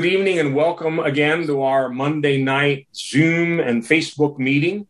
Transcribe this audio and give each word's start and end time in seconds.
Good 0.00 0.14
evening 0.14 0.38
and 0.38 0.54
welcome 0.54 0.98
again 0.98 1.46
to 1.46 1.60
our 1.60 1.90
Monday 1.90 2.42
night 2.42 2.88
Zoom 2.96 3.60
and 3.60 3.82
Facebook 3.82 4.38
meeting. 4.38 4.86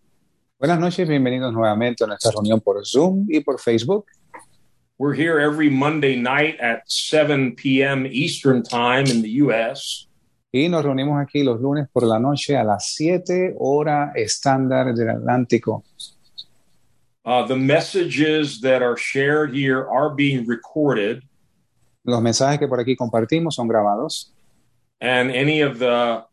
Buenas 0.61 0.79
noches, 0.79 1.09
bienvenidos 1.09 1.53
nuevamente 1.53 2.05
a 2.05 2.07
nuestra 2.07 2.31
reunión 2.31 2.61
por 2.61 2.85
Zoom 2.85 3.27
y 3.29 3.41
por 3.41 3.59
Facebook. 3.59 4.05
We're 4.99 5.15
here 5.15 5.41
every 5.41 5.69
Monday 5.69 6.15
night 6.15 6.61
at 6.61 6.83
7 6.87 7.57
p.m. 7.57 8.07
Eastern 8.07 8.63
Time 8.63 9.07
in 9.07 9.21
the 9.21 9.31
U.S. 9.43 10.07
Y 10.53 10.69
nos 10.69 10.85
reunimos 10.85 11.21
aquí 11.21 11.43
los 11.43 11.61
lunes 11.61 11.89
por 11.93 12.05
la 12.05 12.21
noche 12.21 12.57
a 12.57 12.63
las 12.63 12.95
7 12.95 13.57
hora 13.59 14.13
estándar 14.15 14.95
del 14.95 15.09
Atlántico. 15.09 15.83
Uh, 17.25 17.45
the 17.49 17.57
messages 17.57 18.61
that 18.61 18.81
are 18.81 18.97
shared 18.97 19.53
here 19.53 19.89
are 19.91 20.15
being 20.15 20.47
recorded, 20.47 21.25
Los 22.05 22.23
mensajes 22.23 22.61
que 22.61 22.69
por 22.69 22.79
aquí 22.79 22.95
compartimos 22.95 23.57
son 23.57 23.67
grabados 23.67 24.33
and 25.01 25.31
any 25.31 25.63
of 25.63 25.79
the 25.79 26.25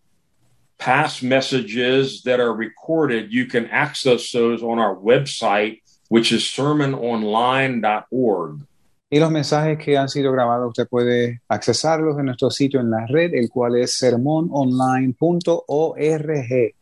past 0.77 1.23
messages 1.23 2.23
that 2.23 2.39
are 2.39 2.53
recorded, 2.53 3.33
you 3.33 3.45
can 3.45 3.67
access 3.67 4.31
those 4.31 4.61
on 4.61 4.77
our 4.79 4.95
website, 4.95 5.81
which 6.09 6.31
is 6.31 6.43
sermononline.org. 6.43 8.61
y 9.09 9.19
los 9.19 9.31
mensajes 9.31 9.77
que 9.77 9.97
han 9.97 10.09
sido 10.09 10.33
grabados 10.33 10.67
usted 10.67 10.85
puede 10.87 11.39
accesarlos 11.47 12.19
en 12.19 12.25
nuestro 12.25 12.51
sitio 12.51 12.81
en 12.81 12.91
la 12.91 13.05
red, 13.07 13.33
el 13.33 13.49
cual 13.49 13.77
es 13.77 13.97
sermononline.org. 13.97 16.73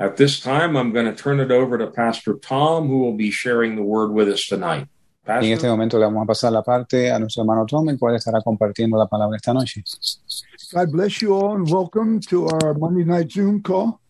At 0.00 0.16
this 0.16 0.40
time, 0.40 0.76
I'm 0.76 0.92
going 0.92 1.06
to 1.06 1.14
turn 1.14 1.40
it 1.40 1.50
over 1.50 1.76
to 1.76 1.88
Pastor 1.88 2.34
Tom, 2.34 2.86
who 2.86 2.98
will 2.98 3.16
be 3.16 3.32
sharing 3.32 3.74
the 3.74 3.82
word 3.82 4.12
with 4.12 4.28
us 4.28 4.46
tonight. 4.46 4.86
Y 5.28 5.46
en 5.48 5.52
este 5.52 5.68
momento 5.68 5.98
le 5.98 6.06
vamos 6.06 6.22
a 6.22 6.26
pasar 6.26 6.50
la 6.52 6.62
parte 6.62 7.12
a 7.12 7.18
nuestro 7.18 7.42
hermano 7.42 7.66
Tom, 7.66 7.86
el 7.90 7.98
cual 7.98 8.14
estará 8.16 8.40
compartiendo 8.40 8.96
la 8.96 9.06
palabra 9.06 9.36
esta 9.36 9.52
noche. 9.52 9.84
God 10.72 10.90
bless 10.90 11.20
you 11.20 11.34
all 11.34 11.54
and 11.56 11.70
welcome 11.70 12.18
to 12.30 12.46
our 12.46 12.74
Monday 12.78 13.04
night 13.04 13.30
Zoom 13.30 13.60
call. 13.60 14.00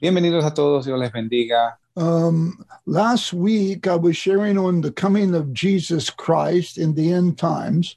Bienvenidos 0.00 0.46
a 0.46 0.54
todos, 0.54 0.86
Dios 0.86 0.98
les 0.98 1.12
bendiga. 1.12 1.76
Um, 1.94 2.64
last 2.86 3.34
week, 3.34 3.86
I 3.86 3.96
was 3.96 4.16
sharing 4.16 4.56
on 4.56 4.80
the 4.80 4.90
coming 4.90 5.34
of 5.34 5.52
Jesus 5.52 6.08
Christ 6.08 6.78
in 6.78 6.94
the 6.94 7.12
end 7.12 7.36
times. 7.36 7.96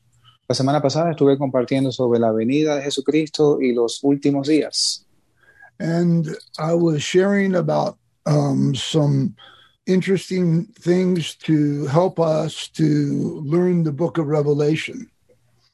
La 0.50 0.54
semana 0.54 0.82
pasada 0.82 1.12
estuve 1.12 1.38
compartiendo 1.38 1.94
sobre 1.94 2.20
la 2.20 2.34
venida 2.34 2.76
de 2.76 2.82
Jesucristo 2.82 3.60
y 3.62 3.74
los 3.74 4.04
últimos 4.04 4.48
días. 4.48 5.06
And 5.80 6.28
I 6.58 6.74
was 6.74 7.02
sharing 7.02 7.56
about 7.56 7.98
um, 8.26 8.76
some 8.76 9.36
interesting 9.90 10.66
things 10.80 11.36
to 11.36 11.86
help 11.88 12.20
us 12.20 12.70
to 12.70 13.42
learn 13.44 13.84
the 13.84 13.92
book 13.92 14.18
of 14.18 14.28
Revelation. 14.28 15.12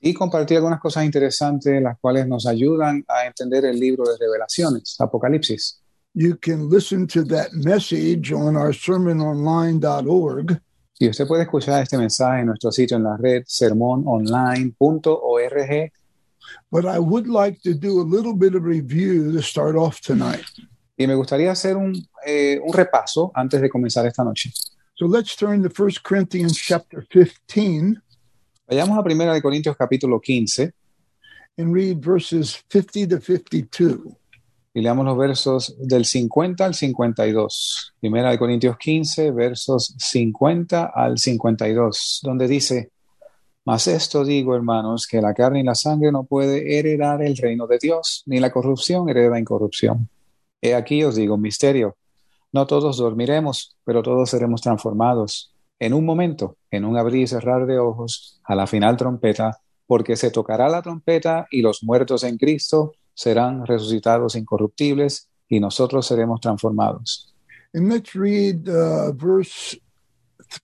Y 0.02 0.14
compartí 0.14 0.56
algunas 0.56 0.80
cosas 0.80 1.04
interesantes, 1.04 1.82
las 1.82 1.98
cuales 2.00 2.26
nos 2.28 2.46
ayudan 2.46 3.04
a 3.08 3.26
entender 3.26 3.66
el 3.66 3.80
libro 3.80 4.06
de 4.06 4.16
revelaciones, 4.18 4.96
Apocalipsis. 5.00 5.80
You 6.14 6.38
can 6.38 6.70
listen 6.70 7.08
to 7.08 7.24
that 7.26 7.54
message 7.54 8.32
on 8.32 8.56
our 8.56 8.72
sermononline.org. 8.72 10.62
Y 10.98 11.10
usted 11.10 11.28
puede 11.28 11.44
escuchar 11.44 11.84
este 11.84 11.98
mensaje 11.98 12.40
en 12.40 12.46
nuestro 12.48 12.72
sitio 12.72 12.96
en 12.96 13.04
la 13.04 13.18
red 13.18 13.44
sermononline.org. 13.48 15.92
But 16.72 16.86
I 16.86 17.00
would 17.00 17.28
like 17.28 17.62
to 17.64 17.74
do 17.74 18.00
a 18.00 18.04
little 18.04 18.34
bit 18.34 18.56
of 18.56 18.64
review 18.64 19.34
to 19.34 19.42
start 19.42 19.76
off 19.76 20.00
tonight. 20.00 20.46
Y 20.98 21.08
me 21.08 21.16
gustaría 21.16 21.52
hacer 21.52 21.76
un, 21.76 21.94
eh, 22.26 22.60
un 22.64 22.74
repaso 22.74 23.32
antes 23.34 23.62
de 23.62 23.70
comenzar 23.70 24.06
esta 24.06 24.24
noche. 24.24 24.52
So 24.94 25.08
let's 25.08 25.36
turn 25.36 25.62
to 25.64 25.70
1 25.70 26.02
Corinthians 26.04 26.58
chapter 26.58 27.06
15 27.08 28.02
Vayamos 28.68 28.98
a 28.98 29.02
1 29.02 29.34
de 29.34 29.42
Corintios 29.42 29.78
capítulo 29.78 30.20
15 30.20 30.74
and 31.58 31.74
read 31.74 31.98
verses 32.00 32.64
50 32.70 33.08
to 33.10 33.22
52. 33.22 34.18
y 34.74 34.82
leamos 34.82 35.06
los 35.06 35.18
versos 35.18 35.76
del 35.80 36.04
50 36.04 36.66
al 36.66 36.74
52. 36.74 37.94
1 38.02 38.30
de 38.30 38.38
Corintios 38.38 38.78
15, 38.78 39.32
versos 39.32 39.96
50 39.98 40.92
al 40.94 41.18
52, 41.18 42.20
donde 42.24 42.48
dice, 42.48 42.92
Mas 43.64 43.88
esto 43.88 44.26
digo, 44.26 44.54
hermanos, 44.54 45.08
que 45.08 45.22
la 45.22 45.34
carne 45.34 45.62
y 45.62 45.64
la 45.64 45.76
sangre 45.76 46.12
no 46.12 46.26
puede 46.26 46.78
heredar 46.78 47.22
el 47.22 47.38
reino 47.38 47.68
de 47.68 47.78
Dios, 47.78 48.24
ni 48.26 48.40
la 48.40 48.52
corrupción 48.52 49.08
hereda 49.08 49.40
incorrupción. 49.40 50.10
He 50.66 50.74
aquí 50.74 51.04
os 51.04 51.16
digo 51.16 51.36
un 51.36 51.42
misterio. 51.42 51.96
No 52.52 52.66
todos 52.66 52.98
dormiremos, 52.98 53.78
pero 53.84 54.02
todos 54.02 54.32
seremos 54.32 54.62
transformados. 54.62 55.54
En 55.78 55.94
un 55.94 56.04
momento, 56.04 56.58
en 56.72 56.86
un 56.86 56.98
abrir 56.98 57.22
y 57.22 57.28
cerrar 57.28 57.68
de 57.68 57.78
ojos, 57.78 58.42
a 58.44 58.56
la 58.56 58.66
final 58.66 58.98
trompeta, 58.98 59.60
porque 59.86 60.16
se 60.16 60.32
tocará 60.32 60.68
la 60.68 60.82
trompeta 60.82 61.46
y 61.52 61.62
los 61.62 61.84
muertos 61.84 62.24
en 62.24 62.38
Cristo 62.38 62.94
serán 63.14 63.68
resucitados 63.68 64.36
incorruptibles 64.36 65.30
y 65.48 65.60
nosotros 65.60 66.08
seremos 66.08 66.42
transformados. 66.42 67.32
And 67.76 67.92
let's 67.92 68.16
read 68.16 68.68
uh, 68.68 69.14
verse 69.14 69.80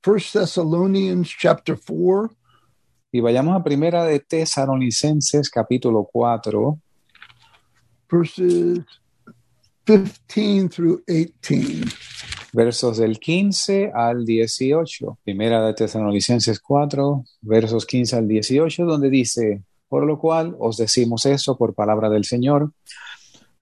1 0.03 0.19
Thessalonians 0.33 1.29
chapter 1.37 1.77
4, 1.77 2.35
Y 3.11 3.19
vayamos 3.19 3.55
a 3.55 3.63
primera 3.63 4.05
de 4.05 4.19
Tesalonicenses 4.19 5.47
capítulo 5.49 6.09
4, 6.11 6.79
verses 8.09 8.79
15 9.85 10.69
through 10.69 11.03
18. 11.07 11.87
versos 12.53 12.97
del 12.97 13.19
15 13.19 13.91
al 13.93 14.25
18. 14.25 15.19
Primera 15.23 15.65
de 15.65 15.73
Tesalonicenses 15.73 16.59
4, 16.59 17.23
versos 17.41 17.85
15 17.85 18.15
al 18.17 18.27
18, 18.27 18.85
donde 18.85 19.09
dice, 19.09 19.63
por 19.87 20.05
lo 20.05 20.19
cual 20.19 20.55
os 20.59 20.77
decimos 20.77 21.25
eso 21.25 21.57
por 21.57 21.73
palabra 21.73 22.09
del 22.09 22.25
Señor, 22.25 22.71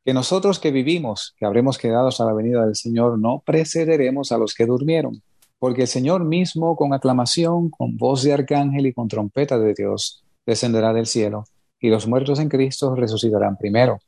que 0.03 0.13
nosotros 0.13 0.59
que 0.59 0.71
vivimos, 0.71 1.35
que 1.37 1.45
habremos 1.45 1.77
quedado 1.77 2.09
a 2.09 2.25
la 2.25 2.33
venida 2.33 2.65
del 2.65 2.75
Señor, 2.75 3.19
no 3.19 3.43
precederemos 3.45 4.31
a 4.31 4.37
los 4.37 4.53
que 4.53 4.65
durmieron, 4.65 5.21
porque 5.59 5.83
el 5.83 5.87
Señor 5.87 6.23
mismo 6.25 6.75
con 6.75 6.93
aclamación, 6.93 7.69
con 7.69 7.97
voz 7.97 8.23
de 8.23 8.33
arcángel 8.33 8.87
y 8.87 8.93
con 8.93 9.07
trompeta 9.07 9.59
de 9.59 9.73
Dios, 9.73 10.23
descenderá 10.45 10.93
del 10.93 11.05
cielo, 11.05 11.45
y 11.79 11.89
los 11.89 12.07
muertos 12.07 12.39
en 12.39 12.49
Cristo 12.49 12.95
resucitarán 12.95 13.57
primero. 13.57 13.99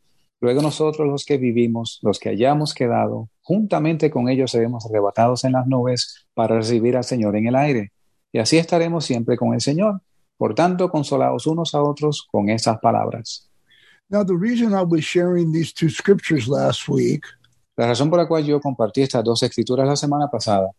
Luego 0.41 0.61
nosotros 0.61 1.07
los 1.07 1.23
que 1.23 1.37
vivimos, 1.37 1.99
los 2.01 2.19
que 2.19 2.29
hayamos 2.29 2.73
quedado, 2.73 3.29
juntamente 3.41 4.09
con 4.09 4.27
ellos 4.27 4.51
seremos 4.51 4.85
arrebatados 4.85 5.43
en 5.45 5.53
las 5.53 5.67
nubes 5.67 6.27
para 6.33 6.57
recibir 6.57 6.97
al 6.97 7.03
Señor 7.03 7.35
en 7.35 7.47
el 7.47 7.55
aire. 7.55 7.91
Y 8.33 8.39
así 8.39 8.57
estaremos 8.57 9.05
siempre 9.05 9.37
con 9.37 9.53
el 9.53 9.61
Señor. 9.61 10.01
Por 10.37 10.55
tanto, 10.55 10.89
consolaos 10.89 11.47
unos 11.47 11.75
a 11.75 11.81
otros 11.81 12.27
con 12.29 12.49
estas 12.49 12.79
palabras. 12.79 13.49
Now, 14.09 14.25
the 14.25 14.35
reason 14.35 14.73
I 14.73 14.83
was 14.83 15.03
sharing 15.05 15.53
these 15.53 15.71
two 15.71 15.89
scriptures 15.89 16.47
last 16.47 16.89
week 16.89 17.23
La 17.77 17.87
razón 17.87 18.09
por 18.09 18.19
la 18.19 18.27
cual 18.27 18.45
yo 18.45 18.59
compartí 18.59 19.01
estas 19.01 19.23
dos 19.23 19.41
escrituras 19.43 19.87
la 19.87 19.95
semana 19.95 20.29
pasada 20.29 20.69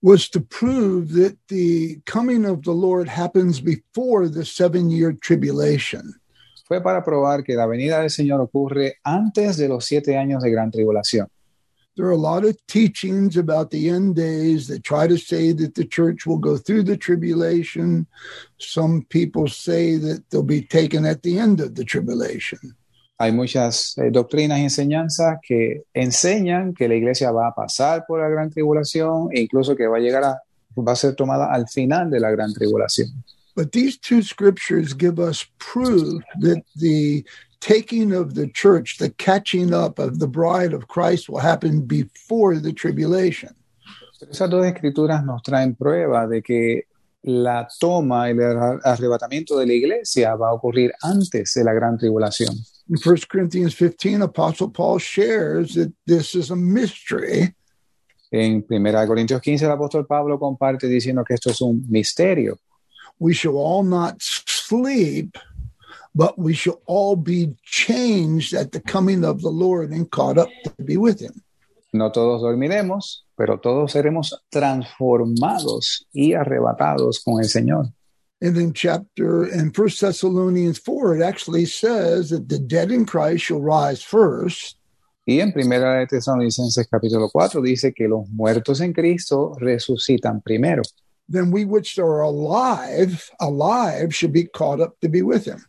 was 0.00 0.28
to 0.30 0.40
prove 0.40 1.12
that 1.12 1.36
the 1.48 2.00
coming 2.04 2.44
of 2.44 2.62
the 2.62 2.72
Lord 2.72 3.08
happens 3.08 3.60
before 3.60 4.28
the 4.28 4.44
seven 4.44 4.90
year 4.90 5.12
tribulation. 5.12 6.14
Fue 6.68 6.82
para 6.82 7.02
probar 7.02 7.42
que 7.42 7.54
la 7.54 7.66
venida 7.66 8.00
del 8.00 8.10
Señor 8.10 8.42
ocurre 8.42 8.98
antes 9.02 9.56
de 9.56 9.68
los 9.68 9.86
siete 9.86 10.18
años 10.18 10.42
de 10.42 10.50
gran 10.50 10.70
tribulación. 10.70 11.28
There 11.96 12.06
are 12.06 12.12
a 12.12 12.16
lot 12.16 12.44
of 12.44 12.56
teachings 12.68 13.36
about 13.36 13.70
the 13.70 13.88
end 13.88 14.14
days 14.14 14.68
that 14.68 14.84
try 14.84 15.08
to 15.08 15.16
say 15.16 15.52
that 15.54 15.74
the 15.74 15.84
church 15.84 16.26
will 16.26 16.38
go 16.38 16.56
through 16.56 16.84
the 16.84 16.96
tribulation. 16.96 18.06
Some 18.58 19.04
people 19.08 19.48
say 19.48 19.96
that 19.96 20.22
they'll 20.30 20.44
be 20.44 20.62
taken 20.62 21.04
at 21.04 21.22
the 21.22 21.40
end 21.40 21.60
of 21.60 21.74
the 21.74 21.84
tribulation. 21.84 22.76
Hay 23.18 23.32
muchas 23.32 23.98
eh, 23.98 24.10
doctrinas 24.12 24.60
y 24.60 24.62
enseñanzas 24.62 25.38
que 25.42 25.86
enseñan 25.92 26.72
que 26.72 26.86
la 26.86 26.94
iglesia 26.94 27.32
va 27.32 27.48
a 27.48 27.54
pasar 27.54 28.04
por 28.06 28.20
la 28.20 28.28
gran 28.28 28.48
tribulación 28.48 29.30
e 29.32 29.40
incluso 29.40 29.74
que 29.74 29.88
va 29.88 29.96
a 29.96 30.00
llegar 30.00 30.22
a, 30.22 30.40
va 30.76 30.92
a 30.92 30.96
ser 30.96 31.16
tomada 31.16 31.52
al 31.52 31.66
final 31.68 32.10
de 32.10 32.20
la 32.20 32.30
gran 32.30 32.52
tribulación. 32.52 33.08
But 33.58 33.72
these 33.72 33.98
two 33.98 34.22
scriptures 34.22 34.94
give 34.94 35.18
us 35.18 35.44
proof 35.58 36.22
that 36.42 36.62
the 36.76 37.24
taking 37.58 38.12
of 38.12 38.36
the 38.36 38.46
church, 38.46 38.98
the 38.98 39.10
catching 39.10 39.74
up 39.74 39.98
of 39.98 40.20
the 40.20 40.28
bride 40.28 40.72
of 40.72 40.86
Christ 40.86 41.28
will 41.28 41.40
happen 41.40 41.80
before 41.80 42.60
the 42.60 42.72
tribulation. 42.72 43.56
Esas 44.22 44.48
dos 44.48 44.64
escrituras 44.64 45.24
nos 45.24 45.42
traen 45.42 45.74
prueba 45.76 46.28
de 46.28 46.40
que 46.40 46.82
la 47.24 47.66
toma, 47.80 48.30
el 48.30 48.38
arrebatamiento 48.38 49.58
de 49.58 49.66
la 49.66 49.72
iglesia 49.72 50.36
va 50.36 50.50
a 50.50 50.54
ocurrir 50.54 50.92
antes 51.02 51.52
de 51.54 51.64
la 51.64 51.72
gran 51.72 51.98
tribulación. 51.98 52.54
In 52.88 52.96
1 53.04 53.16
Corinthians 53.28 53.74
15, 53.74 54.22
Apostle 54.22 54.70
Paul 54.70 55.00
shares 55.00 55.74
that 55.74 55.92
this 56.06 56.36
is 56.36 56.52
a 56.52 56.56
mystery 56.56 57.56
En 58.30 58.64
1 58.68 59.06
Corintios 59.06 59.40
15 59.40 59.64
el 59.64 59.70
apóstol 59.70 60.06
Pablo 60.06 60.38
comparte 60.38 60.86
diciendo 60.86 61.24
que 61.24 61.34
esto 61.34 61.50
es 61.50 61.60
un 61.62 61.84
misterio. 61.88 62.58
We 63.18 63.34
shall 63.34 63.56
all 63.56 63.82
not 63.82 64.20
sleep, 64.20 65.36
but 66.14 66.38
we 66.38 66.54
shall 66.54 66.80
all 66.86 67.16
be 67.16 67.54
changed 67.64 68.54
at 68.54 68.72
the 68.72 68.80
coming 68.80 69.24
of 69.24 69.42
the 69.42 69.50
Lord 69.50 69.90
and 69.90 70.10
caught 70.10 70.38
up 70.38 70.48
to 70.64 70.70
be 70.84 70.96
with 70.96 71.20
him. 71.20 71.42
No 71.92 72.10
todos 72.10 72.42
dormiremos, 72.42 73.24
pero 73.36 73.58
todos 73.58 73.92
seremos 73.92 74.34
transformados 74.52 76.04
y 76.12 76.34
arrebatados 76.34 77.24
con 77.24 77.40
el 77.40 77.48
Señor. 77.48 77.92
And 78.40 78.56
in 78.56 78.72
chapter 78.72 79.46
in 79.46 79.72
First 79.72 80.00
Thessalonians 80.00 80.78
four, 80.78 81.16
it 81.16 81.22
actually 81.22 81.64
says 81.64 82.30
that 82.30 82.48
the 82.48 82.58
dead 82.58 82.92
in 82.92 83.04
Christ 83.04 83.44
shall 83.44 83.60
rise 83.60 84.02
first, 84.02 84.78
Y 85.30 85.42
en 85.42 85.52
Primera 85.52 85.98
de 85.98 86.06
Tesalonicenses 86.06 86.88
capítulo 86.88 87.28
4 87.28 87.60
dice 87.60 87.92
que 87.92 88.08
los 88.08 88.26
muertos 88.30 88.80
en 88.80 88.94
Cristo 88.94 89.52
resucitan 89.58 90.40
primero. 90.40 90.80
Then 91.28 91.50
we 91.50 91.64
which 91.64 91.98
are 91.98 92.20
alive, 92.22 93.30
alive, 93.40 94.14
should 94.14 94.32
be 94.32 94.46
caught 94.46 94.80
up 94.80 94.98
to 95.00 95.08
be 95.08 95.22
with 95.22 95.44
him. 95.44 95.64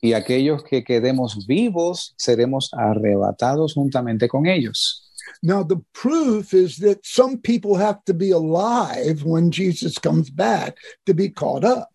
Y 0.00 0.12
aquellos 0.12 0.62
que 0.62 0.84
quedemos 0.84 1.46
vivos 1.46 2.14
seremos 2.16 2.70
arrebatados 2.72 3.74
juntamente 3.74 4.28
con 4.28 4.46
ellos. 4.46 5.04
Now, 5.42 5.62
the 5.62 5.80
proof 5.92 6.54
is 6.54 6.78
that 6.78 7.04
some 7.04 7.38
people 7.38 7.76
have 7.76 8.04
to 8.06 8.14
be 8.14 8.30
alive 8.30 9.24
when 9.24 9.50
Jesus 9.50 9.98
comes 9.98 10.30
back 10.30 10.76
to 11.06 11.14
be 11.14 11.30
caught 11.30 11.64
up. 11.64 11.88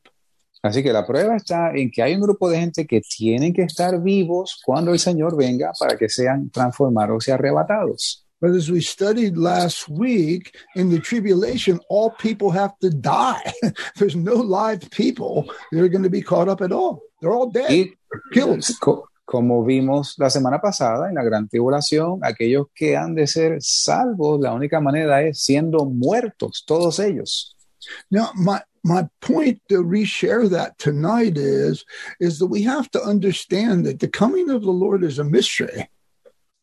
Así 0.63 0.81
que 0.81 0.93
la 0.93 1.05
prueba 1.05 1.35
está 1.35 1.75
en 1.75 1.91
que 1.91 2.01
hay 2.01 2.15
un 2.15 2.21
grupo 2.21 2.49
de 2.49 2.57
gente 2.57 2.87
que 2.87 3.01
tienen 3.01 3.53
que 3.53 3.63
estar 3.63 4.01
vivos 4.01 4.61
cuando 4.65 4.93
el 4.93 4.99
Señor 4.99 5.35
venga 5.35 5.73
para 5.77 5.97
que 5.97 6.07
sean 6.07 6.49
transformados 6.51 7.27
y 7.27 7.31
arrebatados. 7.31 8.22
But 8.43 8.51
as 8.59 8.69
we 8.69 8.81
studied 8.81 9.37
last 9.37 9.87
week, 9.87 10.53
in 10.75 10.89
the 10.89 10.99
tribulation, 10.99 11.79
all 11.87 12.09
people 12.09 12.51
have 12.51 12.77
to 12.79 12.89
die. 12.89 13.53
There's 13.95 14.17
no 14.17 14.35
live 14.35 14.91
people 14.91 15.49
that 15.71 15.79
are 15.81 15.87
going 15.87 16.03
to 16.03 16.09
be 16.09 16.21
caught 16.21 16.49
up 16.49 16.59
at 16.59 16.73
all. 16.73 17.03
They're 17.21 17.31
all 17.31 17.49
dead, 17.49 17.71
Y 17.71 17.87
killed. 18.33 18.65
co- 18.81 19.07
como 19.25 19.63
vimos 19.63 20.15
la 20.19 20.27
semana 20.29 20.59
pasada 20.59 21.07
en 21.07 21.15
la 21.15 21.23
gran 21.23 21.47
tribulación, 21.47 22.19
aquellos 22.21 22.67
que 22.75 22.97
han 22.97 23.15
de 23.15 23.27
ser 23.27 23.59
salvos, 23.61 24.41
la 24.41 24.53
única 24.53 24.81
manera 24.81 25.21
es 25.23 25.39
siendo 25.39 25.85
muertos, 25.85 26.65
todos 26.67 26.99
ellos. 26.99 27.55
Now, 28.11 28.31
my 28.35 28.59
my 28.83 29.07
point 29.21 29.61
to 29.69 29.81
reshare 29.81 30.49
that 30.49 30.77
tonight 30.77 31.37
is 31.37 31.85
is 32.19 32.39
that 32.39 32.47
we 32.47 32.63
have 32.63 32.91
to 32.91 33.01
understand 33.01 33.85
that 33.85 33.99
the 34.01 34.09
coming 34.09 34.49
of 34.49 34.63
the 34.63 34.71
Lord 34.73 35.01
is 35.05 35.17
a 35.17 35.23
mystery. 35.23 35.87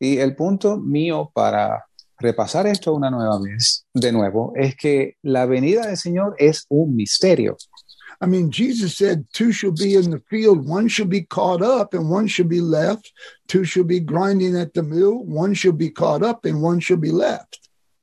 Y 0.03 0.17
el 0.17 0.35
punto 0.35 0.77
mío 0.77 1.29
para 1.31 1.85
repasar 2.17 2.65
esto 2.65 2.91
una 2.91 3.11
nueva 3.11 3.39
vez, 3.39 3.85
de 3.93 4.11
nuevo, 4.11 4.51
es 4.55 4.75
que 4.75 5.17
la 5.21 5.45
venida 5.45 5.85
del 5.85 5.95
Señor 5.95 6.33
es 6.39 6.65
un 6.69 6.95
misterio. 6.95 7.55
I 8.19 8.25
mean, 8.25 8.51
Jesus 8.51 8.97
said, 8.97 9.27
Two 9.31 9.51
shall 9.51 9.73
be 9.73 9.93
in 9.93 10.09
the 10.09 10.19
field, 10.27 10.67
one 10.67 10.87
shall 10.87 11.05
be 11.05 11.21
caught 11.21 11.61
up, 11.61 11.93
and 11.93 12.09
one 12.09 12.27
shall 12.27 12.47
be 12.47 12.61
left. 12.61 13.13
Two 13.47 13.63
shall 13.63 13.83
be 13.83 13.99
grinding 13.99 14.57
at 14.57 14.73
the 14.73 14.81
mill, 14.81 15.23
one 15.23 15.53
shall 15.53 15.71
be 15.71 15.91
caught 15.91 16.23
up, 16.23 16.45
and 16.45 16.63
one 16.63 16.79
shall 16.79 16.97
be 16.97 17.11
left. 17.11 17.59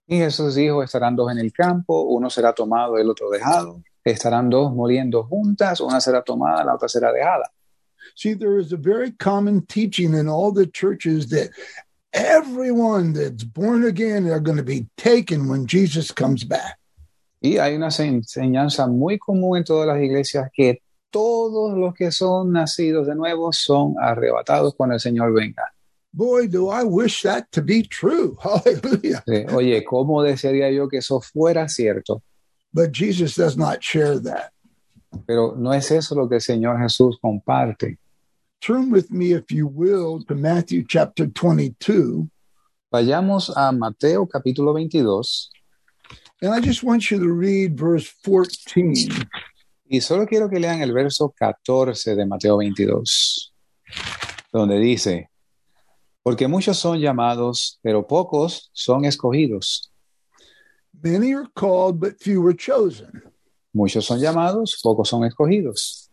Y 0.06 0.18
Jesús 0.18 0.54
dijo, 0.54 0.84
estarán 0.84 1.16
dos 1.16 1.32
en 1.32 1.38
el 1.38 1.50
campo, 1.50 2.02
uno 2.02 2.28
será 2.30 2.54
tomado, 2.54 2.96
el 2.96 3.10
otro 3.10 3.28
dejado. 3.28 3.82
Estarán 4.04 4.48
dos 4.48 4.72
moliendo 4.72 5.24
juntas, 5.24 5.80
una 5.80 6.00
será 6.00 6.22
tomada, 6.22 6.64
la 6.64 6.76
otra 6.76 6.88
será 6.88 7.12
dejada. 7.12 7.50
See, 8.14 8.34
there 8.34 8.58
is 8.58 8.72
a 8.72 8.76
very 8.76 9.10
common 9.10 9.66
teaching 9.66 10.14
in 10.14 10.28
all 10.28 10.52
the 10.52 10.66
churches 10.66 11.28
that 11.30 11.50
everyone 12.12 13.12
that's 13.12 13.44
born 13.44 13.84
again 13.84 14.28
are 14.28 14.40
going 14.40 14.56
to 14.56 14.62
be 14.62 14.86
taken 14.96 15.48
when 15.48 15.66
Jesus 15.66 16.10
comes 16.10 16.44
back. 16.44 16.78
Y 17.40 17.58
hay 17.58 17.76
una 17.76 17.88
enseñanza 17.88 18.88
muy 18.88 19.18
común 19.18 19.58
en 19.58 19.64
todas 19.64 19.86
las 19.86 20.02
iglesias 20.02 20.50
que 20.52 20.82
todos 21.10 21.76
los 21.78 21.94
que 21.94 22.10
son 22.10 22.52
nacidos 22.52 23.06
de 23.06 23.14
nuevo 23.14 23.52
son 23.52 23.94
arrebatados 24.00 24.74
cuando 24.74 24.94
el 24.94 25.00
Señor 25.00 25.32
venga. 25.32 25.62
Boy, 26.12 26.48
do 26.48 26.68
I 26.68 26.82
wish 26.84 27.22
that 27.22 27.44
to 27.52 27.62
be 27.62 27.82
true. 27.82 28.36
Hallelujah. 28.42 29.22
Oye, 29.54 29.84
¿cómo 29.84 30.22
desearía 30.22 30.70
yo 30.70 30.88
que 30.88 30.98
eso 30.98 31.20
fuera 31.20 31.68
cierto? 31.68 32.22
But 32.72 32.92
Jesus 32.92 33.34
does 33.34 33.56
not 33.56 33.80
share 33.82 34.18
that. 34.20 34.50
Pero 35.26 35.54
no 35.56 35.72
es 35.72 35.90
eso 35.90 36.14
lo 36.14 36.28
que 36.28 36.36
el 36.36 36.40
Señor 36.40 36.78
Jesús 36.78 37.18
comparte. 37.20 37.98
Turn 38.60 38.90
with 38.90 39.10
me, 39.10 39.32
if 39.32 39.50
you 39.50 39.66
will, 39.66 40.22
to 40.24 40.34
Matthew 40.34 40.84
chapter 40.86 41.26
22. 41.26 42.28
Vayamos 42.92 43.50
a 43.56 43.72
Mateo 43.72 44.26
capítulo 44.26 44.72
22 44.72 45.50
And 46.40 46.54
I 46.54 46.60
just 46.60 46.82
want 46.82 47.10
you 47.10 47.18
to 47.18 47.32
read 47.32 47.78
verse 47.78 48.08
14. 48.24 49.08
y 49.90 50.00
solo 50.00 50.26
quiero 50.26 50.48
que 50.48 50.60
lean 50.60 50.82
el 50.82 50.92
verso 50.92 51.32
14 51.36 52.14
de 52.14 52.26
Mateo 52.26 52.58
22, 52.58 53.52
donde 54.52 54.78
dice, 54.78 55.30
porque 56.22 56.46
muchos 56.46 56.78
son 56.78 56.98
llamados, 57.00 57.78
pero 57.82 58.06
pocos 58.06 58.70
son 58.72 59.04
escogidos. 59.04 59.90
Many 61.02 61.34
are 61.34 61.48
called, 61.54 61.98
but 61.98 62.20
few 62.20 62.46
are 62.46 62.56
chosen. 62.56 63.22
Muchos 63.72 64.04
son 64.04 64.20
llamados, 64.20 64.78
pocos 64.82 65.08
son 65.08 65.24
escogidos. 65.24 66.07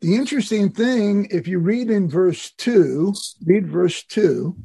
The 0.00 0.14
interesting 0.14 0.70
thing, 0.72 1.28
if 1.30 1.46
you 1.46 1.58
read 1.58 1.90
in 1.90 2.08
verse 2.08 2.52
2, 2.56 3.12
read 3.44 3.66
verse 3.66 4.02
2, 4.08 4.56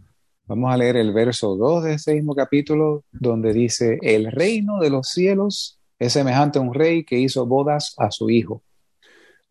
Vamos 0.48 0.74
a 0.74 0.78
leer 0.78 0.96
el 0.96 1.12
verso 1.12 1.58
2 1.58 1.84
de 1.84 1.94
este 1.94 2.14
mismo 2.14 2.36
capítulo, 2.36 3.04
donde 3.12 3.52
dice, 3.52 3.98
el 4.02 4.32
reino 4.32 4.80
de 4.80 4.90
los 4.92 5.10
cielos 5.10 5.78
es 6.00 6.14
semejante 6.14 6.60
a 6.60 6.62
un 6.62 6.74
rey 6.74 7.04
que 7.04 7.18
hizo 7.18 7.46
bodas 7.46 7.96
a 7.98 8.12
su 8.12 8.30
hijo. 8.30 8.62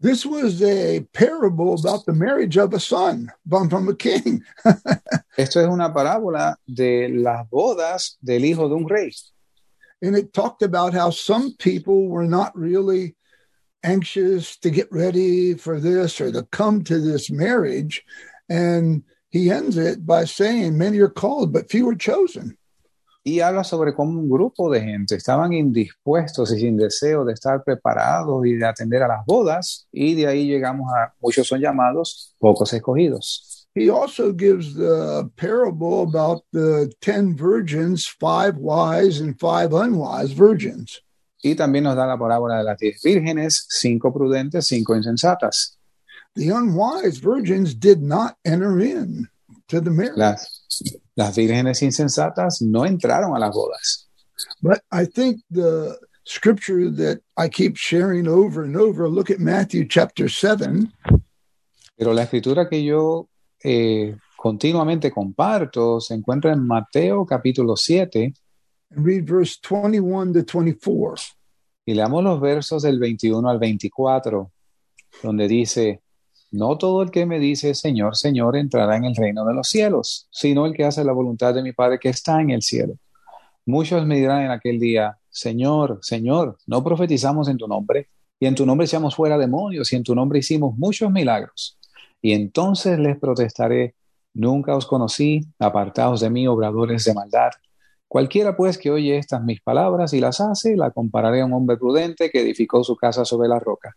this 0.00 0.26
was 0.26 0.62
a 0.62 1.00
parable 1.12 1.75
about 1.75 2.04
the 2.04 2.12
marriage 2.12 2.56
of 2.56 2.75
a 2.75 2.81
son 2.81 3.31
from, 3.48 3.70
from 3.70 3.88
a 3.88 3.94
king. 3.94 4.42
Esto 5.38 5.60
es 5.60 5.66
una 5.66 5.92
parábola 5.92 6.56
de 6.66 7.08
las 7.08 7.48
bodas 7.50 8.16
del 8.22 8.44
hijo 8.44 8.69
de 8.69 8.75
un 8.75 8.88
rey. 8.88 9.12
And 10.02 10.16
it 10.16 10.32
talked 10.32 10.62
about 10.62 10.92
how 10.92 11.10
some 11.10 11.54
people 11.58 12.08
were 12.08 12.26
not 12.26 12.56
really 12.56 13.16
anxious 13.84 14.56
to 14.58 14.70
get 14.70 14.90
ready 14.90 15.54
for 15.54 15.78
this 15.78 16.20
or 16.20 16.32
to 16.32 16.42
come 16.50 16.82
to 16.84 16.98
this 16.98 17.31
marriage. 17.31 18.02
And 18.48 19.04
he 19.31 19.50
ends 19.50 19.76
it 19.76 20.04
by 20.06 20.25
saying, 20.25 20.76
Many 20.76 20.98
are 21.00 21.08
called, 21.08 21.52
but 21.52 21.70
few 21.70 21.88
are 21.90 21.94
chosen. 21.94 22.56
Y 23.26 23.40
habla 23.40 23.64
sobre 23.64 23.94
cómo 23.94 24.19
un 24.19 24.28
grupo 24.28 24.70
de 24.70 24.81
gente 24.81 25.16
estaban 25.16 25.54
indispuestos 25.54 26.52
y 26.52 26.58
sin 26.58 26.76
deseo 26.76 27.25
de 27.25 27.32
estar 27.32 27.64
preparados 27.64 28.44
y 28.44 28.56
de 28.56 28.66
atender 28.66 29.02
a 29.02 29.08
las 29.08 29.25
bodas. 29.25 29.86
Y 29.90 30.14
de 30.14 30.26
ahí 30.26 30.46
llegamos 30.46 30.92
a 30.92 31.14
muchos 31.22 31.46
son 31.46 31.60
llamados, 31.60 32.34
pocos 32.38 32.72
escogidos. 32.75 33.66
He 33.75 33.90
also 33.90 34.32
gives 34.32 34.75
the 34.75 35.28
parable 35.36 36.02
about 36.02 36.44
the 36.52 36.92
10 37.00 37.36
virgins, 37.36 38.06
five 38.06 38.56
wise 38.56 39.20
and 39.20 39.40
five 39.40 39.72
unwise 39.72 40.32
virgins. 40.32 41.00
Y 41.44 41.55
también 41.55 41.85
nos 41.85 41.94
da 41.94 42.06
la 42.06 42.17
parábola 42.17 42.56
de 42.56 42.64
las 42.64 42.79
diez 42.79 43.02
vírgenes, 43.02 43.67
cinco 43.69 44.11
prudentes, 44.14 44.67
cinco 44.67 44.96
insensatas. 44.96 45.79
The 46.35 46.50
unwise 46.50 47.20
virgins 47.20 47.79
did 47.79 47.99
not 48.00 48.38
enter 48.46 48.81
in 48.81 49.29
to 49.69 49.82
the 49.82 49.91
marriage. 49.91 50.17
Las, 50.17 50.64
las 51.14 51.37
vírgenes 51.37 51.82
insensatas 51.82 52.63
no 52.63 52.86
entraron 52.86 53.36
a 53.36 53.39
las 53.39 53.55
bodas. 53.55 54.08
But 54.63 54.81
I 54.91 55.05
think 55.05 55.43
the 55.51 55.98
scripture 56.24 56.91
that 56.91 57.20
I 57.36 57.51
keep 57.51 57.77
sharing 57.77 58.27
over 58.27 58.65
and 58.65 58.74
over, 58.74 59.06
look 59.06 59.31
at 59.31 59.39
Matthew 59.39 59.86
chapter 59.86 60.31
7, 60.31 60.91
Pero 61.94 62.15
la 62.15 62.22
escritura 62.22 62.70
que 62.70 62.82
yo 62.82 63.29
eh, 63.63 64.17
continuamente 64.34 65.10
comparto 65.10 66.01
se 66.01 66.15
encuentra 66.15 66.55
en 66.55 66.67
Mateo 66.67 67.27
capítulo 67.27 67.77
7 67.77 68.32
verse 68.91 69.58
21 69.62 70.32
to 70.32 70.44
24. 70.44 71.14
y 71.86 71.94
leamos 71.94 72.24
los 72.24 72.41
versos 72.41 72.82
del 72.82 72.98
21 72.98 73.48
al 73.48 73.58
24, 73.58 74.50
donde 75.22 75.48
dice, 75.48 76.03
no 76.50 76.79
todo 76.79 77.03
el 77.03 77.10
que 77.10 77.26
me 77.26 77.38
dice 77.38 77.74
Señor, 77.74 78.17
Señor 78.17 78.56
entrará 78.56 78.96
en 78.96 79.05
el 79.05 79.17
reino 79.17 79.44
de 79.44 79.55
los 79.55 79.69
cielos, 79.69 80.29
sino 80.31 80.67
el 80.67 80.72
que 80.72 80.84
hace 80.84 81.05
la 81.05 81.12
voluntad 81.12 81.53
de 81.53 81.62
mi 81.62 81.72
Padre 81.72 81.98
que 81.98 82.08
está 82.08 82.41
en 82.41 82.50
el 82.50 82.62
cielo. 82.62 82.96
Muchos 83.67 84.06
me 84.06 84.17
dirán 84.17 84.43
en 84.43 84.50
aquel 84.50 84.79
día, 84.79 85.19
Señor, 85.31 85.98
Señor, 86.03 86.58
no 86.67 86.84
profetizamos 86.84 87.48
en 87.48 87.56
tu 87.56 87.67
nombre, 87.67 88.08
y 88.38 88.46
en 88.46 88.55
tu 88.55 88.67
nombre 88.67 88.86
echamos 88.86 89.14
fuera 89.14 89.38
demonios, 89.38 89.93
y 89.93 89.96
en 89.96 90.05
tu 90.05 90.14
nombre 90.14 90.38
hicimos 90.38 90.76
muchos 90.76 91.10
milagros. 91.10 91.79
Y 92.20 92.32
entonces 92.32 92.98
les 92.98 93.19
protestaré, 93.19 93.94
nunca 94.32 94.76
os 94.76 94.86
conocí, 94.86 95.41
apartaos 95.58 96.20
de 96.20 96.31
mí, 96.31 96.46
obradores 96.46 97.05
de 97.05 97.14
maldad. 97.14 97.50
Cualquiera 98.15 98.56
pues 98.56 98.79
que 98.79 98.93
oye 98.93 99.19
estas 99.19 99.43
mis 99.43 99.61
palabras 99.61 100.13
y 100.13 100.21
las 100.21 100.41
hace, 100.41 100.77
la 100.77 100.93
compararé 100.93 101.41
a 101.41 101.47
un 101.47 101.53
hombre 101.53 101.77
prudente 101.77 102.31
que 102.31 102.43
edificó 102.43 102.85
su 102.85 102.94
casa 102.94 103.25
sobre 103.25 103.49
la 103.49 103.59
roca. 103.59 103.97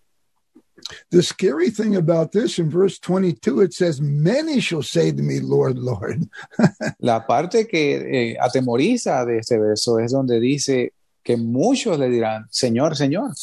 The 1.12 1.22
scary 1.22 1.70
thing 1.70 1.96
about 1.98 2.32
this 2.32 2.58
in 2.58 2.68
verse 2.68 2.98
22, 2.98 3.62
it 3.62 3.74
says, 3.74 4.02
Many 4.02 4.60
shall 4.60 4.82
say 4.82 5.12
to 5.12 5.22
me, 5.22 5.40
Lord, 5.40 5.78
Lord. 5.78 6.28
La 7.00 7.28
parte 7.28 7.68
que 7.68 8.32
eh, 8.32 8.38
atemoriza 8.42 9.24
de 9.24 9.38
este 9.38 9.60
verso 9.60 10.00
es 10.00 10.12
donde 10.12 10.40
dice 10.40 10.94
que 11.24 11.38
muchos 11.38 12.00
le 12.00 12.10
dirán, 12.10 12.48
Señor, 12.50 12.96
Señor. 12.96 13.34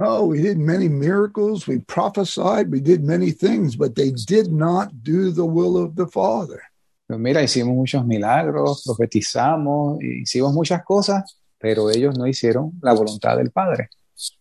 Oh, 0.00 0.24
we 0.24 0.42
did 0.42 0.58
many 0.58 0.88
miracles, 0.88 1.68
we 1.68 1.78
prophesied, 1.78 2.72
we 2.72 2.80
did 2.80 3.04
many 3.04 3.30
things, 3.30 3.76
but 3.76 3.94
they 3.94 4.10
did 4.10 4.50
not 4.50 5.04
do 5.04 5.30
the 5.30 5.46
will 5.46 5.76
of 5.76 5.94
the 5.94 6.08
Father. 6.08 6.60
Pues 7.06 7.20
mira, 7.20 7.42
hicimos 7.42 7.74
muchos 7.74 8.04
milagros, 8.06 8.82
profetizamos, 8.84 10.02
hicimos 10.02 10.52
muchas 10.54 10.82
cosas, 10.84 11.38
pero 11.58 11.90
ellos 11.90 12.18
no 12.18 12.26
hicieron 12.26 12.72
la 12.80 12.92
voluntad 12.92 13.36
del 13.36 13.50
Padre. 13.50 13.88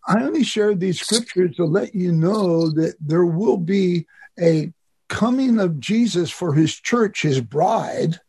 I 0.08 0.24
only 0.24 0.43
shared 0.43 0.79
these 0.79 1.00
scriptures 1.00 1.55
to 1.58 1.65
let 1.65 1.93
you 1.93 2.12
know 2.12 2.72
that 2.72 2.96
there 3.00 3.25
will 3.25 3.58
be 3.58 4.05
a 4.39 4.72
coming 5.10 5.60
of 5.60 5.79
Jesus 5.79 6.32
for 6.32 6.53
his 6.53 6.79
church, 6.82 7.24
his 7.24 7.41
bride, 7.41 8.20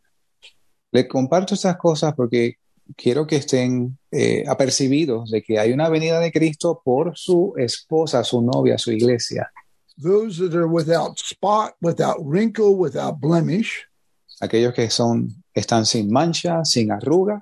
Le 0.90 1.08
comparto 1.08 1.54
estas 1.54 1.76
cosas 1.76 2.14
porque 2.14 2.58
quiero 2.96 3.26
que 3.26 3.36
estén 3.36 3.98
eh, 4.12 4.44
apercibidos 4.46 5.28
de 5.28 5.42
que 5.42 5.58
hay 5.58 5.72
una 5.72 5.88
venida 5.88 6.20
de 6.20 6.30
Cristo 6.30 6.80
por 6.84 7.16
su 7.16 7.52
esposa, 7.56 8.22
su 8.22 8.40
novia, 8.40 8.78
su 8.78 8.92
iglesia. 8.92 9.50
those 9.96 10.38
that 10.38 10.54
are 10.54 10.68
without 10.68 11.18
spot, 11.18 11.74
without 11.80 12.16
wrinkle, 12.24 12.76
without 12.76 13.20
blemish. 13.20 13.86
Aquellos 14.44 14.74
que 14.74 14.90
son, 14.90 15.42
están 15.54 15.86
sin 15.86 16.10
mancha, 16.10 16.64
sin 16.64 16.90
arruga. 16.90 17.40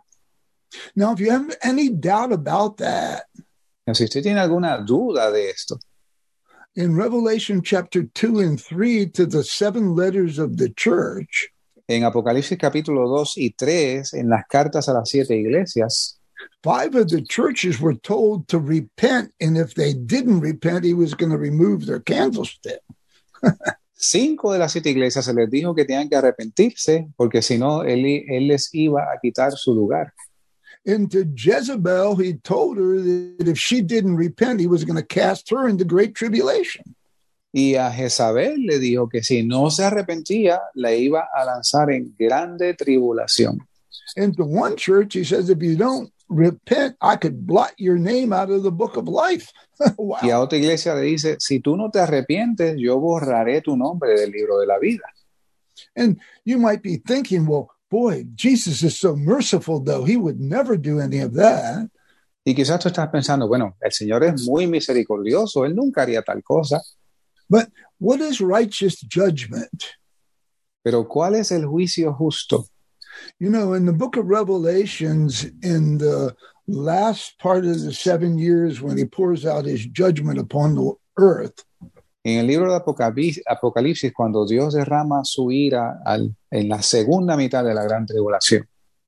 Now, 0.95 1.13
if 1.13 1.21
you 1.21 1.31
have 1.31 1.55
any 1.63 1.91
doubt 1.91 2.33
about 2.33 2.79
that, 2.79 3.25
Si 3.93 4.05
usted 4.05 4.23
tiene 4.23 4.39
alguna 4.39 4.79
duda 4.79 5.33
de 5.33 5.51
esto, 5.51 5.79
in 6.77 6.97
Revelation 6.97 7.63
chapter 7.63 8.05
2 8.05 8.39
and 8.39 8.61
3 8.61 9.07
to 9.07 9.27
the 9.27 9.43
seven 9.43 9.97
letters 9.97 10.39
of 10.39 10.57
the 10.57 10.71
church, 10.71 11.49
en 11.89 12.05
Apocalipsis 12.05 12.57
capítulo 12.57 13.09
2 13.09 13.39
y 13.39 13.55
3, 13.57 14.15
en 14.15 14.29
las 14.29 14.45
cartas 14.49 14.89
a 14.89 14.95
las 14.95 15.11
siete 15.11 15.37
iglesias, 15.37 16.21
five 16.63 16.95
of 16.95 17.09
the 17.09 17.23
churches 17.23 17.81
were 17.81 17.95
told 17.95 18.47
to 18.47 18.61
repent, 18.61 19.33
and 19.41 19.59
if 19.59 19.75
they 19.75 19.93
didn't 19.93 20.41
repent, 20.41 20.85
he 20.85 20.95
was 20.95 21.15
going 21.15 21.33
to 21.33 21.39
remove 21.39 21.85
their 21.85 22.01
candlestick. 22.01 22.81
cinco 24.03 24.53
de 24.53 24.59
las 24.59 24.73
siete 24.73 24.91
iglesias 24.91 25.25
se 25.25 25.33
les 25.33 25.49
dijo 25.49 25.75
que 25.75 25.85
tenían 25.85 26.09
que 26.09 26.17
arrepentirse 26.17 27.09
porque 27.17 27.41
si 27.41 27.57
no, 27.57 27.85
él, 27.85 28.05
él 28.05 28.49
les 28.49 28.75
iba 28.75 29.05
a 29.05 29.19
quitar 29.21 29.53
su 29.53 29.75
lugar. 29.75 30.13
And 30.85 31.09
to 31.13 31.25
Jezebel, 31.37 32.17
he 32.17 32.35
told 32.35 32.77
her 32.77 33.01
that 33.01 33.47
if 33.47 33.57
she 33.57 33.83
didn't 33.83 34.17
repent, 34.17 34.59
he 34.59 34.67
was 34.67 34.85
going 34.85 34.97
to 34.97 35.07
cast 35.07 35.49
her 35.51 35.69
into 35.69 35.85
great 35.85 36.15
tribulation. 36.17 36.97
Y 37.53 37.77
a 37.77 37.91
Jezabel 37.91 38.67
le 38.67 38.81
dijo 38.81 39.09
que 39.09 39.23
si 39.23 39.45
no 39.45 39.71
se 39.71 39.85
arrepentía, 39.85 40.61
la 40.75 40.93
iba 40.93 41.29
a 41.33 41.45
lanzar 41.45 41.93
en 41.93 42.13
grande 42.19 42.75
tribulación. 42.75 43.59
And 44.17 44.37
to 44.37 44.45
one 44.45 44.77
church, 44.77 45.15
he 45.15 45.23
says, 45.23 45.51
if 45.51 45.63
you 45.63 45.77
don't 45.77 46.11
repent, 46.35 46.97
I 47.01 47.17
could 47.17 47.47
blot 47.47 47.73
your 47.79 47.99
name 47.99 48.33
out 48.33 48.51
of 48.51 48.63
the 48.63 48.71
book 48.71 48.97
of 48.97 49.09
life. 49.09 49.53
wow. 49.99 50.19
Y 50.23 50.31
a 50.31 50.41
otra 50.41 50.59
iglesia 50.59 50.95
le 50.95 51.03
dice, 51.03 51.37
si 51.39 51.61
tú 51.61 51.77
no 51.77 51.91
te 51.91 52.01
arrepientes, 52.01 52.77
yo 52.79 52.99
borraré 52.99 53.63
tu 53.63 53.77
nombre 53.77 54.15
del 54.19 54.31
libro 54.31 54.59
de 54.59 54.67
la 54.67 54.79
vida. 54.79 55.05
And 55.97 56.19
you 56.45 56.59
might 56.59 56.83
be 56.83 56.97
thinking, 56.97 57.47
well, 57.47 57.71
boy, 57.91 58.25
Jesus 58.35 58.83
is 58.83 58.99
so 58.99 59.15
merciful, 59.15 59.81
though. 59.81 60.05
He 60.05 60.17
would 60.17 60.41
never 60.41 60.77
do 60.77 61.01
any 61.01 61.21
of 61.21 61.35
that. 61.35 61.89
Y 62.45 62.55
quizás 62.55 62.81
tú 62.81 62.89
estás 62.89 63.09
pensando, 63.09 63.47
bueno, 63.47 63.77
el 63.81 63.93
Señor 63.93 64.25
es 64.25 64.49
muy 64.49 64.67
misericordioso, 64.67 65.65
Él 65.65 65.77
nunca 65.77 66.03
haría 66.03 66.23
tal 66.23 66.43
cosa, 66.43 66.81
But 67.49 67.71
what 67.99 68.21
is 68.21 68.41
righteous 68.41 69.05
judgment? 69.09 69.85
pero 70.83 71.07
¿cuál 71.07 71.37
es 71.37 71.53
el 71.53 71.67
juicio 71.67 72.13
justo? 72.13 72.67
You 73.39 73.51
know, 73.51 73.75
in 73.75 73.87
the 73.87 73.93
book 73.93 74.17
of 74.17 74.27
Revelations, 74.27 75.45
in 75.63 75.99
the 75.99 76.35
last 76.67 77.39
part 77.39 77.65
of 77.65 77.81
the 77.83 77.93
seven 77.93 78.39
years 78.39 78.81
when 78.81 78.97
he 78.97 79.05
pours 79.05 79.45
out 79.45 79.65
his 79.65 79.85
judgment 79.87 80.39
upon 80.39 80.75
the 80.75 80.93
earth, 81.19 81.65
En 82.25 82.39
el 82.39 82.47
libro 82.47 82.71
de 82.71 82.77
Apocalipsis, 82.79 84.13
cuando 84.15 84.47
Dios 84.47 84.75
derrama 84.75 85.25
su 85.25 85.51
ira 85.51 86.01
al- 86.07 86.33
en 86.53 86.69
la 86.69 86.81
segunda 86.81 87.37
mitad 87.37 87.65
de 87.65 87.75
la 87.75 87.83
gran 87.83 88.07
tribulación, 88.07 88.65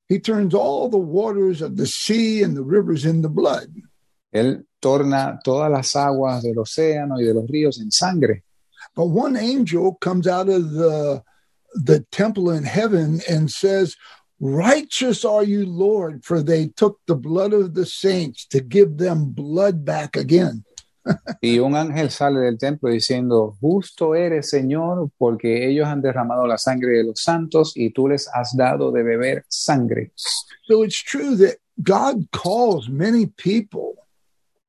he 0.08 0.18
turns 0.18 0.52
all 0.52 0.88
the 0.90 0.98
waters 0.98 1.62
of 1.62 1.76
the 1.76 1.86
sea 1.86 2.42
and 2.42 2.56
the 2.56 2.62
rivers 2.64 3.04
into 3.04 3.28
blood. 3.28 3.68
Él 4.32 4.66
torna 4.80 5.38
todas 5.44 5.70
las 5.70 5.94
aguas 5.94 6.42
del 6.42 6.58
océano 6.58 7.20
y 7.20 7.24
de 7.24 7.34
los 7.34 7.46
ríos 7.46 7.78
en 7.80 7.92
sangre. 7.92 8.42
But 8.96 9.06
one 9.06 9.36
angel 9.36 9.96
comes 10.00 10.26
out 10.26 10.48
of 10.48 10.72
the 10.72 11.22
the 11.74 12.00
temple 12.10 12.50
in 12.50 12.64
heaven 12.64 13.20
and 13.28 13.50
says, 13.50 13.96
Righteous 14.40 15.24
are 15.24 15.44
you, 15.44 15.64
Lord, 15.66 16.24
for 16.24 16.42
they 16.42 16.68
took 16.68 16.98
the 17.06 17.14
blood 17.14 17.52
of 17.52 17.74
the 17.74 17.86
saints 17.86 18.46
to 18.46 18.60
give 18.60 18.98
them 18.98 19.30
blood 19.30 19.84
back 19.84 20.16
again. 20.16 20.64
Y 21.42 21.58
un 21.58 21.74
ángel 21.74 22.10
sale 22.10 22.40
del 22.40 22.56
templo 22.56 22.88
diciendo, 22.88 23.56
justo 23.60 24.14
eres, 24.14 24.48
Señor, 24.48 25.10
porque 25.18 25.68
ellos 25.68 25.86
han 25.86 26.00
derramado 26.00 26.46
la 26.46 26.56
sangre 26.56 26.96
de 26.96 27.04
los 27.04 27.22
santos 27.22 27.74
y 27.76 27.90
tú 27.90 28.08
les 28.08 28.26
has 28.34 28.56
dado 28.56 28.90
de 28.90 29.02
beber 29.02 29.44
sangre. 29.48 30.12
So 30.66 30.82
it's 30.82 31.02
true 31.02 31.36
that 31.36 31.58
God 31.82 32.26
calls 32.32 32.88
many 32.88 33.26
people 33.26 33.96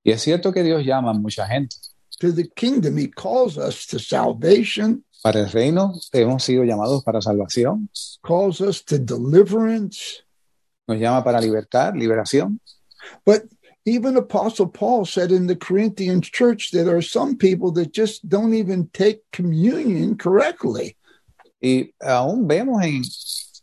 Y 0.04 0.12
es 0.12 0.22
cierto 0.22 0.52
que 0.54 0.62
Dios 0.62 0.84
llama 0.86 1.12
a 1.12 1.14
mucha 1.14 1.48
gente. 1.48 1.78
to 2.20 2.32
the 2.32 2.48
kingdom. 2.56 2.98
He 2.98 3.08
calls 3.08 3.58
us 3.58 3.86
to 3.88 4.00
salvation, 4.00 5.04
Para 5.26 5.40
el 5.40 5.50
reino 5.50 5.92
hemos 6.14 6.44
sido 6.44 6.64
llamados 6.64 7.04
para 7.04 7.20
salvación, 7.20 7.90
calls 8.22 8.62
us 8.62 8.86
to 8.86 9.00
deliverance. 9.00 10.24
nos 10.88 11.00
llama 11.00 11.24
para 11.24 11.42
libertad, 11.42 11.96
liberación. 11.96 12.60
But 13.26 13.46
even 13.86 14.18
Apostle 14.18 14.68
Paul 14.68 15.04
said 15.08 15.32
in 15.32 15.48
the 15.48 15.56
Corinthians 15.56 16.30
church 16.30 16.70
that 16.74 16.84
there 16.84 16.96
are 16.96 17.02
some 17.02 17.38
people 17.38 17.72
that 17.72 17.92
just 17.92 18.30
don't 18.30 18.54
even 18.54 18.88
take 18.94 19.24
communion 19.32 20.16
correctly. 20.16 20.96
Y 21.60 21.92
aún 22.04 22.48
vemos 22.48 22.84
en 22.84 23.02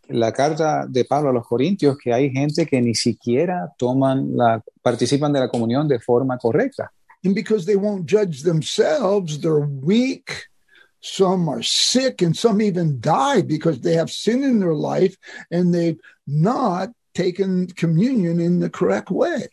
la 0.08 0.32
carta 0.32 0.88
de 0.90 1.04
Pablo 1.04 1.30
a 1.30 1.32
los 1.32 1.46
Corintios 1.46 1.96
que 1.96 2.12
hay 2.12 2.30
gente 2.30 2.66
que 2.66 2.80
ni 2.80 2.96
siquiera 2.96 3.72
toman 3.78 4.36
la, 4.36 4.60
participan 4.82 5.32
de 5.32 5.38
la 5.38 5.48
comunión 5.48 5.86
de 5.86 6.00
forma 6.00 6.38
correcta. 6.38 6.90
And 7.22 7.36
because 7.36 7.66
they 7.66 7.76
won't 7.76 8.10
judge 8.10 8.42
themselves, 8.42 9.38
they're 9.40 9.64
weak. 9.64 10.48
Some 11.02 11.48
are 11.48 11.62
sick, 11.62 12.22
and 12.22 12.36
some 12.36 12.62
even 12.62 13.00
die 13.00 13.42
because 13.42 13.80
they 13.80 13.94
have 13.94 14.08
sin 14.08 14.44
in 14.44 14.60
their 14.60 14.74
life 14.74 15.16
and 15.50 15.74
they've 15.74 15.98
not 16.26 16.90
taken 17.12 17.66
communion 17.76 18.40
in 18.40 18.60
the 18.60 18.70
correct 18.70 19.10
way. 19.10 19.48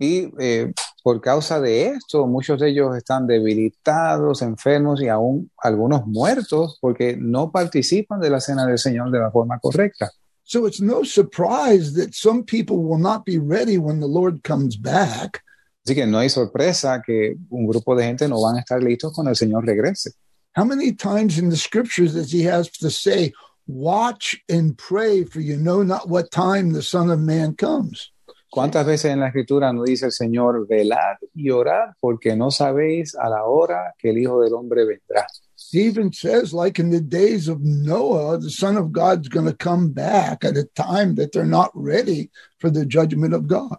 Y 0.00 0.32
eh, 0.40 0.72
por 1.02 1.20
causa 1.20 1.60
de 1.60 1.88
esto, 1.88 2.26
muchos 2.26 2.58
de 2.58 2.70
ellos 2.70 2.96
están 2.96 3.26
debilitados, 3.26 4.42
enfermos 4.42 5.00
y 5.00 5.08
aún 5.08 5.50
algunos 5.58 6.06
muertos 6.06 6.78
porque 6.80 7.16
no 7.16 7.52
participan 7.52 8.18
de 8.18 8.30
la 8.30 8.40
cena 8.40 8.66
del 8.66 8.78
Señor 8.78 9.10
de 9.10 9.20
la 9.20 9.30
forma 9.30 9.58
correcta. 9.60 10.10
So 10.42 10.66
it's 10.66 10.80
no 10.80 11.04
surprise 11.04 11.92
that 11.94 12.14
some 12.14 12.42
people 12.42 12.78
will 12.78 12.98
not 12.98 13.24
be 13.24 13.38
ready 13.38 13.78
when 13.78 14.00
the 14.00 14.08
Lord 14.08 14.42
comes 14.42 14.76
back. 14.76 15.44
Así 15.84 15.94
que 15.94 16.06
no 16.06 16.18
hay 16.18 16.28
sorpresa 16.28 17.00
que 17.04 17.36
un 17.50 17.66
grupo 17.66 17.94
de 17.94 18.04
gente 18.04 18.26
no 18.26 18.40
van 18.40 18.56
a 18.56 18.60
estar 18.60 18.82
listos 18.82 19.12
cuando 19.14 19.30
el 19.30 19.36
Señor 19.36 19.64
regrese. 19.64 20.12
How 20.52 20.64
many 20.64 20.92
times 20.92 21.38
in 21.38 21.48
the 21.48 21.56
scriptures 21.56 22.14
does 22.14 22.32
he 22.32 22.42
has 22.42 22.68
to 22.78 22.90
say, 22.90 23.32
Watch 23.68 24.36
and 24.48 24.76
pray, 24.76 25.22
for 25.22 25.38
you 25.38 25.56
know 25.56 25.84
not 25.84 26.08
what 26.08 26.32
time 26.32 26.72
the 26.72 26.82
Son 26.82 27.08
of 27.08 27.20
Man 27.20 27.54
comes? 27.54 28.10
¿Cuántas 28.52 28.84
veces 28.84 29.12
en 29.12 29.20
la 29.20 29.28
Escritura 29.28 29.72
nos 29.72 29.86
dice 29.86 30.06
el 30.06 30.10
Señor, 30.10 30.66
velad 30.66 31.18
y 31.36 31.50
orad 31.50 31.92
porque 32.00 32.34
no 32.34 32.50
sabéis 32.50 33.14
a 33.14 33.28
la 33.28 33.44
hora 33.44 33.94
que 33.96 34.10
el 34.10 34.18
Hijo 34.18 34.42
del 34.42 34.54
Hombre 34.54 34.84
vendrá? 34.84 35.24
He 35.70 35.82
even 35.82 36.12
says, 36.12 36.52
like 36.52 36.80
in 36.80 36.90
the 36.90 37.00
days 37.00 37.46
of 37.46 37.60
Noah, 37.60 38.38
the 38.38 38.50
Son 38.50 38.76
of 38.76 38.90
God's 38.90 39.28
going 39.28 39.46
to 39.46 39.54
come 39.54 39.92
back 39.92 40.44
at 40.44 40.56
a 40.56 40.64
time 40.74 41.14
that 41.14 41.30
they're 41.30 41.44
not 41.44 41.70
ready 41.74 42.30
for 42.58 42.70
the 42.70 42.84
judgment 42.84 43.34
of 43.34 43.46
God. 43.46 43.78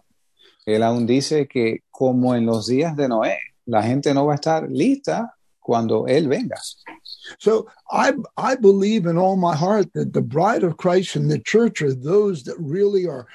Él 0.66 0.82
aún 0.82 1.06
dice 1.06 1.46
que 1.46 1.80
como 1.90 2.32
en 2.32 2.46
los 2.46 2.66
días 2.66 2.96
de 2.96 3.08
Noé, 3.08 3.36
la 3.66 3.82
gente 3.82 4.14
no 4.14 4.24
va 4.24 4.32
a 4.32 4.36
estar 4.36 4.70
lista 4.70 5.34
cuando 5.62 6.06
Él 6.06 6.28
venga. 6.28 6.56
So 7.38 7.68
I 7.90 8.12
I 8.36 8.56
believe 8.56 9.06
in 9.06 9.16
all 9.16 9.36
my 9.36 9.54
heart 9.56 9.92
that 9.94 10.12
the 10.12 10.22
bride 10.22 10.64
of 10.64 10.76
Christ 10.76 11.16
and 11.16 11.30
the 11.30 11.38
church 11.38 11.80
are 11.82 11.94
those 11.94 12.44
that 12.44 12.56
really 12.58 13.06
are 13.06 13.26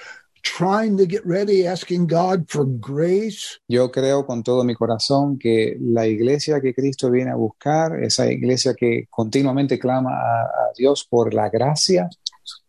trying 0.44 0.98
to 0.98 1.06
get 1.06 1.26
ready, 1.26 1.68
asking 1.68 2.08
God 2.08 2.50
for 2.50 2.66
grace, 2.66 3.60
Yo 3.68 3.90
creo 3.90 4.26
con 4.26 4.44
todo 4.44 4.64
mi 4.64 4.76
corazón 4.76 5.38
que 5.38 5.76
la 5.80 6.08
iglesia 6.08 6.62
que 6.62 6.74
Cristo 6.74 7.12
viene 7.12 7.32
a 7.32 7.36
buscar, 7.36 8.02
esa 8.02 8.32
iglesia 8.32 8.74
que 8.74 9.08
continuamente 9.10 9.78
clama 9.78 10.12
a, 10.12 10.44
a 10.44 10.74
Dios 10.78 11.06
por 11.10 11.34
la 11.34 11.50
gracia, 11.50 12.10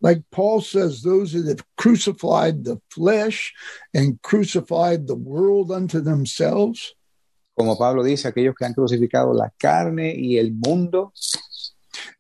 like 0.01 0.23
Paul 0.31 0.61
says, 0.61 1.03
those 1.03 1.33
that 1.33 1.47
have 1.49 1.65
crucified 1.77 2.65
the 2.65 2.81
flesh 2.91 3.53
and 3.95 4.21
crucified 4.23 5.07
the 5.07 5.15
world 5.15 5.71
unto 5.71 6.01
themselves. 6.01 6.95
Como 7.59 7.77
Pablo 7.77 8.05
dice, 8.05 8.29
aquellos 8.29 8.55
que 8.55 8.65
han 8.65 8.73
crucificado 8.73 9.35
la 9.35 9.53
carne 9.59 10.15
y 10.17 10.39
el 10.39 10.53
mundo. 10.53 11.13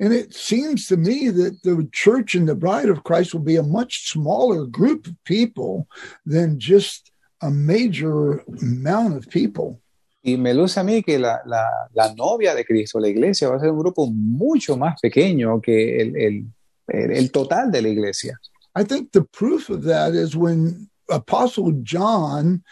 And 0.00 0.12
it 0.12 0.34
seems 0.34 0.86
to 0.88 0.96
me 0.96 1.30
that 1.30 1.62
the 1.62 1.88
church 1.92 2.34
and 2.34 2.48
the 2.48 2.56
bride 2.56 2.88
of 2.88 3.04
Christ 3.04 3.32
will 3.32 3.44
be 3.44 3.56
a 3.56 3.62
much 3.62 4.10
smaller 4.10 4.66
group 4.66 5.06
of 5.06 5.14
people 5.24 5.86
than 6.26 6.58
just 6.58 7.12
a 7.40 7.50
major 7.50 8.42
amount 8.60 9.16
of 9.16 9.28
people. 9.28 9.80
Y 10.24 10.36
me 10.36 10.52
luce 10.52 10.76
a 10.78 10.82
mí 10.82 11.04
que 11.04 11.18
la, 11.18 11.38
la, 11.46 11.64
la 11.94 12.12
novia 12.14 12.54
de 12.54 12.64
Cristo, 12.64 12.98
la 12.98 13.08
iglesia, 13.08 13.48
va 13.48 13.56
a 13.56 13.60
ser 13.60 13.70
un 13.70 13.78
grupo 13.78 14.06
mucho 14.06 14.76
más 14.76 15.00
pequeño 15.00 15.60
que 15.60 16.00
el, 16.00 16.16
el, 16.16 16.44
el, 16.88 17.10
el 17.12 17.30
total 17.30 17.70
de 17.70 17.82
la 17.82 17.88
iglesia. 17.88 18.36
I 18.74 18.82
think 18.82 19.12
the 19.12 19.22
proof 19.22 19.70
of 19.70 19.84
that 19.84 20.14
is 20.14 20.36
when 20.36 20.90
Apostle 21.08 21.72
John 21.82 22.62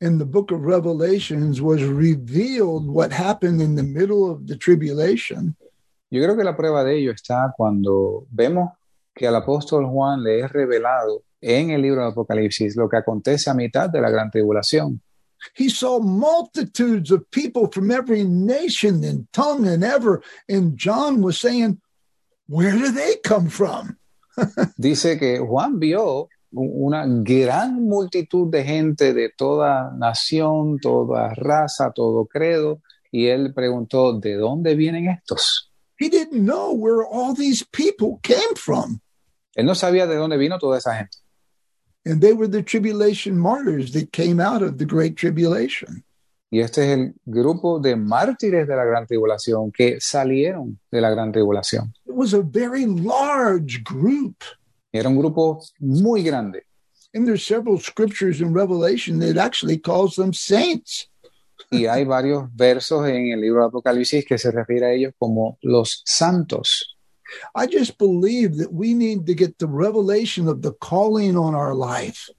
in 0.00 0.18
the 0.18 0.24
book 0.24 0.50
of 0.50 0.62
Revelations 0.62 1.60
was 1.60 1.82
revealed 1.84 2.88
what 2.88 3.12
happened 3.12 3.60
in 3.60 3.76
the 3.76 3.82
middle 3.82 4.30
of 4.30 4.46
the 4.46 4.56
tribulation. 4.56 5.56
Yo 6.10 6.22
creo 6.22 6.36
que 6.36 6.44
la 6.44 6.56
prueba 6.56 6.84
de 6.84 6.98
ello 6.98 7.12
está 7.12 7.52
cuando 7.56 8.26
vemos 8.30 8.70
que 9.14 9.26
al 9.26 9.36
apóstol 9.36 9.86
Juan 9.86 10.22
le 10.22 10.40
es 10.40 10.52
revelado 10.52 11.22
en 11.40 11.70
el 11.70 11.82
libro 11.82 12.02
de 12.02 12.08
Apocalipsis 12.08 12.76
lo 12.76 12.88
que 12.88 12.96
acontece 12.96 13.50
a 13.50 13.54
mitad 13.54 13.90
de 13.90 14.00
la 14.00 14.10
gran 14.10 14.30
tribulación. 14.30 15.00
He 15.54 15.68
saw 15.68 16.00
multitudes 16.00 17.10
of 17.10 17.30
people 17.30 17.68
from 17.70 17.90
every 17.90 18.24
nation 18.24 19.04
and 19.04 19.30
tongue 19.32 19.66
and 19.68 19.84
ever. 19.84 20.22
And 20.48 20.76
John 20.76 21.20
was 21.20 21.38
saying, 21.38 21.80
Where 22.46 22.72
do 22.72 22.90
they 22.90 23.16
come 23.22 23.48
from? 23.48 23.98
Dice 24.78 25.18
que 25.18 25.40
Juan 25.40 25.78
vio 25.78 26.28
una 26.54 27.04
gran 27.06 27.82
multitud 27.82 28.50
de 28.50 28.64
gente 28.64 29.12
de 29.12 29.30
toda 29.36 29.92
nación, 29.96 30.78
toda 30.80 31.34
raza, 31.34 31.92
todo 31.92 32.26
credo, 32.26 32.80
y 33.10 33.26
él 33.26 33.52
preguntó, 33.52 34.18
¿de 34.18 34.34
dónde 34.34 34.74
vienen 34.74 35.08
estos? 35.08 35.70
He 35.98 36.08
didn't 36.08 36.44
know 36.44 36.72
where 36.72 37.04
all 37.04 37.34
these 37.34 37.64
people 37.64 38.18
came 38.22 38.56
from. 38.56 39.00
Él 39.54 39.66
no 39.66 39.74
sabía 39.74 40.06
de 40.06 40.16
dónde 40.16 40.36
vino 40.36 40.58
toda 40.58 40.78
esa 40.78 40.96
gente. 40.96 41.18
And 42.04 42.20
they 42.20 42.32
were 42.32 42.48
the 42.48 42.62
tribulation 42.62 43.38
martyrs 43.38 43.92
that 43.92 44.12
came 44.12 44.40
out 44.40 44.62
of 44.62 44.78
the 44.78 44.84
great 44.84 45.16
tribulation. 45.16 46.04
Y 46.50 46.60
este 46.60 46.84
es 46.84 46.98
el 46.98 47.14
grupo 47.24 47.80
de 47.80 47.96
mártires 47.96 48.68
de 48.68 48.76
la 48.76 48.84
gran 48.84 49.06
tribulación 49.06 49.72
que 49.72 49.98
salieron 50.00 50.78
de 50.90 51.00
la 51.00 51.10
gran 51.10 51.32
tribulación. 51.32 51.92
It 52.06 52.14
was 52.14 52.34
a 52.34 52.42
very 52.42 52.86
large 52.86 53.82
group. 53.82 54.36
Era 54.94 55.08
un 55.08 55.16
grupo 55.16 55.60
muy 55.80 56.22
grande. 56.22 56.62
And 57.12 57.26
there's 57.26 57.44
several 57.44 57.80
scriptures 57.80 58.40
in 58.40 58.54
Revelation 58.54 59.18
that 59.18 59.36
actually 59.36 59.76
calls 59.76 60.14
them 60.14 60.32
saints. 60.32 61.08
Y 61.72 61.86
hay 61.86 62.04
varios 62.06 62.44
versos 62.54 63.08
en 63.08 63.32
el 63.32 63.40
libro 63.40 63.62
de 63.62 63.66
Apocalipsis 63.66 64.24
que 64.24 64.38
se 64.38 64.52
refiere 64.52 64.86
a 64.86 64.92
ellos 64.92 65.12
como 65.18 65.58
los 65.62 66.02
santos. 66.04 66.96
I 67.56 67.66
just 67.66 67.98
believe 67.98 68.56
that 68.58 68.72
we 68.72 68.94
need 68.94 69.26
to 69.26 69.34
get 69.34 69.58
the 69.58 69.66
revelation 69.66 70.46
of 70.46 70.62
the 70.62 70.72
calling 70.80 71.36
on 71.36 71.56
our 71.56 71.74
life. 71.74 72.30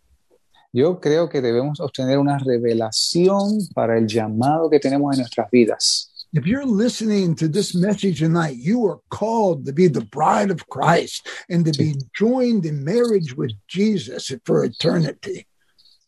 Yo 0.71 1.01
creo 1.01 1.27
que 1.27 1.41
debemos 1.41 1.81
obtener 1.81 2.19
una 2.19 2.37
revelación 2.37 3.67
para 3.73 3.97
el 3.97 4.07
llamado 4.07 4.69
que 4.69 4.79
tenemos 4.79 5.13
en 5.13 5.21
nuestras 5.21 5.51
vidas. 5.51 6.14
If 6.37 6.45
you're 6.45 6.65
listening 6.65 7.33
to 7.35 7.47
this 7.47 7.73
message 7.73 8.19
tonight, 8.19 8.57
you 8.57 8.85
are 8.87 8.99
called 9.09 9.65
to 9.67 9.71
be 9.71 9.87
the 9.87 10.03
bride 10.03 10.51
of 10.51 10.67
Christ 10.67 11.25
and 11.49 11.63
to 11.63 11.71
be 11.71 11.95
joined 12.13 12.65
in 12.65 12.83
marriage 12.83 13.37
with 13.37 13.53
Jesus 13.69 14.33
for 14.43 14.65
eternity. 14.65 15.47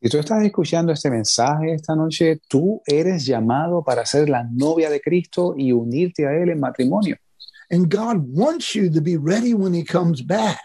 Si 0.03 0.10
tú 0.10 0.17
estás 0.17 0.43
escuchando 0.43 0.91
este 0.91 1.10
mensaje 1.10 1.74
esta 1.74 1.96
noche, 1.96 2.41
tú 2.50 2.81
eres 2.86 3.25
llamado 3.25 3.86
para 3.86 4.05
ser 4.05 4.27
la 4.27 4.43
novia 4.51 4.89
de 4.89 5.00
Cristo 5.00 5.55
y 5.57 5.72
unirte 5.72 6.27
a 6.27 6.34
Él 6.34 6.50
en 6.50 6.60
matrimonio. 6.60 7.15
And 7.72 7.89
God 7.89 8.17
wants 8.27 8.75
you 8.75 8.89
to 8.89 9.00
be 9.00 9.15
ready 9.15 9.53
when 9.53 9.74
He 9.74 9.86
comes 9.86 10.22
back. 10.22 10.60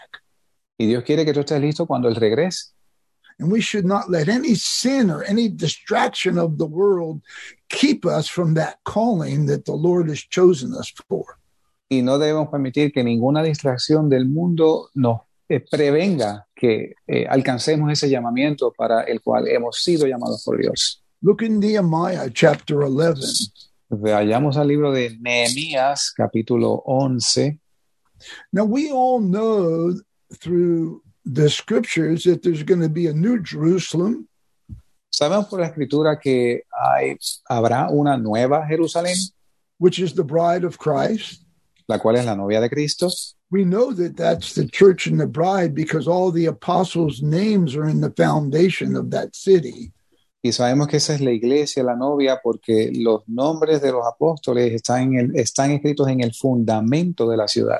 Y 0.77 0.87
Dios 0.87 1.05
quiere 1.05 1.23
que 1.23 1.31
tú 1.31 1.39
estés 1.39 1.61
listo 1.61 1.85
cuando 1.87 2.09
Él 2.09 2.15
regrese. 2.15 2.73
And 3.39 3.51
we 3.51 3.61
should 3.61 3.85
not 3.85 4.09
let 4.09 4.29
any 4.29 4.55
sin 4.55 5.09
or 5.09 5.23
any 5.23 5.49
distraction 5.49 6.37
of 6.37 6.57
the 6.57 6.65
world 6.65 7.21
keep 7.69 8.05
us 8.05 8.27
from 8.27 8.53
that 8.55 8.77
calling 8.83 9.47
that 9.47 9.65
the 9.65 9.73
Lord 9.73 10.09
has 10.09 10.19
chosen 10.19 10.73
us 10.73 10.91
for. 11.09 11.39
Y 11.89 12.01
no 12.01 12.17
debemos 12.17 12.49
permitir 12.49 12.91
que 12.91 13.03
ninguna 13.03 13.43
distracción 13.43 14.09
del 14.09 14.25
mundo 14.25 14.89
nos 14.95 15.21
eh, 15.49 15.59
prevenga 15.59 16.47
que 16.55 16.95
eh, 17.07 17.25
alcancemos 17.29 17.91
ese 17.91 18.09
llamamiento 18.09 18.71
para 18.71 19.03
el 19.03 19.21
cual 19.21 19.47
hemos 19.47 19.81
sido 19.83 20.07
llamados 20.07 20.43
por 20.43 20.57
Dios. 20.57 21.03
Look 21.21 21.43
in 21.43 21.59
Nehemiah 21.59 22.29
chapter 22.31 22.83
11. 22.83 23.51
Vayamos 23.89 24.57
al 24.57 24.67
libro 24.67 24.91
de 24.91 25.17
Nehemías, 25.19 26.11
capítulo 26.15 26.81
11. 26.85 27.59
Now, 28.51 28.65
we 28.65 28.91
all 28.91 29.19
know 29.19 29.93
through 30.39 31.02
the 31.25 31.49
scriptures 31.49 32.23
that 32.23 32.41
there's 32.43 32.63
going 32.63 32.81
to 32.81 32.89
be 32.89 33.07
a 33.07 33.13
new 33.13 33.39
Jerusalem 33.41 34.27
Sabemos 35.11 35.47
por 35.47 35.59
la 35.59 35.67
escritura 35.67 36.19
que 36.19 36.63
hay, 36.71 37.15
habrá 37.47 37.87
una 37.91 38.17
nueva 38.17 38.65
Jerusalén, 38.67 39.15
which 39.77 39.99
is 39.99 40.13
the 40.15 40.23
bride 40.23 40.63
of 40.65 40.77
Christ. 40.79 41.41
la 41.87 41.99
cual 41.99 42.15
es 42.15 42.25
la 42.25 42.33
novia 42.35 42.59
de 42.61 42.69
Cristo. 42.69 43.09
We 43.51 43.63
know 43.65 43.91
that 43.93 44.15
that's 44.15 44.55
the 44.55 44.67
church 44.67 45.05
and 45.05 45.19
the 45.19 45.27
bride 45.27 45.75
because 45.75 46.07
all 46.07 46.31
the 46.31 46.47
apostles' 46.47 47.21
names 47.21 47.75
are 47.75 47.87
in 47.87 48.01
the 48.01 48.09
foundation 48.11 48.95
of 48.95 49.11
that 49.11 49.35
city. 49.35 49.91
Y 50.41 50.51
sabemos 50.51 50.87
que 50.87 50.97
esa 50.97 51.13
es 51.13 51.21
la 51.21 51.31
iglesia, 51.31 51.83
la 51.83 51.95
novia, 51.95 52.39
porque 52.43 52.91
los 52.95 53.21
nombres 53.27 53.81
de 53.81 53.91
los 53.91 54.03
apóstoles 54.07 54.73
están, 54.73 55.13
en 55.13 55.19
el- 55.19 55.35
están 55.35 55.71
escritos 55.71 56.07
en 56.07 56.21
el 56.21 56.33
fundamento 56.33 57.29
de 57.29 57.37
la 57.37 57.47
ciudad. 57.47 57.79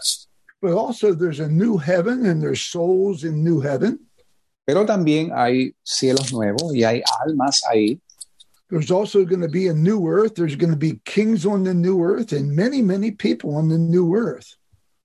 But 0.63 0.75
also, 0.79 1.13
there's 1.13 1.41
a 1.41 1.49
new 1.49 1.75
heaven 1.77 2.25
and 2.25 2.41
there's 2.41 2.61
souls 2.61 3.25
in 3.25 3.43
new 3.43 3.59
heaven. 3.59 3.99
Pero 4.65 4.85
también 4.85 5.29
hay 5.35 5.75
cielos 5.83 6.31
nuevos 6.31 6.73
y 6.73 6.83
hay 6.83 7.03
almas 7.19 7.61
ahí. 7.69 7.99
There's 8.69 8.89
also 8.89 9.25
going 9.25 9.41
to 9.41 9.49
be 9.49 9.67
a 9.67 9.73
new 9.73 10.07
earth. 10.07 10.35
There's 10.35 10.55
going 10.55 10.71
to 10.71 10.77
be 10.77 11.01
kings 11.03 11.45
on 11.45 11.65
the 11.65 11.73
new 11.73 12.01
earth 12.01 12.31
and 12.31 12.55
many, 12.55 12.81
many 12.81 13.11
people 13.11 13.57
on 13.57 13.67
the 13.67 13.77
new 13.77 14.15
earth. 14.15 14.55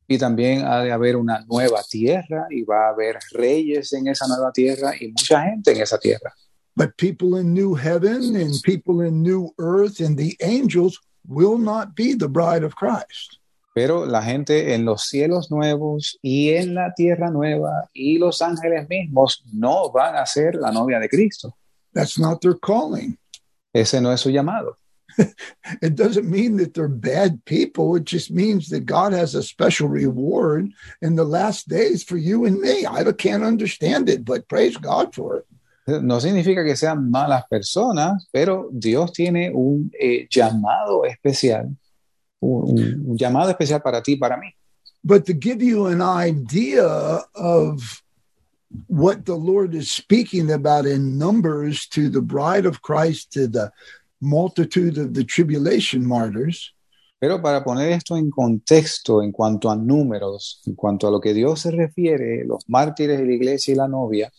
Y 0.08 0.16
también 0.16 0.62
ha 0.62 0.84
de 0.84 0.92
haber 0.92 1.16
una 1.16 1.44
nueva 1.50 1.82
tierra 1.90 2.46
y 2.52 2.62
va 2.62 2.90
a 2.90 2.92
haber 2.92 3.18
reyes 3.32 3.92
en 3.92 4.06
esa 4.06 4.28
nueva 4.28 4.52
tierra 4.52 4.94
y 4.94 5.08
mucha 5.08 5.42
gente 5.42 5.72
en 5.72 5.82
esa 5.82 5.98
tierra. 5.98 6.32
But 6.76 6.96
people 6.98 7.36
in 7.36 7.52
new 7.52 7.74
heaven 7.74 8.36
and 8.36 8.54
people 8.62 9.00
in 9.00 9.24
new 9.24 9.52
earth 9.58 9.98
and 9.98 10.16
the 10.16 10.36
angels 10.40 11.00
will 11.26 11.58
not 11.58 11.96
be 11.96 12.14
the 12.14 12.28
bride 12.28 12.62
of 12.62 12.76
Christ. 12.76 13.37
Pero 13.78 14.06
la 14.06 14.24
gente 14.24 14.74
en 14.74 14.84
los 14.84 15.04
cielos 15.04 15.52
nuevos 15.52 16.18
y 16.20 16.48
en 16.48 16.74
la 16.74 16.94
tierra 16.94 17.30
nueva 17.30 17.88
y 17.94 18.18
los 18.18 18.42
ángeles 18.42 18.88
mismos 18.88 19.44
no 19.52 19.92
van 19.92 20.16
a 20.16 20.26
ser 20.26 20.56
la 20.56 20.72
novia 20.72 20.98
de 20.98 21.08
Cristo. 21.08 21.56
That's 21.94 22.18
not 22.18 22.40
their 22.40 22.58
calling. 22.58 23.16
Ese 23.72 24.00
no 24.00 24.10
es 24.10 24.22
su 24.22 24.30
llamado. 24.30 24.74
It 25.80 25.94
doesn't 25.94 26.28
mean 26.28 26.56
that 26.56 26.74
they're 26.74 26.88
bad 26.88 27.44
people. 27.44 27.94
It 27.94 28.04
just 28.04 28.32
means 28.32 28.68
that 28.70 28.84
God 28.84 29.12
has 29.12 29.36
a 29.36 29.44
special 29.44 29.86
reward 29.86 30.72
in 31.00 31.14
the 31.14 31.22
last 31.22 31.68
days 31.68 32.02
for 32.02 32.16
you 32.16 32.46
and 32.46 32.58
me. 32.58 32.84
I 32.84 33.04
can't 33.12 33.44
understand 33.44 34.08
it, 34.08 34.24
but 34.24 34.48
praise 34.48 34.76
God 34.76 35.14
for 35.14 35.36
it. 35.36 35.46
No 36.02 36.18
significa 36.18 36.64
que 36.64 36.74
sean 36.74 37.12
malas 37.12 37.44
personas, 37.48 38.26
pero 38.32 38.70
Dios 38.72 39.12
tiene 39.12 39.52
un 39.54 39.92
eh, 40.00 40.26
llamado 40.28 41.04
especial, 41.04 41.76
un, 42.40 43.04
un 43.06 43.16
llamado 43.16 43.50
especial 43.50 43.82
para 43.82 44.02
ti 44.02 44.12
y 44.12 44.16
para 44.16 44.36
mí. 44.36 44.52
But 45.04 45.26
to 45.26 45.32
give 45.32 45.62
you 45.62 45.86
an 45.86 46.02
idea 46.02 46.86
of 47.34 48.02
what 48.88 49.24
the 49.24 49.36
Lord 49.36 49.74
is 49.74 49.90
speaking 49.90 50.50
about 50.50 50.86
in 50.86 51.18
Numbers 51.18 51.86
to 51.88 52.10
the 52.10 52.20
bride 52.20 52.66
of 52.66 52.82
Christ, 52.82 53.32
to 53.32 53.46
the 53.46 53.70
multitude 54.20 54.98
of 54.98 55.14
the 55.14 55.24
tribulation 55.24 56.06
martyrs, 56.06 56.74
Pero 57.20 57.42
para 57.42 57.64
poner 57.64 57.90
esto 57.90 58.16
en 58.16 58.30
contexto 58.30 59.22
en 59.22 59.32
cuanto 59.32 59.70
a 59.70 59.76
números, 59.76 60.62
en 60.66 60.74
cuanto 60.74 61.08
a 61.08 61.10
lo 61.10 61.20
que 61.20 61.34
Dios 61.34 61.60
se 61.60 61.72
refiere, 61.72 62.44
los 62.44 62.62
mártires 62.68 63.18
de 63.18 63.26
la 63.26 63.32
iglesia 63.32 63.72
y 63.72 63.76
la 63.76 63.88
novia, 63.88 64.32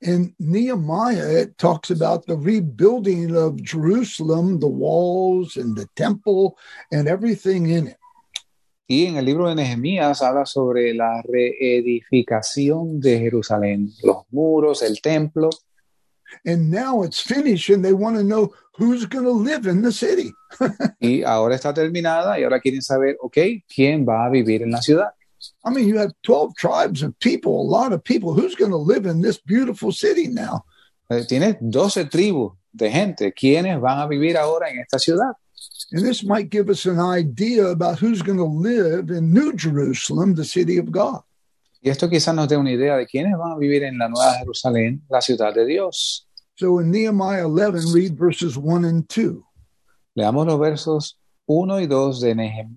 in 0.00 0.34
Nehemiah, 0.38 1.42
it 1.42 1.58
talks 1.58 1.90
about 1.90 2.26
the 2.26 2.36
rebuilding 2.36 3.36
of 3.36 3.62
Jerusalem, 3.62 4.60
the 4.60 4.68
walls 4.68 5.56
and 5.56 5.76
the 5.76 5.88
temple 5.96 6.58
and 6.90 7.08
everything 7.08 7.70
in 7.70 7.88
it. 7.88 7.96
y 8.88 9.06
en 9.06 9.16
el 9.16 9.24
libro 9.24 9.48
de 9.48 9.54
Nehemías 9.54 10.20
habla 10.20 10.44
sobre 10.44 10.92
la 10.92 11.22
reedificación 11.22 13.00
de 13.00 13.20
Jerusalén, 13.20 13.90
los 14.02 14.24
muros, 14.30 14.82
el 14.82 15.00
templo, 15.00 15.48
And 16.44 16.70
now 16.70 17.02
it's 17.02 17.20
finished, 17.20 17.68
and 17.68 17.84
they 17.84 17.92
want 17.92 18.16
to 18.16 18.24
know 18.24 18.54
who's 18.76 19.06
going 19.06 19.24
to 19.24 19.30
live 19.30 19.66
in 19.66 19.82
the 19.82 19.92
city. 19.92 20.32
y 21.00 21.22
ahora 21.22 21.54
está 21.56 21.74
terminada 21.74 22.38
y 22.38 22.44
ahora 22.44 22.60
quieren 22.60 22.82
saber, 22.82 23.16
ok, 23.20 23.36
¿quién 23.68 24.06
va 24.06 24.26
a 24.26 24.30
vivir 24.30 24.62
en 24.62 24.70
la 24.70 24.80
ciudad? 24.80 25.10
I 25.64 25.70
mean, 25.70 25.88
you 25.88 25.98
have 25.98 26.12
12 26.22 26.54
tribes 26.56 27.02
of 27.02 27.18
people, 27.18 27.60
a 27.60 27.68
lot 27.68 27.92
of 27.92 28.02
people. 28.02 28.34
Who's 28.34 28.54
going 28.54 28.70
to 28.70 28.76
live 28.76 29.06
in 29.06 29.20
this 29.22 29.38
beautiful 29.38 29.92
city 29.92 30.28
now? 30.28 30.64
Eh, 31.10 31.24
Tienes 31.28 31.58
12 31.60 32.08
tribus 32.10 32.52
de 32.72 32.90
gente, 32.90 33.32
¿quiénes 33.32 33.80
van 33.80 34.00
a 34.00 34.06
vivir 34.06 34.36
ahora 34.36 34.70
en 34.70 34.78
esta 34.78 34.98
ciudad? 34.98 35.32
And 35.92 36.04
this 36.04 36.24
might 36.24 36.50
give 36.50 36.70
us 36.70 36.86
an 36.86 36.98
idea 36.98 37.66
about 37.66 37.98
who's 37.98 38.22
going 38.22 38.38
to 38.38 38.44
live 38.44 39.10
in 39.10 39.32
New 39.32 39.52
Jerusalem, 39.54 40.34
the 40.34 40.44
city 40.44 40.78
of 40.78 40.90
God. 40.90 41.20
Y 41.82 41.90
esto 41.90 42.08
quizás 42.08 42.34
nos 42.34 42.48
dé 42.48 42.56
una 42.56 42.70
idea 42.70 42.96
de 42.96 43.06
quiénes 43.06 43.36
van 43.36 43.52
a 43.52 43.56
vivir 43.58 43.82
en 43.82 43.98
la 43.98 44.08
Nueva 44.08 44.34
Jerusalén, 44.38 45.02
la 45.10 45.20
ciudad 45.20 45.52
de 45.52 45.66
Dios. 45.66 46.26
So 46.54 46.78
in 46.78 46.90
Nehemiah 46.90 47.46
11, 47.46 47.92
read 47.92 48.16
verses 48.16 48.56
1 48.56 48.84
and 48.84 49.06
2. 49.08 49.42
Leamos 50.14 50.46
los 50.46 50.58
versos 50.58 51.18
1 51.46 51.80
y 51.80 51.86
2 51.86 52.20
de 52.20 52.34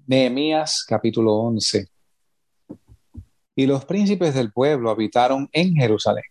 Nehemías 0.08 0.84
capítulo 0.88 1.36
11. 1.36 1.88
Y 3.56 3.66
los 3.68 3.86
príncipes 3.86 4.34
del 4.34 4.52
pueblo 4.52 4.90
habitaron 4.90 5.50
en 5.54 5.74
Jerusalén, 5.74 6.26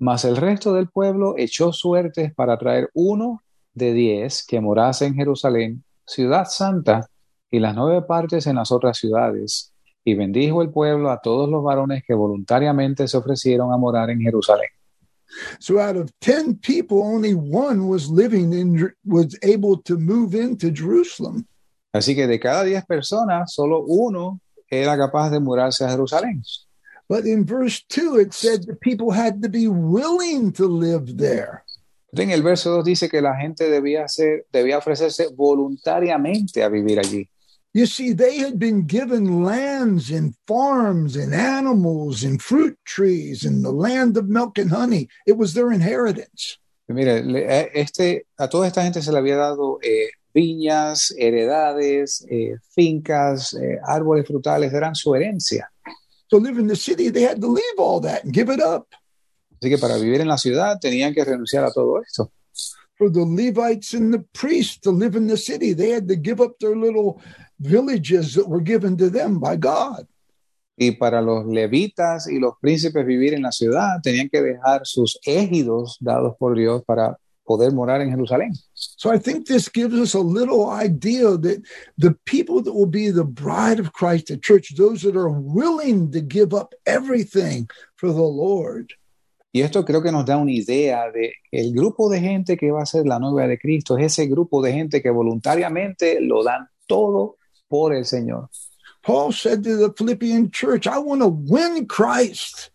Mas 0.00 0.24
el 0.24 0.36
resto 0.36 0.72
del 0.72 0.88
pueblo 0.88 1.34
echó 1.36 1.74
suertes 1.74 2.32
para 2.34 2.56
traer 2.56 2.88
uno 2.94 3.42
de 3.74 3.92
diez 3.92 4.44
que 4.46 4.58
morase 4.58 5.04
en 5.04 5.14
Jerusalén, 5.14 5.84
ciudad 6.06 6.46
santa, 6.46 7.06
y 7.50 7.58
las 7.58 7.74
nueve 7.74 8.02
partes 8.02 8.46
en 8.46 8.56
las 8.56 8.72
otras 8.72 8.96
ciudades. 8.96 9.72
Y 10.02 10.14
bendijo 10.14 10.62
el 10.62 10.70
pueblo 10.70 11.10
a 11.10 11.20
todos 11.20 11.50
los 11.50 11.62
varones 11.62 12.02
que 12.06 12.14
voluntariamente 12.14 13.06
se 13.08 13.18
ofrecieron 13.18 13.72
a 13.74 13.76
morar 13.76 14.08
en 14.08 14.20
Jerusalén. 14.20 14.70
So 15.58 15.78
out 15.78 15.96
of 15.96 16.10
10 16.20 16.60
people, 16.60 17.02
only 17.02 17.34
one 17.34 17.86
was 17.86 18.08
living 18.08 18.52
in, 18.52 18.90
was 19.04 19.38
able 19.42 19.80
to 19.82 19.98
move 19.98 20.34
into 20.34 20.72
Jerusalem. 20.72 21.44
Así 21.92 22.14
que 22.14 22.26
de 22.26 22.40
cada 22.40 22.64
diez 22.64 22.84
personas, 22.86 23.52
solo 23.52 23.84
uno 23.86 24.40
era 24.68 24.96
capaz 24.96 25.30
de 25.30 25.40
mudarse 25.40 25.84
a 25.84 25.90
Jerusalén. 25.90 26.42
But 27.10 27.26
in 27.26 27.44
verse 27.44 27.82
2, 27.88 28.20
it 28.20 28.32
said 28.32 28.62
the 28.62 28.76
people 28.76 29.10
had 29.10 29.42
to 29.42 29.48
be 29.48 29.66
willing 29.66 30.52
to 30.52 30.68
live 30.68 31.18
there. 31.18 31.64
En 32.16 32.30
el 32.30 32.40
verso 32.40 32.70
2 32.76 32.84
dice 32.84 33.08
que 33.08 33.20
la 33.20 33.34
gente 33.34 33.68
debía, 33.68 34.06
ser, 34.06 34.46
debía 34.52 34.78
ofrecerse 34.78 35.26
voluntariamente 35.34 36.62
a 36.62 36.68
vivir 36.68 37.00
allí. 37.00 37.28
You 37.72 37.86
see, 37.86 38.12
they 38.12 38.38
had 38.38 38.60
been 38.60 38.86
given 38.86 39.42
lands 39.42 40.12
and 40.12 40.36
farms 40.46 41.16
and 41.16 41.34
animals 41.34 42.22
and 42.22 42.40
fruit 42.40 42.78
trees 42.84 43.44
and 43.44 43.64
the 43.64 43.72
land 43.72 44.16
of 44.16 44.28
milk 44.28 44.56
and 44.58 44.70
honey. 44.70 45.08
It 45.26 45.36
was 45.36 45.52
their 45.52 45.72
inheritance. 45.72 46.58
Mire, 46.86 47.24
este, 47.74 48.26
a 48.38 48.48
toda 48.48 48.68
esta 48.68 48.84
gente 48.84 49.02
se 49.02 49.10
le 49.10 49.18
había 49.18 49.36
dado 49.36 49.80
eh, 49.82 50.10
viñas, 50.32 51.12
heredades, 51.18 52.24
eh, 52.30 52.56
fincas, 52.72 53.54
eh, 53.54 53.80
árboles 53.84 54.28
frutales, 54.28 54.72
eran 54.72 54.94
su 54.94 55.12
herencia. 55.12 55.69
To 56.30 56.38
live 56.38 56.58
in 56.58 56.66
the 56.66 56.76
city, 56.76 57.10
they 57.10 57.22
had 57.22 57.40
to 57.40 57.48
leave 57.48 57.78
all 57.78 58.00
that 58.00 58.24
and 58.24 58.32
give 58.32 58.48
it 58.48 58.60
up. 58.60 58.86
Así 59.60 59.68
que 59.68 59.78
para 59.78 59.98
vivir 59.98 60.20
en 60.20 60.28
la 60.28 60.38
ciudad 60.38 60.78
tenían 60.80 61.12
que 61.12 61.24
renunciar 61.24 61.64
a 61.64 61.70
todo 61.70 62.00
esto. 62.00 62.32
For 62.96 63.10
the 63.10 63.24
Levites 63.24 63.94
and 63.94 64.12
the 64.12 64.24
priests 64.32 64.78
to 64.80 64.90
live 64.90 65.16
in 65.16 65.26
the 65.26 65.36
city, 65.36 65.72
they 65.72 65.90
had 65.90 66.06
to 66.08 66.16
give 66.16 66.40
up 66.40 66.58
their 66.60 66.76
little 66.76 67.20
villages 67.58 68.34
that 68.34 68.48
were 68.48 68.62
given 68.62 68.96
to 68.98 69.10
them 69.10 69.38
by 69.38 69.56
God. 69.56 70.06
Y 70.76 70.92
para 70.92 71.20
los 71.20 71.46
levitas 71.46 72.26
y 72.26 72.38
los 72.38 72.54
príncipes 72.60 73.04
vivir 73.04 73.34
en 73.34 73.42
la 73.42 73.52
ciudad, 73.52 74.00
tenían 74.02 74.30
que 74.30 74.40
dejar 74.40 74.86
sus 74.86 75.18
égidos 75.24 75.98
dados 76.00 76.36
por 76.38 76.56
Dios 76.56 76.82
para 76.84 77.18
poder 77.50 77.72
morar 77.72 78.00
en 78.00 78.12
Jerusalén. 78.12 78.52
So 78.74 79.10
I 79.10 79.18
think 79.18 79.46
this 79.46 79.68
gives 79.68 79.98
us 79.98 80.14
a 80.14 80.20
little 80.20 80.70
idea 80.70 81.36
that 81.36 81.60
the 81.98 82.14
people 82.24 82.62
that 82.62 82.72
will 82.72 82.86
be 82.86 83.10
the 83.10 83.24
bride 83.24 83.80
of 83.80 83.92
Christ, 83.92 84.28
the 84.28 84.38
church, 84.38 84.76
those 84.76 85.02
that 85.02 85.16
are 85.16 85.30
willing 85.30 86.12
to 86.12 86.20
give 86.20 86.54
up 86.54 86.74
everything 86.86 87.68
for 87.96 88.12
the 88.12 88.22
Lord. 88.22 88.92
Y 89.52 89.62
esto 89.62 89.84
creo 89.84 90.00
que 90.00 90.12
nos 90.12 90.24
da 90.24 90.36
una 90.36 90.52
idea 90.52 91.10
de 91.10 91.32
el 91.50 91.72
grupo 91.74 92.08
de 92.08 92.20
gente 92.20 92.56
que 92.56 92.70
va 92.70 92.82
a 92.82 92.86
ser 92.86 93.04
la 93.04 93.18
novia 93.18 93.48
de 93.48 93.58
Cristo, 93.58 93.98
es 93.98 94.12
ese 94.12 94.28
grupo 94.28 94.62
de 94.62 94.72
gente 94.72 95.02
que 95.02 95.10
voluntariamente 95.10 96.20
lo 96.20 96.44
dan 96.44 96.68
todo 96.86 97.34
por 97.66 97.92
el 97.92 98.04
Señor. 98.04 98.48
Paul 99.02 99.32
said 99.32 99.64
to 99.64 99.76
the 99.76 99.92
Philippian 99.92 100.52
church, 100.52 100.86
I 100.86 100.98
want 100.98 101.20
to 101.22 101.26
win 101.26 101.88
Christ. 101.88 102.70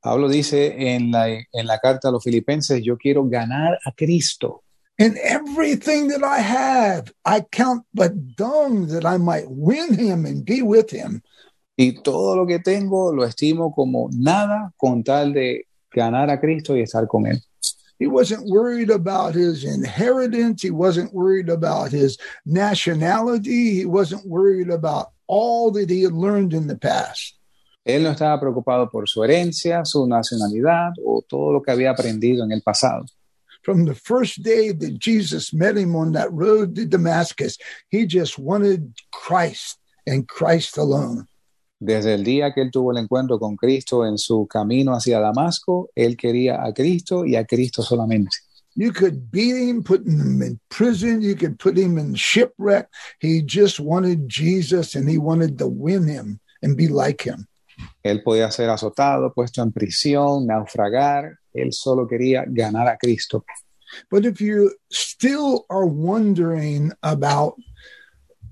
Pablo 0.00 0.28
dice 0.28 0.94
en 0.94 1.10
la, 1.10 1.28
en 1.28 1.66
la 1.66 1.78
carta 1.78 2.08
a 2.08 2.12
los 2.12 2.22
filipenses, 2.22 2.82
yo 2.82 2.96
quiero 2.96 3.24
ganar 3.24 3.78
a 3.84 3.92
Cristo. 3.92 4.62
And 5.00 5.16
everything 5.18 6.08
that 6.08 6.24
I 6.24 6.40
have, 6.40 7.12
I 7.24 7.42
count 7.52 7.84
but 7.94 8.36
dung 8.36 8.88
that 8.88 9.04
I 9.04 9.16
might 9.16 9.46
win 9.48 9.94
him 9.94 10.24
and 10.24 10.44
be 10.44 10.62
with 10.62 10.90
him. 10.90 11.22
Y 11.76 12.00
todo 12.02 12.34
lo 12.34 12.46
que 12.46 12.58
tengo 12.58 13.12
lo 13.12 13.24
estimo 13.24 13.72
como 13.72 14.08
nada 14.12 14.72
con 14.76 15.04
tal 15.04 15.32
de 15.32 15.68
ganar 15.92 16.30
a 16.30 16.40
Cristo 16.40 16.74
y 16.74 16.80
estar 16.80 17.06
con 17.06 17.26
Él. 17.26 17.40
He 18.00 18.08
wasn't 18.08 18.48
worried 18.48 18.90
about 18.90 19.34
his 19.34 19.64
inheritance. 19.64 20.62
He 20.62 20.70
wasn't 20.70 21.12
worried 21.12 21.48
about 21.48 21.92
his 21.92 22.18
nationality. 22.44 23.74
He 23.74 23.86
wasn't 23.86 24.26
worried 24.26 24.70
about 24.70 25.12
all 25.28 25.70
that 25.72 25.90
he 25.90 26.02
had 26.02 26.12
learned 26.12 26.54
in 26.54 26.66
the 26.66 26.76
past. 26.76 27.37
Él 27.88 28.02
no 28.02 28.10
estaba 28.10 28.38
preocupado 28.38 28.90
por 28.90 29.08
su 29.08 29.24
herencia, 29.24 29.82
su 29.82 30.06
nacionalidad 30.06 30.92
o 31.02 31.22
todo 31.26 31.54
lo 31.54 31.62
que 31.62 31.70
había 31.70 31.92
aprendido 31.92 32.44
en 32.44 32.52
el 32.52 32.60
pasado. 32.60 33.06
From 33.62 33.86
the 33.86 33.94
first 33.94 34.42
day 34.42 34.72
that 34.72 34.98
Jesus 34.98 35.54
met 35.54 35.78
him 35.78 35.96
on 35.96 36.12
that 36.12 36.30
road 36.30 36.74
to 36.74 36.84
Damascus, 36.84 37.56
he 37.88 38.06
just 38.06 38.38
wanted 38.38 38.92
Christ 39.10 39.78
and 40.06 40.28
Christ 40.28 40.76
alone. 40.76 41.28
Desde 41.80 42.12
el 42.12 42.24
día 42.24 42.52
que 42.52 42.60
él 42.60 42.70
tuvo 42.70 42.92
el 42.92 42.98
encuentro 42.98 43.38
con 43.38 43.56
Cristo 43.56 44.04
en 44.04 44.18
su 44.18 44.46
camino 44.46 44.92
hacia 44.92 45.18
Damasco, 45.18 45.88
él 45.94 46.18
quería 46.18 46.62
a 46.62 46.74
Cristo 46.74 47.24
y 47.24 47.36
a 47.36 47.46
Cristo 47.46 47.82
solamente. 47.82 48.36
You 48.74 48.92
could 48.92 49.30
beat 49.30 49.56
him, 49.56 49.82
put 49.82 50.06
him 50.06 50.42
in 50.42 50.60
prison, 50.68 51.22
you 51.22 51.34
could 51.36 51.58
put 51.58 51.78
him 51.78 51.96
in 51.96 52.14
shipwreck. 52.14 52.88
He 53.18 53.40
just 53.40 53.80
wanted 53.80 54.28
Jesus 54.28 54.94
and 54.94 55.08
he 55.08 55.16
wanted 55.16 55.56
to 55.56 55.66
win 55.66 56.06
him 56.06 56.38
and 56.62 56.76
be 56.76 56.88
like 56.88 57.22
him. 57.22 57.47
Él 58.02 58.22
podía 58.22 58.50
ser 58.50 58.70
azotado, 58.70 59.32
puesto 59.32 59.62
en 59.62 59.72
prisión, 59.72 60.46
naufragar. 60.46 61.38
Él 61.52 61.72
solo 61.72 62.06
quería 62.06 62.44
ganar 62.46 62.88
a 62.88 62.96
Cristo. 62.96 63.44
But 64.10 64.24
if 64.24 64.40
you 64.40 64.72
still 64.90 65.64
are 65.70 65.86
wondering 65.86 66.92
about, 67.02 67.54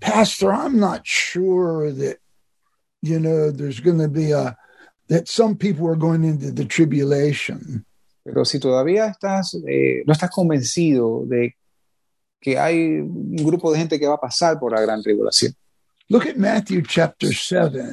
Pastor, 0.01 0.53
I'm 0.53 0.79
not 0.79 1.07
sure 1.07 1.93
that, 1.93 2.19
you 3.03 3.21
know, 3.21 3.51
there's 3.51 3.81
going 3.81 3.99
to 3.99 4.09
be 4.09 4.33
a, 4.33 4.57
that 5.09 5.29
some 5.29 5.57
people 5.57 5.87
are 5.89 5.97
going 5.97 6.25
into 6.25 6.53
the 6.53 6.65
tribulation. 6.65 7.85
Pero 8.25 8.45
si 8.45 8.59
todavía 8.59 9.07
estás, 9.07 9.55
eh, 9.69 10.03
no 10.05 10.13
estás 10.13 10.31
convencido 10.31 11.25
de 11.27 11.55
que 12.41 12.59
hay 12.59 12.99
un 13.01 13.37
grupo 13.37 13.71
de 13.71 13.79
gente 13.79 14.01
que 14.01 14.09
va 14.09 14.15
a 14.15 14.21
pasar 14.21 14.59
por 14.59 14.73
la 14.73 14.81
gran 14.81 15.03
tribulación. 15.03 15.55
Look 16.09 16.25
at 16.27 16.37
Matthew 16.37 16.83
chapter 16.83 17.35
7. 17.35 17.91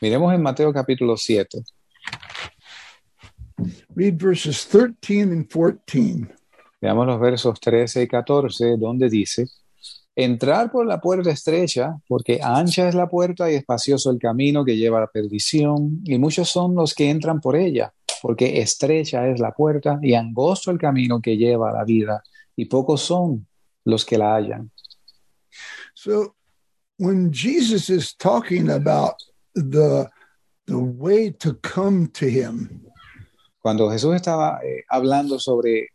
Miremos 0.00 0.32
en 0.32 0.40
Mateo 0.40 0.72
capítulo 0.72 1.16
7. 1.16 1.64
Read 3.96 4.14
verses 4.16 4.68
13 4.68 5.22
and 5.22 5.48
14. 5.48 6.28
Veamos 6.80 7.06
los 7.08 7.18
versos 7.18 7.58
13 7.58 8.02
y 8.02 8.06
14, 8.06 8.76
donde 8.78 9.10
dice, 9.10 9.48
entrar 10.14 10.70
por 10.70 10.86
la 10.86 11.00
puerta 11.00 11.30
estrecha, 11.30 11.96
porque 12.06 12.38
ancha 12.40 12.88
es 12.88 12.94
la 12.94 13.08
puerta 13.08 13.50
y 13.50 13.56
espacioso 13.56 14.12
el 14.12 14.20
camino 14.20 14.64
que 14.64 14.76
lleva 14.76 14.98
a 14.98 15.02
la 15.02 15.06
perdición, 15.08 16.02
y 16.04 16.18
muchos 16.18 16.48
son 16.48 16.76
los 16.76 16.94
que 16.94 17.10
entran 17.10 17.40
por 17.40 17.56
ella, 17.56 17.92
porque 18.22 18.60
estrecha 18.60 19.26
es 19.26 19.40
la 19.40 19.50
puerta 19.50 19.98
y 20.00 20.14
angosto 20.14 20.70
el 20.70 20.78
camino 20.78 21.20
que 21.20 21.36
lleva 21.36 21.70
a 21.70 21.72
la 21.72 21.84
vida, 21.84 22.22
y 22.54 22.66
pocos 22.66 23.00
son 23.00 23.48
los 23.84 24.04
que 24.04 24.18
la 24.18 24.36
hallan. 24.36 24.70
So 25.94 26.36
when 27.00 27.32
Jesus 27.32 27.88
is 27.88 28.12
talking 28.12 28.68
about 28.68 29.14
the, 29.54 30.10
the 30.66 30.78
way 30.78 31.30
to 31.30 31.54
come 31.54 32.08
to 32.08 32.26
him, 32.28 32.84
Cuando 33.62 33.90
Jesús 33.90 34.14
estaba 34.16 34.60
eh, 34.64 34.84
hablando 34.90 35.38
sobre 35.38 35.88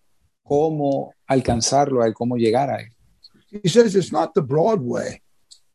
cómo 0.44 1.14
alcanzarlo 1.28 2.02
a 2.04 2.08
él, 2.08 2.14
cómo 2.14 2.38
llegar 2.38 2.70
a 2.70 2.82
él, 2.82 2.90
he 3.64 3.68
says 3.70 3.96
it's 3.96 4.12
not 4.12 4.34
the 4.36 4.42
broad 4.42 4.82
way, 4.82 5.22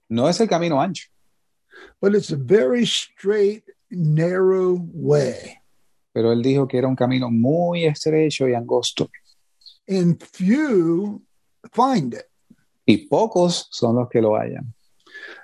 no 0.08 0.28
es 0.28 0.40
el 0.40 0.46
camino 0.46 0.80
ancho, 0.80 1.08
but 2.00 2.14
it's 2.14 2.30
a 2.30 2.36
very 2.36 2.84
straight, 2.84 3.64
narrow 3.90 4.78
way. 4.92 5.56
pero 6.12 6.32
él 6.32 6.42
dijo 6.42 6.68
que 6.68 6.78
era 6.78 6.86
un 6.88 6.96
camino 6.96 7.28
muy 7.30 7.84
estrecho 7.84 8.48
y 8.48 8.54
angosto, 8.54 9.08
And 9.88 10.22
few 10.22 11.22
find 11.72 12.14
it. 12.14 12.26
y 12.86 13.08
pocos 13.08 13.66
son 13.72 13.96
los 13.96 14.08
que 14.08 14.20
lo 14.20 14.36
hallan. 14.36 14.72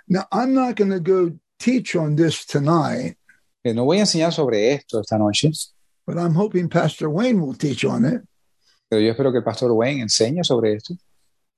Now, 0.08 0.26
I'm 0.30 0.54
not 0.54 0.76
going 0.76 0.90
to 0.92 1.00
go 1.00 1.38
teach 1.58 1.96
on 1.96 2.16
this 2.16 2.44
tonight, 2.46 3.16
Eh, 3.64 3.72
No 3.72 3.84
voy 3.84 3.98
a 3.98 4.02
enseñar 4.02 4.32
sobre 4.32 4.72
esto 4.72 5.00
esta 5.00 5.18
noche, 5.18 5.50
but 6.06 6.16
I'm 6.16 6.34
hoping 6.34 6.68
Pastor 6.68 7.08
Wayne 7.08 7.40
will 7.40 7.54
teach 7.54 7.84
on 7.84 8.04
it 8.04 8.22
pero 8.88 9.00
yo 9.00 9.10
espero 9.10 9.32
que 9.32 9.38
el 9.38 9.44
pastor 9.44 9.72
Wayne 9.72 10.02
enseñe 10.02 10.44
sobre 10.44 10.74
esto, 10.74 10.94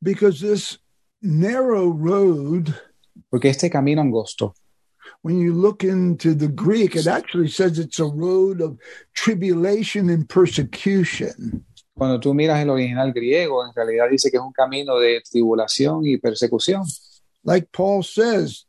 because 0.02 0.40
this 0.40 0.78
narrow 1.20 1.90
road, 1.90 2.74
porque 3.30 3.50
este 3.50 3.70
camino 3.70 4.00
angosto, 4.00 4.54
when 5.22 5.38
you 5.38 5.52
look 5.52 5.84
into 5.84 6.34
the 6.34 6.48
Greek, 6.48 6.96
it 6.96 7.06
actually 7.06 7.48
says 7.48 7.78
it's 7.78 7.98
a 7.98 8.04
road 8.04 8.62
of 8.62 8.78
tribulation 9.14 10.08
and 10.08 10.28
persecution. 10.28 11.64
cuando 11.94 12.20
tú 12.20 12.32
miras 12.32 12.61
el 12.62 12.70
original 12.70 13.12
griego, 13.12 13.66
en 13.66 13.74
realidad 13.74 14.08
dice 14.08 14.30
que 14.30 14.37
es 14.37 14.42
un 14.42 14.52
camino 14.52 14.98
de 14.98 15.20
tribulación 15.28 16.06
y 16.06 16.16
persecución. 16.16 16.84
Like 17.48 17.66
Paul 17.72 18.02
says, 18.02 18.66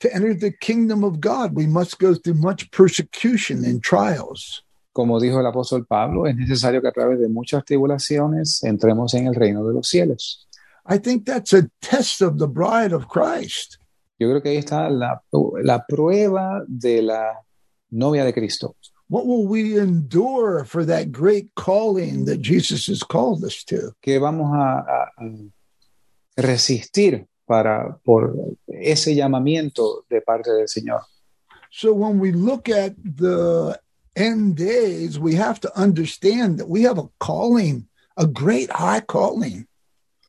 to 0.00 0.14
enter 0.14 0.34
the 0.34 0.52
kingdom 0.52 1.02
of 1.04 1.20
God, 1.20 1.54
we 1.54 1.66
must 1.66 1.98
go 1.98 2.12
through 2.14 2.34
much 2.34 2.70
persecution 2.70 3.64
and 3.64 3.82
trials. 3.82 4.62
Como 4.92 5.18
dijo 5.20 5.38
el 5.38 5.46
apóstol 5.46 5.86
Pablo, 5.88 6.26
es 6.26 6.36
necesario 6.36 6.82
que 6.82 6.88
a 6.88 6.92
través 6.92 7.18
de 7.18 7.28
muchas 7.28 7.64
tribulaciones 7.64 8.62
entremos 8.62 9.14
en 9.14 9.26
el 9.28 9.34
reino 9.34 9.66
de 9.66 9.72
los 9.72 9.88
cielos. 9.88 10.46
I 10.84 10.98
think 10.98 11.24
that's 11.24 11.52
a 11.54 11.70
test 11.80 12.20
of 12.20 12.38
the 12.38 12.46
bride 12.48 12.92
of 12.92 13.08
Christ. 13.08 13.78
Yo 14.18 14.28
creo 14.28 14.42
que 14.42 14.50
ahí 14.50 14.58
está 14.58 14.90
la, 14.90 15.22
la 15.62 15.84
prueba 15.88 16.62
de 16.68 17.00
la 17.02 17.40
novia 17.90 18.24
de 18.24 18.32
Cristo. 18.34 18.74
What 19.08 19.24
will 19.26 19.46
we 19.48 19.78
endure 19.78 20.64
for 20.66 20.84
that 20.84 21.10
great 21.10 21.48
calling 21.56 22.26
that 22.26 22.42
Jesus 22.42 22.86
has 22.88 23.02
called 23.02 23.44
us 23.44 23.64
to? 23.64 23.92
¿Qué 24.02 24.20
vamos 24.20 24.50
a, 24.52 24.84
a- 24.86 25.24
a 26.36 26.42
resistir 26.42 27.26
para, 27.50 27.98
por 28.04 28.32
ese 28.68 29.12
llamamiento 29.16 30.04
de 30.08 30.20
parte 30.20 30.52
del 30.52 30.68
Señor? 30.68 31.00
So 31.68 31.92
when 31.92 32.20
we 32.20 32.30
look 32.30 32.68
at 32.68 32.94
the 33.02 33.76
end 34.14 34.56
days, 34.56 35.18
we 35.18 35.34
have 35.34 35.58
to 35.62 35.70
understand 35.76 36.60
that 36.60 36.68
we 36.68 36.84
have 36.84 36.96
a 36.96 37.08
calling, 37.18 37.88
a 38.16 38.26
great 38.26 38.70
high 38.70 39.00
calling. 39.00 39.66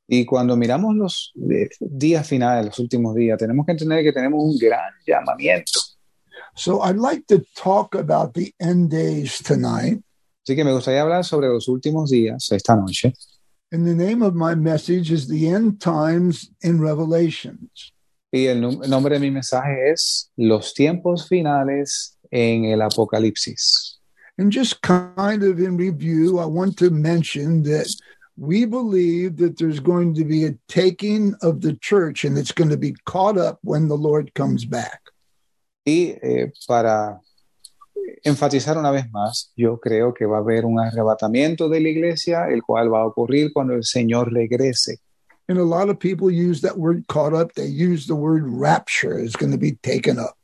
Y 0.08 0.26
cuando 0.26 0.58
miramos 0.58 0.96
los 0.96 1.32
eh, 1.48 1.70
días 1.80 2.28
finales, 2.28 2.66
los 2.66 2.80
últimos 2.80 3.14
días, 3.14 3.38
tenemos 3.38 3.68
que 3.68 3.74
entender 3.74 4.04
que 4.04 4.12
tenemos 4.12 4.44
un 4.44 4.58
gran 4.58 4.92
llamamiento. 5.06 5.80
So 6.56 6.82
I'd 6.82 6.98
like 6.98 7.28
to 7.28 7.44
talk 7.56 7.94
about 7.94 8.34
the 8.34 8.52
end 8.60 8.90
days 8.90 9.44
tonight. 9.44 10.02
Así 10.44 10.56
que 10.56 10.64
me 10.64 10.74
gustaría 10.74 11.04
hablar 11.04 11.24
sobre 11.24 11.50
los 11.50 11.68
últimos 11.68 12.10
días 12.10 12.52
esta 12.52 12.76
noche. 12.76 13.14
And 13.74 13.88
the 13.88 13.96
name 13.96 14.22
of 14.22 14.36
my 14.36 14.54
message 14.54 15.12
is 15.12 15.30
The 15.30 15.48
End 15.48 15.80
Times 15.80 16.50
in 16.62 16.82
Revelations. 16.82 17.94
Y 18.34 18.48
el, 18.48 18.58
nom- 18.58 18.84
el 18.84 18.90
nombre 18.90 19.12
de 19.12 19.20
mi 19.20 19.30
mensaje 19.30 19.92
es 19.92 20.30
Los 20.38 20.74
tiempos 20.74 21.28
finales 21.30 22.18
en 22.32 22.66
el 22.66 22.80
Apocalipsis. 22.80 23.98
And 24.38 24.52
just 24.52 24.82
kind 24.82 25.44
of 25.44 25.60
in 25.60 25.78
review, 25.78 26.40
I 26.40 26.46
want 26.46 26.78
to 26.80 26.90
mention 26.90 27.64
that 27.64 27.94
we 28.38 28.66
believe 28.66 29.38
that 29.38 29.58
there's 29.58 29.80
going 29.80 30.16
to 30.16 30.26
be 30.26 30.46
a 30.46 30.56
taking 30.68 31.34
of 31.42 31.62
the 31.62 31.76
church 31.76 32.26
and 32.26 32.38
it's 32.38 32.52
going 32.52 32.70
to 32.72 32.78
be 32.78 32.96
caught 33.06 33.38
up 33.38 33.60
when 33.62 33.88
the 33.88 33.98
Lord 33.98 34.34
comes 34.34 34.66
back. 34.66 35.00
Y 35.86 36.18
eh, 36.22 36.48
para 36.68 37.20
enfatizar 38.24 38.78
una 38.78 38.92
vez 38.92 39.10
más, 39.12 39.52
yo 39.56 39.80
creo 39.80 40.14
que 40.14 40.26
va 40.26 40.38
a 40.38 40.42
haber 40.42 40.66
un 40.66 40.80
arrebatamiento 40.80 41.70
de 41.70 41.80
la 41.80 41.90
iglesia, 41.90 42.48
el 42.50 42.64
cual 42.64 42.94
va 42.94 43.02
a 43.02 43.06
ocurrir 43.06 43.52
cuando 43.54 43.74
el 43.74 43.84
Señor 43.84 44.32
regrese. 44.32 45.00
And 45.48 45.60
a 45.60 45.64
lot 45.64 45.90
of 45.90 46.00
people 46.00 46.32
use 46.32 46.62
that 46.62 46.78
word 46.78 47.06
caught 47.08 47.34
up. 47.34 47.54
They 47.56 47.68
use 47.68 48.08
the 48.08 48.16
word 48.16 48.44
rapture 48.46 49.20
is 49.20 49.36
going 49.36 49.52
to 49.52 49.58
be 49.58 49.74
taken 49.74 50.18
up. 50.18 50.38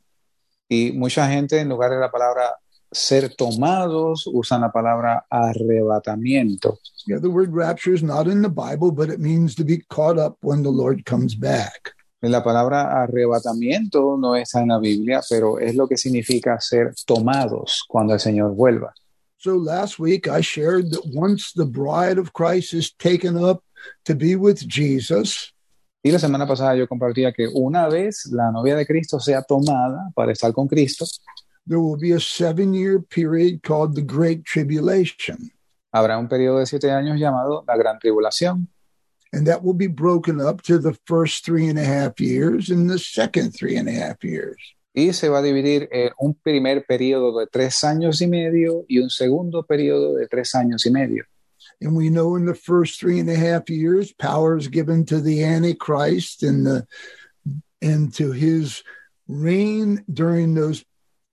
Y 0.68 0.92
mucha 0.94 1.26
gente, 1.28 1.58
en 1.58 1.70
lugar 1.70 1.90
de 1.90 1.98
la 1.98 2.10
palabra 2.10 2.56
ser 2.92 3.34
tomados, 3.34 4.26
usan 4.26 4.60
la 4.60 4.70
palabra 4.70 5.24
arrebatamiento. 5.30 6.78
Yeah, 7.06 7.20
the 7.20 7.30
word 7.30 7.54
rapture 7.54 7.94
is 7.94 8.02
not 8.02 8.26
in 8.26 8.42
the 8.42 8.50
Bible, 8.50 8.90
but 8.90 9.08
it 9.08 9.18
means 9.18 9.54
to 9.54 9.64
be 9.64 9.78
caught 9.88 10.18
up 10.18 10.36
when 10.42 10.62
the 10.62 10.70
Lord 10.70 11.06
comes 11.06 11.34
back. 11.34 11.94
La 12.20 12.42
palabra 12.42 13.02
arrebatamiento 13.02 14.16
no 14.18 14.34
está 14.34 14.60
en 14.60 14.68
la 14.68 14.78
Biblia, 14.78 15.20
pero 15.28 15.58
es 15.58 15.74
lo 15.76 15.86
que 15.86 15.96
significa 15.96 16.58
ser 16.60 16.92
tomados 17.06 17.84
cuando 17.88 18.14
el 18.14 18.20
Señor 18.20 18.54
vuelva. 18.54 18.92
So 19.36 19.56
last 19.56 20.00
week 20.00 20.26
I 20.26 20.40
shared 20.40 20.90
that 20.90 21.02
once 21.14 21.52
the 21.54 21.64
bride 21.64 22.18
of 22.18 22.32
Christ 22.32 22.74
is 22.74 22.92
taken 22.96 23.36
up 23.36 23.62
to 24.04 24.16
be 24.16 24.34
with 24.34 24.66
Jesus, 24.66 25.54
Y 26.02 26.12
la 26.12 26.18
semana 26.18 26.46
pasada 26.46 26.76
yo 26.76 26.86
compartía 26.86 27.32
que 27.32 27.48
una 27.52 27.88
vez 27.88 28.26
la 28.32 28.50
novia 28.52 28.76
de 28.76 28.86
Cristo 28.86 29.18
sea 29.18 29.42
tomada 29.42 30.10
para 30.14 30.32
estar 30.32 30.52
con 30.52 30.68
Cristo, 30.68 31.04
there 31.66 31.78
will 31.78 31.98
be 32.00 32.14
a 32.14 32.20
seven 32.20 32.72
year 32.72 33.00
period 33.00 33.60
called 33.62 33.94
the 33.94 34.02
Great 34.02 34.44
Tribulation. 34.44 35.50
habrá 35.92 36.18
un 36.18 36.28
periodo 36.28 36.58
de 36.58 36.66
siete 36.66 36.90
años 36.90 37.18
llamado 37.18 37.64
la 37.66 37.76
Gran 37.76 37.98
Tribulación. 37.98 38.68
And 39.32 39.46
that 39.46 39.62
will 39.62 39.74
be 39.74 39.88
broken 39.88 40.40
up 40.40 40.62
to 40.62 40.78
the 40.78 40.96
first 41.06 41.44
three 41.44 41.68
and 41.68 41.78
a 41.78 41.84
half 41.84 42.18
years 42.20 42.70
and 42.70 42.88
the 42.88 42.98
second 42.98 43.52
three 43.52 43.76
and 43.76 43.88
a 43.88 43.92
half 43.92 44.24
years. 44.24 44.56
Y 44.94 45.12
se 45.12 45.28
va 45.28 45.38
a 45.38 45.42
dividir 45.42 45.88
en 45.92 46.10
un 46.20 46.34
primer 46.34 46.84
periodo 46.84 47.38
de 47.38 47.46
tres 47.46 47.84
años 47.84 48.20
y 48.20 48.26
medio 48.26 48.84
y 48.88 48.98
un 48.98 49.10
segundo 49.10 49.62
periodo 49.62 50.16
de 50.16 50.26
tres 50.26 50.54
años 50.54 50.86
y 50.86 50.90
medio. 50.90 51.24
And 51.80 51.94
we 51.94 52.08
know 52.08 52.34
in 52.36 52.46
the 52.46 52.54
first 52.54 52.98
three 52.98 53.20
and 53.20 53.30
a 53.30 53.36
half 53.36 53.70
years, 53.70 54.12
power 54.12 54.56
is 54.56 54.66
given 54.66 55.04
to 55.06 55.20
the 55.20 55.44
Antichrist 55.44 56.42
and 56.42 56.66
the 56.66 56.86
and 57.80 58.12
to 58.14 58.32
his 58.32 58.82
reign 59.28 60.04
during 60.12 60.54
those 60.54 60.84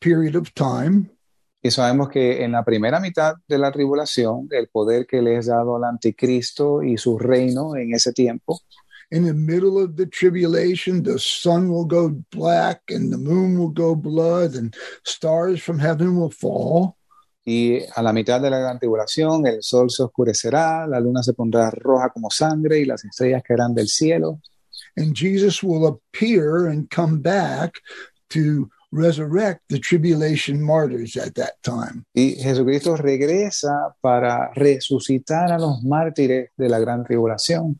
period 0.01 0.35
of 0.35 0.53
time. 0.53 1.09
Y 1.65 1.71
sabemos 1.71 2.09
que 2.09 2.43
en 2.43 2.51
la 2.51 2.63
primera 2.63 2.99
mitad 2.99 3.37
de 3.47 3.57
la 3.57 3.71
tribulación, 3.71 4.47
el 4.51 4.67
poder 4.67 5.07
que 5.07 5.19
le 5.19 5.37
es 5.37 5.47
dado 5.47 5.75
al 5.75 5.85
anticristo 5.85 6.83
y 6.83 6.95
su 6.95 7.17
reino 7.17 7.75
en 7.75 7.91
ese 7.95 8.13
tiempo, 8.13 8.59
In 9.09 9.25
the 9.25 9.33
middle 9.33 9.83
of 9.83 9.95
the 9.95 10.05
tribulation, 10.05 11.01
the 11.01 11.17
sun 11.17 11.67
will 11.67 11.87
go 11.87 12.11
black 12.29 12.81
and 12.89 13.11
the 13.11 13.17
moon 13.17 13.57
will 13.57 13.73
go 13.73 13.95
blood 13.95 14.55
and 14.55 14.75
stars 15.03 15.59
from 15.59 15.79
heaven 15.79 16.15
will 16.15 16.29
fall. 16.29 16.97
y 17.43 17.79
a 17.95 18.03
la 18.03 18.13
mitad 18.13 18.39
de 18.39 18.51
la 18.51 18.59
gran 18.59 18.77
tribulación, 18.77 19.47
el 19.47 19.63
sol 19.63 19.89
se 19.89 20.03
oscurecerá, 20.03 20.85
la 20.85 20.99
luna 20.99 21.23
se 21.23 21.33
pondrá 21.33 21.71
roja 21.71 22.11
como 22.11 22.29
sangre 22.29 22.77
y 22.77 22.85
las 22.85 23.03
estrellas 23.03 23.41
caerán 23.43 23.73
del 23.73 23.87
cielo. 23.87 24.39
And 24.95 25.15
Jesus 25.15 25.63
will 25.63 25.87
appear 25.87 26.67
and 26.67 26.87
come 26.91 27.23
back 27.23 27.81
to 28.29 28.69
resurrect 28.91 29.61
the 29.69 29.79
tribulation 29.79 30.61
martyrs 30.61 31.15
at 31.17 31.35
that 31.35 31.61
time. 31.63 32.05
Y 32.13 32.35
Jesucristo 32.37 32.95
regresa 32.95 33.95
para 34.01 34.51
resucitar 34.55 35.51
a 35.51 35.59
los 35.59 35.83
mártires 35.83 36.49
de 36.57 36.69
la 36.69 36.79
gran 36.79 37.03
tribulación. 37.03 37.79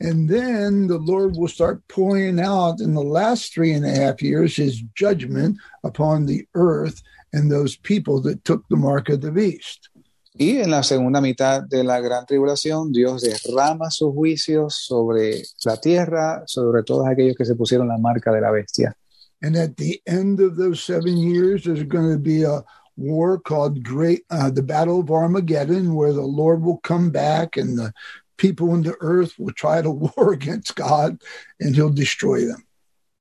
And 0.00 0.28
then 0.28 0.86
the 0.86 0.98
Lord 0.98 1.36
will 1.36 1.48
start 1.48 1.86
pouring 1.88 2.40
out 2.40 2.80
in 2.80 2.94
the 2.94 3.02
last 3.02 3.52
three 3.52 3.72
and 3.72 3.84
a 3.84 3.94
half 3.94 4.22
years 4.22 4.56
his 4.56 4.82
judgment 4.94 5.58
upon 5.84 6.26
the 6.26 6.46
earth 6.54 7.02
and 7.32 7.50
those 7.50 7.76
people 7.76 8.20
that 8.22 8.44
took 8.44 8.66
the 8.68 8.76
mark 8.76 9.08
of 9.08 9.20
the 9.20 9.30
beast. 9.30 9.90
Y 10.38 10.58
en 10.58 10.70
la 10.70 10.82
segunda 10.82 11.20
mitad 11.22 11.62
de 11.62 11.82
la 11.82 11.98
gran 12.00 12.26
tribulación, 12.26 12.92
Dios 12.92 13.22
derrama 13.22 13.90
sus 13.90 14.12
juicios 14.12 14.74
sobre 14.74 15.42
la 15.64 15.78
tierra, 15.78 16.42
sobre 16.46 16.82
todos 16.82 17.06
aquellos 17.06 17.36
que 17.36 17.46
se 17.46 17.54
pusieron 17.54 17.88
la 17.88 17.96
marca 17.96 18.30
de 18.32 18.42
la 18.42 18.50
bestia. 18.50 18.94
And 19.42 19.56
at 19.56 19.76
the 19.76 20.00
end 20.06 20.40
of 20.40 20.56
those 20.56 20.82
seven 20.82 21.16
years, 21.16 21.64
there's 21.64 21.82
going 21.82 22.10
to 22.10 22.18
be 22.18 22.42
a 22.42 22.62
war 22.96 23.38
called 23.38 23.82
Great, 23.82 24.24
uh, 24.30 24.50
the 24.50 24.62
Battle 24.62 25.00
of 25.00 25.10
Armageddon, 25.10 25.94
where 25.94 26.12
the 26.12 26.22
Lord 26.22 26.62
will 26.62 26.78
come 26.78 27.10
back 27.10 27.56
and 27.56 27.78
the 27.78 27.92
people 28.38 28.74
in 28.74 28.82
the 28.82 28.96
earth 29.00 29.34
will 29.38 29.52
try 29.52 29.82
to 29.82 29.90
war 30.16 30.32
against 30.32 30.74
God 30.74 31.22
and 31.60 31.74
he'll 31.74 31.90
destroy 31.90 32.44
them. 32.46 32.62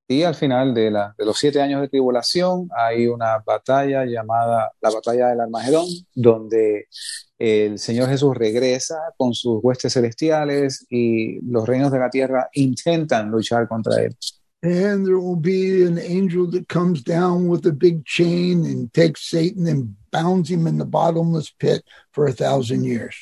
Y 0.08 0.22
al 0.22 0.36
final 0.36 0.76
de, 0.76 0.92
la, 0.92 1.16
de 1.18 1.26
los 1.26 1.40
siete 1.40 1.60
años 1.60 1.82
de 1.82 1.88
tribulación 1.88 2.70
hay 2.78 3.08
una 3.08 3.40
batalla 3.44 4.06
llamada 4.06 4.72
la 4.80 4.92
batalla 4.92 5.30
del 5.30 5.40
Armagedón, 5.40 5.88
donde 6.14 6.88
el 7.40 7.80
Señor 7.80 8.10
Jesús 8.10 8.38
regresa 8.38 8.98
con 9.18 9.34
sus 9.34 9.64
huestes 9.64 9.94
celestiales 9.94 10.86
y 10.92 11.42
los 11.42 11.68
reinos 11.68 11.92
de 11.92 12.00
la 12.00 12.12
tierra 12.12 12.50
intentan 12.54 13.32
luchar 13.32 13.68
contra 13.68 14.00
él. 14.04 14.16
And 14.66 15.06
there 15.06 15.20
will 15.20 15.36
be 15.36 15.84
an 15.84 16.00
angel 16.00 16.50
that 16.50 16.68
comes 16.68 17.04
down 17.04 17.48
with 17.48 17.68
a 17.68 17.72
big 17.72 18.04
chain 18.04 18.66
and 18.66 18.92
takes 18.92 19.30
Satan 19.30 19.68
and 19.68 19.96
bounds 20.10 20.50
him 20.50 20.66
in 20.66 20.80
the 20.80 20.86
bottomless 20.86 21.52
pit 21.52 21.84
for 22.12 22.26
a 22.26 22.34
thousand 22.34 22.84
years. 22.84 23.16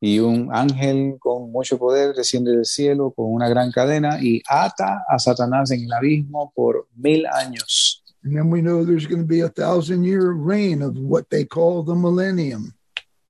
Y 0.00 0.18
un 0.18 0.48
ángel 0.52 1.18
con 1.20 1.52
mucho 1.52 1.78
poder 1.78 2.12
desciende 2.12 2.50
del 2.50 2.64
cielo 2.64 3.12
con 3.12 3.26
una 3.26 3.48
gran 3.48 3.70
cadena 3.70 4.18
y 4.20 4.42
ata 4.48 5.04
a 5.08 5.18
Satanás 5.20 5.70
en 5.70 5.84
el 5.84 5.92
abismo 5.92 6.52
por 6.56 6.88
mil 6.96 7.24
años. 7.26 8.02
And 8.24 8.34
then 8.34 8.50
we 8.50 8.60
know 8.60 8.84
there's 8.84 9.06
going 9.06 9.22
to 9.22 9.28
be 9.28 9.42
a 9.42 9.48
thousand 9.48 10.02
year 10.02 10.32
reign 10.32 10.82
of 10.82 10.96
what 10.98 11.30
they 11.30 11.44
call 11.44 11.84
the 11.84 11.94
millennium. 11.94 12.74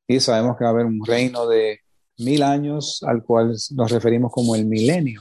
Y 0.09 0.19
sabemos 0.19 0.57
que 0.57 0.65
va 0.65 0.71
a 0.71 0.73
haber 0.73 0.87
un 0.87 1.05
reino 1.05 1.47
de 1.47 1.81
mil 2.17 2.43
años 2.43 3.03
al 3.03 3.23
cual 3.23 3.55
nos 3.73 3.91
referimos 3.91 4.33
como 4.33 4.55
el 4.55 4.65
milenio. 4.65 5.21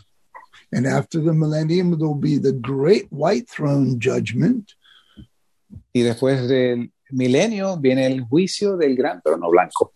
And 0.72 0.86
after 0.86 1.20
the 1.20 1.34
millennium, 1.34 1.98
there'll 1.98 2.14
be 2.14 2.38
the 2.38 2.54
great 2.54 3.12
white 3.12 3.50
throne 3.50 4.00
judgment. 4.00 4.74
Y 5.94 6.02
después 6.02 6.48
del 6.48 6.92
milenio 7.12 7.78
viene 7.78 8.06
el 8.06 8.22
juicio 8.22 8.78
del 8.78 8.96
gran 8.96 9.22
trono 9.22 9.50
blanco. 9.50 9.94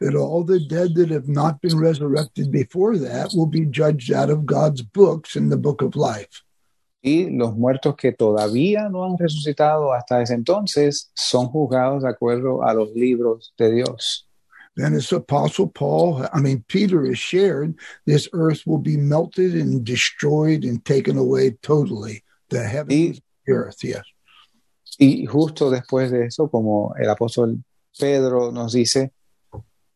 That 0.00 0.14
all 0.14 0.44
the 0.44 0.60
dead 0.60 0.94
that 0.96 1.10
have 1.10 1.28
not 1.28 1.60
been 1.60 1.78
resurrected 1.78 2.50
before 2.50 2.98
that 2.98 3.32
will 3.34 3.46
be 3.46 3.66
judged 3.66 4.12
out 4.12 4.30
of 4.30 4.44
God's 4.44 4.82
books 4.82 5.36
in 5.36 5.50
the 5.50 5.56
book 5.56 5.82
of 5.82 5.94
life. 5.94 6.42
Y 7.02 7.28
los 7.30 7.54
muertos 7.54 7.96
que 7.96 8.12
todavía 8.12 8.88
no 8.88 9.04
han 9.04 9.18
resucitado 9.18 9.92
hasta 9.92 10.22
ese 10.22 10.32
entonces 10.32 11.10
son 11.14 11.46
juzgados 11.48 12.02
de 12.02 12.08
acuerdo 12.08 12.62
a 12.62 12.72
los 12.72 12.94
libros 12.94 13.52
de 13.58 13.72
Dios. 13.72 14.23
Then, 14.76 14.94
as 14.94 15.12
Apostle 15.12 15.68
Paul, 15.68 16.26
I 16.32 16.40
mean, 16.40 16.64
Peter 16.66 17.04
has 17.06 17.18
shared, 17.18 17.74
this 18.06 18.28
earth 18.32 18.66
will 18.66 18.78
be 18.78 18.96
melted 18.96 19.54
and 19.54 19.84
destroyed 19.84 20.64
and 20.64 20.84
taken 20.84 21.16
away 21.16 21.50
totally. 21.62 22.24
The 22.50 22.64
heavens, 22.64 23.20
the 23.46 23.52
earth, 23.52 23.84
yes. 23.84 24.02
Y 24.98 25.26
justo 25.26 25.70
después 25.70 26.10
de 26.10 26.26
eso, 26.26 26.48
como 26.48 26.94
el 26.98 27.08
apóstol 27.08 27.62
Pedro 27.98 28.50
nos 28.50 28.72
dice, 28.72 29.12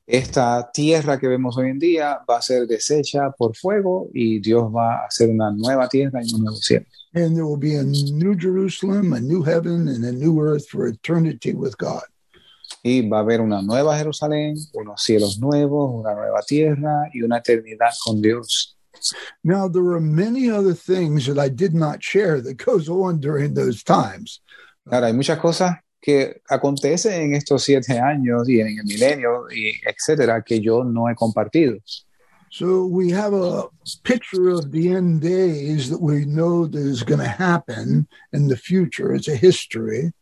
esta 0.06 0.70
tierra 0.72 1.18
que 1.18 1.28
vemos 1.28 1.56
hoy 1.58 1.68
en 1.68 1.78
día 1.78 2.20
va 2.28 2.38
a 2.38 2.42
ser 2.42 2.66
deshecha 2.66 3.30
por 3.36 3.54
fuego 3.54 4.08
y 4.14 4.40
Dios 4.40 4.64
va 4.74 5.02
a 5.02 5.06
hacer 5.06 5.28
una 5.28 5.50
nueva 5.50 5.88
tierra 5.88 6.20
y 6.24 6.32
un 6.34 6.44
nuevo 6.44 6.56
cielo. 6.56 6.86
And 7.14 7.34
there 7.34 7.44
will 7.44 7.58
be 7.58 7.76
a 7.76 7.82
new 7.82 8.34
Jerusalem, 8.34 9.12
a 9.12 9.20
new 9.20 9.42
heaven, 9.42 9.88
and 9.88 10.04
a 10.04 10.12
new 10.12 10.40
earth 10.40 10.68
for 10.68 10.86
eternity 10.86 11.52
with 11.52 11.76
God. 11.76 12.04
Y 12.88 13.06
va 13.06 13.18
a 13.18 13.20
haber 13.20 13.42
una 13.42 13.60
nueva 13.60 13.98
Jerusalén, 13.98 14.56
unos 14.72 15.02
cielos 15.02 15.38
nuevos, 15.38 15.90
una 15.92 16.14
nueva 16.14 16.40
tierra 16.40 17.10
y 17.12 17.20
una 17.20 17.36
eternidad 17.36 17.90
con 18.02 18.22
Dios. 18.22 18.78
Now, 19.42 19.68
there 19.68 19.92
are 19.92 20.00
many 20.00 20.50
other 20.50 20.74
things 20.74 21.26
that 21.26 21.38
I 21.38 21.50
did 21.50 21.74
not 21.74 22.00
share 22.00 22.40
that 22.40 22.56
goes 22.56 22.88
on 22.88 23.20
during 23.20 23.52
those 23.52 23.82
times. 23.84 24.42
Ahora, 24.90 25.08
hay 25.08 25.12
muchas 25.12 25.38
cosas 25.38 25.76
que 26.00 26.40
acontecen 26.48 27.20
en 27.20 27.34
estos 27.34 27.62
siete 27.62 27.98
años 27.98 28.48
y 28.48 28.60
en 28.60 28.78
el 28.78 28.84
milenio, 28.84 29.50
y 29.50 29.78
etcétera, 29.86 30.42
que 30.42 30.58
yo 30.58 30.82
no 30.82 31.10
he 31.10 31.14
compartido. 31.14 31.76
So 32.50 32.86
we 32.86 33.10
have 33.10 33.34
a 33.34 33.64
picture 34.04 34.48
of 34.48 34.72
the 34.72 34.92
end 34.92 35.20
days 35.20 35.90
that 35.90 36.00
we 36.00 36.24
know 36.24 36.66
that 36.66 36.80
is 36.80 37.02
going 37.02 37.20
to 37.20 37.28
happen 37.28 38.08
in 38.32 38.48
the 38.48 38.56
future. 38.56 39.14
It's 39.14 39.28
a 39.28 39.36
history. 39.36 40.12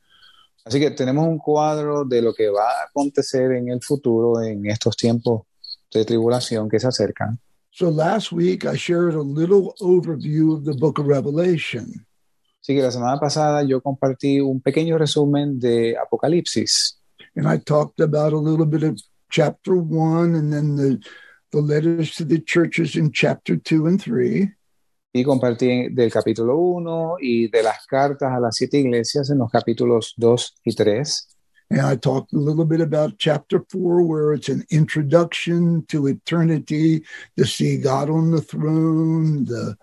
Así 0.66 0.81
que 0.81 0.90
tenemos 0.90 1.26
un 1.26 1.38
cuadro 1.38 2.05
de 2.05 2.20
lo 2.20 2.35
que 2.35 2.48
va 2.48 2.68
a 2.68 2.85
acontecer 2.90 3.52
en 3.52 3.68
el 3.68 3.81
futuro, 3.81 4.42
en 4.42 4.66
estos 4.66 4.96
tiempos 4.96 5.42
de 5.92 6.05
tribulación 6.05 6.68
que 6.68 6.81
se 6.81 6.88
acercan. 6.88 7.38
So 7.70 7.90
last 7.90 8.33
week 8.33 8.64
I 8.64 8.76
shared 8.76 9.14
a 9.14 9.22
little 9.22 9.74
overview 9.81 10.57
of 10.57 10.64
the 10.64 10.72
book 10.72 10.98
of 10.98 11.07
Revelation. 11.07 12.07
Así 12.61 12.74
que 12.74 12.83
la 12.83 12.90
semana 12.90 13.20
pasada 13.20 13.62
yo 13.62 13.81
compartí 13.81 14.40
un 14.40 14.61
pequeño 14.61 14.98
resumen 14.98 15.61
de 15.61 15.96
Apocalipsis 15.96 16.96
And 17.37 17.46
I 17.46 17.59
talked 17.59 18.00
about 18.00 18.33
a 18.33 18.38
little 18.38 18.64
bit 18.64 18.83
of 18.83 19.00
chapter 19.31 19.76
one 19.76 20.35
and 20.35 20.52
then 20.52 20.76
the, 20.76 21.02
the 21.52 21.61
letters 21.61 22.14
to 22.16 22.24
the 22.24 22.40
churches 22.40 22.96
in 22.96 23.12
chapter 23.12 23.57
two 23.57 23.87
and 23.87 24.00
three. 24.00 24.52
Y 25.16 25.24
compartí 25.24 25.88
del 25.88 26.12
capítulo 26.12 26.59
1 26.59 27.16
y 27.20 27.48
de 27.48 27.62
las 27.62 27.87
cartas 27.87 28.33
a 28.33 28.38
las 28.38 28.57
siete 28.57 28.79
iglesias 28.79 29.31
en 29.31 29.38
los 29.38 29.50
capítulos 29.50 30.12
2 30.18 30.55
y 30.64 30.74
3. 30.74 31.29
And 31.70 31.81
I 31.81 31.96
talked 31.96 32.33
a 32.33 32.38
little 32.38 32.64
bit 32.64 32.81
about 32.81 33.18
chapter 33.18 33.64
four, 33.68 34.02
where 34.02 34.35
it's 34.35 34.48
an 34.48 34.64
introduction 34.70 35.85
to 35.87 36.07
eternity, 36.07 37.02
to 37.37 37.44
see 37.44 37.79
God 37.79 38.09
on 38.09 38.31
the 38.31 38.40
throne, 38.40 39.46
the 39.46 39.76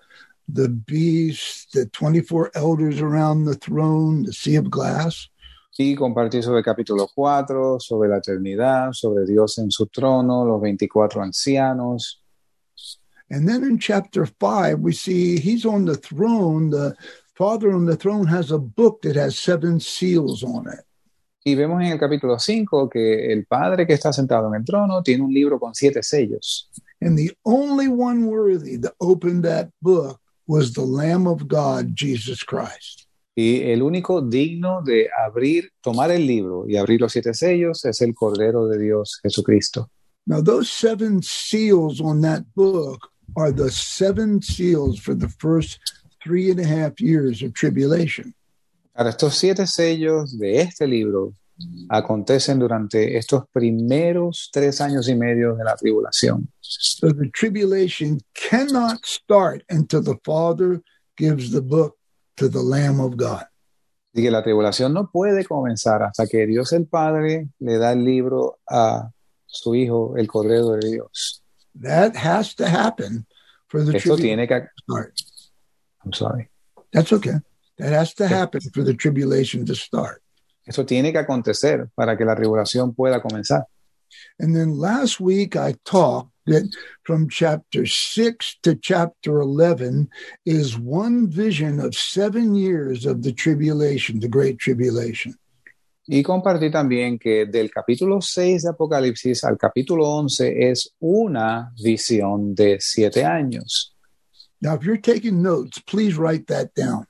the 0.47 0.69
beast, 0.69 1.73
the 1.73 1.87
24 1.87 2.51
elders 2.55 3.01
around 3.01 3.45
the 3.45 3.55
throne, 3.55 4.23
the 4.23 4.33
sea 4.33 4.55
of 4.55 4.69
glass. 4.69 5.29
Y 5.77 5.95
compartí 5.95 6.41
sobre 6.43 6.59
el 6.59 6.63
capítulo 6.63 7.07
4, 7.13 7.79
sobre 7.79 8.07
la 8.07 8.17
eternidad, 8.17 8.93
sobre 8.93 9.25
Dios 9.25 9.57
en 9.57 9.71
su 9.71 9.87
trono, 9.87 10.45
los 10.45 10.61
24 10.61 11.23
ancianos. 11.23 12.22
And 13.33 13.49
then 13.49 13.63
in 13.63 13.79
chapter 13.79 14.27
five, 14.39 14.79
we 14.79 14.93
see 14.93 15.39
he's 15.39 15.65
on 15.65 15.85
the 15.85 15.95
throne. 15.95 16.69
The 16.69 16.95
Father 17.33 17.73
on 17.73 17.85
the 17.85 17.95
throne 17.95 18.27
has 18.27 18.51
a 18.51 18.59
book 18.59 19.01
that 19.01 19.15
has 19.15 19.39
seven 19.39 19.79
seals 19.79 20.43
on 20.43 20.67
it. 20.67 20.85
Y 21.43 21.55
vemos 21.55 21.81
en 21.81 21.91
el 21.91 21.97
capítulo 21.97 22.39
5 22.39 22.89
que 22.89 23.33
el 23.33 23.45
Padre 23.47 23.87
que 23.87 23.95
está 23.95 24.13
sentado 24.13 24.49
en 24.49 24.61
el 24.61 24.63
trono 24.63 25.01
tiene 25.01 25.23
un 25.23 25.33
libro 25.33 25.59
con 25.59 25.73
siete 25.73 26.03
sellos. 26.03 26.69
And 27.01 27.17
the 27.17 27.31
only 27.43 27.87
one 27.87 28.27
worthy 28.27 28.77
to 28.77 28.93
open 29.01 29.41
that 29.41 29.69
book 29.81 30.19
was 30.45 30.73
the 30.73 30.85
Lamb 30.85 31.27
of 31.27 31.47
God, 31.47 31.95
Jesus 31.95 32.43
Christ. 32.43 33.07
Y 33.35 33.63
el 33.63 33.81
único 33.81 34.21
digno 34.21 34.83
de 34.83 35.09
abrir, 35.25 35.71
tomar 35.81 36.11
el 36.11 36.27
libro 36.27 36.65
y 36.67 36.77
abrir 36.77 37.01
los 37.01 37.11
siete 37.11 37.33
sellos 37.33 37.83
es 37.83 37.99
el 38.01 38.13
Cordero 38.13 38.67
de 38.67 38.77
Dios, 38.77 39.19
Jesucristo. 39.23 39.89
Now, 40.27 40.41
those 40.41 40.69
seven 40.69 41.21
seals 41.23 41.99
on 41.99 42.21
that 42.21 42.43
book 42.55 43.09
are 43.35 43.51
the 43.51 43.69
seven 43.69 44.41
seals 44.41 44.99
for 44.99 45.13
the 45.13 45.29
first 45.29 45.79
three 46.23 46.49
and 46.51 46.59
a 46.59 46.65
half 46.65 46.99
years 46.99 47.41
of 47.41 47.53
tribulation. 47.53 48.33
Ahora, 48.95 49.09
estos 49.09 49.35
siete 49.35 49.65
sellos 49.65 50.37
de 50.37 50.61
este 50.61 50.87
libro 50.87 51.33
acontecen 51.89 52.59
durante 52.59 53.17
estos 53.17 53.43
primeros 53.51 54.49
tres 54.51 54.81
años 54.81 55.07
y 55.07 55.15
medio 55.15 55.55
de 55.55 55.63
la 55.63 55.75
tribulación. 55.75 56.47
So 56.61 57.11
the 57.11 57.29
tribulation 57.29 58.19
cannot 58.33 59.05
start 59.05 59.63
until 59.69 60.01
the 60.01 60.17
Father 60.23 60.81
gives 61.17 61.51
the 61.51 61.61
book 61.61 61.97
to 62.37 62.49
the 62.49 62.61
Lamb 62.61 62.99
of 62.99 63.15
God. 63.17 63.45
Así 64.13 64.21
que 64.21 64.31
la 64.31 64.43
tribulación 64.43 64.93
no 64.93 65.09
puede 65.11 65.43
comenzar 65.43 66.03
hasta 66.03 66.27
que 66.27 66.45
Dios 66.45 66.71
el 66.73 66.85
Padre 66.85 67.49
le 67.59 67.77
da 67.79 67.93
el 67.93 68.03
libro 68.03 68.59
a 68.69 69.09
su 69.47 69.73
Hijo, 69.73 70.15
el 70.17 70.27
Cordero 70.27 70.71
de 70.73 70.91
Dios. 70.91 71.42
That 71.75 72.15
has 72.15 72.53
to 72.55 72.67
happen 72.67 73.25
for 73.67 73.83
the 73.83 73.99
tribulation 73.99 74.47
que... 74.47 74.59
to 74.59 74.69
start. 74.83 75.21
I'm 76.03 76.13
sorry. 76.13 76.49
That's 76.91 77.13
okay. 77.13 77.39
That 77.79 77.91
has 77.91 78.13
to 78.15 78.27
happen 78.27 78.61
for 78.73 78.83
the 78.83 78.93
tribulation 78.93 79.65
to 79.65 79.75
start. 79.75 80.21
Eso 80.67 80.83
tiene 80.85 81.11
que 81.11 81.19
acontecer 81.19 81.89
para 81.95 82.15
que 82.15 82.25
la 82.25 82.35
tribulación 82.35 82.95
pueda 82.95 83.21
comenzar. 83.21 83.63
And 84.39 84.55
then 84.55 84.77
last 84.77 85.19
week 85.19 85.55
I 85.55 85.75
talked 85.85 86.29
that 86.45 86.69
from 87.03 87.29
chapter 87.29 87.85
6 87.85 88.57
to 88.63 88.75
chapter 88.75 89.39
11 89.39 90.09
is 90.45 90.77
one 90.77 91.27
vision 91.27 91.79
of 91.79 91.95
seven 91.95 92.53
years 92.53 93.05
of 93.05 93.23
the 93.23 93.33
tribulation, 93.33 94.19
the 94.19 94.27
great 94.27 94.59
tribulation. 94.59 95.35
Y 96.05 96.21
compartí 96.21 96.69
también 96.69 97.17
que 97.17 97.45
del 97.45 97.71
capítulo 97.71 98.19
6 98.21 98.63
de 98.63 98.69
Apocalipsis 98.69 99.43
al 99.45 99.57
capítulo 99.57 100.09
11 100.09 100.69
es 100.69 100.93
una 100.99 101.71
visión 101.81 102.53
de 102.53 102.77
siete 102.81 103.23
años. 103.23 103.95
Now, 104.59 104.75
if 104.75 104.83
you're 104.83 104.99
taking 105.01 105.41
notes, 105.41 105.81
please 105.81 106.17
write 106.17 106.45
that 106.47 106.71
down. 106.75 107.05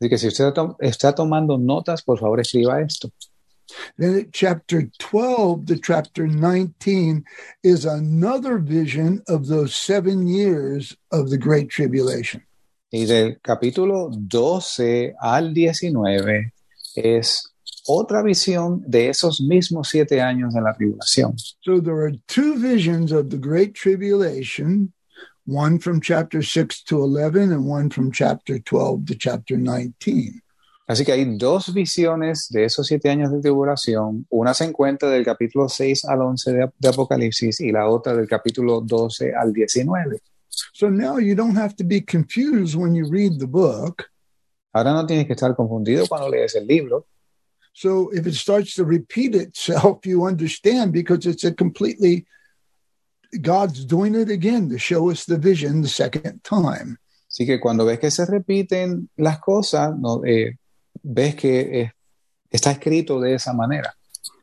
Así 0.00 0.08
que 0.08 0.18
si 0.18 0.28
usted 0.28 0.52
to- 0.52 0.76
está 0.80 1.14
tomando 1.14 1.58
notas, 1.58 2.02
por 2.02 2.18
favor 2.18 2.40
escriba 2.40 2.80
esto. 2.80 3.10
Then 3.96 4.18
at 4.18 4.30
chapter 4.32 4.90
12 4.98 5.64
to 5.66 5.76
chapter 5.80 6.26
19 6.26 7.24
is 7.62 7.86
another 7.86 8.58
vision 8.58 9.22
of 9.28 9.46
those 9.48 9.74
seven 9.74 10.28
years 10.28 10.96
of 11.10 11.30
the 11.30 11.38
great 11.38 11.68
tribulation. 11.70 12.42
Y 12.90 13.06
del 13.06 13.38
capítulo 13.40 14.10
12 14.12 15.14
al 15.18 15.52
19 15.54 16.52
es 16.94 17.53
otra 17.86 18.22
visión 18.22 18.82
de 18.86 19.08
esos 19.08 19.40
mismos 19.40 19.88
siete 19.88 20.20
años 20.20 20.54
de 20.54 20.60
la 20.60 20.74
tribulación. 20.74 21.34
So 21.60 21.80
there 21.80 22.04
are 22.04 22.12
two 22.26 22.56
visions 22.56 23.12
of 23.12 23.28
the 23.28 23.38
Great 23.38 23.74
Tribulation, 23.74 24.92
one 25.46 25.78
from 25.78 26.00
chapter 26.00 26.42
6 26.42 26.84
to 26.84 27.02
11 27.02 27.52
and 27.52 27.66
one 27.66 27.90
from 27.90 28.10
chapter 28.10 28.58
12 28.58 29.06
to 29.06 29.14
chapter 29.14 29.58
19. 29.58 30.40
Así 30.86 31.04
que 31.04 31.12
hay 31.12 31.24
dos 31.38 31.72
visiones 31.72 32.48
de 32.50 32.64
esos 32.64 32.86
siete 32.86 33.08
años 33.08 33.32
de 33.32 33.40
tribulación. 33.40 34.26
Una 34.28 34.52
se 34.52 34.64
encuentra 34.64 35.08
del 35.08 35.24
capítulo 35.24 35.68
6 35.68 36.04
al 36.04 36.20
11 36.20 36.52
de, 36.52 36.70
de 36.78 36.88
Apocalipsis 36.88 37.60
y 37.60 37.72
la 37.72 37.88
otra 37.88 38.14
del 38.14 38.28
capítulo 38.28 38.82
12 38.82 39.32
al 39.34 39.52
19. 39.52 40.20
So 40.72 40.90
now 40.90 41.18
you 41.18 41.34
don't 41.34 41.56
have 41.56 41.74
to 41.76 41.84
be 41.84 42.02
confused 42.02 42.76
when 42.76 42.94
you 42.94 43.08
read 43.10 43.38
the 43.38 43.46
book. 43.46 44.04
Ahora 44.72 44.92
no 44.92 45.06
tienes 45.06 45.26
que 45.26 45.34
estar 45.34 45.54
confundido 45.54 46.06
cuando 46.06 46.28
lees 46.28 46.54
el 46.54 46.66
libro. 46.66 47.06
So 47.74 48.10
if 48.10 48.24
it 48.26 48.34
starts 48.34 48.74
to 48.76 48.84
repeat 48.84 49.34
itself, 49.34 50.06
you 50.06 50.24
understand 50.24 50.92
because 50.92 51.26
it's 51.26 51.44
a 51.44 51.52
completely, 51.52 52.24
God's 53.40 53.84
doing 53.84 54.14
it 54.14 54.30
again 54.30 54.68
to 54.70 54.78
show 54.78 55.10
us 55.10 55.24
the 55.24 55.36
vision 55.36 55.82
the 55.82 55.88
second 55.88 56.42
time. 56.44 56.98
Así 57.28 57.44
que 57.46 57.58
cuando 57.58 57.84
ves 57.84 57.98
que 57.98 58.12
se 58.12 58.24
repiten 58.26 59.08
las 59.18 59.40
cosas, 59.40 59.92
no, 59.98 60.22
eh, 60.24 60.56
ves 61.02 61.34
que 61.34 61.80
eh, 61.80 61.92
está 62.48 62.70
escrito 62.70 63.20
de 63.20 63.34
esa 63.34 63.52
manera. 63.52 63.92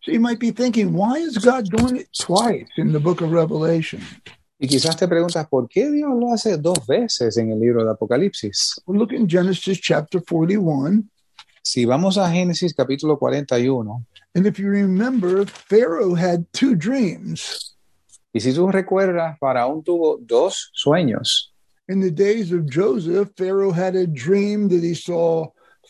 So 0.03 0.11
you 0.11 0.19
might 0.19 0.39
be 0.39 0.51
thinking, 0.51 0.91
why 0.91 1.19
is 1.19 1.37
God 1.37 1.69
doing 1.69 1.95
it 1.95 2.09
twice 2.11 2.67
in 2.75 2.91
the 2.91 2.99
book 2.99 3.21
of 3.21 3.31
Revelation? 3.31 4.01
Y 4.59 4.67
quizás 4.67 4.97
te 4.97 5.07
preguntas, 5.07 5.47
¿por 5.47 5.69
qué 5.69 5.89
Dios 5.89 6.11
lo 6.19 6.33
hace 6.33 6.57
dos 6.57 6.85
veces 6.85 7.37
en 7.37 7.51
el 7.51 7.59
libro 7.59 7.85
de 7.85 7.91
Apocalipsis? 7.91 8.81
Well, 8.85 8.99
look 8.99 9.13
in 9.13 9.27
Genesis 9.27 9.79
chapter 9.79 10.21
41. 10.21 11.09
Si 11.63 11.85
vamos 11.85 12.17
a 12.17 12.27
Génesis 12.31 12.73
capítulo 12.73 13.17
41, 13.19 14.05
And 14.35 14.47
if 14.47 14.57
you 14.57 14.69
remember, 14.69 15.45
Pharaoh 15.45 16.15
had 16.15 16.45
two 16.53 16.75
dreams. 16.75 17.75
y 18.33 18.39
si 18.39 18.53
tú 18.53 18.71
recuerdas, 18.71 19.37
Faraón 19.39 19.83
tuvo 19.83 20.17
dos 20.25 20.71
sueños. 20.73 21.51
In 21.89 21.99
the 21.99 22.11
days 22.11 22.51
of 22.53 22.69
Joseph, 22.69 23.29
Pharaoh 23.35 23.71
had 23.73 23.95
a 23.95 24.07
dream 24.07 24.69
that 24.69 24.81
he 24.83 24.93
saw 24.93 25.47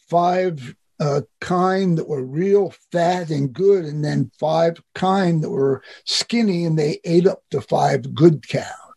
five 0.09 0.75
uh, 0.99 1.21
kind 1.39 1.97
that 1.97 2.07
were 2.07 2.23
real 2.23 2.73
fat 2.91 3.29
and 3.29 3.53
good, 3.53 3.85
and 3.85 4.03
then 4.03 4.31
five 4.39 4.81
kind 4.95 5.43
that 5.43 5.49
were 5.51 5.83
skinny, 6.05 6.65
and 6.65 6.77
they 6.77 6.99
ate 7.05 7.27
up 7.27 7.43
the 7.51 7.61
five 7.61 8.13
good 8.13 8.47
cow, 8.47 8.93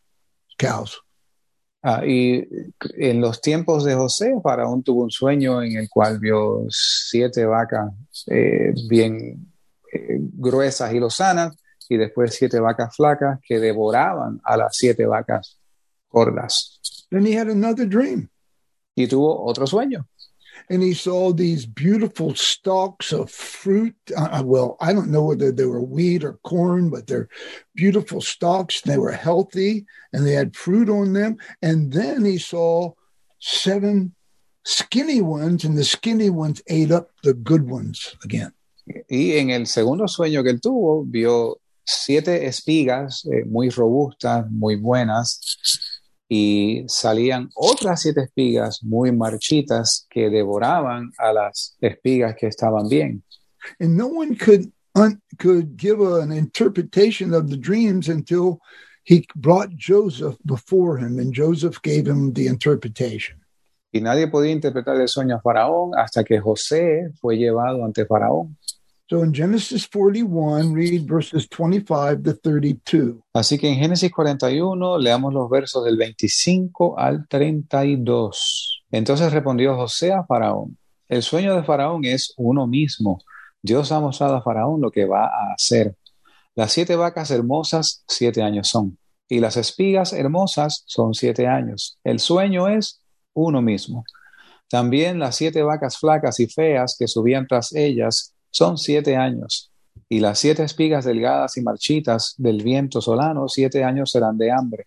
cows. 0.59 0.99
Ah, 1.87 2.03
y 2.03 2.43
en 2.97 3.21
los 3.21 3.43
tiempos 3.43 3.85
de 3.85 3.95
José, 3.95 4.33
Faraón 4.43 4.83
tuvo 4.83 5.03
un 5.03 5.11
sueño 5.11 5.63
en 5.63 5.77
el 5.77 5.91
cual 5.91 6.19
vio 6.19 6.65
siete 6.71 7.45
vacas 7.45 7.93
eh, 8.29 8.73
bien 8.89 9.53
eh, 9.93 10.19
gruesas 10.19 10.95
y 10.95 10.99
lozanas, 10.99 11.55
y 11.87 11.99
después 11.99 12.35
siete 12.35 12.59
vacas 12.59 12.97
flacas 12.97 13.39
que 13.47 13.61
devoraban 13.61 14.41
a 14.45 14.57
las 14.57 14.75
siete 14.75 15.05
vacas 15.05 15.61
gordas. 16.09 16.81
Then 17.11 17.27
he 17.27 17.39
had 17.39 17.51
another 17.51 17.87
dream, 17.87 18.31
Y 18.95 19.07
tuvo 19.07 19.45
otro 19.45 19.67
sueño. 19.67 20.07
And 20.71 20.83
he 20.83 20.95
saw 20.95 21.33
these 21.33 21.67
beautiful 21.67 22.35
stalks 22.35 23.13
of 23.13 23.31
fruit. 23.31 23.95
Uh, 24.17 24.43
well, 24.45 24.77
I 24.81 24.93
don't 24.93 25.11
know 25.11 25.25
whether 25.25 25.53
they 25.53 25.67
were 25.67 25.83
wheat 25.83 26.25
or 26.25 26.39
corn, 26.45 26.91
but 26.91 27.07
they're 27.07 27.29
beautiful 27.75 28.21
stalks. 28.21 28.81
They 28.81 28.99
were 28.99 29.13
healthy 29.13 29.87
and 30.13 30.27
they 30.27 30.33
had 30.33 30.57
fruit 30.57 30.89
on 30.89 31.13
them. 31.13 31.37
And 31.63 31.93
then 31.93 32.25
he 32.25 32.39
saw 32.39 32.93
seven 33.41 34.15
skinny 34.65 35.21
ones, 35.21 35.65
and 35.65 35.77
the 35.77 35.85
skinny 35.85 36.31
ones 36.31 36.63
ate 36.69 36.91
up 36.91 37.11
the 37.23 37.35
good 37.35 37.69
ones 37.69 38.17
again. 38.25 38.53
Y 39.09 39.39
en 39.39 39.51
el 39.51 39.67
segundo 39.67 40.07
sueño 40.09 40.43
que 40.43 40.51
él 40.51 40.61
tuvo, 40.61 41.05
vio 41.05 41.61
siete 41.85 42.47
espigas 42.47 43.27
eh, 43.27 43.45
muy 43.47 43.71
robustas, 43.71 44.51
muy 44.51 44.77
buenas, 44.77 45.41
y 46.29 46.85
salían 46.89 47.51
otras 47.55 48.03
siete 48.03 48.23
espigas 48.23 48.83
muy 48.83 49.13
marchitas 49.13 50.07
que 50.09 50.31
devoraban 50.31 51.11
a 51.19 51.33
las 51.33 51.77
espigas 51.81 52.35
que 52.37 52.47
estaban 52.47 52.89
bien. 52.89 53.23
And 53.79 53.97
no 53.97 54.09
one 54.09 54.37
could 54.37 54.73
un, 54.95 55.21
could 55.39 55.77
give 55.77 56.01
a, 56.01 56.21
an 56.21 56.33
interpretation 56.33 57.35
of 57.35 57.51
the 57.51 57.57
dreams 57.57 58.09
until 58.09 58.61
he 59.05 59.27
brought 59.37 59.77
Joseph 59.77 60.37
before 60.45 60.99
him, 60.99 61.19
and 61.19 61.33
Joseph 61.33 61.81
gave 61.83 62.07
him 62.07 62.33
the 62.33 62.47
interpretation. 62.47 63.41
Y 63.93 64.01
nadie 64.01 64.27
podía 64.27 64.51
interpretar 64.51 65.01
el 65.01 65.09
sueño 65.09 65.37
a 65.37 65.41
Faraón 65.41 65.93
hasta 65.97 66.25
que 66.25 66.41
José 66.41 67.13
fue 67.21 67.37
llevado 67.37 67.85
ante 67.85 68.07
Faraón. 68.07 68.57
So 69.07 69.23
in 69.23 69.35
Genesis 69.35 69.87
41, 69.87 70.73
read 70.73 71.07
verses 71.07 71.47
25 71.47 72.23
to 72.23 72.35
32. 72.37 73.17
Así 73.35 73.59
que 73.59 73.69
en 73.69 73.77
Génesis 73.77 74.11
41 74.11 74.99
leamos 74.99 75.35
los 75.35 75.51
versos 75.51 75.85
del 75.85 75.99
25 75.99 76.99
al 76.99 77.29
32. 77.29 78.83
Entonces 78.91 79.31
respondió 79.33 79.77
José 79.77 80.13
a 80.13 80.25
Faraón, 80.25 80.79
el 81.09 81.23
sueño 81.23 81.55
de 81.55 81.63
Faraón 81.63 82.05
es 82.05 82.33
uno 82.37 82.67
mismo. 82.67 83.23
Dios 83.61 83.93
ha 83.93 84.01
mostrado 84.01 84.37
a 84.37 84.43
Faraón 84.43 84.81
lo 84.81 84.91
que 84.91 85.05
va 85.05 85.27
a 85.27 85.53
hacer. 85.55 85.97
Las 86.55 86.73
siete 86.73 86.97
vacas 86.97 87.31
hermosas, 87.31 88.05
siete 88.09 88.43
años 88.43 88.69
son, 88.69 88.99
y 89.29 89.41
las 89.41 89.57
espigas 89.57 90.13
hermosas 90.13 90.83
son 90.87 91.15
siete 91.15 91.47
años. 91.47 91.99
El 92.05 92.21
sueño 92.21 92.69
es 92.69 93.01
uno 93.35 93.61
mismo. 93.61 94.05
También 94.69 95.19
las 95.19 95.37
siete 95.37 95.63
vacas 95.63 95.99
flacas 95.99 96.41
y 96.41 96.47
feas 96.47 96.97
que 96.99 97.07
subían 97.07 97.47
tras 97.47 97.75
ellas 97.75 98.34
son 98.55 98.79
siete 98.79 99.17
años. 99.17 99.73
Y 100.09 100.21
las 100.21 100.39
siete 100.39 100.63
espigas 100.63 101.05
delgadas 101.05 101.57
y 101.57 101.63
marchitas 101.63 102.35
del 102.39 102.63
viento 102.63 103.01
solano, 103.01 103.49
siete 103.49 103.83
años 103.83 104.13
serán 104.13 104.39
de 104.39 104.53
hambre. 104.53 104.87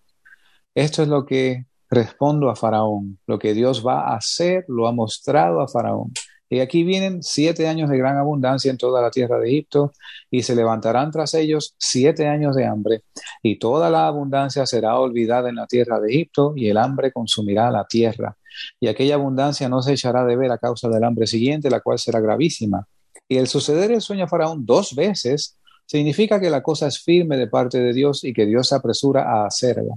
Esto 0.74 1.04
es 1.04 1.10
lo 1.10 1.26
que 1.26 1.66
respondo 1.90 2.50
a 2.50 2.56
Faraón. 2.56 3.20
Lo 3.28 3.38
que 3.38 3.54
Dios 3.54 3.86
va 3.86 4.08
a 4.08 4.16
hacer 4.16 4.64
lo 4.70 4.88
ha 4.88 4.94
mostrado 4.94 5.60
a 5.60 5.68
Faraón. 5.68 6.14
Y 6.50 6.62
aquí 6.62 6.86
vienen 6.86 7.22
siete 7.24 7.68
años 7.68 7.90
de 7.90 7.98
gran 7.98 8.18
abundancia 8.18 8.72
en 8.72 8.78
toda 8.78 9.02
la 9.02 9.12
tierra 9.12 9.38
de 9.38 9.50
Egipto, 9.50 9.92
y 10.32 10.44
se 10.44 10.56
levantarán 10.56 11.12
tras 11.12 11.34
ellos 11.34 11.76
siete 11.78 12.26
años 12.26 12.56
de 12.56 12.66
hambre, 12.66 13.02
y 13.44 13.60
toda 13.60 13.90
la 13.90 14.08
abundancia 14.08 14.66
será 14.66 14.98
olvidada 14.98 15.50
en 15.50 15.56
la 15.56 15.68
tierra 15.68 16.00
de 16.00 16.10
Egipto, 16.10 16.54
y 16.56 16.70
el 16.70 16.78
hambre 16.78 17.12
consumirá 17.12 17.70
la 17.70 17.84
tierra. 17.84 18.38
Y 18.80 18.88
aquella 18.88 19.16
abundancia 19.16 19.68
no 19.68 19.82
se 19.82 19.92
echará 19.92 20.24
de 20.24 20.38
ver 20.38 20.54
a 20.54 20.58
causa 20.58 20.88
del 20.88 21.04
hambre 21.04 21.28
siguiente, 21.28 21.70
la 21.70 21.82
cual 21.82 22.00
será 22.00 22.22
gravísima. 22.22 22.88
Y 23.28 23.38
el 23.38 23.48
suceder 23.48 23.92
el 23.92 24.02
sueño 24.02 24.26
a 24.26 24.28
Faraón 24.28 24.66
dos 24.66 24.96
veces 24.96 25.58
significa 25.86 26.40
que 26.40 26.50
la 26.50 26.62
cosa 26.62 26.88
es 26.88 27.00
firme 27.00 27.38
de 27.38 27.48
parte 27.48 27.80
de 27.80 27.94
Dios 27.94 28.24
y 28.24 28.34
que 28.34 28.46
Dios 28.46 28.70
se 28.70 28.76
apresura 28.76 29.24
a 29.24 29.46
hacerla. 29.46 29.96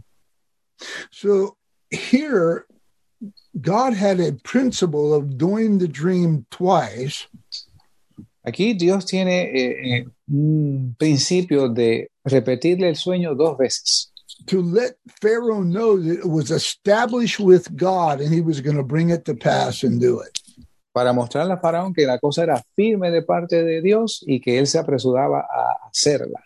So 1.11 1.57
here, 1.91 2.67
God 3.61 3.95
had 3.95 4.21
a 4.21 4.33
principle 4.43 5.13
of 5.15 5.37
doing 5.37 5.79
the 5.79 5.89
dream 5.89 6.47
twice. 6.51 7.29
Aquí 8.43 8.75
Dios 8.75 9.05
tiene 9.05 9.43
eh, 9.43 9.99
eh, 9.99 10.07
un 10.29 10.95
principio 10.99 11.69
de 11.69 12.11
repetirle 12.25 12.89
el 12.89 12.97
sueño 12.97 13.35
dos 13.35 13.59
veces 13.59 14.11
to 14.47 14.63
let 14.63 14.97
Pharaoh 15.21 15.63
know 15.63 16.01
that 16.01 16.21
it 16.21 16.27
was 16.29 16.51
established 16.51 17.39
with 17.39 17.77
God 17.77 18.21
and 18.21 18.33
he 18.33 18.41
was 18.41 18.61
going 18.61 18.77
to 18.77 18.83
bring 18.83 19.11
it 19.11 19.25
to 19.27 19.35
pass 19.35 19.83
and 19.83 20.01
do 20.01 20.21
it. 20.21 20.40
Para 20.93 21.13
mostrarle 21.13 21.53
a 21.53 21.59
Faraón 21.59 21.93
que 21.93 22.07
la 22.07 22.19
cosa 22.19 22.43
era 22.43 22.63
firme 22.75 23.11
de 23.11 23.23
parte 23.23 23.63
de 23.63 23.81
Dios 23.81 24.23
y 24.27 24.41
que 24.41 24.59
él 24.59 24.67
se 24.67 24.79
apresuraba 24.79 25.41
a 25.41 25.89
hacerla. 25.89 26.41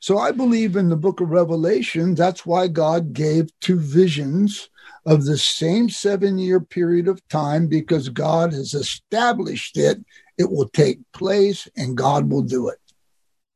So 0.00 0.18
I 0.18 0.32
believe 0.32 0.76
in 0.76 0.88
the 0.88 0.96
book 0.96 1.20
of 1.20 1.30
Revelation, 1.30 2.14
that's 2.14 2.44
why 2.44 2.66
God 2.66 3.12
gave 3.12 3.48
two 3.60 3.78
visions 3.78 4.68
of 5.06 5.24
the 5.24 5.38
same 5.38 5.88
seven 5.88 6.38
year 6.38 6.60
period 6.60 7.08
of 7.08 7.26
time 7.28 7.68
because 7.68 8.08
God 8.08 8.52
has 8.52 8.74
established 8.74 9.76
it. 9.76 10.04
It 10.36 10.50
will 10.50 10.68
take 10.68 10.98
place 11.12 11.68
and 11.76 11.96
God 11.96 12.30
will 12.30 12.42
do 12.42 12.68
it. 12.68 12.78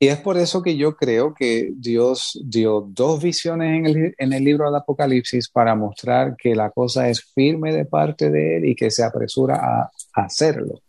Y 0.03 0.09
es 0.09 0.19
por 0.19 0.39
eso 0.39 0.63
que 0.63 0.77
yo 0.77 0.97
creo 0.97 1.35
que 1.35 1.73
Dios 1.77 2.41
dio 2.43 2.81
dos 2.81 3.23
visiones 3.23 3.79
en 3.79 3.87
el, 3.87 4.15
en 4.17 4.33
el 4.33 4.43
libro 4.43 4.65
del 4.65 4.77
Apocalipsis 4.77 5.51
para 5.51 5.75
mostrar 5.75 6.37
que 6.37 6.57
la 6.57 6.71
cosa 6.71 7.09
es 7.11 7.23
firme 7.35 7.73
de 7.73 7.85
parte 7.85 8.31
de 8.31 8.57
Él 8.57 8.65
y 8.65 8.75
que 8.75 8.91
se 8.91 9.05
apresura 9.05 9.57
a, 9.57 9.91
a 10.15 10.25
hacerlo. 10.25 10.81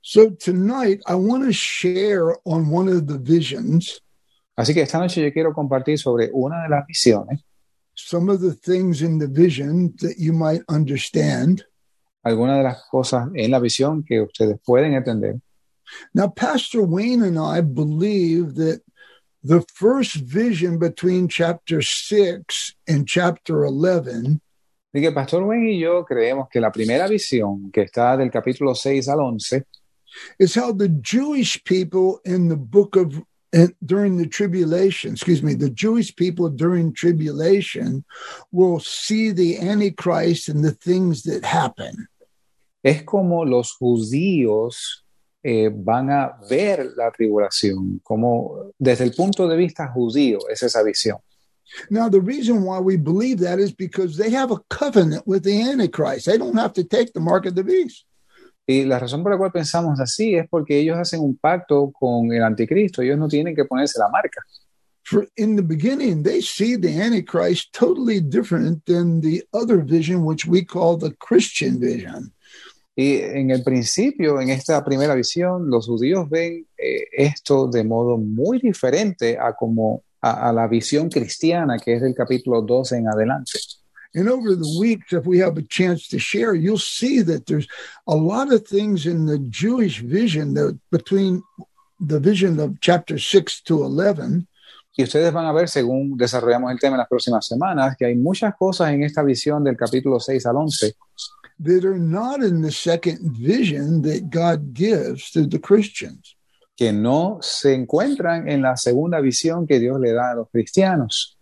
So 0.00 0.32
tonight 0.32 1.00
I 1.08 1.14
want 1.14 1.44
to 1.44 1.50
share 1.50 2.36
on 2.44 2.72
one 2.72 2.88
of 2.90 3.06
the 3.06 3.18
visions 3.18 4.00
Así 4.56 4.72
que 4.72 4.82
esta 4.82 4.98
noche 4.98 5.20
yo 5.20 5.32
quiero 5.32 5.52
compartir 5.52 5.98
sobre 5.98 6.30
una 6.32 6.62
de 6.62 6.68
las 6.68 6.86
visiones, 6.86 7.44
some 7.92 8.30
of 8.30 8.40
the 8.40 8.54
things 8.54 9.02
in 9.02 9.18
the 9.18 9.26
vision 9.26 9.92
that 9.96 10.14
you 10.16 10.32
might 10.32 10.62
understand. 10.68 11.64
algunas 12.24 12.56
de 12.56 12.62
las 12.62 12.84
cosas 12.90 13.28
en 13.34 13.50
la 13.50 13.60
visión 13.60 14.02
que 14.02 14.22
ustedes 14.22 14.58
pueden 14.64 14.94
entender. 14.94 15.36
Now, 16.14 16.28
Pastor 16.28 16.82
Wayne 16.82 17.22
and 17.22 17.38
I 17.38 17.60
believe 17.60 18.54
that 18.54 18.82
the 19.42 19.62
first 19.74 20.14
vision 20.16 20.78
between 20.78 21.28
chapter 21.28 21.82
6 21.82 22.74
and 22.88 23.06
chapter 23.06 23.64
11 23.64 24.40
Así 24.94 25.02
que 25.02 25.12
Pastor 25.12 25.42
Wayne 25.42 25.72
y 25.72 25.80
yo 25.80 26.04
creemos 26.04 26.48
que 26.48 26.60
la 26.60 26.70
primera 26.70 27.08
visión, 27.08 27.72
que 27.72 27.82
está 27.82 28.16
del 28.16 28.30
capítulo 28.30 28.76
6 28.76 29.08
al 29.08 29.20
11, 29.20 29.64
is 30.38 30.54
how 30.54 30.70
the 30.70 30.88
Jewish 30.88 31.62
people 31.64 32.20
in 32.24 32.48
the 32.48 32.56
book 32.56 32.94
of 32.94 33.20
during 33.84 34.16
the 34.16 34.26
tribulation, 34.26 35.12
excuse 35.12 35.42
me, 35.42 35.54
the 35.54 35.70
Jewish 35.70 36.14
people 36.14 36.48
during 36.48 36.92
tribulation 36.92 38.04
will 38.52 38.78
see 38.78 39.32
the 39.32 39.58
Antichrist 39.58 40.48
and 40.48 40.64
the 40.64 40.72
things 40.72 41.22
that 41.24 41.44
happen. 41.44 42.08
es 42.84 43.02
como 43.02 43.44
los 43.44 43.76
judíos 43.80 45.03
eh, 45.46 45.70
van 45.70 46.10
a 46.10 46.38
ver 46.48 46.92
la 46.96 47.10
tribulación, 47.10 48.00
como 48.02 48.72
desde 48.78 49.04
el 49.04 49.12
punto 49.12 49.46
de 49.46 49.56
vista 49.58 49.88
judío 49.88 50.38
es 50.50 50.62
esa 50.62 50.82
visión. 50.82 51.18
Now, 51.90 52.08
the 52.08 52.20
reason 52.20 52.64
why 52.64 52.78
we 52.78 52.96
believe 52.96 53.40
that 53.40 53.58
is 53.58 53.70
because 53.72 54.16
they 54.16 54.30
have 54.30 54.50
a 54.50 54.58
covenant 54.70 55.26
with 55.26 55.42
the 55.42 55.60
Antichrist. 55.60 56.26
They 56.26 56.38
don't 56.38 56.56
have 56.56 56.72
to 56.74 56.84
take 56.84 57.12
the 57.12 57.20
mark 57.20 57.46
of 57.46 57.54
the 57.54 57.62
beast. 57.62 58.06
Y 58.66 58.84
la 58.84 58.98
razón 58.98 59.22
por 59.22 59.32
la 59.32 59.38
cual 59.38 59.52
pensamos 59.52 60.00
así 60.00 60.34
es 60.34 60.48
porque 60.48 60.78
ellos 60.78 60.96
hacen 60.96 61.20
un 61.20 61.36
pacto 61.36 61.92
con 61.92 62.32
el 62.32 62.42
anticristo, 62.42 63.02
ellos 63.02 63.18
no 63.18 63.28
tienen 63.28 63.54
que 63.54 63.66
ponerse 63.66 63.98
la 63.98 64.08
marca. 64.08 64.40
For 65.02 65.26
in 65.36 65.56
the 65.56 65.62
beginning, 65.62 66.22
they 66.22 66.40
see 66.40 66.76
the 66.76 66.98
Antichrist 67.02 67.74
totally 67.74 68.20
different 68.20 68.86
than 68.86 69.20
the 69.20 69.44
other 69.52 69.84
vision, 69.84 70.24
which 70.24 70.46
we 70.46 70.64
call 70.64 70.96
the 70.96 71.12
Christian 71.18 71.78
vision. 71.78 72.32
Y 72.96 73.16
en 73.16 73.50
el 73.50 73.64
principio, 73.64 74.40
en 74.40 74.50
esta 74.50 74.84
primera 74.84 75.14
visión, 75.14 75.68
los 75.68 75.86
judíos 75.86 76.28
ven 76.30 76.66
eh, 76.78 77.06
esto 77.12 77.66
de 77.66 77.82
modo 77.82 78.16
muy 78.18 78.60
diferente 78.60 79.36
a 79.36 79.52
como 79.54 80.02
a, 80.20 80.48
a 80.48 80.52
la 80.52 80.68
visión 80.68 81.08
cristiana 81.08 81.78
que 81.78 81.94
es 81.94 82.02
del 82.02 82.14
capítulo 82.14 82.62
12 82.62 82.96
en 82.98 83.08
adelante. 83.08 83.58
And 84.14 84.28
over 84.28 84.54
the 84.54 84.78
weeks, 84.78 85.12
if 85.12 85.26
we 85.26 85.40
have 85.40 85.58
a 85.58 85.66
chance 85.68 86.08
to 86.10 86.18
share, 86.18 86.54
you'll 86.54 86.78
see 86.78 87.20
that 87.22 87.46
there's 87.46 87.66
a 88.06 88.14
lot 88.14 88.52
of 88.52 88.64
things 88.64 89.06
in 89.06 89.26
the 89.26 89.38
Jewish 89.50 90.02
vision 90.02 90.54
that 90.54 90.78
between 90.92 91.42
the 91.98 92.20
vision 92.20 92.60
of 92.60 92.80
chapter 92.80 93.18
6 93.18 93.62
to 93.62 93.82
11 93.82 94.46
Y 94.96 95.02
ustedes 95.02 95.32
van 95.32 95.46
a 95.46 95.52
ver, 95.52 95.68
según 95.68 96.16
desarrollamos 96.16 96.70
el 96.70 96.78
tema 96.78 96.94
en 96.94 96.98
las 96.98 97.08
próximas 97.08 97.44
semanas, 97.44 97.96
que 97.96 98.06
hay 98.06 98.14
muchas 98.14 98.54
cosas 98.54 98.92
en 98.92 99.02
esta 99.02 99.24
visión 99.24 99.64
del 99.64 99.76
capítulo 99.76 100.20
6 100.20 100.46
al 100.46 100.56
11 100.56 100.94
that 101.60 101.84
are 101.84 101.98
not 101.98 102.42
in 102.42 102.62
the 102.62 102.72
second 102.72 103.36
vision 103.36 104.02
that 104.02 104.30
God 104.30 104.74
gives 104.74 105.30
to 105.30 105.46
the 105.46 105.58
Christians. 105.58 106.34
que 106.76 106.92
no 106.92 107.38
se 107.40 107.74
encuentran 107.74 108.48
en 108.48 108.62
la 108.62 108.76
segunda 108.76 109.20
visión 109.20 109.66
que 109.66 109.78
Dios 109.78 110.00
le 110.00 110.12
da 110.12 110.32
a 110.32 110.34
los 110.34 110.50
cristianos. 110.50 111.38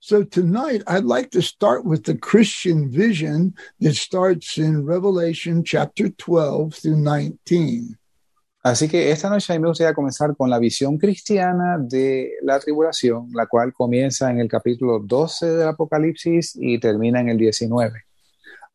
So 0.00 0.24
tonight, 0.24 0.82
I'd 0.88 1.04
like 1.04 1.30
to 1.30 1.40
start 1.40 1.84
with 1.84 2.04
the 2.04 2.16
Christian 2.16 2.90
vision 2.90 3.54
that 3.80 3.94
starts 3.94 4.58
in 4.58 4.84
Revelation 4.84 5.62
chapter 5.62 6.08
12 6.10 6.74
through 6.74 6.96
19. 6.96 7.96
Así 8.64 8.88
que 8.88 9.12
esta 9.12 9.30
noche 9.30 9.52
a 9.52 9.56
mí 9.56 9.62
me 9.62 9.68
gustaría 9.68 9.94
comenzar 9.94 10.36
con 10.36 10.50
la 10.50 10.58
visión 10.58 10.98
cristiana 10.98 11.78
de 11.78 12.32
la 12.42 12.58
tribulación, 12.58 13.28
la 13.32 13.46
cual 13.46 13.72
comienza 13.72 14.28
en 14.28 14.40
el 14.40 14.48
capítulo 14.48 14.98
12 14.98 15.46
del 15.46 15.68
Apocalipsis 15.68 16.58
y 16.60 16.80
termina 16.80 17.20
en 17.20 17.28
el 17.28 17.38
19. 17.38 18.05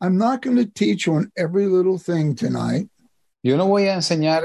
I'm 0.01 0.17
not 0.17 0.41
going 0.41 0.57
to 0.57 0.65
teach 0.65 1.07
on 1.07 1.31
every 1.37 1.67
little 1.67 1.97
thing 1.99 2.35
tonight, 2.35 2.89
Yo 3.43 3.55
no 3.57 3.67
voy 3.67 3.87
a 3.87 3.93
enseñar 3.95 4.43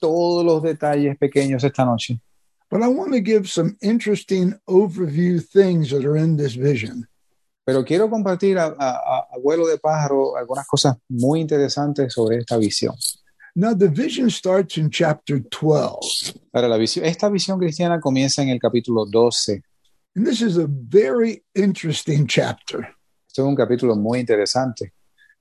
todos 0.00 0.44
los 0.44 0.62
detalles 0.62 1.16
pequeños 1.18 1.62
esta 1.64 1.84
noche, 1.84 2.20
but 2.70 2.82
I 2.82 2.88
want 2.88 3.12
to 3.12 3.20
give 3.20 3.48
some 3.50 3.76
interesting 3.80 4.54
overview 4.68 5.40
things 5.42 5.90
that 5.90 6.04
are 6.04 6.16
in 6.16 6.36
this 6.36 6.54
vision. 6.54 7.06
pero 7.64 7.84
quiero 7.84 8.08
compartir 8.08 8.56
a, 8.58 8.74
a, 8.78 9.26
a- 9.34 9.38
vuelo 9.42 9.66
de 9.66 9.76
pájaro 9.78 10.36
algunas 10.36 10.66
cosas 10.66 10.96
muy 11.08 11.40
interesantes 11.40 12.12
sobre 12.14 12.38
esta 12.38 12.56
visión. 12.56 12.94
Now, 13.54 13.74
the 13.74 13.88
vision 13.88 14.30
starts 14.30 14.76
in 14.78 14.90
chapter 14.90 15.38
12, 15.40 16.34
Ahora, 16.54 16.68
la 16.68 16.76
visión, 16.78 17.04
esta 17.04 17.28
visión 17.28 17.58
cristiana 17.58 18.00
comienza 18.00 18.42
en 18.42 18.48
el 18.50 18.58
capítulo 18.58 19.04
12. 19.06 19.62
and 20.16 20.26
this 20.26 20.40
is 20.42 20.56
a 20.58 20.66
very 20.66 21.42
interesting 21.54 22.26
chapter. 22.26 22.88
Es 23.42 23.48
un 23.48 23.54
capítulo 23.54 23.96
muy 23.96 24.20
interesante. 24.20 24.92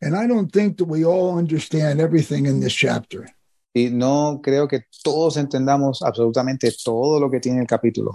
And 0.01 0.15
I 0.15 0.27
don't 0.27 0.51
think 0.51 0.77
that 0.77 0.87
we 0.87 1.03
all 1.03 1.37
understand 1.37 1.99
everything 1.99 2.45
in 2.45 2.59
this 2.59 2.73
chapter. 2.73 3.25
Y 3.73 3.89
no 3.91 4.39
creo 4.41 4.67
que 4.67 4.85
todos 5.03 5.37
entendamos 5.37 6.01
absolutamente 6.01 6.71
todo 6.83 7.19
lo 7.19 7.29
que 7.29 7.39
tiene 7.39 7.61
el 7.61 7.67
capítulo. 7.67 8.11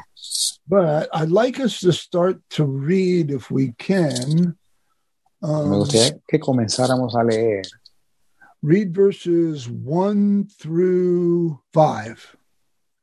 But 0.66 1.08
I'd 1.12 1.30
like 1.30 1.60
us 1.60 1.80
to 1.80 1.92
start 1.92 2.40
to 2.50 2.64
read, 2.64 3.30
if 3.30 3.50
we 3.50 3.74
can, 3.78 4.56
Me 5.40 5.48
um, 5.48 5.78
gustaría 5.78 6.20
que 6.28 6.38
comenzáramos 6.38 7.16
a 7.16 7.24
leer 7.24 7.62
read 8.62 8.94
verses 8.94 9.68
1 9.68 10.46
through 10.58 11.60
5. 11.72 12.38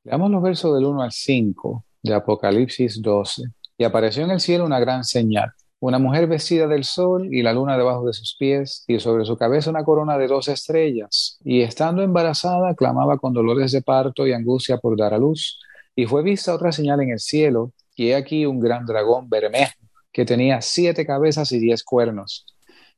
Leamos 0.06 0.32
los 0.32 0.42
versos 0.42 0.74
del 0.74 0.86
1 0.86 1.02
al 1.02 1.12
5 1.12 1.86
de 2.04 2.14
Apocalipsis 2.14 3.02
12. 3.02 3.44
Y 3.78 3.84
apareció 3.84 4.24
en 4.24 4.32
el 4.32 4.40
cielo 4.40 4.66
una 4.66 4.80
gran 4.80 5.04
señal, 5.04 5.52
una 5.80 5.98
mujer 5.98 6.28
vestida 6.28 6.68
del 6.68 6.84
sol 6.84 7.34
y 7.34 7.42
la 7.42 7.54
luna 7.54 7.78
debajo 7.78 8.06
de 8.06 8.14
sus 8.14 8.36
pies, 8.38 8.84
y 8.88 9.00
sobre 9.00 9.26
su 9.26 9.38
cabeza 9.38 9.70
una 9.70 9.86
corona 9.86 10.18
de 10.18 10.28
dos 10.28 10.48
estrellas. 10.50 11.40
Y 11.44 11.62
estando 11.62 12.02
embarazada, 12.02 12.76
clamaba 12.76 13.18
con 13.18 13.34
dolores 13.34 13.72
de 13.72 13.82
parto 13.82 14.28
y 14.28 14.34
angustia 14.34 14.78
por 14.78 14.98
dar 14.98 15.14
a 15.14 15.18
luz. 15.18 15.60
Y 15.96 16.06
fue 16.06 16.22
vista 16.22 16.54
otra 16.54 16.72
señal 16.72 17.02
en 17.02 17.12
el 17.12 17.20
cielo, 17.20 17.72
y 17.96 18.10
he 18.10 18.16
aquí 18.16 18.46
un 18.46 18.60
gran 18.60 18.86
dragón 18.86 19.30
bermejo, 19.30 19.74
que 20.12 20.26
tenía 20.26 20.62
siete 20.62 21.06
cabezas 21.06 21.52
y 21.52 21.60
diez 21.60 21.84
cuernos, 21.84 22.46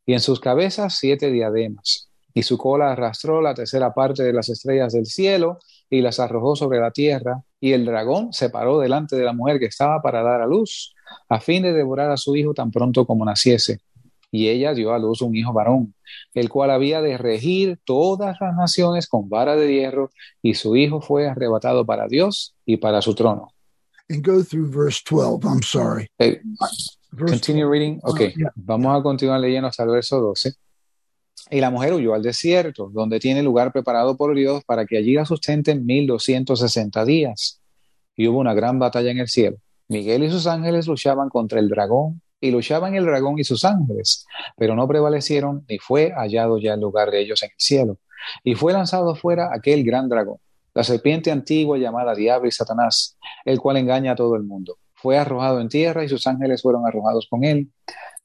y 0.06 0.14
en 0.14 0.20
sus 0.20 0.40
cabezas 0.40 0.96
siete 0.98 1.30
diademas. 1.32 2.10
Y 2.34 2.44
su 2.44 2.58
cola 2.58 2.92
arrastró 2.92 3.42
la 3.42 3.54
tercera 3.54 3.94
parte 3.94 4.24
de 4.24 4.34
las 4.34 4.50
estrellas 4.50 4.94
del 4.94 5.06
cielo, 5.06 5.60
y 5.90 6.02
las 6.02 6.20
arrojó 6.20 6.56
sobre 6.56 6.80
la 6.80 6.92
tierra, 6.92 7.44
y 7.60 7.74
el 7.74 7.86
dragón 7.86 8.34
se 8.34 8.50
paró 8.50 8.80
delante 8.80 9.16
de 9.16 9.24
la 9.24 9.34
mujer 9.34 9.60
que 9.60 9.66
estaba 9.66 10.02
para 10.02 10.24
dar 10.24 10.42
a 10.42 10.48
luz, 10.48 10.96
a 11.30 11.40
fin 11.40 11.64
de 11.64 11.74
devorar 11.74 12.12
a 12.12 12.18
su 12.18 12.36
hijo 12.36 12.54
tan 12.54 12.72
pronto 12.72 13.06
como 13.06 13.26
naciese. 13.26 13.80
Y 14.32 14.48
ella 14.48 14.74
dio 14.74 14.94
a 14.94 15.00
luz 15.00 15.22
un 15.22 15.36
hijo 15.36 15.52
varón, 15.52 15.94
el 16.34 16.50
cual 16.50 16.72
había 16.72 17.02
de 17.02 17.18
regir 17.18 17.80
todas 17.84 18.38
las 18.40 18.56
naciones 18.56 19.08
con 19.08 19.28
vara 19.30 19.56
de 19.58 19.74
hierro, 19.74 20.10
y 20.42 20.54
su 20.54 20.76
hijo 20.78 21.02
fue 21.02 21.28
arrebatado 21.28 21.86
para 21.86 22.08
Dios 22.08 22.56
y 22.66 22.78
para 22.78 23.02
su 23.02 23.14
trono. 23.14 23.50
And 24.10 24.26
go 24.26 24.44
through 24.44 24.70
verse 24.70 25.02
12. 25.10 25.46
I'm 25.48 25.62
sorry. 25.64 26.08
Eh, 26.20 26.42
Verse 27.14 27.34
Continue 27.34 27.70
reading. 27.70 28.00
Ok, 28.04 28.20
Yeah. 28.38 28.52
vamos 28.56 28.98
a 28.98 29.04
continuar 29.04 29.40
leyendo 29.42 29.68
hasta 29.68 29.84
el 29.84 29.90
verso 29.90 30.20
12. 30.22 30.54
Y 31.50 31.60
la 31.60 31.70
mujer 31.70 31.94
huyó 31.94 32.14
al 32.14 32.22
desierto, 32.24 32.90
donde 32.94 33.20
tiene 33.20 33.44
lugar 33.44 33.74
preparado 33.74 34.16
por 34.16 34.34
Dios 34.34 34.64
para 34.66 34.86
que 34.86 34.98
allí 34.98 35.14
la 35.16 35.26
sustenten 35.26 35.86
1260 35.86 37.04
días. 37.04 37.60
Y 38.16 38.28
hubo 38.28 38.40
una 38.40 38.54
gran 38.54 38.80
batalla 38.80 39.12
en 39.12 39.20
el 39.20 39.28
cielo. 39.28 39.58
Miguel 39.92 40.24
y 40.24 40.32
sus 40.32 40.48
ángeles 40.48 40.88
luchaban 40.88 41.28
contra 41.28 41.60
el 41.60 41.68
dragón, 41.68 42.22
y 42.40 42.50
luchaban 42.50 42.96
el 42.96 43.06
dragón 43.06 43.38
y 43.40 43.44
sus 43.44 43.66
ángeles, 43.66 44.26
pero 44.56 44.74
no 44.74 44.88
prevalecieron, 44.88 45.66
ni 45.68 45.80
fue 45.80 46.14
hallado 46.16 46.58
ya 46.60 46.76
el 46.76 46.80
lugar 46.80 47.12
de 47.12 47.20
ellos 47.20 47.44
en 47.44 47.50
el 47.50 47.58
cielo. 47.58 47.98
Y 48.42 48.56
fue 48.56 48.72
lanzado 48.72 49.16
fuera 49.16 49.50
aquel 49.54 49.84
gran 49.84 50.08
dragón, 50.08 50.38
la 50.74 50.86
serpiente 50.86 51.30
antigua 51.30 51.78
llamada 51.78 52.16
Diablo 52.16 52.48
y 52.48 52.52
Satanás, 52.52 53.18
el 53.44 53.60
cual 53.60 53.78
engaña 53.78 54.14
a 54.14 54.16
todo 54.16 54.38
el 54.38 54.44
mundo. 54.44 54.78
Fue 54.94 55.18
arrojado 55.18 55.60
en 55.60 55.68
tierra 55.68 56.06
y 56.06 56.08
sus 56.08 56.26
ángeles 56.26 56.62
fueron 56.62 56.88
arrojados 56.88 57.28
con 57.30 57.44
él. 57.44 57.70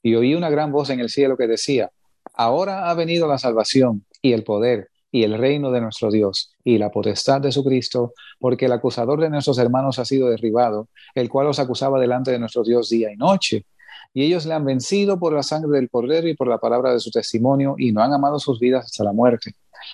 Y 0.01 0.15
oí 0.15 0.35
una 0.35 0.49
gran 0.49 0.71
voz 0.71 0.89
en 0.89 1.01
el 1.01 1.09
cielo 1.09 1.35
que 1.35 1.47
decía, 1.47 1.91
Ahora 2.33 2.89
ha 2.89 2.93
venido 2.93 3.27
la 3.27 3.39
salvación 3.39 4.05
y 4.21 4.31
el 4.31 4.45
poder 4.45 4.89
y 5.11 5.23
el 5.23 5.37
reino 5.37 5.71
de 5.71 5.81
nuestro 5.81 6.11
Dios 6.11 6.51
y 6.63 6.77
la 6.77 6.91
potestad 6.91 7.41
de 7.41 7.51
su 7.51 7.63
Cristo, 7.63 8.13
porque 8.39 8.65
el 8.65 8.71
acusador 8.71 9.19
de 9.21 9.29
nuestros 9.29 9.57
hermanos 9.57 9.99
ha 9.99 10.05
sido 10.05 10.29
derribado, 10.29 10.89
el 11.15 11.29
cual 11.29 11.47
los 11.47 11.59
acusaba 11.59 11.99
delante 11.99 12.31
de 12.31 12.39
nuestro 12.39 12.63
Dios 12.63 12.89
día 12.89 13.11
y 13.11 13.15
noche. 13.15 13.65
Y 14.13 14.23
ellos 14.23 14.45
le 14.45 14.53
han 14.53 14.65
vencido 14.65 15.19
por 15.19 15.33
la 15.33 15.43
sangre 15.43 15.79
del 15.79 15.89
Cordero 15.89 16.27
y 16.27 16.35
por 16.35 16.47
la 16.47 16.57
palabra 16.57 16.93
de 16.93 16.99
su 16.99 17.11
testimonio, 17.11 17.75
y 17.77 17.91
no 17.91 18.01
han 18.01 18.13
amado 18.13 18.39
sus 18.39 18.59
vidas 18.59 18.85
hasta 18.85 19.03
la 19.03 19.13
muerte. 19.13 19.53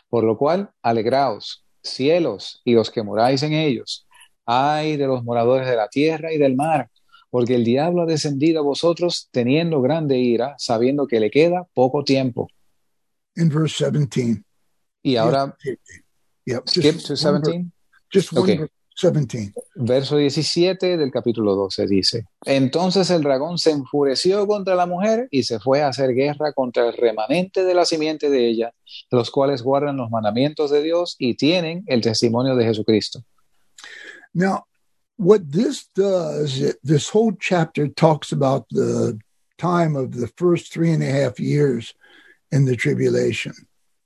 Por 0.09 0.23
lo 0.23 0.37
cual, 0.37 0.69
alegraos, 0.81 1.63
cielos, 1.81 2.61
y 2.63 2.73
los 2.73 2.89
que 2.89 3.03
moráis 3.03 3.43
en 3.43 3.53
ellos. 3.53 4.07
Ay 4.45 4.97
de 4.97 5.07
los 5.07 5.23
moradores 5.23 5.67
de 5.67 5.75
la 5.75 5.87
tierra 5.87 6.33
y 6.33 6.37
del 6.37 6.55
mar, 6.55 6.89
porque 7.29 7.55
el 7.55 7.63
diablo 7.63 8.03
ha 8.03 8.05
descendido 8.05 8.59
a 8.59 8.63
vosotros 8.63 9.29
teniendo 9.31 9.81
grande 9.81 10.17
ira, 10.17 10.55
sabiendo 10.57 11.07
que 11.07 11.19
le 11.19 11.31
queda 11.31 11.65
poco 11.73 12.03
tiempo. 12.03 12.47
in 13.35 13.49
verse 13.49 13.83
17. 13.89 14.43
Y 15.03 15.17
ahora, 15.17 15.55
Yep. 16.45 16.63
skip 16.67 16.97
to 17.03 17.13
one 17.13 17.39
ver- 17.39 17.41
17. 17.43 17.71
Just 18.11 18.33
Okay. 18.37 18.57
verse, 18.57 18.71
17. 18.95 19.53
Verso 19.75 20.17
17 20.17 20.97
del 20.97 21.11
capítulo 21.11 21.55
12 21.55 21.87
dice, 21.87 22.25
Entonces 22.45 23.09
el 23.09 23.21
dragón 23.23 23.57
se 23.57 23.71
enfureció 23.71 24.45
contra 24.45 24.75
la 24.75 24.85
mujer 24.85 25.27
y 25.31 25.43
se 25.43 25.59
fue 25.59 25.81
a 25.81 25.87
hacer 25.87 26.13
guerra 26.13 26.53
contra 26.53 26.87
el 26.87 26.93
remanente 26.95 27.63
de 27.63 27.73
la 27.73 27.85
simiente 27.85 28.29
de 28.29 28.47
ella, 28.47 28.73
los 29.09 29.31
cuales 29.31 29.61
guardan 29.63 29.97
los 29.97 30.09
mandamientos 30.11 30.69
de 30.71 30.83
Dios 30.83 31.15
y 31.17 31.35
tienen 31.35 31.83
el 31.87 32.01
testimonio 32.01 32.55
de 32.55 32.65
Jesucristo. 32.65 33.23
Now, 34.33 34.65
what 35.17 35.41
this 35.51 35.87
does, 35.95 36.77
this 36.83 37.09
whole 37.13 37.35
chapter 37.39 37.87
talks 37.89 38.31
about 38.31 38.65
the 38.69 39.17
time 39.57 39.95
of 39.97 40.11
the 40.11 40.27
first 40.37 40.71
three 40.71 40.91
and 40.93 41.01
a 41.03 41.09
half 41.11 41.39
years 41.39 41.93
in 42.51 42.65
the 42.65 42.75
tribulation. 42.75 43.53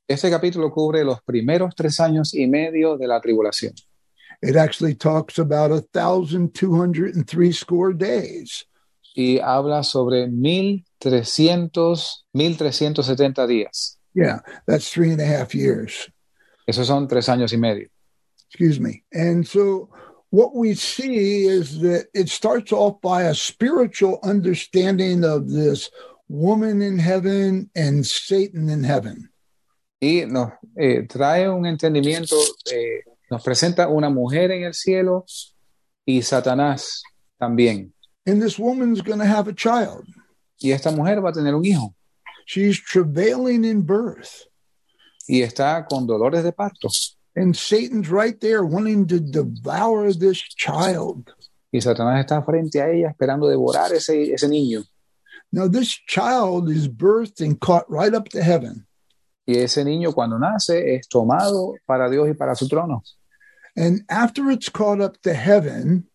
Este 0.07 0.29
capítulo 0.29 0.71
cubre 0.71 1.03
los 1.03 1.21
primeros 1.21 1.75
tres 1.75 1.99
años 1.99 2.33
y 2.33 2.47
medio 2.47 2.97
de 2.97 3.07
la 3.07 3.19
tribulación. 3.19 3.73
It 4.41 4.55
actually 4.55 4.95
talks 4.95 5.39
about 5.39 5.71
a 5.71 5.81
thousand 5.81 6.53
two 6.53 6.75
hundred 6.75 7.15
and 7.15 7.27
three 7.27 7.51
score 7.51 7.93
days. 7.93 8.65
y 9.17 9.39
habla 9.39 9.83
sobre 9.83 10.27
1300, 10.27 12.23
1370 12.33 13.47
días. 13.47 13.97
Yeah, 14.13 14.39
that's 14.67 14.91
three 14.91 15.11
and 15.11 15.19
a 15.19 15.25
half 15.25 15.55
years. 15.55 16.07
Esos 16.67 16.85
son 16.85 17.07
tres 17.07 17.27
años 17.27 17.51
y 17.51 17.57
medio. 17.57 17.87
Excuse 18.49 18.79
me. 18.79 19.03
And 19.11 19.45
so 19.45 19.89
what 20.29 20.55
we 20.55 20.75
see 20.75 21.47
is 21.47 21.79
that 21.81 22.07
it 22.13 22.29
starts 22.29 22.71
off 22.71 23.01
by 23.01 23.23
a 23.23 23.33
spiritual 23.33 24.19
understanding 24.23 25.25
of 25.25 25.49
this 25.49 25.89
woman 26.29 26.83
in 26.83 26.99
heaven 26.99 27.71
and 27.75 28.05
Satan 28.05 28.69
in 28.69 28.83
heaven. 28.83 29.29
Y 29.99 30.25
nos 30.25 30.51
eh, 30.75 31.07
trae 31.07 31.49
un 31.49 31.65
entendimiento, 31.65 32.35
eh, 32.71 33.01
nos 33.29 33.43
presenta 33.43 33.87
una 33.87 34.09
mujer 34.09 34.51
en 34.51 34.63
el 34.63 34.73
cielo 34.73 35.25
y 36.05 36.21
Satanás 36.21 37.01
también. 37.37 37.93
And 38.25 38.41
this 38.41 38.59
woman's 38.59 39.01
going 39.01 39.19
to 39.19 39.25
have 39.25 39.49
a 39.49 39.53
child. 39.53 40.05
Y 40.59 40.71
esta 40.71 40.91
mujer 40.91 41.23
va 41.23 41.29
a 41.29 41.33
tener 41.33 41.55
un 41.55 41.65
hijo 41.65 41.93
She's 42.45 42.81
travailing 42.81 43.65
in 43.65 43.85
birth. 43.85 44.47
y 45.27 45.41
está 45.41 45.85
con 45.85 46.07
dolores 46.07 46.43
de 46.43 46.51
parto. 46.51 46.89
And 47.35 47.55
Satan's 47.55 48.09
right 48.09 48.39
there 48.39 48.63
wanting 48.63 49.05
to 49.07 49.19
devour 49.19 50.11
this 50.13 50.39
child. 50.39 51.29
Y 51.71 51.81
Satanás 51.81 52.25
está 52.25 52.41
frente 52.43 52.81
a 52.81 52.89
ella 52.89 53.09
esperando 53.09 53.47
devorar 53.47 53.91
ese, 53.93 54.33
ese 54.33 54.47
niño. 54.47 54.83
Now, 55.51 55.67
this 55.67 55.89
child 56.07 56.69
is 56.69 56.87
birthed 56.87 57.41
and 57.41 57.59
caught 57.59 57.85
right 57.89 58.13
up 58.13 58.29
to 58.29 58.41
heaven. 58.41 58.86
Y 59.47 59.57
ese 59.57 59.83
niño 59.83 60.11
cuando 60.11 60.37
nace 60.37 60.95
es 60.95 61.07
tomado 61.07 61.73
para 61.85 62.09
Dios 62.09 62.29
y 62.29 62.33
para 62.33 62.53
su 62.53 62.67
trono. 62.67 63.01
And 63.75 64.03
after 64.09 64.51
it's 64.51 64.69
caught 64.69 65.01
up 65.01 65.17
to 65.21 65.33
heaven, 65.33 66.09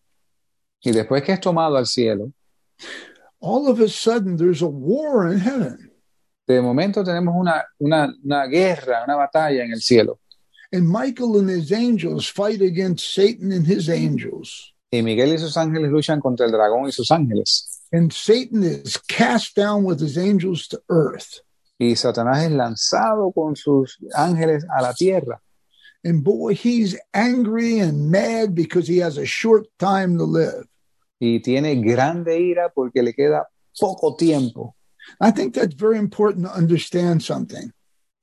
Y 0.85 0.91
después 0.91 1.23
que 1.23 1.33
es 1.33 1.39
tomado 1.39 1.77
al 1.77 1.87
cielo, 1.87 2.31
all 3.39 3.67
of 3.67 3.79
a 3.79 3.87
sudden 3.87 4.37
there's 4.37 4.61
a 4.61 4.67
war 4.67 5.31
in 5.31 5.39
heaven. 5.39 5.91
de 6.45 6.61
momento 6.61 7.03
tenemos 7.03 7.33
una, 7.37 7.63
una, 7.79 8.13
una 8.23 8.47
guerra, 8.47 9.03
una 9.05 9.15
batalla 9.15 9.63
en 9.63 9.71
el 9.71 9.81
cielo. 9.81 10.19
And 10.71 10.89
Michael 10.89 11.37
and 11.37 11.49
his 11.49 11.71
angels 11.71 12.27
fight 12.27 12.61
against 12.61 13.13
Satan 13.13 13.51
and 13.51 13.65
his 13.65 13.89
angels. 13.89 14.73
Y 14.91 15.01
Miguel 15.01 15.33
y 15.33 15.37
sus 15.37 15.55
ángeles 15.55 15.91
luchan 15.91 16.19
contra 16.19 16.45
el 16.45 16.51
dragón 16.51 16.87
y 16.87 16.91
sus 16.91 17.09
ángeles. 17.11 17.81
And 17.91 18.11
Satan 18.11 18.63
is 18.63 18.97
cast 19.07 19.55
down 19.55 19.83
with 19.83 19.99
his 20.01 20.17
angels 20.17 20.67
to 20.67 20.81
earth. 20.89 21.41
Y 21.83 21.95
Satanás 21.97 22.43
es 22.43 22.51
lanzado 22.51 23.33
con 23.33 23.55
sus 23.57 23.97
ángeles 24.15 24.65
a 24.69 24.81
la 24.81 24.93
tierra. 24.93 25.41
And 26.05 26.23
boy, 26.23 26.53
he's 26.53 26.97
angry 27.13 27.79
and 27.79 28.09
mad 28.09 28.55
because 28.55 28.87
he 28.87 28.99
has 28.99 29.17
a 29.17 29.25
short 29.25 29.67
time 29.77 30.17
to 30.17 30.23
live. 30.23 30.65
Y 31.19 31.39
tiene 31.43 31.75
grande 31.81 32.39
ira 32.39 32.69
porque 32.73 33.03
le 33.03 33.13
queda 33.13 33.45
poco 33.77 34.15
tiempo. 34.15 34.75
I 35.19 35.31
think 35.31 35.53
that's 35.53 35.73
very 35.75 35.97
important 35.97 36.45
to 36.45 36.53
understand 36.53 37.21
something. 37.21 37.71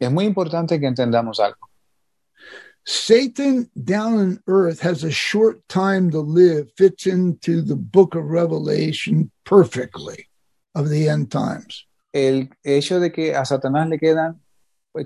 Es 0.01 0.11
muy 0.11 0.25
importante 0.25 0.81
que 0.81 0.87
entendamos 0.87 1.39
algo. 1.39 1.69
Satan 2.87 3.71
down 3.85 4.19
on 4.19 4.43
earth 4.47 4.81
has 4.81 5.05
a 5.05 5.11
short 5.11 5.61
time 5.69 6.11
to 6.11 6.21
live, 6.21 6.73
fits 6.79 7.07
into 7.07 7.61
the 7.61 7.77
book 7.77 8.15
of 8.15 8.25
Revelation 8.25 9.31
perfectly 9.45 10.29
of 10.75 10.89
the 10.89 11.11
end 11.11 11.31
times. 11.31 11.85
El 12.13 12.51
hecho 12.65 13.01
de 13.01 13.13
que 13.13 13.35
a 13.35 13.45
Satanás 13.45 13.89
le 13.89 13.99
quedan, 13.99 14.41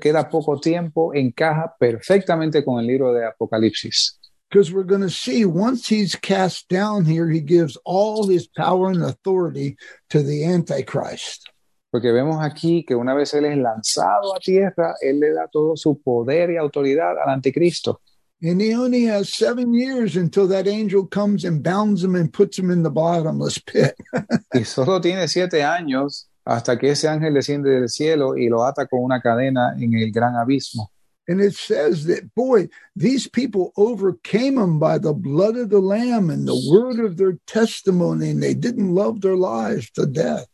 queda 0.01 0.29
poco 0.29 0.59
tiempo 0.59 1.13
encaja 1.15 1.75
perfectamente 1.79 2.65
con 2.65 2.81
el 2.81 2.87
libro 2.87 3.13
de 3.13 3.27
Apocalipsis. 3.27 4.19
Because 4.51 4.73
we're 4.73 4.85
going 4.85 5.03
to 5.03 5.11
see 5.11 5.45
once 5.45 5.89
he's 5.89 6.15
cast 6.15 6.69
down 6.69 7.05
here, 7.05 7.29
he 7.29 7.41
gives 7.41 7.77
all 7.85 8.29
his 8.29 8.47
power 8.47 8.91
and 8.91 9.03
authority 9.03 9.77
to 10.11 10.23
the 10.23 10.45
Antichrist. 10.45 11.49
Porque 11.91 12.13
vemos 12.13 12.43
aquí 12.43 12.85
que 12.85 12.95
una 12.95 13.15
vez 13.15 13.35
él 13.35 13.45
es 13.47 13.57
lanzado 13.57 14.35
a 14.35 14.41
tierra, 14.41 14.95
él 15.01 15.21
le 15.21 15.33
da 15.33 15.49
todo 15.49 15.77
su 15.77 16.01
poder 16.01 16.51
y 16.51 16.57
autoridad 16.57 17.19
al 17.19 17.31
anticristo. 17.31 18.01
And 18.43 18.61
he 18.61 18.75
only 18.75 19.05
has 19.07 19.33
seven 19.33 19.73
years 19.73 20.17
until 20.17 20.47
that 20.49 20.67
angel 20.67 21.07
comes 21.07 21.45
and 21.45 21.63
bounds 21.63 22.03
him 22.03 22.15
and 22.15 22.33
puts 22.33 22.59
him 22.59 22.71
in 22.71 22.83
the 22.83 22.91
bottomless 22.91 23.59
pit. 23.59 23.95
Y 24.53 24.65
solo 24.65 25.01
tiene 25.01 25.29
siete 25.29 25.63
años 25.63 26.29
hasta 26.45 26.79
que 26.79 26.91
ese 26.91 27.09
ángel 27.09 27.35
desciende 27.35 27.71
del 27.71 27.89
cielo 27.89 28.37
y 28.37 28.49
lo 28.49 28.65
ata 28.65 28.87
con 28.87 29.03
una 29.03 29.21
cadena 29.21 29.75
en 29.79 29.95
el 29.95 30.11
gran 30.11 30.37
abismo. 30.37 30.91
and 31.27 31.41
it 31.41 31.55
says 31.55 32.05
that, 32.05 32.35
boy, 32.35 32.69
these 32.95 33.29
people 33.29 33.73
overcame 33.77 34.59
him 34.59 34.79
by 34.79 34.99
the 34.99 35.13
blood 35.13 35.57
of 35.57 35.71
the 35.71 35.81
Lamb 35.81 36.31
and 36.31 36.47
the 36.47 36.71
word 36.71 37.01
of 37.01 37.17
their 37.17 37.39
testimony, 37.47 38.31
and 38.31 38.43
they 38.43 38.55
didn't 38.55 38.95
love 38.95 39.21
their 39.21 39.37
lives 39.37 39.91
to 39.93 40.07
death. 40.07 40.47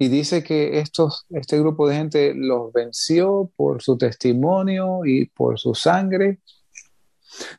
Y 0.00 0.06
dice 0.06 0.44
que 0.44 0.80
estos, 0.80 1.24
este 1.34 1.58
grupo 1.58 1.88
de 1.88 1.94
gente 1.94 2.32
los 2.34 2.72
venció 2.72 3.50
por 3.56 3.80
su 3.80 3.96
testimonio 3.96 5.04
y 5.04 5.28
por 5.34 5.58
su 5.58 5.74
sangre. 5.74 6.38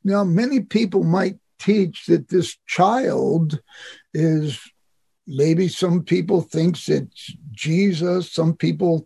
Now, 0.03 0.23
many 0.23 0.61
people 0.61 1.03
might 1.03 1.38
teach 1.59 2.05
that 2.07 2.30
this 2.30 2.57
child 2.65 3.59
is 4.13 4.57
maybe 5.30 5.67
some 5.67 6.03
people 6.03 6.41
thinks 6.41 6.89
it's 6.89 7.34
Jesus. 7.51 8.32
Some 8.32 8.55
people, 8.55 9.05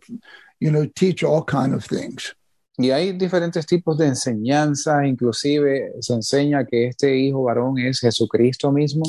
you 0.60 0.70
know, 0.70 0.86
teach 0.86 1.22
all 1.22 1.44
kind 1.44 1.74
of 1.74 1.84
things. 1.84 2.34
Y 2.76 2.90
hay 2.90 3.12
diferentes 3.12 3.66
tipos 3.66 3.96
de 3.98 4.06
enseñanza, 4.06 5.06
inclusive 5.06 5.92
se 6.00 6.14
enseña 6.14 6.66
que 6.66 6.88
este 6.88 7.16
hijo 7.16 7.44
varón 7.44 7.78
es 7.78 8.00
Jesucristo 8.00 8.72
mismo. 8.72 9.04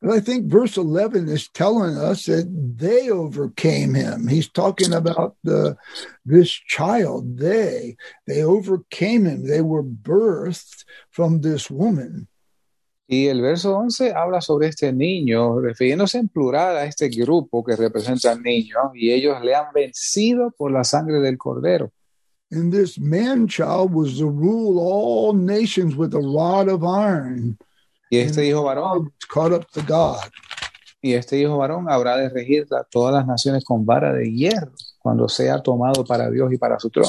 But 0.00 0.12
I 0.12 0.20
think 0.20 0.46
verse 0.46 0.76
11 0.76 1.28
is 1.28 1.48
telling 1.48 1.96
us 1.96 2.26
that 2.26 2.46
they 2.76 3.10
overcame 3.10 3.94
him. 3.94 4.28
He's 4.28 4.48
talking 4.48 4.92
about 4.92 5.36
the 5.42 5.76
this 6.24 6.50
child. 6.50 7.38
They 7.38 7.96
they 8.26 8.42
overcame 8.42 9.24
him. 9.24 9.46
They 9.46 9.62
were 9.62 9.82
birthed 9.82 10.84
from 11.10 11.40
this 11.40 11.70
woman. 11.70 12.28
Y 13.08 13.26
el 13.28 13.40
verso 13.40 13.76
11 13.76 14.14
habla 14.14 14.40
sobre 14.40 14.68
este 14.68 14.92
niño, 14.92 15.60
refiriéndose 15.60 16.18
en 16.18 16.28
plural 16.28 16.76
a 16.76 16.84
este 16.84 17.08
grupo 17.08 17.62
que 17.64 17.76
representa 17.76 18.32
al 18.32 18.42
niño, 18.42 18.76
y 18.94 19.12
ellos 19.12 19.40
le 19.42 19.54
han 19.54 19.72
vencido 19.72 20.50
por 20.50 20.72
la 20.72 20.82
sangre 20.82 21.20
del 21.20 21.38
cordero. 21.38 21.92
And 22.50 22.72
this 22.72 22.98
man 22.98 23.48
child 23.48 23.92
was 23.92 24.18
to 24.18 24.28
rule 24.28 24.78
all 24.80 25.34
nations 25.34 25.96
with 25.96 26.14
a 26.14 26.20
rod 26.20 26.68
of 26.68 26.82
iron. 26.82 27.58
Y 28.10 28.18
este 28.18 28.46
hijo 28.46 28.62
varón, 28.62 29.12
caught 29.28 29.52
up 29.52 29.66
to 29.72 29.82
God. 29.82 30.18
y 31.06 31.14
este 31.14 31.38
hijo 31.38 31.56
varón 31.56 31.88
habrá 31.88 32.16
de 32.16 32.28
regir 32.28 32.66
a 32.72 32.82
todas 32.82 33.14
las 33.14 33.26
naciones 33.26 33.64
con 33.64 33.86
vara 33.86 34.12
de 34.12 34.32
hierro 34.32 34.72
cuando 34.98 35.28
sea 35.28 35.62
tomado 35.62 36.04
para 36.04 36.28
Dios 36.30 36.52
y 36.52 36.58
para 36.58 36.80
su 36.80 36.90
trono. 36.90 37.08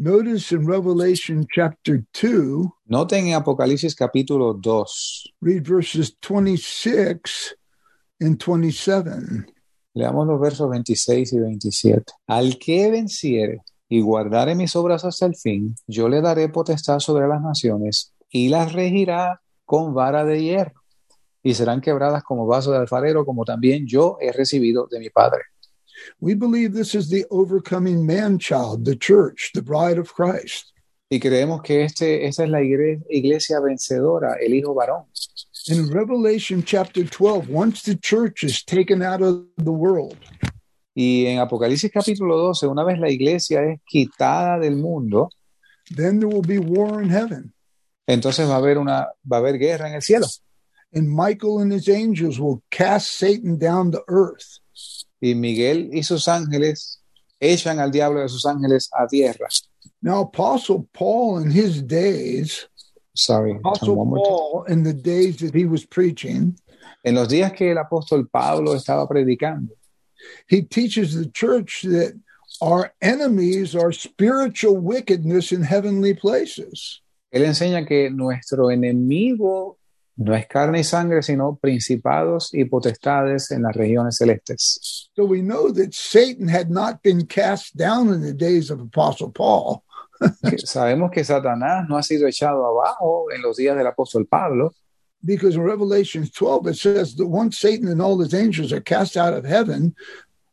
Notice 0.00 0.54
in 0.54 0.64
Revelation 0.64 1.44
chapter 1.52 2.04
2, 2.12 2.70
Noten 2.86 3.26
en 3.26 3.34
Apocalipsis 3.34 3.96
capítulo 3.96 4.54
2, 4.54 5.34
read 5.40 5.66
verses 5.66 6.16
26 6.20 7.56
and 8.20 8.38
27. 8.38 9.44
leamos 9.94 10.24
los 10.28 10.40
versos 10.40 10.70
26 10.70 11.32
y 11.32 11.38
27. 11.40 12.12
Al 12.28 12.58
que 12.60 12.92
venciere 12.92 13.62
y 13.88 14.00
guardare 14.00 14.54
mis 14.54 14.76
obras 14.76 15.04
hasta 15.04 15.26
el 15.26 15.34
fin, 15.34 15.74
yo 15.88 16.08
le 16.08 16.20
daré 16.20 16.48
potestad 16.48 17.00
sobre 17.00 17.26
las 17.26 17.42
naciones 17.42 18.14
y 18.30 18.50
las 18.50 18.74
regirá 18.74 19.42
con 19.64 19.94
vara 19.94 20.24
de 20.24 20.40
hierro 20.40 20.80
y 21.42 21.54
serán 21.54 21.80
quebradas 21.80 22.22
como 22.22 22.46
vaso 22.46 22.70
de 22.70 22.78
alfarero, 22.78 23.26
como 23.26 23.44
también 23.44 23.84
yo 23.88 24.16
he 24.20 24.30
recibido 24.30 24.86
de 24.88 25.00
mi 25.00 25.10
Padre. 25.10 25.42
We 26.20 26.34
believe 26.34 26.72
this 26.72 26.94
is 26.94 27.08
the 27.08 27.24
overcoming 27.30 28.06
man 28.06 28.38
child, 28.38 28.84
the 28.84 28.96
church, 28.96 29.50
the 29.54 29.62
bride 29.62 29.98
of 29.98 30.12
Christ. 30.12 30.72
Y 31.10 31.18
creemos 31.18 31.62
que 31.62 31.84
este, 31.84 32.26
esta 32.26 32.44
es 32.44 32.50
la 32.50 32.60
iglesia 32.62 33.60
vencedora, 33.60 34.36
el 34.44 34.52
hijo 34.52 34.74
varón. 34.74 35.06
In 35.68 35.88
Revelation 35.90 36.62
chapter 36.62 37.04
12, 37.04 37.48
once 37.48 37.82
the 37.82 37.96
church 37.96 38.42
is 38.44 38.62
taken 38.62 39.02
out 39.02 39.22
of 39.22 39.44
the 39.56 39.72
world, 39.72 40.16
Y 40.94 41.26
en 41.26 41.38
Apocalipsis 41.38 41.92
capítulo 41.92 42.36
12, 42.36 42.66
una 42.66 42.82
vez 42.82 42.98
la 42.98 43.08
iglesia 43.08 43.62
es 43.62 43.80
quitada 43.86 44.58
del 44.58 44.74
mundo, 44.74 45.30
then 45.94 46.18
there 46.18 46.28
will 46.28 46.42
be 46.42 46.58
war 46.58 47.00
in 47.00 47.08
heaven. 47.08 47.52
entonces 48.08 48.48
va 48.48 48.54
a 48.54 48.56
haber 48.56 48.78
una 48.78 49.08
va 49.30 49.36
a 49.36 49.40
haber 49.40 49.58
guerra 49.58 49.88
en 49.88 49.94
el 49.94 50.02
cielo. 50.02 50.26
And 50.92 51.08
Michael 51.08 51.60
and 51.60 51.72
his 51.72 51.88
angels 51.88 52.40
will 52.40 52.62
cast 52.70 53.12
Satan 53.12 53.58
down 53.58 53.92
to 53.92 54.02
earth. 54.08 54.58
Y 55.20 55.34
Miguel 55.34 55.90
y 55.92 56.02
sus 56.02 56.28
ángeles 56.28 57.00
echan 57.40 57.78
al 57.80 57.90
diablo 57.90 58.20
de 58.20 58.28
sus 58.28 58.46
ángeles 58.46 58.88
a 58.92 59.06
tierra. 59.06 59.48
Now, 60.00 60.20
Apostle 60.22 60.88
Paul 60.92 61.38
in 61.38 61.50
his 61.50 61.82
days, 61.82 62.68
Sorry, 63.14 63.56
Apostle. 63.56 63.96
Paul 63.96 64.64
in 64.68 64.84
the 64.84 64.92
days 64.92 65.38
that 65.38 65.54
he 65.54 65.64
was 65.64 65.84
preaching, 65.84 66.56
En 67.04 67.14
los 67.14 67.28
días 67.28 67.52
que 67.52 67.70
el 67.70 67.78
apóstol 67.78 68.28
Pablo 68.30 68.74
estaba 68.74 69.08
predicando, 69.08 69.70
he 70.48 70.62
teaches 70.62 71.14
the 71.14 71.26
church 71.30 71.82
that 71.82 72.18
our 72.60 72.92
enemies 73.00 73.74
are 73.76 73.92
spiritual 73.92 74.76
wickedness 74.76 75.52
in 75.52 75.62
heavenly 75.62 76.14
places. 76.14 77.00
él 77.30 77.44
enseña 77.44 77.86
que 77.86 78.10
nuestro 78.10 78.70
enemigo 78.70 79.78
no 80.18 80.34
es 80.34 80.46
carne 80.48 80.80
y 80.80 80.84
sangre, 80.84 81.22
sino 81.22 81.56
principados 81.56 82.52
y 82.52 82.64
potestades 82.64 83.52
en 83.52 83.62
las 83.62 83.76
regiones 83.76 84.16
celestes. 84.16 85.10
So 85.14 85.24
we 85.24 85.42
know 85.42 85.72
that 85.72 85.94
Satan 85.94 86.48
had 86.48 86.70
not 86.70 87.02
been 87.02 87.24
cast 87.26 87.76
down 87.76 88.12
in 88.12 88.20
the 88.20 88.32
days 88.32 88.70
of 88.70 88.80
Apostle 88.80 89.30
Paul. 89.30 89.84
Sabemos 90.64 91.12
que 91.12 91.22
Satanás 91.22 91.86
no 91.88 91.96
ha 91.96 92.02
sido 92.02 92.26
echado 92.26 92.66
abajo 92.66 93.26
en 93.32 93.42
los 93.42 93.56
días 93.58 93.76
del 93.76 93.86
apóstol 93.86 94.28
Pablo, 94.28 94.74
because 95.24 95.54
in 95.54 95.62
Revelation 95.62 96.26
12 96.26 96.66
it 96.66 96.76
says 96.76 97.14
that 97.14 97.28
once 97.28 97.56
Satan 97.56 97.86
and 97.86 98.02
all 98.02 98.18
his 98.18 98.34
angels 98.34 98.72
are 98.72 98.80
cast 98.80 99.16
out 99.16 99.34
of 99.34 99.44
heaven, 99.44 99.94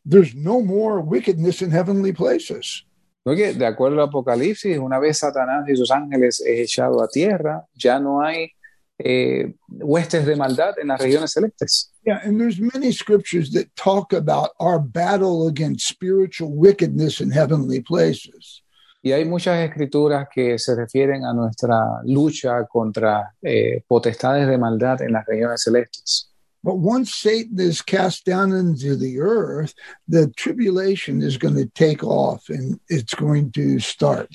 there's 0.05 0.35
no 0.35 0.61
more 0.61 1.01
wickedness 1.01 1.63
in 1.63 1.71
heavenly 1.71 2.13
places. 2.13 2.85
Porque 3.23 3.55
de 3.55 3.65
acuerdo 3.65 3.99
al 3.99 4.09
Apocalipsis, 4.09 4.77
una 4.77 4.99
vez 4.99 5.17
Satanás 5.17 5.67
y 5.67 5.75
sus 5.75 5.89
ángeles 5.89 6.39
es 6.41 6.59
echado 6.59 7.01
a 7.01 7.07
tierra, 7.07 7.65
ya 7.73 7.99
no 7.99 8.21
hay 8.21 8.51
eh, 8.99 9.53
huestes 9.67 10.25
de 10.25 10.35
maldad 10.35 10.77
en 10.79 10.87
las 10.87 11.01
regiones 11.01 11.31
celestes. 11.31 11.91
Yeah, 12.05 12.19
and 12.23 12.39
there's 12.39 12.59
many 12.59 12.91
scriptures 12.91 13.51
that 13.51 13.75
talk 13.75 14.13
about 14.13 14.51
our 14.59 14.79
battle 14.79 15.47
against 15.47 15.87
spiritual 15.87 16.53
wickedness 16.53 17.19
in 17.19 17.31
heavenly 17.31 17.81
places. 17.81 18.61
Y 19.01 19.11
hay 19.11 19.23
muchas 19.25 19.59
escrituras 19.59 20.27
que 20.33 20.57
se 20.57 20.75
refieren 20.75 21.25
a 21.25 21.33
nuestra 21.33 22.01
lucha 22.05 22.65
contra 22.65 23.35
eh, 23.43 23.83
potestades 23.87 24.47
de 24.47 24.57
maldad 24.57 25.01
en 25.01 25.11
las 25.11 25.25
regiones 25.27 25.61
celestes. 25.61 26.31
But 26.63 26.79
once 26.79 27.13
Satan 27.13 27.59
is 27.59 27.83
cast 27.83 28.25
down 28.25 28.51
into 28.51 28.95
the 28.95 29.19
earth, 29.19 29.75
the 30.07 30.31
tribulation 30.35 31.21
is 31.21 31.37
going 31.37 31.53
to 31.53 31.67
take 31.75 32.03
off 32.03 32.49
and 32.49 32.79
it's 32.89 33.13
going 33.13 33.51
to 33.51 33.77
start. 33.79 34.29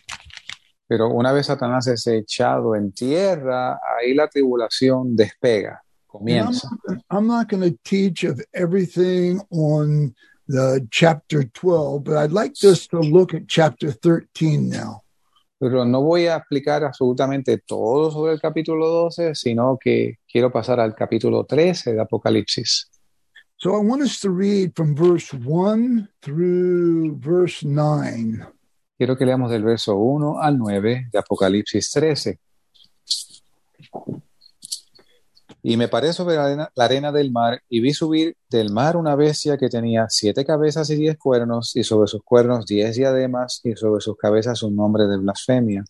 Pero 0.91 1.09
una 1.09 1.31
vez 1.31 1.47
Satanás 1.47 1.87
es 1.87 2.05
echado 2.09 2.75
en 2.75 2.91
tierra, 2.91 3.79
ahí 3.97 4.13
la 4.13 4.27
tribulación 4.27 5.15
despega, 5.15 5.81
And 6.13 6.29
I'm 6.29 6.49
comienza. 6.49 6.69
not 7.09 7.23
not 7.23 7.49
going 7.49 7.63
to 7.63 7.79
teach 7.85 8.25
of 8.25 8.41
everything 8.53 9.41
on 9.53 10.17
the 10.49 10.85
chapter 10.91 11.45
12, 11.45 12.03
but 12.03 12.17
I'd 12.17 12.33
like 12.33 12.55
us 12.65 12.89
to 12.89 12.99
look 12.99 13.35
at 13.35 13.47
chapter 13.47 13.93
13 13.93 14.69
now. 14.69 15.05
Pero 15.61 15.85
no 15.85 16.03
voy 16.03 16.27
a 16.27 16.39
explicar 16.39 16.83
absolutamente 16.83 17.59
todo 17.59 18.11
sobre 18.11 18.33
el 18.33 18.41
capítulo 18.41 18.89
12, 18.89 19.37
sino 19.37 19.79
que 19.81 20.19
quiero 20.27 20.51
pasar 20.51 20.81
al 20.81 20.97
capítulo 20.97 21.45
13 21.45 21.93
de 21.93 22.01
Apocalipsis. 22.01 22.91
So 23.59 23.77
I 23.77 23.85
want 23.85 24.03
us 24.03 24.19
to 24.23 24.31
read 24.31 24.75
from 24.75 24.97
verse 24.97 25.33
1 25.33 26.09
through 26.21 27.17
verse 27.21 27.65
9. 27.65 28.45
Quiero 29.01 29.17
que 29.17 29.25
leamos 29.25 29.51
del 29.51 29.65
verso 29.65 29.97
1 29.97 30.43
al 30.43 30.59
9 30.59 31.09
de 31.11 31.19
Apocalipsis 31.19 31.91
13. 31.91 32.39
Y 35.63 35.79
me 35.79 35.89
paré 35.89 36.13
sobre 36.13 36.37
la 36.37 36.45
arena, 36.45 36.71
la 36.75 36.85
arena 36.85 37.11
del 37.11 37.33
mar 37.33 37.63
y 37.71 37.81
vi 37.81 37.95
subir 37.95 38.37
del 38.51 38.71
mar 38.71 38.99
una 38.99 39.17
bestia 39.17 39.57
que 39.57 39.71
tenía 39.71 40.05
siete 40.11 40.45
cabezas 40.45 40.91
y 40.91 40.97
diez 40.97 41.17
cuernos, 41.17 41.75
y 41.77 41.83
sobre 41.83 42.09
sus 42.09 42.23
cuernos 42.23 42.67
diez 42.67 42.95
diademas, 42.95 43.63
y 43.65 43.75
sobre 43.75 44.03
sus 44.03 44.19
cabezas 44.19 44.63
un 44.63 44.77
nombre 44.77 45.07
de 45.07 45.17
blasfemia. 45.17 45.83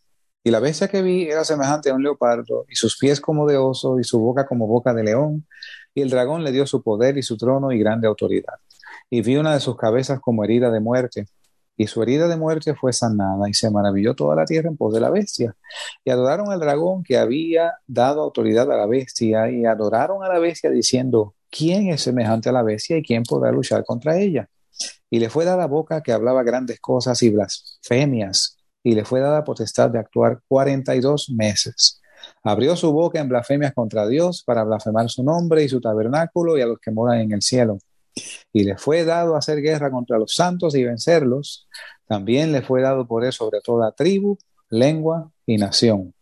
Y 0.44 0.52
la 0.52 0.60
bestia 0.60 0.86
que 0.86 1.02
vi 1.02 1.24
era 1.24 1.42
semejante 1.42 1.90
a 1.90 1.94
un 1.94 2.04
leopardo, 2.04 2.64
y 2.68 2.76
sus 2.76 2.96
pies 2.96 3.20
como 3.20 3.44
de 3.48 3.56
oso, 3.56 3.98
y 3.98 4.04
su 4.04 4.20
boca 4.20 4.46
como 4.46 4.68
boca 4.68 4.94
de 4.94 5.02
león. 5.02 5.48
Y 5.96 6.02
el 6.02 6.10
dragón 6.10 6.44
le 6.44 6.52
dio 6.52 6.64
su 6.64 6.80
poder 6.80 7.18
y 7.18 7.24
su 7.24 7.36
trono 7.36 7.72
y 7.72 7.78
grande 7.80 8.06
autoridad. 8.06 8.54
Y 9.10 9.22
vi 9.22 9.36
una 9.36 9.52
de 9.52 9.58
sus 9.58 9.76
cabezas 9.76 10.20
como 10.20 10.44
herida 10.44 10.70
de 10.70 10.78
muerte, 10.78 11.26
y 11.80 11.86
su 11.86 12.02
herida 12.02 12.28
de 12.28 12.36
muerte 12.36 12.74
fue 12.74 12.92
sanada, 12.92 13.48
y 13.48 13.54
se 13.54 13.70
maravilló 13.70 14.14
toda 14.14 14.36
la 14.36 14.44
tierra 14.44 14.68
en 14.68 14.76
pos 14.76 14.92
de 14.92 15.00
la 15.00 15.08
bestia. 15.08 15.56
Y 16.04 16.10
adoraron 16.10 16.52
al 16.52 16.60
dragón 16.60 17.02
que 17.02 17.16
había 17.16 17.72
dado 17.86 18.20
autoridad 18.20 18.70
a 18.70 18.76
la 18.76 18.84
bestia, 18.84 19.50
y 19.50 19.64
adoraron 19.64 20.22
a 20.22 20.28
la 20.28 20.38
bestia 20.38 20.68
diciendo, 20.68 21.36
¿quién 21.50 21.88
es 21.88 22.02
semejante 22.02 22.50
a 22.50 22.52
la 22.52 22.62
bestia 22.62 22.98
y 22.98 23.02
quién 23.02 23.22
podrá 23.22 23.50
luchar 23.50 23.82
contra 23.86 24.18
ella? 24.18 24.50
Y 25.08 25.20
le 25.20 25.30
fue 25.30 25.46
dada 25.46 25.66
boca 25.66 26.02
que 26.02 26.12
hablaba 26.12 26.42
grandes 26.42 26.80
cosas 26.80 27.22
y 27.22 27.30
blasfemias, 27.30 28.58
y 28.82 28.94
le 28.94 29.06
fue 29.06 29.20
dada 29.20 29.42
potestad 29.42 29.88
de 29.88 30.00
actuar 30.00 30.42
cuarenta 30.48 30.94
y 30.94 31.00
dos 31.00 31.30
meses. 31.30 32.02
Abrió 32.42 32.76
su 32.76 32.92
boca 32.92 33.20
en 33.20 33.30
blasfemias 33.30 33.72
contra 33.72 34.06
Dios 34.06 34.42
para 34.44 34.64
blasfemar 34.64 35.08
su 35.08 35.24
nombre 35.24 35.64
y 35.64 35.68
su 35.70 35.80
tabernáculo 35.80 36.58
y 36.58 36.60
a 36.60 36.66
los 36.66 36.78
que 36.78 36.90
moran 36.90 37.20
en 37.20 37.32
el 37.32 37.40
cielo. 37.40 37.78
Y 38.52 38.64
le 38.64 38.76
fue 38.76 39.04
dado 39.04 39.36
hacer 39.36 39.60
guerra 39.60 39.90
contra 39.90 40.18
los 40.18 40.34
santos 40.34 40.74
y 40.74 40.84
vencerlos. 40.84 41.66
También 42.06 42.52
le 42.52 42.62
fue 42.62 42.82
dado 42.82 43.06
poder 43.06 43.32
sobre 43.32 43.60
toda 43.60 43.92
tribu, 43.92 44.36
lengua 44.68 45.30
y 45.46 45.56
nación. 45.56 46.12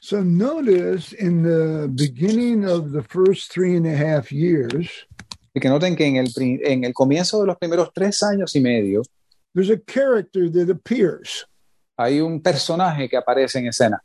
So 0.00 0.22
notice 0.24 1.12
in 1.18 1.42
the 1.44 1.86
beginning 1.88 2.64
of 2.64 2.92
the 2.92 3.02
first 3.02 3.52
three 3.52 3.76
and 3.76 3.86
a 3.86 3.94
half 3.96 4.32
years, 4.32 4.88
Y 5.54 5.60
que 5.60 5.68
noten 5.68 5.94
que 5.96 6.06
en 6.06 6.16
el, 6.16 6.32
en 6.64 6.84
el 6.84 6.94
comienzo 6.94 7.40
de 7.42 7.46
los 7.46 7.58
primeros 7.58 7.92
tres 7.92 8.22
años 8.22 8.56
y 8.56 8.60
medio 8.60 9.02
there's 9.54 9.68
a 9.70 9.76
character 9.86 10.50
that 10.50 10.70
appears. 10.70 11.46
hay 11.98 12.20
un 12.20 12.40
personaje 12.40 13.06
que 13.08 13.18
aparece 13.18 13.58
en 13.58 13.66
escena 13.66 14.02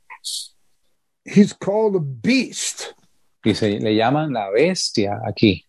He's 1.24 1.54
called 1.54 1.96
a 1.96 2.02
beast. 2.04 2.92
y 3.46 3.56
se 3.56 3.80
le 3.80 3.96
llaman 3.96 4.34
la 4.34 4.50
bestia 4.50 5.20
aquí. 5.26 5.64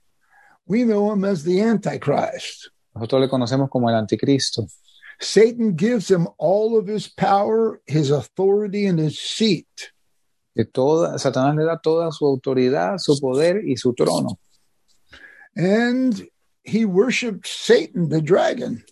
We 0.68 0.84
know 0.84 1.10
him 1.10 1.24
as 1.24 1.44
the 1.44 1.62
Antichrist. 1.62 2.70
Nosotros 2.94 3.22
le 3.22 3.28
conocemos 3.28 3.70
como 3.70 3.88
el 3.88 3.94
anticristo. 3.94 4.68
Satan 5.20 5.74
gives 5.74 6.10
him 6.10 6.28
all 6.36 6.78
of 6.78 6.86
his 6.86 7.08
power, 7.08 7.80
his 7.86 8.10
authority, 8.10 8.86
and 8.86 8.98
his 8.98 9.18
seat. 9.18 9.92
Que 10.54 10.64
toda, 10.64 11.18
Satanás 11.18 11.56
le 11.56 11.64
da 11.64 11.76
toda 11.76 12.12
su 12.12 12.24
autoridad, 12.24 12.98
su 12.98 13.18
poder 13.20 13.62
y 13.66 13.76
su 13.76 13.94
trono. 13.94 14.36
And 15.56 16.28
he 16.64 16.84
worshiped 16.84 17.46
Satan, 17.46 18.08
the 18.08 18.20
dragon. 18.20 18.84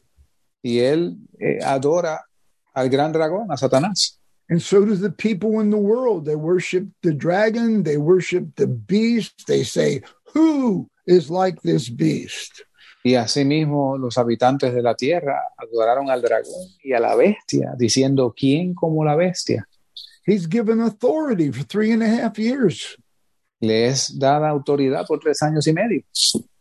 Y 0.64 0.78
él 0.80 1.18
eh, 1.40 1.58
adora 1.62 2.20
al 2.74 2.88
gran 2.88 3.12
dragón, 3.12 3.50
a 3.50 3.56
Satanás. 3.56 4.18
And 4.48 4.62
so 4.62 4.84
do 4.84 4.94
the 4.94 5.10
people 5.10 5.60
in 5.60 5.70
the 5.70 5.76
world. 5.76 6.24
They 6.24 6.36
worship 6.36 6.86
the 7.02 7.12
dragon, 7.12 7.82
they 7.82 7.96
worship 7.98 8.54
the 8.56 8.66
beast. 8.66 9.46
They 9.46 9.64
say, 9.64 10.02
Who 10.32 10.88
is 11.07 11.30
like 11.30 11.61
this 11.62 11.88
beast? 11.88 12.61
Y 13.04 13.14
asimismo 13.14 13.96
los 13.96 14.18
habitantes 14.18 14.74
de 14.74 14.82
la 14.82 14.94
tierra 14.94 15.40
adoraron 15.57 16.11
al 16.11 16.20
dragón 16.20 16.68
y 16.82 16.92
a 16.92 16.98
la 16.98 17.14
bestia, 17.14 17.72
diciendo, 17.78 18.34
¿quién 18.36 18.74
como 18.74 19.04
la 19.04 19.14
bestia? 19.14 19.66
He's 20.26 20.48
given 20.48 20.80
authority 20.80 21.52
for 21.52 21.64
three 21.64 21.92
and 21.92 22.02
a 22.02 22.09
half 22.09 22.36
years. 22.36 22.96
Le 23.61 23.86
es 23.86 24.18
dada 24.18 24.48
autoridad 24.48 25.07
por 25.07 25.20
tres 25.20 25.40
años 25.40 25.66
y 25.68 25.72
medio. 25.72 26.02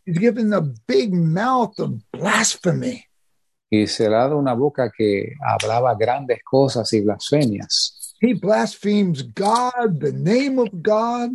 He's 0.04 0.18
given 0.18 0.52
a 0.54 0.60
big 0.86 1.12
mouth 1.12 1.78
of 1.80 1.94
blasphemy. 2.12 3.04
Y 3.68 3.88
se 3.88 4.08
le 4.08 4.14
ha 4.14 4.20
dado 4.20 4.38
una 4.38 4.54
boca 4.54 4.92
que 4.96 5.32
hablaba 5.44 5.96
grandes 5.96 6.38
cosas 6.44 6.92
y 6.92 7.00
blasfemias. 7.00 8.14
He 8.20 8.34
blasphemes 8.34 9.24
God, 9.34 9.98
the 10.00 10.12
name 10.12 10.60
of 10.60 10.68
God. 10.80 11.32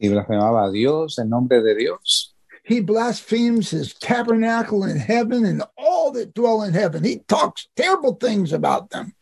Y 0.00 0.08
blasfemaba 0.08 0.64
a 0.64 0.70
Dios, 0.70 1.18
en 1.18 1.28
nombre 1.28 1.62
de 1.62 1.76
Dios. 1.76 2.34
He 2.64 2.80
blasphemes 2.80 3.70
his 3.70 3.94
tabernacle 3.94 4.84
in 4.84 4.96
heaven 4.96 5.44
and 5.44 5.62
all 5.76 6.10
that 6.12 6.34
dwell 6.34 6.62
in 6.62 6.72
heaven. 6.72 7.04
He 7.04 7.18
talks 7.28 7.68
terrible 7.76 8.14
things 8.14 8.52
about 8.52 8.90
them. 8.90 9.14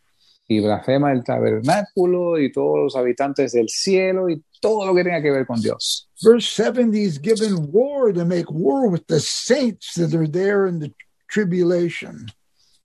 Y 0.47 0.61
blasfema 0.61 1.11
el 1.11 1.23
tabernáculo 1.23 2.39
y 2.39 2.51
todos 2.51 2.79
los 2.79 2.95
habitantes 2.95 3.51
del 3.51 3.69
cielo 3.69 4.29
y 4.29 4.41
todo 4.61 4.85
lo 4.85 4.95
que 4.95 5.03
tenga 5.03 5.21
que 5.21 5.31
ver 5.31 5.45
con 5.45 5.61
Dios. 5.61 6.07
Verse 6.23 6.47
70 6.47 6.97
he's 6.97 7.19
given 7.19 7.71
war 7.71 8.11
to 8.11 8.25
make 8.25 8.49
war 8.49 8.89
with 8.89 9.05
the 9.07 9.19
saints 9.19 9.93
that 9.95 10.13
are 10.13 10.27
there 10.27 10.65
in 10.65 10.79
the 10.79 10.93
tribulation. 11.29 12.25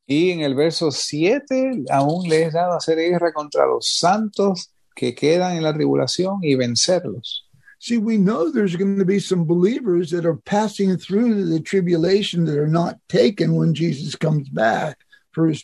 Y 0.06 0.30
en 0.30 0.40
el 0.40 0.54
verso 0.54 0.90
7 0.90 1.84
aún 1.90 2.28
le 2.28 2.44
es 2.44 2.52
dado 2.52 2.76
hacer 2.76 2.96
guerra 2.96 3.32
contra 3.32 3.66
los 3.66 3.88
santos 3.98 4.70
que 4.94 5.14
quedan 5.14 5.56
en 5.56 5.62
la 5.62 5.72
tribulación 5.72 6.40
y 6.42 6.54
vencerlos. 6.54 7.43
See, 7.84 7.98
we 7.98 8.16
know 8.16 8.50
there's 8.50 8.76
going 8.76 8.98
to 8.98 9.04
be 9.04 9.20
some 9.20 9.44
believers 9.44 10.10
that 10.12 10.24
are 10.24 10.40
passing 10.46 10.96
through 10.96 11.44
the 11.44 11.60
tribulation 11.60 12.46
that 12.46 12.56
are 12.56 12.66
not 12.66 12.96
taken 13.10 13.56
when 13.56 13.74
Jesus 13.74 14.16
comes 14.16 14.48
back 14.48 14.96
for 15.32 15.48
his 15.48 15.62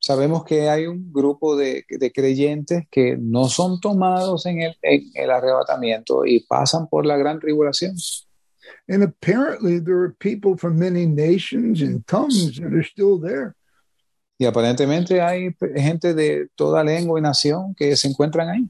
sabemos 0.00 0.44
que 0.44 0.68
hay 0.68 0.86
un 0.86 1.12
grupo 1.12 1.56
de, 1.56 1.84
de 1.88 2.10
creyentes 2.10 2.88
que 2.90 3.16
no 3.16 3.46
son 3.46 3.78
tomados 3.78 4.46
en 4.46 4.62
el, 4.62 4.74
en 4.82 5.12
el 5.14 5.30
arrebatamiento 5.30 6.26
y 6.26 6.40
pasan 6.40 6.88
por 6.88 7.06
la 7.06 7.16
gran 7.16 7.38
tribulación. 7.38 7.94
And 8.88 9.04
apparently 9.04 9.78
there 9.78 10.00
are 10.00 10.16
people 10.18 10.56
from 10.56 10.76
many 10.76 11.06
nations 11.06 11.82
and 11.82 12.04
tongues 12.08 12.56
that 12.56 12.74
are 12.74 12.82
still 12.82 13.20
there. 13.20 13.54
Y 14.40 14.46
aparentemente 14.46 15.20
hay 15.20 15.54
gente 15.76 16.14
de 16.14 16.48
toda 16.56 16.82
lengua 16.82 17.20
y 17.20 17.22
nación 17.22 17.76
que 17.76 17.94
se 17.94 18.08
encuentran 18.08 18.48
ahí. 18.48 18.68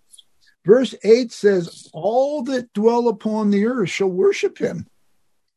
Verse 0.67 0.97
8 1.05 1.31
says, 1.31 1.89
All 1.93 2.43
that 2.45 2.73
dwell 2.73 3.07
upon 3.09 3.51
the 3.51 3.67
earth 3.67 3.91
shall 3.91 4.11
worship 4.11 4.59
him. 4.59 4.87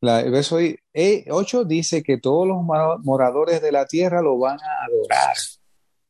La, 0.02 0.20
el 0.20 0.30
verso 0.30 0.58
8 0.58 1.64
dice 1.66 2.02
que 2.02 2.16
todos 2.16 2.46
los 2.46 2.64
moradores 3.04 3.60
de 3.60 3.72
la 3.72 3.84
tierra 3.84 4.22
lo 4.22 4.38
van 4.38 4.58
a 4.58 4.86
adorar. 4.86 5.36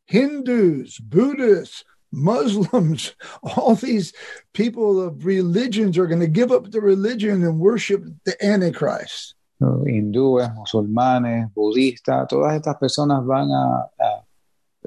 Hindus, 0.06 0.98
Buddhists, 0.98 1.84
Muslims, 2.12 3.14
all 3.42 3.74
these 3.74 4.12
people 4.52 5.00
of 5.00 5.24
religions 5.24 5.96
are 5.96 6.06
going 6.06 6.20
to 6.20 6.26
give 6.26 6.52
up 6.52 6.70
the 6.70 6.80
religion 6.80 7.42
and 7.42 7.58
worship 7.58 8.04
the 8.24 8.36
Antichrist. 8.44 9.34
Hindúes, 9.60 10.54
musulmanes, 10.54 11.52
budistas, 11.54 12.28
todas 12.28 12.54
estas 12.54 12.76
personas 12.78 13.24
van 13.26 13.50
a, 13.50 13.90
a, 13.98 14.24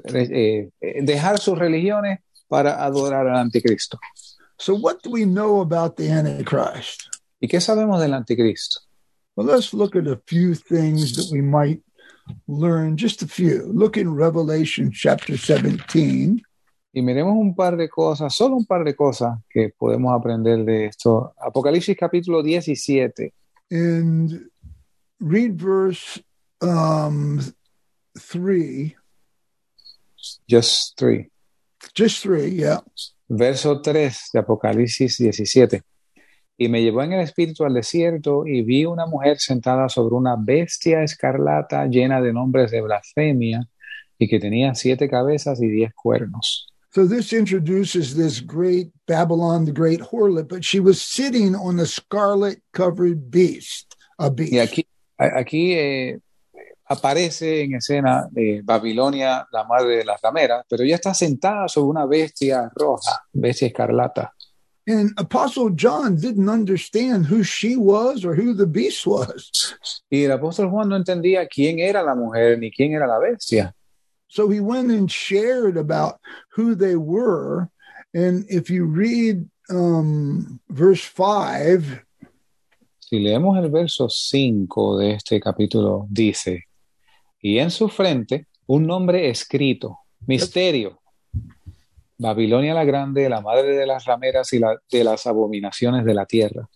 eh, 0.04 0.68
eh, 0.80 1.02
dejar 1.02 1.38
sus 1.38 1.58
religiones 1.58 2.18
para 2.54 2.84
adorar 2.84 3.26
al 3.26 3.36
anticristo. 3.36 3.98
So, 4.58 4.76
what 4.76 5.02
do 5.02 5.10
we 5.10 5.24
know 5.24 5.60
about 5.60 5.96
the 5.96 6.08
Antichrist? 6.08 7.08
¿Y 7.40 7.48
qué 7.48 7.60
sabemos 7.60 8.00
del 8.00 8.14
anticristo? 8.14 8.78
Well, 9.34 9.48
let's 9.48 9.74
look 9.74 9.96
at 9.96 10.06
a 10.06 10.20
few 10.28 10.54
things 10.54 11.16
that 11.16 11.32
we 11.32 11.42
might 11.42 11.82
learn, 12.46 12.96
just 12.96 13.22
a 13.22 13.26
few. 13.26 13.72
Look 13.74 13.96
in 13.96 14.14
Revelation 14.14 14.92
chapter 14.92 15.36
17. 15.36 16.44
Y 16.92 17.02
miremos 17.02 17.34
un 17.36 17.56
par 17.56 17.76
de 17.76 17.88
cosas, 17.88 18.32
solo 18.32 18.54
un 18.54 18.66
par 18.66 18.84
de 18.84 18.94
cosas 18.94 19.36
que 19.50 19.70
podemos 19.76 20.14
aprender 20.14 20.64
de 20.64 20.86
esto. 20.86 21.34
Apocalipsis 21.36 21.96
capítulo 21.96 22.40
17. 22.40 23.32
and 23.72 24.48
read 25.18 25.58
verse 25.58 26.20
um, 26.62 27.40
3, 28.16 28.94
Just 30.48 30.96
three. 30.96 31.30
Just 31.92 32.22
3, 32.22 32.50
yeah. 32.50 32.80
Verso 33.28 33.80
3 33.80 34.30
de 34.32 34.38
Apocalipsis 34.40 35.18
17. 35.18 35.82
Y 36.56 36.68
me 36.68 36.82
llevó 36.82 37.02
en 37.02 37.12
el 37.12 37.20
espíritu 37.20 37.64
al 37.64 37.74
desierto 37.74 38.46
y 38.46 38.62
vi 38.62 38.84
una 38.84 39.06
mujer 39.06 39.38
sentada 39.38 39.88
sobre 39.88 40.14
una 40.14 40.36
bestia 40.38 41.02
escarlata 41.02 41.86
llena 41.86 42.20
de 42.20 42.32
nombres 42.32 42.70
de 42.70 42.80
blasfemia 42.80 43.68
y 44.18 44.28
que 44.28 44.38
tenía 44.38 44.74
siete 44.74 45.08
cabezas 45.08 45.60
y 45.60 45.68
diez 45.68 45.92
cuernos. 45.94 46.68
So 46.90 47.08
this 47.08 47.32
introduces 47.32 48.14
this 48.14 48.40
great 48.40 48.92
Babylon, 49.08 49.64
the 49.64 49.72
great 49.72 50.00
harlot, 50.00 50.48
but 50.48 50.64
she 50.64 50.78
was 50.78 51.02
sitting 51.02 51.56
on 51.56 51.80
a 51.80 51.86
scarlet 51.86 52.62
covered 52.72 53.32
beast, 53.32 53.96
a 54.20 54.30
beast. 54.30 54.52
Y 54.52 54.58
aquí, 54.60 54.86
aquí 55.18 55.72
eh, 55.72 56.20
aparece 56.86 57.62
en 57.62 57.74
escena 57.74 58.28
de 58.30 58.60
Babilonia, 58.62 59.46
la 59.50 59.64
madre 59.64 59.98
de 59.98 60.04
las 60.04 60.20
rameras, 60.20 60.64
pero 60.68 60.82
ella 60.82 60.96
está 60.96 61.14
sentada 61.14 61.68
sobre 61.68 61.88
una 61.90 62.06
bestia 62.06 62.70
roja, 62.74 63.22
bestia 63.32 63.68
escarlata. 63.68 64.32
And 64.86 65.12
Apostle 65.16 65.70
John 65.70 66.16
didn't 66.16 66.50
understand 66.50 67.24
who 67.24 67.42
she 67.42 67.74
was 67.74 68.22
or 68.22 68.34
who 68.34 68.52
the 68.52 68.66
beast 68.66 69.06
was. 69.06 69.74
Y 70.10 70.24
el 70.24 70.32
apóstol 70.32 70.68
Juan 70.70 70.90
no 70.90 70.96
entendía 70.96 71.48
quién 71.48 71.78
era 71.78 72.02
la 72.02 72.14
mujer 72.14 72.58
ni 72.58 72.70
quién 72.70 72.92
era 72.92 73.06
la 73.06 73.18
bestia. 73.18 73.74
So 74.28 74.50
he 74.50 74.60
went 74.60 74.90
and 74.90 75.10
shared 75.10 75.78
about 75.78 76.20
who 76.54 76.74
they 76.74 76.96
were. 76.96 77.70
And 78.12 78.44
if 78.50 78.68
you 78.68 78.84
read 78.84 79.48
um, 79.70 80.60
verse 80.68 81.02
5, 81.02 82.04
Si 82.98 83.20
leemos 83.20 83.56
el 83.58 83.70
verso 83.70 84.08
5 84.08 84.98
de 84.98 85.12
este 85.12 85.38
capítulo, 85.38 86.06
dice, 86.10 86.64
y 87.44 87.58
en 87.58 87.70
su 87.70 87.90
frente 87.90 88.46
un 88.66 88.86
nombre 88.86 89.28
escrito, 89.28 89.98
misterio, 90.26 90.98
Babilonia 92.16 92.72
la 92.72 92.84
Grande, 92.84 93.28
la 93.28 93.42
madre 93.42 93.76
de 93.76 93.84
las 93.86 94.06
rameras 94.06 94.50
y 94.54 94.58
la- 94.58 94.80
de 94.90 95.04
las 95.04 95.26
abominaciones 95.26 96.06
de 96.06 96.14
la 96.14 96.24
tierra. 96.24 96.66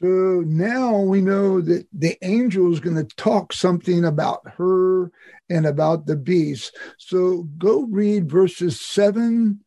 So 0.00 0.42
now 0.44 1.00
we 1.00 1.20
know 1.20 1.62
that 1.62 1.86
the 1.92 2.18
angel 2.22 2.72
is 2.72 2.80
going 2.80 2.96
to 2.96 3.06
talk 3.16 3.52
something 3.52 4.04
about 4.04 4.40
her 4.58 5.12
and 5.48 5.64
about 5.64 6.06
the 6.06 6.16
beast. 6.16 6.76
So 6.98 7.44
go 7.56 7.86
read 7.88 8.28
verses 8.28 8.80
7 8.80 9.64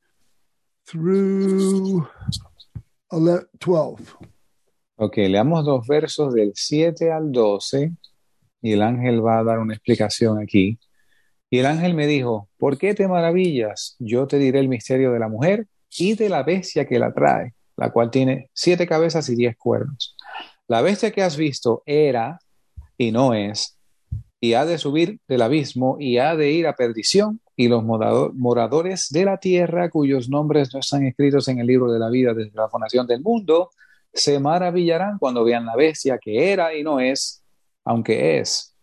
through 0.86 2.06
11, 3.12 3.48
12. 3.60 4.02
Ok, 4.98 5.18
leamos 5.30 5.64
dos 5.66 5.88
versos 5.88 6.34
del 6.34 6.52
7 6.54 7.12
al 7.12 7.32
12 7.32 7.94
y 8.62 8.74
el 8.74 8.82
ángel 8.82 9.26
va 9.26 9.40
a 9.40 9.44
dar 9.44 9.60
una 9.60 9.74
explicación 9.74 10.40
aquí. 10.40 10.80
Y 11.50 11.60
el 11.60 11.66
ángel 11.66 11.94
me 11.94 12.08
dijo, 12.08 12.50
¿por 12.58 12.78
qué 12.78 12.94
te 12.94 13.08
maravillas? 13.08 13.96
Yo 14.00 14.28
te 14.28 14.38
diré 14.38 14.60
el 14.60 14.70
misterio 14.70 15.12
de 15.12 15.20
la 15.20 15.30
mujer 15.30 15.68
y 15.98 16.16
de 16.16 16.30
la 16.30 16.44
bestia 16.44 16.86
que 16.86 17.00
la 17.00 17.14
trae, 17.14 17.54
la 17.76 17.92
cual 17.92 18.12
tiene 18.12 18.50
siete 18.54 18.86
cabezas 18.86 19.30
y 19.30 19.36
diez 19.36 19.58
cuernos. 19.58 20.16
La 20.68 20.82
bestia 20.82 21.12
que 21.12 21.24
has 21.24 21.38
visto 21.38 21.82
era 21.86 22.40
y 22.98 23.12
no 23.12 23.34
es, 23.34 23.78
y 24.40 24.54
ha 24.54 24.66
de 24.66 24.78
subir 24.78 25.20
del 25.28 25.42
abismo 25.42 25.98
y 26.00 26.18
ha 26.18 26.36
de 26.36 26.52
ir 26.52 26.68
a 26.68 26.76
perdición, 26.76 27.42
y 27.56 27.68
los 27.68 27.84
morado- 27.84 28.32
moradores 28.36 29.10
de 29.10 29.26
la 29.26 29.38
tierra, 29.38 29.90
cuyos 29.90 30.30
nombres 30.30 30.74
no 30.74 30.80
están 30.80 31.06
escritos 31.06 31.48
en 31.48 31.60
el 31.60 31.68
libro 31.68 31.92
de 31.92 32.00
la 32.00 32.10
vida 32.10 32.34
desde 32.34 32.56
la 32.56 32.70
fundación 32.70 33.06
del 33.08 33.22
mundo, 33.22 33.72
se 34.14 34.40
maravillarán 34.40 35.18
cuando 35.18 35.44
vean 35.44 35.66
la 35.66 35.76
bestia 35.76 36.18
que 36.18 36.52
era 36.52 36.74
y 36.74 36.84
no 36.84 37.00
es, 37.00 37.39
aunque 37.90 38.38
es. 38.38 38.76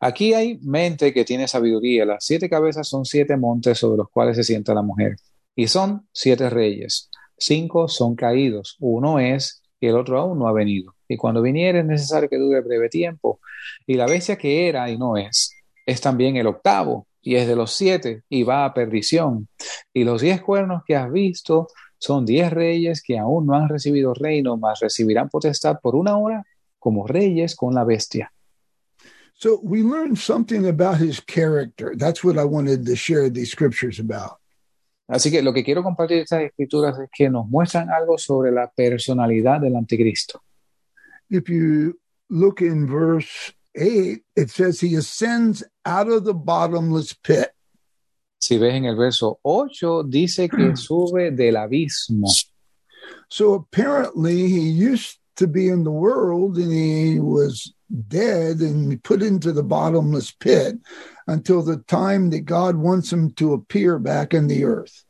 Aquí 0.00 0.34
hay 0.34 0.58
mente 0.58 1.14
que 1.14 1.24
tiene 1.24 1.48
sabiduría. 1.48 2.04
Las 2.04 2.26
siete 2.26 2.50
cabezas 2.50 2.86
son 2.86 3.06
siete 3.06 3.38
montes 3.38 3.78
sobre 3.78 3.96
los 3.96 4.10
cuales 4.10 4.36
se 4.36 4.44
sienta 4.44 4.74
la 4.74 4.82
mujer. 4.82 5.16
Y 5.56 5.66
son 5.66 6.06
siete 6.12 6.50
reyes. 6.50 7.08
Cinco 7.38 7.88
son 7.88 8.14
caídos. 8.14 8.76
Uno 8.78 9.18
es 9.18 9.62
y 9.80 9.86
el 9.86 9.96
otro 9.96 10.20
aún 10.20 10.38
no 10.38 10.46
ha 10.46 10.52
venido. 10.52 10.94
Y 11.08 11.16
cuando 11.16 11.40
viniere 11.40 11.78
es 11.78 11.86
necesario 11.86 12.28
que 12.28 12.36
dure 12.36 12.60
breve 12.60 12.90
tiempo. 12.90 13.40
Y 13.86 13.94
la 13.94 14.04
bestia 14.04 14.36
que 14.36 14.68
era 14.68 14.90
y 14.90 14.98
no 14.98 15.16
es, 15.16 15.54
es 15.86 16.02
también 16.02 16.36
el 16.36 16.46
octavo, 16.46 17.06
y 17.22 17.36
es 17.36 17.48
de 17.48 17.56
los 17.56 17.72
siete, 17.72 18.24
y 18.28 18.42
va 18.42 18.66
a 18.66 18.74
perdición. 18.74 19.48
Y 19.94 20.04
los 20.04 20.20
diez 20.20 20.42
cuernos 20.42 20.82
que 20.86 20.96
has 20.96 21.10
visto 21.10 21.68
son 21.96 22.26
diez 22.26 22.50
reyes 22.50 23.02
que 23.02 23.18
aún 23.18 23.46
no 23.46 23.54
han 23.54 23.70
recibido 23.70 24.12
reino, 24.12 24.58
mas 24.58 24.80
recibirán 24.80 25.30
potestad 25.30 25.78
por 25.82 25.94
una 25.96 26.18
hora 26.18 26.44
como 26.78 27.06
reyes 27.06 27.56
con 27.56 27.74
la 27.74 27.84
bestia. 27.84 28.30
So 29.40 29.58
we 29.62 29.82
learned 29.82 30.18
something 30.18 30.66
about 30.66 30.98
his 30.98 31.18
character. 31.18 31.94
That's 31.96 32.22
what 32.22 32.36
I 32.36 32.44
wanted 32.44 32.84
to 32.84 32.94
share 32.94 33.30
these 33.30 33.50
scriptures 33.50 33.98
about. 33.98 34.36
Así 35.10 35.30
que 35.30 35.42
lo 35.42 35.54
que 35.54 35.64
quiero 35.64 35.82
compartir 35.82 36.18
estas 36.18 36.42
escrituras 36.42 36.98
es 37.00 37.08
que 37.10 37.30
nos 37.30 37.48
muestran 37.48 37.88
algo 37.88 38.18
sobre 38.18 38.52
la 38.52 38.70
personalidad 38.70 39.62
del 39.62 39.76
anticristo. 39.76 40.40
If 41.30 41.48
you 41.48 41.98
look 42.28 42.60
in 42.60 42.86
verse 42.86 43.52
8, 43.74 44.22
it 44.36 44.50
says 44.50 44.78
he 44.78 44.94
ascends 44.94 45.64
out 45.86 46.08
of 46.08 46.24
the 46.24 46.34
bottomless 46.34 47.14
pit. 47.14 47.50
Si 48.38 48.58
ves 48.58 48.74
en 48.74 48.84
el 48.84 48.96
verso 48.96 49.40
8, 49.42 50.04
dice 50.04 50.50
que 50.50 50.76
sube 50.76 51.34
del 51.34 51.56
abismo. 51.56 52.28
So 53.30 53.54
apparently 53.54 54.48
he 54.48 54.68
used 54.68 55.18
to 55.36 55.46
be 55.46 55.68
in 55.68 55.82
the 55.84 55.90
world 55.90 56.58
and 56.58 56.70
he 56.70 57.18
was 57.18 57.72
dead 58.08 58.60
and 58.60 59.02
put 59.02 59.22
into 59.22 59.52
the 59.52 59.62
bottomless 59.62 60.30
pit 60.30 60.78
until 61.26 61.62
the 61.62 61.78
time 61.88 62.30
that 62.30 62.44
God 62.44 62.76
wants 62.76 63.12
him 63.12 63.32
to 63.32 63.52
appear 63.52 63.98
back 63.98 64.34
in 64.34 64.46
the 64.46 64.64
earth. 64.64 65.04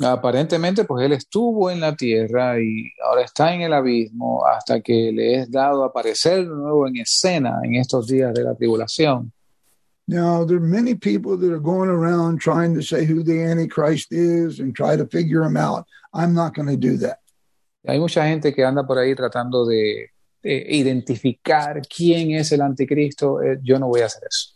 Aparentemente, 0.00 0.84
pues 0.84 1.04
él 1.04 1.12
estuvo 1.12 1.70
en 1.70 1.80
la 1.80 1.96
tierra 1.96 2.60
y 2.60 2.92
ahora 3.04 3.22
está 3.22 3.52
en 3.52 3.62
el 3.62 3.72
abismo 3.72 4.44
hasta 4.46 4.80
que 4.80 5.10
le 5.12 5.40
es 5.40 5.50
dado 5.50 5.82
aparecer 5.82 6.48
de 6.48 6.54
nuevo 6.54 6.86
en 6.86 6.98
escena 6.98 7.60
en 7.64 7.74
estos 7.74 8.06
días 8.06 8.32
de 8.32 8.44
la 8.44 8.54
tribulación. 8.54 9.32
Now, 10.06 10.44
there 10.44 10.56
are 10.56 10.60
many 10.60 10.94
people 10.94 11.36
that 11.36 11.52
are 11.52 11.60
going 11.60 11.90
around 11.90 12.40
trying 12.40 12.74
to 12.74 12.82
say 12.82 13.04
who 13.04 13.22
the 13.22 13.42
Antichrist 13.42 14.10
is 14.10 14.58
and 14.60 14.74
try 14.74 14.96
to 14.96 15.04
figure 15.06 15.42
him 15.42 15.56
out. 15.56 15.84
I'm 16.14 16.32
not 16.32 16.54
going 16.54 16.68
to 16.68 16.78
do 16.78 16.96
that. 16.98 17.18
Hay 17.86 17.98
mucha 17.98 18.24
gente 18.24 18.54
que 18.54 18.64
anda 18.64 18.86
por 18.86 18.98
ahí 18.98 19.14
tratando 19.14 19.66
de, 19.66 20.10
de 20.48 20.66
identificar 20.76 21.82
quién 21.82 22.32
es 22.32 22.52
el 22.52 22.62
anticristo. 22.62 23.42
Eh, 23.42 23.58
yo 23.62 23.78
no 23.78 23.88
voy 23.88 24.00
a 24.00 24.06
hacer 24.06 24.22
eso. 24.28 24.54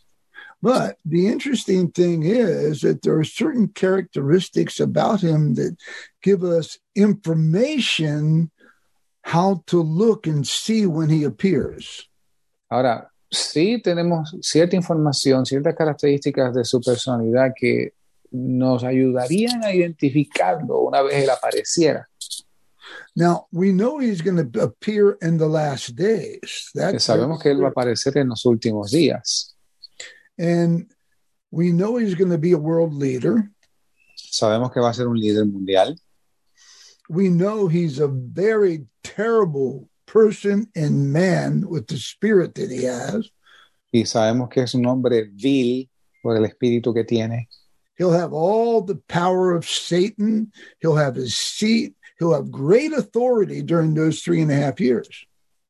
But 0.61 0.97
the 1.03 1.27
interesting 1.27 1.91
thing 1.91 2.23
is 2.23 2.81
that 2.81 3.01
there 3.01 3.17
are 3.17 3.25
certain 3.25 3.67
characteristics 3.67 4.79
about 4.79 5.21
him 5.21 5.55
that 5.55 5.75
give 6.21 6.41
us 6.43 6.79
information 6.95 8.49
how 9.23 9.63
to 9.67 9.81
look 9.81 10.25
and 10.25 10.47
see 10.47 10.85
when 10.85 11.09
he 11.09 11.25
appears. 11.25 12.09
Ahora, 12.71 13.11
sí 13.29 13.81
tenemos 13.81 14.35
cierta 14.41 14.77
información, 14.77 15.45
ciertas 15.45 15.75
características 15.75 16.53
de 16.53 16.63
su 16.63 16.79
personalidad 16.79 17.51
que 17.55 17.93
nos 18.31 18.83
ayudarían 18.83 19.63
a 19.63 19.73
identificarlo 19.73 20.79
una 20.79 21.01
vez 21.01 21.23
él 21.23 21.29
apareciera. 21.29 22.09
Now, 23.15 23.47
we 23.51 23.71
know 23.71 23.99
he's 23.99 24.21
going 24.21 24.51
to 24.51 24.61
appear 24.61 25.17
in 25.21 25.37
the 25.37 25.47
last 25.47 25.95
days. 25.95 26.71
That's 26.73 27.05
sabemos 27.05 27.41
que 27.41 27.51
él 27.51 27.61
va 27.61 27.67
a 27.67 27.71
aparecer 27.71 28.17
en 28.17 28.29
los 28.29 28.43
últimos 28.45 28.91
días. 28.91 29.53
and 30.37 30.91
we 31.51 31.71
know 31.71 31.97
he's 31.97 32.15
going 32.15 32.31
to 32.31 32.37
be 32.37 32.53
a 32.53 32.57
world 32.57 32.93
leader. 32.93 33.49
Sabemos 34.17 34.73
que 34.73 34.81
va 34.81 34.89
a 34.89 34.93
ser 34.93 35.07
un 35.07 35.19
líder 35.19 35.45
mundial. 35.45 35.95
We 37.09 37.29
know 37.29 37.67
he's 37.67 37.99
a 37.99 38.07
very 38.07 38.87
terrible 39.03 39.89
person 40.07 40.67
and 40.75 41.13
man 41.13 41.67
with 41.67 41.87
the 41.87 41.97
spirit 41.97 42.55
that 42.55 42.71
he 42.71 42.83
has. 42.85 43.29
Y 43.93 44.05
sabemos 44.05 44.49
que 44.49 44.63
es 44.63 44.73
un 44.73 44.85
hombre 44.85 45.29
vil 45.35 45.87
por 46.23 46.35
el 46.35 46.45
espíritu 46.45 46.93
que 46.93 47.03
tiene. 47.03 47.47
He'll 47.95 48.13
have 48.13 48.33
all 48.33 48.81
the 48.81 48.95
power 49.07 49.55
of 49.55 49.69
Satan. 49.69 50.51
He'll 50.81 50.95
have 50.95 51.15
his 51.15 51.37
seat. 51.37 51.93
He'll 52.19 52.33
have 52.33 52.51
great 52.51 52.93
authority 52.93 53.61
during 53.61 53.93
those 53.95 54.21
three 54.21 54.41
and 54.41 54.51
a 54.51 54.55
half 54.55 54.79
years. 54.79 55.25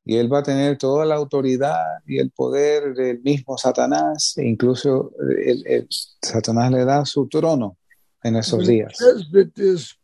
Y 0.06 0.18
él 0.18 0.28
va 0.28 0.39
a 0.39 0.44
tener 0.44 0.78
toda 0.78 1.06
la 1.06 1.16
autoridad 1.16 2.02
y 2.06 2.20
el 2.20 2.30
poder 2.32 2.94
del 2.94 3.22
mismo 3.24 3.58
Satanás. 3.58 4.34
E 4.38 4.46
incluso 4.46 5.12
el, 5.38 5.64
el- 5.66 5.88
Satanás 6.22 6.72
le 6.72 6.84
da 6.84 7.06
su 7.06 7.28
trono 7.30 7.78
en 8.24 8.36
esos 8.36 8.68
días. 8.68 8.98
says 8.98 9.26
that 9.32 9.54
this 9.56 9.96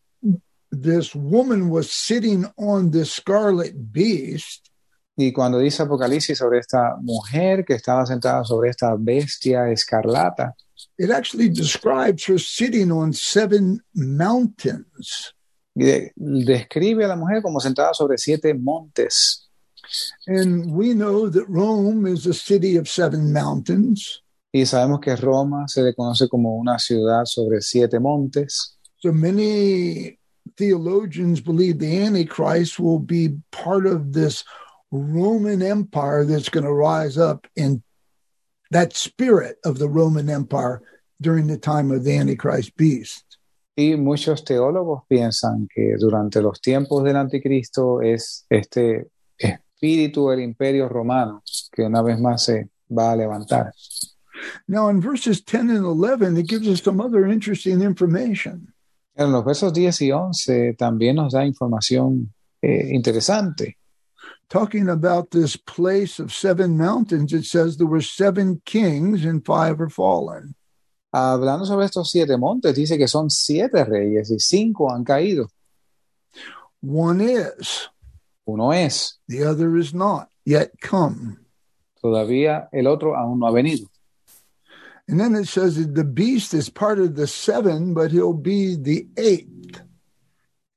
this 0.72 1.14
woman 1.16 1.70
was 1.70 1.92
sitting 1.92 2.46
on 2.58 2.92
the 2.92 3.04
scarlet 3.04 3.74
beast. 3.92 4.70
Y 5.18 5.34
cuando 5.34 5.60
dice 5.60 5.84
Apocalipsis 5.84 6.38
sobre 6.38 6.60
esta 6.60 6.96
mujer 7.02 7.66
que 7.66 7.74
estaba 7.74 8.06
sentada 8.06 8.46
sobre 8.46 8.70
esta 8.70 8.96
bestia 8.98 9.70
escarlata, 9.70 10.56
It 10.98 11.12
actually 11.12 11.50
describes 11.50 12.24
her 12.30 12.40
sitting 12.40 12.90
on 12.90 13.12
seven 13.12 13.82
mountains. 13.94 15.34
De- 15.80 16.12
describe 16.16 17.04
a 17.04 17.08
la 17.08 17.16
mujer 17.16 17.42
como 17.42 17.60
sentada 17.60 17.94
sobre 17.94 18.18
siete 18.18 18.54
montes. 18.54 19.48
And 20.28 20.72
we 20.72 20.94
know 20.94 21.30
that 21.30 21.50
Rome 21.50 22.06
is 22.06 22.28
a 22.28 22.34
city 22.34 22.78
of 22.78 22.88
seven 22.88 23.34
mountains. 23.34 24.22
Y 24.52 24.66
sabemos 24.66 25.02
que 25.02 25.16
Roma 25.16 25.68
se 25.68 25.82
le 25.82 25.94
conoce 25.94 26.28
como 26.28 26.58
una 26.58 26.78
ciudad 26.80 27.26
sobre 27.26 27.62
siete 27.62 28.00
montes. 28.00 28.76
So 28.98 29.12
many 29.12 30.18
theologians 30.58 31.40
believe 31.40 31.80
the 31.80 32.04
Antichrist 32.04 32.80
will 32.80 33.00
be 33.00 33.38
part 33.52 33.86
of 33.86 34.14
this 34.14 34.44
Roman 34.92 35.62
Empire 35.62 36.26
that's 36.26 36.50
going 36.50 36.66
to 36.66 36.74
rise 36.74 37.18
up 37.18 37.48
in 37.56 37.84
that 38.72 38.96
spirit 38.96 39.58
of 39.64 39.78
the 39.78 39.88
Roman 39.88 40.30
Empire 40.30 40.82
during 41.22 41.48
the 41.48 41.58
time 41.58 41.92
of 41.92 42.04
the 42.04 42.18
Antichrist 42.18 42.76
beast. 42.76 43.29
Y 43.80 43.96
muchos 43.96 44.44
teólogos 44.44 45.04
piensan 45.08 45.66
que 45.74 45.96
durante 45.98 46.42
los 46.42 46.60
tiempos 46.60 47.02
del 47.02 47.16
anticristo 47.16 48.02
es 48.02 48.46
este 48.50 49.08
espíritu 49.38 50.28
del 50.28 50.42
imperio 50.42 50.90
romano 50.90 51.42
que 51.72 51.84
una 51.84 52.02
vez 52.02 52.20
más 52.20 52.44
se 52.44 52.68
va 52.90 53.14
a 53.14 53.16
levantar. 53.16 53.72
Now, 54.68 54.90
in 54.90 55.00
verses 55.00 55.42
10 55.46 55.70
and 55.70 55.86
11, 55.86 56.38
it 56.38 56.50
gives 56.50 56.68
us 56.68 56.84
some 56.84 57.02
other 57.02 57.26
interesting 57.26 57.82
information. 57.82 58.74
En 59.16 59.32
los 59.32 59.46
versos 59.46 59.72
10 59.72 60.02
y 60.02 60.12
11 60.12 60.74
también 60.74 61.16
nos 61.16 61.32
da 61.32 61.46
información 61.46 62.34
eh, 62.62 62.90
interesante. 62.92 63.78
Talking 64.50 64.90
about 64.90 65.32
this 65.32 65.56
place 65.56 66.20
of 66.20 66.34
seven 66.34 66.76
mountains, 66.76 67.32
it 67.32 67.46
says 67.46 67.78
there 67.78 67.88
were 67.88 68.02
seven 68.02 68.62
kings 68.66 69.24
and 69.24 69.46
five 69.46 69.80
are 69.80 69.90
fallen. 69.90 70.56
Hablando 71.12 71.66
sobre 71.66 71.86
estos 71.86 72.12
siete 72.12 72.38
montes, 72.38 72.76
dice 72.76 72.98
que 72.98 73.08
son 73.08 73.30
siete 73.30 73.84
reyes 73.84 74.30
y 74.32 74.40
cinco 74.40 74.92
han 74.92 75.04
caído. 75.04 75.50
One 76.82 77.34
is, 77.34 77.90
Uno 78.46 78.72
es, 78.74 79.20
the 79.28 79.46
other 79.46 79.76
is 79.78 79.94
not 79.94 80.30
yet 80.46 80.72
come. 80.80 81.38
todavía 82.02 82.70
el 82.72 82.88
otro 82.88 83.16
aún 83.16 83.40
no 83.40 83.48
ha 83.48 83.52
venido. 83.52 83.90
And 85.08 85.20
then 85.20 85.36
it 85.36 85.48
says 85.48 85.76
that 85.76 85.96
the 85.96 86.04
beast 86.04 86.54
is 86.54 86.70
part 86.70 87.00
of 87.00 87.16
the 87.16 87.26
seven, 87.28 87.94
but 87.94 88.12
he'll 88.12 88.34
be 88.34 88.76
the 88.76 89.08
eighth. 89.18 89.82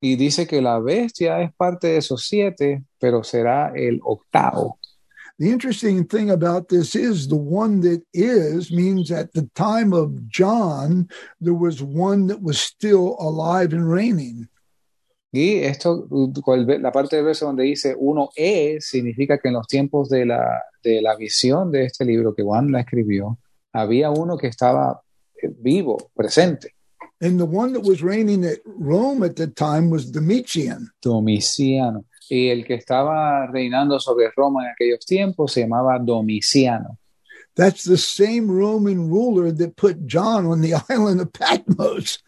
Y 0.01 0.17
dice 0.17 0.47
que 0.47 0.61
la 0.61 0.81
bestia 0.81 1.43
es 1.43 1.53
parte 1.55 1.89
de 1.89 1.99
esos 1.99 2.27
siete, 2.27 2.83
pero 2.99 3.23
será 3.23 3.73
el 3.77 4.01
octavo. 4.03 4.79
The 5.39 5.51
interesting 5.51 6.05
thing 6.07 6.31
about 6.31 6.69
this 6.69 6.95
is 6.95 7.27
the 7.27 7.37
one 7.37 7.81
that 7.81 8.03
is 8.13 8.71
means 8.71 9.11
at 9.11 9.33
the 9.33 9.49
time 9.55 9.93
of 9.93 10.29
John, 10.29 11.09
there 11.41 11.55
was 11.55 11.83
one 11.83 12.27
that 12.29 12.43
was 12.43 12.61
still 12.61 13.17
alive 13.19 13.73
and 13.73 13.89
reigning. 13.89 14.49
Y 15.35 15.65
esto, 15.65 16.07
la 16.11 16.93
parte 16.93 17.17
del 17.17 17.25
verso 17.25 17.47
donde 17.47 17.65
dice 17.65 17.97
uno 17.99 18.29
es, 18.37 18.87
significa 18.87 19.39
que 19.39 19.49
en 19.49 19.55
los 19.55 19.67
tiempos 19.67 20.11
de 20.11 20.27
la, 20.27 20.63
de 20.85 21.01
la 21.01 21.17
visión 21.17 21.73
de 21.73 21.87
este 21.87 22.05
libro 22.05 22.35
que 22.35 22.43
Juan 22.43 22.71
la 22.71 22.81
escribió, 22.81 23.39
había 23.73 24.11
uno 24.11 24.37
que 24.37 24.49
estaba 24.49 25.01
eh, 25.43 25.49
vivo, 25.59 26.11
presente. 26.15 26.75
And 27.23 27.39
the 27.39 27.47
one 27.47 27.73
that 27.73 27.83
was 27.83 28.03
reigning 28.03 28.45
at 28.45 28.59
Rome 28.67 29.23
at 29.23 29.37
the 29.37 29.47
time 29.47 29.91
was 29.91 30.11
Domitian. 30.11 30.91
Domiciano. 31.01 32.05
Y 32.35 32.49
el 32.49 32.65
que 32.65 32.73
estaba 32.73 33.47
reinando 33.47 34.01
sobre 34.01 34.31
Roma 34.35 34.65
en 34.65 34.71
aquellos 34.71 35.05
tiempos 35.05 35.53
se 35.53 35.61
llamaba 35.61 35.99
Domiciano. 35.99 36.97
That's 37.55 37.85
the 37.85 37.99
same 37.99 38.51
Roman 38.51 39.11
ruler 39.11 39.53
that 39.53 39.77
put 39.77 40.07
John 40.07 40.47
on 40.47 40.63
the 40.63 40.73
island 40.89 41.21
of 41.21 41.31
Patmos. 41.35 42.25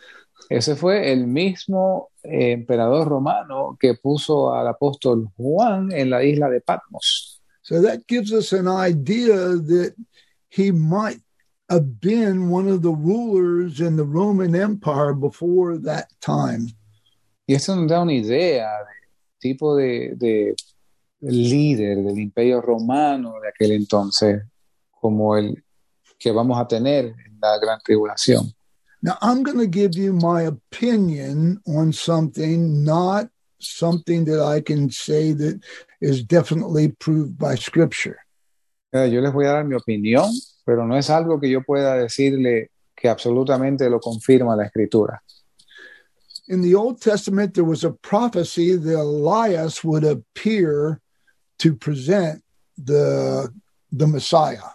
Ese 0.51 0.77
fue 0.77 1.11
el 1.11 1.27
mismo 1.27 2.11
eh, 2.23 2.53
emperador 2.53 3.09
romano 3.09 3.79
que 3.81 3.95
puso 3.95 4.53
al 4.53 4.69
apóstol 4.69 5.31
Juan 5.39 5.91
en 5.91 6.11
la 6.11 6.23
isla 6.23 6.51
de 6.51 6.61
Patmos. 6.61 7.41
So 7.63 7.81
that 7.81 8.07
gives 8.07 8.31
us 8.31 8.53
an 8.53 8.69
idea 8.69 9.57
that 9.57 9.95
he 10.51 10.71
might 10.71 11.23
have 11.71 11.99
been 11.99 12.51
one 12.51 12.69
of 12.69 12.83
the 12.83 12.93
rulers 12.93 13.81
in 13.81 13.97
the 13.97 14.05
Roman 14.05 14.55
Empire 14.55 15.15
before 15.15 15.79
that 15.79 16.09
time. 16.21 16.67
Y 17.47 17.55
esto 17.55 17.75
nos 17.75 17.89
da 17.89 18.03
una 18.03 18.13
idea 18.13 18.69
tipo 19.45 19.77
de, 19.77 20.15
de 20.17 20.55
líder 21.21 22.03
del 22.03 22.19
imperio 22.19 22.63
romano 22.63 23.35
de 23.43 23.49
aquel 23.49 23.73
entonces, 23.73 24.43
como 24.91 25.37
el 25.37 25.63
que 26.19 26.33
vamos 26.33 26.59
a 26.59 26.67
tener 26.67 27.05
en 27.05 27.39
la 27.41 27.59
gran 27.59 27.79
tribulación. 27.85 28.55
Now, 29.03 29.19
I'm 29.21 29.43
going 29.43 29.59
to 29.59 29.67
give 29.67 29.95
you 29.95 30.15
my 30.15 30.47
opinion 30.47 31.61
on 31.67 31.93
something, 31.93 32.83
not 32.83 33.29
something 33.59 34.25
that 34.25 34.41
I 34.41 34.63
can 34.63 34.91
say 34.91 35.35
that 35.35 35.61
is 36.01 36.25
definitely 36.25 36.89
proved 36.89 37.37
by 37.37 37.55
Scripture. 37.57 38.17
Eh, 38.93 39.11
Yo 39.11 39.21
les 39.21 39.31
voy 39.31 39.45
a 39.45 39.53
dar 39.53 39.65
mi 39.65 39.75
opinión, 39.75 40.31
pero 40.65 40.87
no 40.87 40.97
es 40.97 41.11
algo 41.11 41.39
que 41.39 41.51
yo 41.51 41.63
pueda 41.63 41.97
decirle 41.97 42.71
que 42.97 43.11
absolutamente 43.11 43.91
lo 43.91 44.01
confirma 44.01 44.57
la 44.57 44.65
escritura. 44.65 45.23
In 46.49 46.61
the 46.61 46.75
Old 46.75 47.01
Testament, 47.01 47.55
there 47.55 47.65
was 47.65 47.85
a 47.85 47.91
prophecy 47.91 48.77
that 48.77 48.99
Elias 48.99 49.83
would 49.83 50.05
appear 50.05 51.01
to 51.59 51.75
present 51.75 52.43
the, 52.77 53.49
the 53.91 54.07
Messiah. 54.07 54.71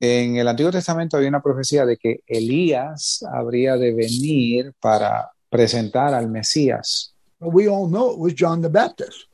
En 0.00 0.36
el 0.36 0.48
Antiguo 0.48 0.70
Testamento 0.70 1.16
había 1.16 1.28
una 1.28 1.40
profecía 1.40 1.86
de 1.86 1.96
que 1.96 2.22
Elías 2.26 3.22
habría 3.32 3.76
de 3.76 3.92
venir 3.92 4.72
para 4.80 5.30
presentar 5.50 6.14
al 6.14 6.26
Mesías. 6.26 7.12
But 7.40 7.52
we 7.52 7.68
all 7.68 7.88
know 7.88 8.12
it 8.12 8.18
was 8.18 8.34
John 8.34 8.62
the 8.62 8.68
Baptist. 8.68 9.26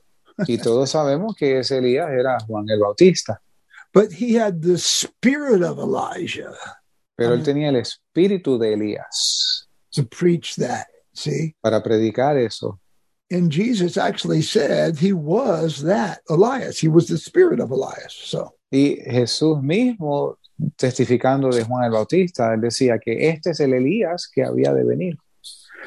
Y 0.47 0.59
todos 0.59 0.91
sabemos 0.91 1.35
que 1.37 1.59
ese 1.59 1.79
Elías 1.79 2.09
era 2.11 2.39
Juan 2.47 2.69
el 2.71 2.81
Bautista, 2.81 3.41
But 3.93 4.12
he 4.12 4.35
had 4.35 4.62
the 4.62 4.79
spirit 4.79 5.62
of 5.62 5.79
Elijah 5.79 6.55
pero 7.19 7.33
él 7.33 7.41
uh-huh. 7.41 7.45
tenía 7.45 7.69
el 7.71 7.77
espíritu 7.77 8.59
de 8.59 8.75
Elías 8.75 9.69
to 9.91 10.05
preach 10.05 10.55
that. 10.55 10.87
See? 11.19 11.55
para 11.61 11.83
predicar 11.83 12.37
eso. 12.37 12.79
And 13.31 13.51
Jesus 13.51 13.99
actually 13.99 14.41
said 14.41 14.99
he 14.99 15.12
was 15.12 15.83
that 15.83 16.21
Elias. 16.31 16.79
He 16.79 16.89
was 16.89 17.09
the 17.09 17.19
spirit 17.19 17.61
of 17.61 17.71
Elias. 17.71 18.14
So 18.14 18.55
Y 18.71 18.99
Jesús 19.07 19.62
mismo, 19.62 20.37
testificando 20.77 21.51
de 21.51 21.64
Juan 21.64 21.85
el 21.85 21.93
Bautista, 21.93 22.53
él 22.53 22.61
decía 22.61 22.99
que 22.99 23.31
este 23.31 23.51
es 23.51 23.61
el 23.61 23.73
Elías 23.73 24.29
que 24.29 24.45
había 24.45 24.75
de 24.75 24.85
venir. 24.85 25.19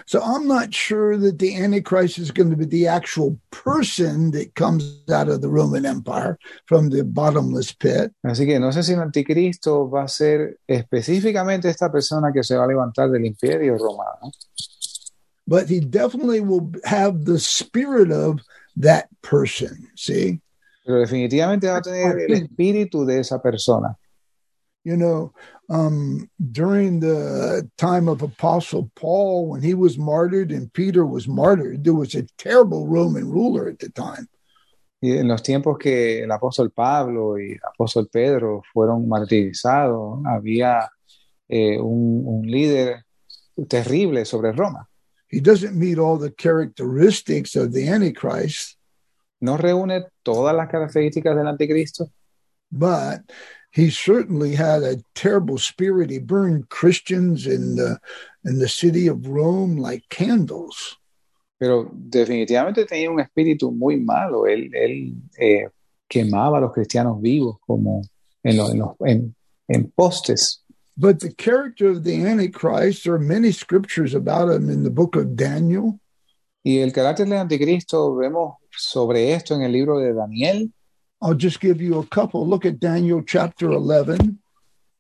So 0.08 0.22
I'm 0.22 0.48
not 0.48 0.74
sure 0.74 1.18
that 1.18 1.38
the 1.38 1.56
Antichrist 1.56 2.18
is 2.18 2.32
going 2.32 2.50
to 2.50 2.56
be 2.56 2.66
the 2.66 2.88
actual 2.88 3.38
person 3.52 4.32
that 4.32 4.56
comes 4.56 5.04
out 5.12 5.30
of 5.30 5.42
the 5.42 5.50
Roman 5.50 5.86
Empire 5.86 6.40
from 6.66 6.90
the 6.90 7.04
bottomless 7.04 7.74
pit. 7.74 8.12
Así 8.26 8.48
que 8.48 8.60
no 8.60 8.72
sé 8.72 8.84
si 8.84 8.94
el 8.94 9.02
anticristo 9.02 9.90
va 9.90 10.04
a 10.04 10.08
ser 10.08 10.60
específicamente 10.68 11.70
esta 11.70 11.92
persona 11.92 12.32
que 12.34 12.44
se 12.44 12.56
va 12.56 12.64
a 12.64 12.68
levantar 12.68 13.12
del 13.12 13.26
imperio 13.26 13.78
romano, 13.78 14.32
but 15.48 15.70
he 15.70 15.80
definitely 15.80 16.42
will 16.42 16.72
have 16.84 17.26
the 17.26 17.40
spirit 17.40 18.12
of 18.12 18.40
that 18.78 19.08
person. 19.22 19.88
See, 19.96 20.42
pero 20.86 21.00
definitivamente 21.00 21.68
va 21.68 21.78
a 21.78 21.82
tener 21.82 22.20
el 22.20 22.36
espíritu 22.36 23.06
de 23.06 23.20
esa 23.20 23.40
persona. 23.40 23.98
you 24.84 24.98
know, 24.98 25.34
um, 25.70 26.30
during 26.52 27.00
the 27.00 27.70
time 27.78 28.08
of 28.10 28.22
Apostle 28.22 28.90
Paul, 28.96 29.50
when 29.50 29.62
he 29.62 29.74
was 29.74 29.98
martyred 29.98 30.52
and 30.52 30.74
Peter 30.74 31.06
was 31.06 31.28
martyred, 31.28 31.84
there 31.84 31.94
was 31.94 32.16
a 32.16 32.24
terrible 32.38 32.88
Roman 32.88 33.30
ruler 33.30 33.70
at 33.70 33.80
the 33.80 33.90
time. 33.90 34.28
Y 35.04 35.18
en 35.18 35.28
los 35.28 35.42
tiempos 35.42 35.80
que 35.80 36.24
el 36.24 36.30
apóstol 36.30 36.72
Pablo 36.72 37.38
y 37.40 37.54
el 37.54 37.60
apóstol 37.64 38.08
Pedro 38.12 38.62
fueron 38.72 39.08
martirizados, 39.08 40.24
había 40.28 40.90
eh, 41.50 41.80
un, 41.80 42.24
un 42.26 42.46
líder 42.46 43.04
terrible 43.68 44.26
sobre 44.26 44.52
Roma. 44.52 44.88
He 45.32 45.40
doesn't 45.40 45.76
meet 45.78 45.98
all 45.98 46.18
the 46.18 46.32
characteristics 46.32 47.56
of 47.56 47.72
the 47.74 47.88
Antichrist, 47.88 48.78
No 49.40 49.58
reúne 49.58 50.06
todas 50.24 50.54
las 50.56 50.68
características 50.70 51.36
del 51.36 51.48
anticristo, 51.48 52.12
but 52.72 53.22
he 53.72 53.90
certainly 53.90 54.54
had 54.56 54.84
a 54.84 54.98
terrible 55.16 55.58
spirit. 55.58 56.10
He 56.12 56.20
burned 56.20 56.70
Christians 56.70 57.48
in 57.48 57.76
the 57.76 57.98
in 58.46 58.60
the 58.60 58.68
city 58.68 59.08
of 59.08 59.26
Rome 59.28 59.78
like 59.78 60.04
candles. 60.10 60.98
pero 61.58 61.90
definitivamente 61.94 62.86
tenía 62.86 63.10
un 63.12 63.20
espíritu 63.20 63.72
muy 63.72 63.98
malo. 63.98 64.46
Él, 64.48 64.72
él 64.74 65.14
eh, 65.40 65.70
quemaba 66.10 66.58
a 66.58 66.62
los 66.62 66.74
cristianos 66.74 67.22
vivos 67.22 67.58
como 67.66 68.02
en, 68.44 68.58
los- 68.58 68.72
en, 68.72 68.80
los- 68.80 68.96
en- 69.06 69.36
en 69.68 69.92
postes. 69.92 70.61
But 70.98 71.20
the 71.20 71.34
character 71.34 71.90
of 71.90 72.04
the 72.04 72.26
Antichrist, 72.26 73.04
there 73.04 73.14
are 73.14 73.20
many 73.20 73.52
scriptures 73.52 74.14
about 74.14 74.50
him 74.50 74.70
in 74.70 74.84
the 74.84 74.90
book 74.90 75.16
of 75.16 75.36
Daniel. 75.36 76.00
Y 76.64 76.80
el 76.80 76.92
carácter 76.92 77.28
del 77.28 77.40
anticristo, 77.40 78.16
vemos 78.16 78.58
sobre 78.72 79.34
esto 79.34 79.56
en 79.56 79.64
el 79.64 79.72
libro 79.72 80.00
de 80.00 80.14
Daniel. 80.14 80.70
I'll 81.22 81.34
just 81.34 81.60
give 81.60 81.82
you 81.82 82.00
a 82.00 82.06
couple. 82.06 82.48
Look 82.48 82.66
at 82.66 82.80
Daniel 82.80 83.24
chapter 83.24 83.72
11. 83.72 84.40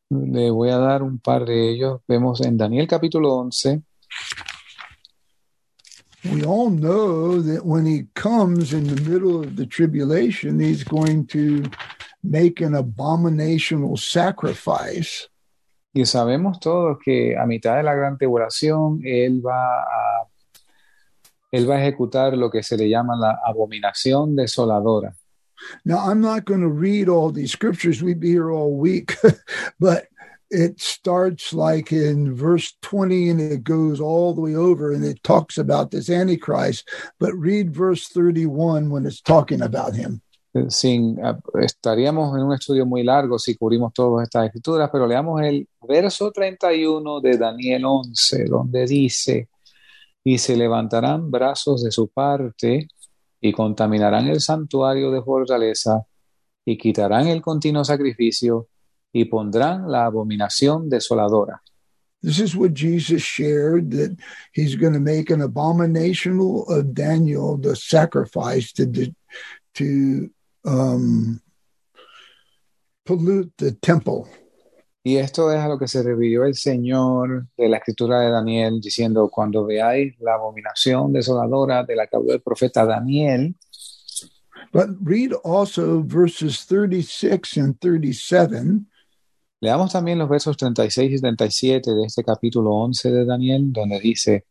Le 0.09 0.51
voy 0.51 0.69
a 0.69 0.77
dar 0.77 1.03
un 1.03 1.19
par 1.19 1.45
de 1.45 1.71
ellos. 1.71 2.01
Vemos 2.07 2.41
en 2.41 2.57
Daniel 2.57 2.87
capítulo 2.87 3.39
11. 3.39 3.83
We 6.31 6.43
all 6.43 6.69
know 6.69 7.41
that 7.41 7.65
when 7.65 7.85
he 7.85 8.07
comes 8.13 8.73
in 8.73 8.87
the 8.87 9.01
middle 9.09 9.41
of 9.41 9.55
the 9.55 9.65
tribulation, 9.65 10.59
he's 10.59 10.83
going 10.83 11.25
to 11.27 11.63
make 12.23 12.61
an 12.61 12.73
abominational 12.73 13.97
sacrifice. 13.97 15.27
Y 15.93 16.05
sabemos 16.05 16.59
todos 16.59 16.97
que 17.03 17.35
a 17.37 17.45
mitad 17.45 17.77
de 17.77 17.83
la 17.83 17.93
gran 17.93 18.17
tribulación, 18.17 19.01
él 19.03 19.45
va 19.45 19.81
a, 19.81 20.27
él 21.51 21.69
va 21.69 21.75
a 21.75 21.81
ejecutar 21.81 22.37
lo 22.37 22.49
que 22.49 22.63
se 22.63 22.77
le 22.77 22.89
llama 22.89 23.15
la 23.17 23.39
abominación 23.45 24.35
desoladora. 24.35 25.15
Now, 25.85 25.99
I'm 25.99 26.21
not 26.21 26.45
going 26.45 26.61
to 26.61 26.69
read 26.69 27.07
all 27.07 27.31
these 27.31 27.51
scriptures. 27.51 28.01
We'd 28.01 28.19
be 28.19 28.29
here 28.29 28.51
all 28.51 28.75
week, 28.75 29.15
but 29.79 30.07
it 30.49 30.81
starts 30.81 31.53
like 31.53 31.91
in 31.91 32.35
verse 32.35 32.73
20 32.81 33.29
and 33.29 33.41
it 33.41 33.63
goes 33.63 34.01
all 34.01 34.33
the 34.33 34.41
way 34.41 34.55
over 34.55 34.91
and 34.91 35.03
it 35.05 35.23
talks 35.23 35.57
about 35.57 35.91
this 35.91 36.09
Antichrist. 36.09 36.87
But 37.19 37.33
read 37.35 37.73
verse 37.73 38.07
31 38.07 38.89
when 38.89 39.05
it's 39.05 39.21
talking 39.21 39.61
about 39.61 39.95
him. 39.95 40.21
Sin, 40.67 41.17
ah, 41.23 41.39
estaríamos 41.61 42.37
en 42.37 42.43
un 42.43 42.53
estudio 42.53 42.85
muy 42.85 43.03
largo 43.03 43.39
si 43.39 43.55
cubrimos 43.55 43.93
todas 43.93 44.23
estas 44.23 44.47
escrituras, 44.47 44.89
pero 44.91 45.07
leamos 45.07 45.41
el 45.41 45.67
verso 45.87 46.29
31 46.29 47.21
de 47.21 47.37
Daniel 47.37 47.85
11, 47.85 48.45
donde 48.45 48.85
dice, 48.85 49.47
y 50.23 50.37
se 50.37 50.57
levantarán 50.57 51.31
brazos 51.31 51.83
de 51.83 51.91
su 51.91 52.09
parte 52.09 52.87
y 53.39 53.51
contaminarán 53.53 54.27
el 54.27 54.41
santuario 54.41 55.09
de 55.09 55.21
fortaleza 55.21 56.05
y 56.65 56.77
quitarán 56.77 57.27
el 57.27 57.41
continuo 57.41 57.83
sacrificio 57.83 58.67
y 59.13 59.25
pondrán 59.25 59.89
la 59.89 60.05
abominación 60.05 60.89
desoladora. 60.89 61.61
This 62.21 62.39
is 62.39 62.55
what 62.55 62.73
Jesus 62.73 63.23
shared 63.23 63.89
that 63.91 64.15
he's 64.53 64.75
going 64.75 64.93
to 64.93 64.99
make 64.99 65.31
an 65.31 65.41
abomination 65.41 66.39
of 66.67 66.93
Daniel, 66.93 67.57
the 67.57 67.75
sacrifice 67.75 68.71
to 68.73 68.85
to 69.73 70.29
um, 70.63 71.39
pollute 73.03 73.51
the 73.57 73.71
temple. 73.73 74.25
Y 75.03 75.17
esto 75.17 75.51
es 75.51 75.59
a 75.59 75.67
lo 75.67 75.79
que 75.79 75.87
se 75.87 76.03
refirió 76.03 76.45
el 76.45 76.53
Señor 76.53 77.47
de 77.57 77.69
la 77.69 77.77
escritura 77.77 78.19
de 78.19 78.29
Daniel, 78.29 78.79
diciendo, 78.79 79.29
cuando 79.29 79.65
veáis 79.65 80.13
la 80.19 80.35
abominación 80.35 81.11
desoladora 81.11 81.83
de 81.83 81.95
la 81.95 82.05
que 82.05 82.17
habló 82.17 82.33
el 82.33 82.41
profeta 82.41 82.85
Daniel. 82.85 83.55
But 84.71 84.89
read 85.01 85.31
also 85.43 86.03
verses 86.03 86.65
36 86.67 87.57
and 87.57 87.79
37. 87.79 88.85
Leamos 89.59 89.91
también 89.91 90.19
los 90.19 90.29
versos 90.29 90.55
36 90.55 91.13
y 91.13 91.19
37 91.19 91.95
de 91.95 92.03
este 92.03 92.23
capítulo 92.23 92.71
11 92.75 93.11
de 93.11 93.25
Daniel, 93.25 93.73
donde 93.73 93.99
dice, 93.99 94.45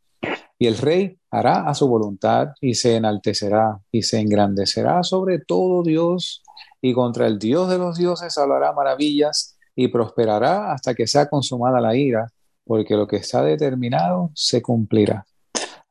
y 0.59 0.67
el 0.67 0.77
rey 0.77 1.20
hará 1.31 1.69
a 1.69 1.75
su 1.75 1.89
voluntad 1.89 2.49
y 2.61 2.75
se 2.75 2.97
enaltecerá 2.97 3.81
y 3.91 4.03
se 4.03 4.19
engrandecerá 4.19 5.03
sobre 5.03 5.39
todo 5.39 5.83
Dios 5.83 6.43
y 6.81 6.95
contra 6.95 7.27
el 7.27 7.39
Dios 7.39 7.69
de 7.69 7.79
los 7.79 7.99
dioses 7.99 8.37
hablará 8.39 8.73
maravillas 8.73 9.57
y 9.75 9.89
prosperará 9.89 10.73
hasta 10.73 10.95
que 10.95 11.07
sea 11.07 11.29
consumada 11.29 11.81
la 11.81 11.97
ira, 11.97 12.27
porque 12.65 12.95
lo 12.95 13.07
que 13.07 13.17
está 13.17 13.43
determinado 13.43 14.31
se 14.35 14.63
cumplirá. 14.63 15.27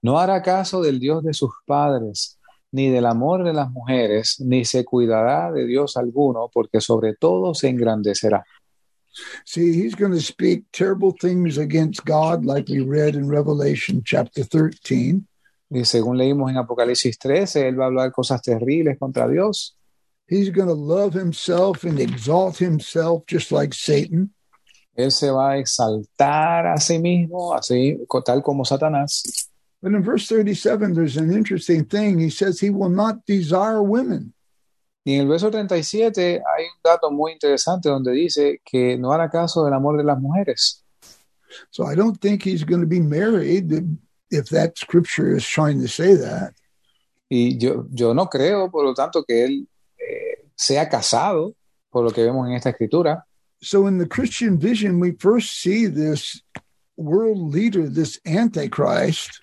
No 0.02 0.20
hará 0.20 0.42
caso 0.42 0.82
del 0.82 1.00
Dios 1.00 1.24
de 1.24 1.34
sus 1.34 1.52
padres, 1.66 2.40
ni 2.72 2.90
del 2.90 3.06
amor 3.06 3.44
de 3.44 3.54
las 3.54 3.72
mujeres, 3.72 4.40
ni 4.40 4.64
se 4.64 4.86
cuidará 4.86 5.52
de 5.52 5.66
Dios 5.66 5.98
alguno, 5.98 6.50
porque 6.54 6.82
sobre 6.82 7.16
todo 7.16 7.54
se 7.54 7.70
engrandecerá. 7.70 8.46
See, 9.44 9.74
he's 9.74 9.96
going 9.96 10.12
to 10.14 10.22
speak 10.22 10.66
terrible 10.72 11.12
things 11.20 11.58
against 11.58 12.06
God, 12.06 12.46
like 12.46 12.72
we 12.72 12.80
read 12.82 13.16
in 13.16 13.28
Revelation 13.28 14.04
chapter 14.06 14.44
13. 14.44 15.26
Y 15.70 15.86
según 15.86 16.18
leímos 16.18 16.50
en 16.50 16.58
Apocalipsis 16.58 17.18
13, 17.20 17.68
él 17.68 17.80
va 17.80 17.86
a 17.86 17.88
hablar 17.88 18.12
cosas 18.12 18.42
terribles 18.42 18.98
contra 18.98 19.28
Dios. 19.28 19.78
He's 20.28 20.52
going 20.52 20.68
to 20.68 20.76
love 20.76 21.14
himself 21.14 21.84
and 21.84 22.00
exalt 22.00 22.58
himself 22.60 23.24
just 23.28 23.52
like 23.52 23.74
Satan. 23.74 24.34
Él 24.96 25.12
se 25.12 25.32
va 25.32 25.52
a 25.52 25.58
exaltar 25.58 26.68
a 26.68 26.78
sí 26.78 27.00
mismo, 27.00 27.56
así 27.56 27.98
tal 28.26 28.42
como 28.42 28.66
Satanás. 28.66 29.50
But 29.82 29.94
in 29.94 30.04
verse 30.04 30.28
37, 30.28 30.94
there's 30.94 31.18
an 31.18 31.32
interesting 31.32 31.86
thing. 31.86 32.20
He 32.20 32.30
says 32.30 32.60
he 32.60 32.70
will 32.70 32.90
not 32.90 33.26
desire 33.26 33.82
women. 33.82 34.34
Y 35.06 35.14
en 35.14 35.22
el 35.22 35.28
verso 35.28 35.50
37 35.50 36.42
hay 36.46 36.66
un 36.66 36.82
dato 36.84 37.10
muy 37.10 37.32
interesante 37.32 37.90
donde 37.90 38.12
dice 38.12 38.62
que 38.64 38.98
no 38.98 39.12
hará 39.12 39.30
caso 39.30 39.64
del 39.64 39.74
amor 39.74 39.98
de 39.98 40.04
las 40.04 40.20
mujeres. 40.20 40.84
So 41.72 41.90
I 41.90 41.96
don't 41.96 42.20
think 42.20 42.44
he's 42.44 42.64
going 42.64 42.82
to 42.82 42.88
be 42.88 43.00
married 43.00 43.72
if 44.32 44.50
that 44.50 44.78
scripture 44.78 45.36
is 45.36 45.48
trying 45.48 45.82
to 45.82 45.88
say 45.88 46.16
that. 46.16 46.54
Y 47.30 47.58
yo, 47.58 47.86
yo 47.92 48.14
no 48.14 48.26
creo, 48.28 48.72
por 48.72 48.84
lo 48.84 48.94
tanto, 48.94 49.24
que 49.24 49.44
él 49.44 49.68
eh, 49.98 50.46
sea 50.56 50.90
casado, 50.90 51.54
por 51.90 52.04
lo 52.04 52.12
que 52.12 52.24
vemos 52.24 52.48
en 52.48 52.54
esta 52.54 52.70
escritura. 52.70 53.24
So 53.62 53.88
in 53.88 53.98
the 53.98 54.08
Christian 54.08 54.58
vision, 54.58 55.00
we 55.00 55.12
first 55.12 55.62
see 55.62 55.86
this 55.88 56.42
world 56.96 57.54
leader, 57.54 57.90
this 57.90 58.20
Antichrist. 58.26 59.40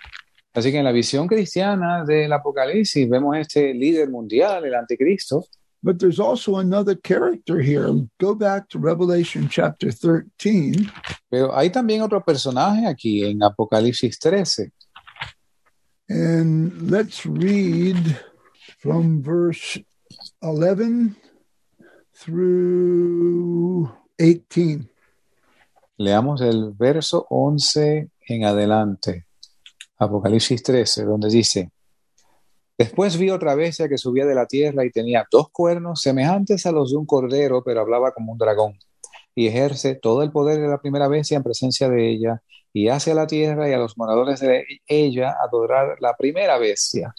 Así 0.55 0.73
que 0.73 0.79
en 0.79 0.85
la 0.85 0.93
visión 0.93 1.29
cristiana 1.29 2.03
del 2.05 2.33
Apocalipsis 2.33 3.09
vemos 3.09 3.37
este 3.37 3.75
líder 3.75 4.09
mundial, 4.09 4.65
el 4.65 4.75
anticristo. 4.75 5.45
But 5.87 6.01
there's 6.01 6.19
also 6.19 6.57
another 6.57 6.97
character 6.97 7.61
here. 7.61 7.87
Go 8.19 8.35
back 8.35 8.69
to 8.71 8.79
Revelation 8.81 9.49
chapter 9.49 9.93
13. 9.93 10.91
Pero 11.31 11.55
hay 11.55 11.71
también 11.71 12.03
otro 12.03 12.21
personaje 12.25 12.89
aquí 12.89 13.23
en 13.23 13.41
Apocalipsis 13.41 14.19
13. 14.19 14.73
And 16.09 16.91
let's 16.91 17.25
read 17.25 18.19
from 18.81 19.23
verse 19.23 19.79
11 20.43 21.15
through 22.17 23.89
18. 24.19 24.89
Leamos 25.99 26.41
el 26.41 26.73
verso 26.73 27.29
11 27.31 28.11
en 28.29 28.45
adelante. 28.45 29.27
Apocalipsis 30.01 30.65
13, 30.65 31.05
donde 31.05 31.31
dice, 31.31 31.71
Después 32.79 33.17
vi 33.17 33.31
otra 33.31 33.55
bestia 33.55 33.89
que 33.89 33.97
subía 33.97 34.27
de 34.27 34.35
la 34.35 34.47
tierra 34.47 34.85
y 34.85 34.91
tenía 34.91 35.27
dos 35.31 35.49
cuernos 35.51 36.03
semejantes 36.03 36.67
a 36.67 36.73
los 36.73 36.91
de 36.91 36.99
un 36.99 37.07
cordero, 37.07 37.65
pero 37.65 37.81
hablaba 37.81 38.13
como 38.13 38.33
un 38.33 38.39
dragón, 38.39 38.79
y 39.35 39.47
ejerce 39.47 39.95
todo 39.95 40.23
el 40.23 40.31
poder 40.31 40.61
de 40.61 40.69
la 40.69 40.81
primera 40.81 41.09
bestia 41.09 41.39
en 41.39 41.43
presencia 41.43 41.89
de 41.89 42.11
ella, 42.11 42.43
y 42.75 42.89
hace 42.89 43.13
a 43.13 43.15
la 43.15 43.27
tierra 43.27 43.67
y 43.69 43.73
a 43.73 43.79
los 43.79 43.97
moradores 43.97 44.41
de 44.41 44.67
ella 44.87 45.35
adorar 45.43 45.97
la 46.01 46.15
primera 46.19 46.59
bestia, 46.59 47.15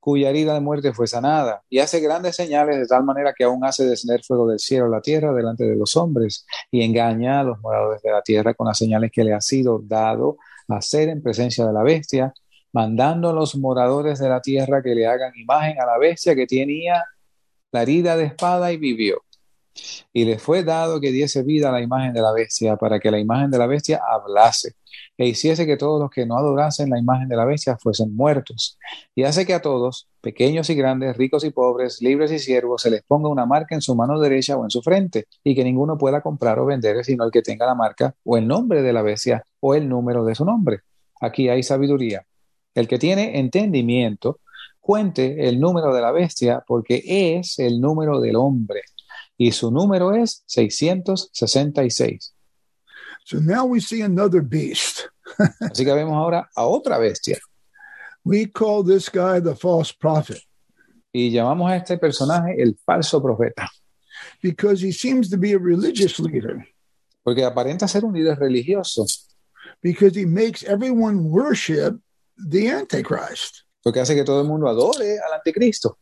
cuya 0.00 0.30
herida 0.30 0.54
de 0.54 0.60
muerte 0.60 0.94
fue 0.94 1.06
sanada, 1.06 1.62
y 1.68 1.80
hace 1.80 2.00
grandes 2.00 2.36
señales 2.36 2.78
de 2.78 2.86
tal 2.86 3.04
manera 3.04 3.34
que 3.36 3.44
aún 3.44 3.62
hace 3.66 3.84
descender 3.84 4.24
fuego 4.24 4.48
del 4.48 4.58
cielo 4.58 4.86
a 4.86 4.88
la 4.88 5.02
tierra 5.02 5.34
delante 5.34 5.64
de 5.64 5.76
los 5.76 5.94
hombres, 5.94 6.46
y 6.70 6.82
engaña 6.82 7.40
a 7.40 7.44
los 7.44 7.60
moradores 7.60 8.00
de 8.00 8.12
la 8.12 8.22
tierra 8.22 8.54
con 8.54 8.66
las 8.66 8.78
señales 8.78 9.10
que 9.12 9.24
le 9.24 9.34
ha 9.34 9.42
sido 9.42 9.82
dado 9.84 10.38
hacer 10.68 11.10
en 11.10 11.22
presencia 11.22 11.66
de 11.66 11.72
la 11.74 11.82
bestia, 11.82 12.32
mandando 12.72 13.30
a 13.30 13.32
los 13.32 13.56
moradores 13.56 14.18
de 14.18 14.28
la 14.28 14.40
tierra 14.40 14.82
que 14.82 14.94
le 14.94 15.06
hagan 15.06 15.32
imagen 15.36 15.80
a 15.80 15.86
la 15.86 15.98
bestia 15.98 16.34
que 16.34 16.46
tenía 16.46 17.04
la 17.72 17.82
herida 17.82 18.16
de 18.16 18.24
espada 18.24 18.72
y 18.72 18.76
vivió. 18.76 19.22
Y 20.12 20.24
le 20.24 20.38
fue 20.38 20.64
dado 20.64 21.00
que 21.00 21.12
diese 21.12 21.42
vida 21.42 21.68
a 21.68 21.72
la 21.72 21.80
imagen 21.80 22.12
de 22.12 22.20
la 22.20 22.32
bestia, 22.32 22.76
para 22.76 22.98
que 22.98 23.10
la 23.10 23.18
imagen 23.18 23.50
de 23.50 23.58
la 23.58 23.66
bestia 23.66 24.00
hablase, 24.04 24.74
e 25.16 25.26
hiciese 25.26 25.64
que 25.64 25.76
todos 25.76 26.00
los 26.00 26.10
que 26.10 26.26
no 26.26 26.36
adorasen 26.36 26.90
la 26.90 26.98
imagen 26.98 27.28
de 27.28 27.36
la 27.36 27.44
bestia 27.44 27.78
fuesen 27.78 28.14
muertos. 28.14 28.78
Y 29.14 29.22
hace 29.22 29.46
que 29.46 29.54
a 29.54 29.62
todos, 29.62 30.08
pequeños 30.20 30.68
y 30.70 30.74
grandes, 30.74 31.16
ricos 31.16 31.44
y 31.44 31.50
pobres, 31.50 32.02
libres 32.02 32.32
y 32.32 32.40
siervos, 32.40 32.82
se 32.82 32.90
les 32.90 33.02
ponga 33.02 33.28
una 33.28 33.46
marca 33.46 33.74
en 33.74 33.80
su 33.80 33.94
mano 33.94 34.18
derecha 34.18 34.56
o 34.56 34.64
en 34.64 34.70
su 34.70 34.82
frente, 34.82 35.26
y 35.44 35.54
que 35.54 35.64
ninguno 35.64 35.96
pueda 35.96 36.20
comprar 36.20 36.58
o 36.58 36.66
vender, 36.66 37.04
sino 37.04 37.24
el 37.24 37.30
que 37.30 37.42
tenga 37.42 37.66
la 37.66 37.74
marca 37.74 38.14
o 38.24 38.36
el 38.36 38.46
nombre 38.46 38.82
de 38.82 38.92
la 38.92 39.02
bestia 39.02 39.44
o 39.60 39.74
el 39.74 39.88
número 39.88 40.24
de 40.24 40.34
su 40.34 40.44
nombre. 40.44 40.80
Aquí 41.20 41.48
hay 41.48 41.62
sabiduría. 41.62 42.26
El 42.74 42.86
que 42.88 42.98
tiene 42.98 43.38
entendimiento, 43.38 44.40
cuente 44.80 45.48
el 45.48 45.60
número 45.60 45.94
de 45.94 46.00
la 46.00 46.12
bestia, 46.12 46.64
porque 46.66 47.02
es 47.04 47.58
el 47.58 47.80
número 47.80 48.20
del 48.20 48.36
hombre, 48.36 48.82
y 49.36 49.52
su 49.52 49.70
número 49.70 50.14
es 50.14 50.42
666. 50.46 52.34
So 53.24 53.40
now 53.40 53.64
we 53.64 53.80
see 53.80 54.02
another 54.02 54.42
beast. 54.42 55.06
Así 55.60 55.84
que 55.84 55.92
vemos 55.92 56.14
ahora 56.14 56.48
a 56.54 56.66
otra 56.66 56.98
bestia. 56.98 57.38
We 58.24 58.46
call 58.46 58.84
this 58.84 59.08
guy 59.08 59.40
the 59.40 59.54
false 59.54 59.92
prophet 59.92 60.42
Y 61.12 61.30
llamamos 61.30 61.70
a 61.70 61.76
este 61.76 61.98
personaje 61.98 62.62
el 62.62 62.76
falso 62.84 63.20
profeta, 63.20 63.68
because 64.42 64.80
he 64.84 64.92
seems 64.92 65.28
to 65.28 65.36
be 65.36 65.52
a 65.54 65.58
religious 65.58 66.20
leader, 66.20 66.64
porque 67.24 67.44
aparenta 67.44 67.88
ser 67.88 68.04
un 68.04 68.14
líder 68.14 68.38
religioso, 68.38 69.04
because 69.82 70.16
he 70.16 70.24
makes 70.24 70.62
everyone 70.62 71.30
worship 71.30 72.00
the 72.48 72.70
Antichrist. 72.70 73.64
porque 73.82 74.00
hace 74.00 74.14
que 74.14 74.24
todo 74.24 74.42
el 74.42 74.48
mundo 74.48 74.68
adore 74.68 75.18
al 75.18 75.32
anticristo. 75.34 75.98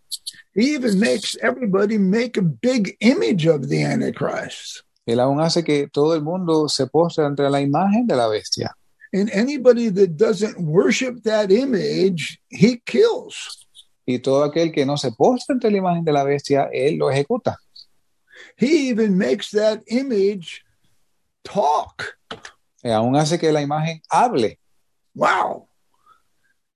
He 0.55 0.75
even 0.75 0.99
makes 0.99 1.37
everybody 1.43 1.99
make 1.99 2.37
a 2.37 2.43
big 2.43 2.97
image 3.01 3.47
of 3.47 3.69
the 3.69 3.85
Antichrist. 3.85 4.83
Él 5.07 5.21
aún 5.21 5.41
hace 5.41 5.65
que 5.65 5.89
todo 5.89 6.15
el 6.15 6.23
mundo 6.23 6.69
se 6.69 6.87
postre 6.87 7.25
ante 7.25 7.49
la 7.49 7.61
imagen 7.61 8.07
de 8.07 8.17
la 8.17 8.29
bestia. 8.29 8.75
And 9.13 9.31
anybody 9.33 9.89
that 9.91 10.17
doesn't 10.17 10.59
worship 10.59 11.23
that 11.23 11.51
image, 11.51 12.39
he 12.51 12.83
kills. 12.85 13.67
Y 14.05 14.19
todo 14.19 14.45
aquel 14.45 14.73
que 14.73 14.85
no 14.85 14.97
se 14.97 15.13
postra 15.13 15.55
ante 15.55 15.71
la 15.71 15.79
imagen 15.79 16.05
de 16.05 16.13
la 16.13 16.25
bestia, 16.25 16.69
él 16.73 16.99
lo 16.99 17.11
ejecuta. 17.11 17.57
He 18.57 18.91
even 18.91 19.17
makes 19.17 19.51
that 19.51 19.83
image 19.87 20.63
talk. 21.43 22.19
Y 22.83 22.91
aún 22.91 23.17
hace 23.17 23.39
que 23.39 23.51
la 23.51 23.63
imagen 23.63 24.03
hable. 24.11 24.59
Wow. 25.15 25.68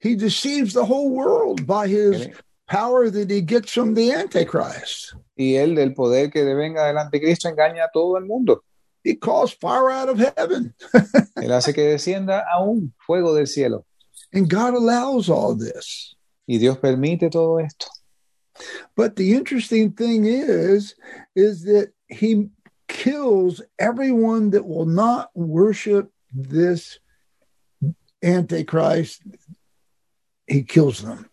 He 0.03 0.17
deceives 0.17 0.75
the 0.75 0.85
whole 0.85 1.11
world 1.11 1.67
by 1.67 1.87
his 1.87 2.29
power 2.69 3.09
that 3.09 3.31
he 3.31 3.41
gets 3.41 3.73
from 3.73 3.95
the 3.95 4.13
Antichrist. 4.13 5.15
Y 5.39 5.55
él, 5.55 5.77
del 5.77 5.95
poder 5.95 6.31
que 6.31 6.45
devenga 6.45 6.87
del 6.87 6.99
anticristo, 6.99 7.49
engaña 7.49 7.85
a 7.85 7.91
todo 7.93 8.17
el 8.17 8.25
mundo. 8.27 8.63
He 9.05 9.15
calls 9.15 9.53
fire 9.53 9.91
out 9.91 10.09
of 10.09 10.19
heaven. 10.19 10.75
Él 11.37 11.51
hace 11.51 11.73
que 11.75 11.83
descienda 11.83 12.45
a 12.53 12.63
un 12.63 12.93
fuego 13.05 13.35
del 13.35 13.47
cielo. 13.47 13.85
and 14.33 14.49
God 14.49 14.75
allows 14.75 15.29
all 15.29 15.55
this. 15.55 16.15
Y 16.47 16.59
Dios 16.59 16.79
permite 16.79 17.31
todo 17.31 17.59
esto. 17.59 17.87
But 18.97 19.17
the 19.17 19.35
interesting 19.35 19.93
thing 19.93 20.25
is, 20.27 20.95
is 21.35 21.63
that 21.65 21.93
he 22.09 22.49
kills 22.89 23.63
everyone 23.79 24.51
that 24.51 24.67
will 24.67 24.87
not 24.87 25.31
worship 25.35 26.11
this 26.33 26.99
Antichrist. 28.23 29.23
He 30.53 30.65
kills 30.65 31.03
them. 31.03 31.27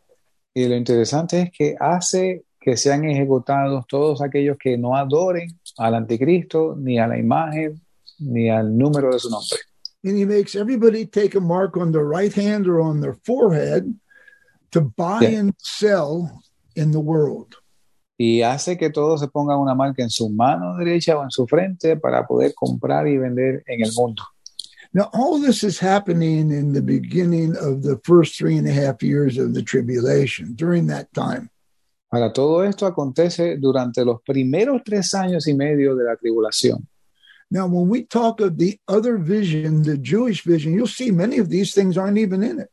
Y 0.53 0.67
lo 0.67 0.75
interesante 0.75 1.41
es 1.41 1.51
que 1.51 1.75
hace 1.79 2.43
que 2.59 2.75
sean 2.77 3.05
ejecutados 3.05 3.85
todos 3.87 4.21
aquellos 4.21 4.57
que 4.57 4.77
no 4.77 4.95
adoren 4.95 5.49
al 5.77 5.95
anticristo, 5.95 6.75
ni 6.77 6.97
a 6.99 7.07
la 7.07 7.17
imagen, 7.17 7.81
ni 8.19 8.49
al 8.49 8.77
número 8.77 9.11
de 9.13 9.19
su 9.19 9.29
nombre. 9.29 9.59
and 10.03 10.17
he 10.17 10.25
makes 10.25 10.55
everybody 10.55 11.05
take 11.05 11.35
a 11.35 11.41
mark 11.41 11.75
on 11.75 11.91
their 11.91 12.05
right 12.05 12.33
hand 12.33 12.67
or 12.67 12.79
on 12.79 13.01
their 13.01 13.15
forehead 13.25 13.83
to 14.71 14.79
buy 14.95 15.19
Yeah. 15.21 15.39
and 15.39 15.53
sell 15.57 16.41
in 16.75 16.91
the 16.91 16.99
world. 16.99 17.55
y 18.17 18.41
hace 18.41 18.77
que 18.77 18.89
todos 18.89 19.19
se 19.21 19.27
pongan 19.27 19.59
una 19.59 19.75
marca 19.75 20.01
en 20.03 20.09
su 20.09 20.29
mano 20.29 20.75
derecha 20.77 21.17
o 21.17 21.23
en 21.23 21.31
su 21.31 21.45
frente 21.47 21.95
para 21.97 22.25
poder 22.27 22.53
comprar 22.53 23.07
y 23.07 23.17
vender 23.17 23.63
en 23.67 23.81
el 23.83 23.91
mundo. 23.93 24.23
Now, 24.91 25.09
all 25.13 25.39
this 25.39 25.63
is 25.63 25.77
happening 25.77 26.51
in 26.51 26.73
the 26.73 26.81
beginning 26.81 27.55
of 27.55 27.83
the 27.83 27.99
first 28.03 28.37
three 28.37 28.57
and 28.57 28.67
a 28.67 28.71
half 28.71 29.03
years 29.03 29.37
of 29.37 29.53
the 29.53 29.61
tribulation 29.61 30.55
during 30.55 30.87
that 30.87 31.13
time. 31.13 31.51
Ahora, 32.11 32.33
todo 32.33 32.61
esto 32.61 32.87
acontece 32.87 33.57
durante 33.59 34.03
los 34.03 34.19
primeros 34.23 34.81
tres 34.83 35.13
años 35.13 35.47
y 35.47 35.53
medio 35.53 35.95
de 35.95 36.05
la 36.05 36.15
tribulación. 36.15 36.87
Now, 37.51 37.67
when 37.67 37.87
we 37.87 38.03
talk 38.03 38.41
of 38.41 38.57
the 38.57 38.79
other 38.87 39.17
vision, 39.17 39.83
the 39.83 39.97
Jewish 39.97 40.43
vision, 40.43 40.73
you'll 40.73 40.87
see 40.87 41.11
many 41.11 41.37
of 41.37 41.49
these 41.49 41.73
things 41.73 41.95
aren't 41.95 42.17
even 42.17 42.41
in 42.41 42.59
it. 42.59 42.69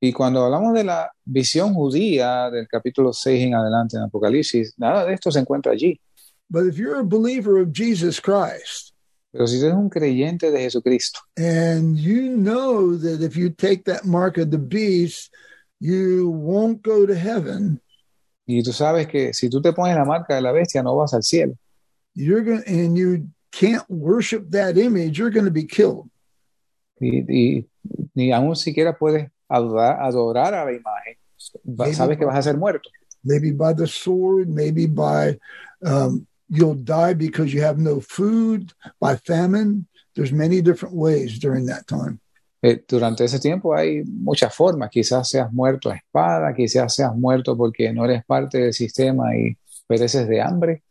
Y 0.00 0.12
cuando 0.12 0.44
hablamos 0.44 0.74
de 0.74 0.84
la 0.84 1.10
visión 1.24 1.74
judía 1.74 2.50
del 2.50 2.68
capítulo 2.68 3.12
6 3.12 3.46
en 3.46 3.54
adelante 3.54 3.96
en 3.96 4.04
Apocalipsis, 4.04 4.74
nada 4.76 5.06
de 5.06 5.14
esto 5.14 5.30
se 5.30 5.40
encuentra 5.40 5.72
allí. 5.72 5.98
But 6.50 6.66
if 6.66 6.78
you're 6.78 7.00
a 7.00 7.04
believer 7.04 7.58
of 7.58 7.72
Jesus 7.72 8.20
Christ, 8.20 8.87
Pero 9.38 9.46
si 9.46 9.60
eres 9.60 9.74
un 9.74 9.88
creyente 9.88 10.50
de 10.50 10.58
Jesucristo 10.62 11.20
and 11.36 11.96
you 11.96 12.28
know 12.36 12.96
that 12.98 13.22
if 13.22 13.36
you 13.36 13.50
take 13.50 13.84
that 13.84 14.04
mark 14.04 14.36
of 14.36 14.50
the 14.50 14.58
beast, 14.58 15.32
you 15.78 16.28
won't 16.28 16.82
go 16.82 17.06
to 17.06 17.14
heaven, 17.14 17.80
y 18.48 18.64
tú 18.64 18.72
sabes 18.72 19.06
que 19.06 19.32
si 19.32 19.48
tú 19.48 19.62
te 19.62 19.72
pones 19.72 19.94
la 19.94 20.04
marca 20.04 20.34
de 20.34 20.40
la 20.40 20.50
bestia 20.50 20.82
no 20.82 20.96
vas 20.96 21.14
al 21.14 21.22
cielo 21.22 21.54
you're 22.16 22.42
going 22.42 22.64
and 22.66 22.98
you 22.98 23.28
can't 23.52 23.84
worship 23.88 24.50
that 24.50 24.76
image, 24.76 25.16
you're 25.20 25.30
going 25.30 25.44
to 25.44 25.52
be 25.52 25.64
killed. 25.64 26.10
y, 27.00 27.22
y 27.28 27.64
ni 28.16 28.32
aún 28.32 28.56
siquiera 28.56 28.98
puedes 28.98 29.30
adorar, 29.48 30.02
adorar 30.02 30.52
a 30.52 30.64
la 30.64 30.72
imagen, 30.72 31.16
Maybe- 31.64 31.94
sabes 31.94 32.18
que 32.18 32.24
vas 32.26 32.36
a 32.36 32.42
ser 32.42 32.56
muerto. 32.58 32.90
maybe 33.22 33.52
by 33.52 33.72
the 33.72 33.86
sword, 33.86 34.48
maybe 34.48 34.86
by 34.86 35.38
um, 35.84 36.26
you'll 36.48 36.74
die 36.74 37.14
because 37.14 37.52
you 37.52 37.62
have 37.62 37.78
no 37.78 38.00
food, 38.00 38.72
by 39.00 39.16
famine. 39.16 39.86
There's 40.14 40.32
many 40.32 40.60
different 40.60 40.94
ways 40.94 41.38
during 41.38 41.66
that 41.66 41.86
time. 41.86 42.20
Eh, 42.60 42.78
durante 42.88 43.24
ese 43.24 43.38
tiempo 43.38 43.72
hay 43.76 44.02
muchas 44.04 44.52
formas, 44.52 44.90
quizás 44.90 45.28
seas 45.28 45.52
muerto 45.52 45.90
a 45.90 45.94
espada, 45.94 46.52
quizás 46.54 46.92
seas 46.92 47.14
muerto 47.14 47.56
porque 47.56 47.92
no 47.92 48.04
eres 48.04 48.24
parte 48.24 48.58
del 48.58 48.72
sistema 48.72 49.36
y 49.36 49.56
pereces 49.86 50.26
de 50.26 50.40
hambre. 50.40 50.82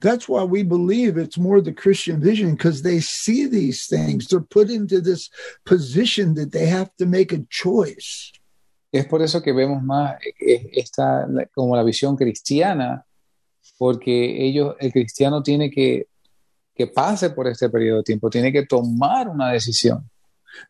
That's 0.00 0.28
why 0.28 0.44
we 0.44 0.62
believe 0.62 1.18
it's 1.18 1.38
more 1.38 1.60
the 1.60 1.72
Christian 1.72 2.20
vision 2.20 2.52
because 2.52 2.82
they 2.82 3.00
see 3.00 3.46
these 3.46 3.86
things. 3.86 4.28
They're 4.28 4.40
put 4.40 4.70
into 4.70 5.00
this 5.00 5.30
position 5.64 6.34
that 6.34 6.52
they 6.52 6.66
have 6.66 6.90
to 6.98 7.06
make 7.06 7.32
a 7.32 7.44
choice. 7.50 8.32
Es 8.92 9.06
por 9.06 9.22
eso 9.22 9.42
que 9.42 9.52
vemos 9.52 9.82
más 9.82 10.18
eh, 10.38 10.70
esta 10.72 11.26
como 11.54 11.76
la 11.76 11.82
visión 11.82 12.16
cristiana, 12.16 13.06
porque 13.82 14.46
ellos, 14.46 14.76
el 14.78 14.92
cristiano 14.92 15.42
tiene 15.42 15.68
que, 15.68 16.06
que 16.72 16.86
pase 16.86 17.30
por 17.30 17.48
este 17.48 17.68
periodo 17.68 17.96
de 17.96 18.04
tiempo, 18.04 18.30
tiene 18.30 18.52
que 18.52 18.64
tomar 18.64 19.28
una 19.28 19.50
decisión. 19.50 20.08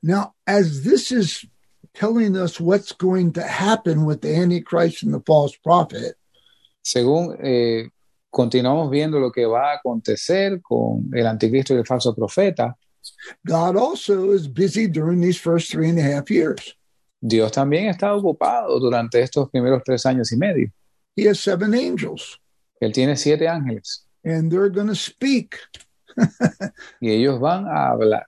Now, 0.01 0.35
as 0.47 0.83
this 0.83 1.13
is 1.13 1.47
telling 1.93 2.39
us 2.39 2.59
what's 2.59 2.91
going 2.91 3.33
to 3.35 3.43
happen 3.43 4.07
with 4.07 4.23
the 4.23 4.35
Antichrist 4.35 5.03
and 5.03 5.13
the 5.13 5.21
false 5.27 5.55
prophet, 5.63 6.17
Según 6.81 7.37
eh, 7.43 7.91
continuamos 8.31 8.91
viendo 8.91 9.21
lo 9.21 9.31
que 9.31 9.45
va 9.45 9.73
a 9.73 9.75
acontecer 9.75 10.63
con 10.63 11.11
el 11.13 11.27
anticristo 11.27 11.75
y 11.75 11.81
el 11.81 11.85
falso 11.85 12.15
profeta, 12.15 12.79
God 13.45 13.77
also 13.77 14.33
is 14.33 14.49
busy 14.49 14.87
during 14.87 15.21
these 15.21 15.39
first 15.39 15.71
three 15.71 15.91
and 15.91 15.99
a 15.99 16.03
half 16.03 16.31
years. 16.31 16.75
Dios 17.21 17.53
también 17.53 17.91
está 17.91 18.15
ocupado 18.15 18.81
durante 18.81 19.21
estos 19.21 19.51
primeros 19.51 19.83
tres 19.85 20.07
años 20.07 20.33
y 20.33 20.39
medio. 20.39 20.71
He 21.15 21.29
has 21.29 21.39
seven 21.41 21.75
angels. 21.75 22.39
Él 22.85 22.93
tiene 22.93 23.17
siete 23.17 23.49
ángeles 23.49 24.07
and 24.25 24.51
they're 24.51 24.71
to 24.71 24.95
speak. 24.95 25.59
y 27.01 27.11
ellos 27.11 27.41
van 27.41 27.67
a 27.67 27.91
hablar. 27.91 28.27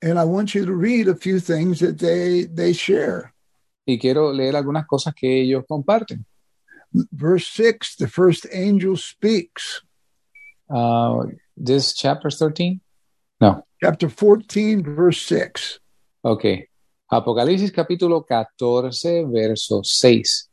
And 0.00 0.18
I 0.18 0.24
want 0.24 0.54
you 0.54 0.66
to 0.66 0.72
read 0.72 1.08
a 1.08 1.14
few 1.14 1.38
things 1.38 1.80
that 1.80 1.98
they 1.98 2.44
they 2.44 2.72
share. 2.72 3.32
Y 3.86 3.98
quiero 3.98 4.32
leer 4.32 4.56
algunas 4.56 4.86
cosas 4.86 5.14
que 5.14 5.42
ellos 5.42 5.64
comparten. 5.68 6.24
Verse 6.92 7.46
6, 7.46 7.96
the 7.96 8.08
first 8.08 8.46
angel 8.52 8.96
speaks. 8.96 9.82
Uh, 10.68 11.24
this 11.56 11.94
chapter 11.94 12.30
13? 12.30 12.80
No. 13.40 13.64
Chapter 13.82 14.08
14, 14.08 14.82
verse 14.82 15.22
6. 15.22 15.80
Ok. 16.22 16.68
Apocalipsis 17.10 17.72
capítulo 17.72 18.24
14, 18.26 19.24
verso 19.24 19.82
6. 19.82 20.50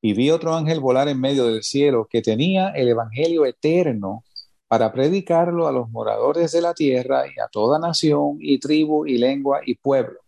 Y 0.00 0.12
vi 0.14 0.30
otro 0.30 0.54
ángel 0.54 0.80
volar 0.80 1.08
en 1.08 1.20
medio 1.20 1.46
del 1.46 1.62
cielo 1.62 2.06
que 2.08 2.22
tenía 2.22 2.70
el 2.70 2.88
evangelio 2.88 3.44
eterno 3.44 4.24
para 4.68 4.92
predicarlo 4.92 5.66
a 5.66 5.72
los 5.72 5.90
moradores 5.90 6.52
de 6.52 6.60
la 6.60 6.74
tierra 6.74 7.26
y 7.26 7.40
a 7.40 7.48
toda 7.48 7.78
nación 7.78 8.36
y 8.40 8.58
tribu 8.58 9.06
y 9.06 9.18
lengua 9.18 9.60
y 9.64 9.74
pueblo. 9.74 10.20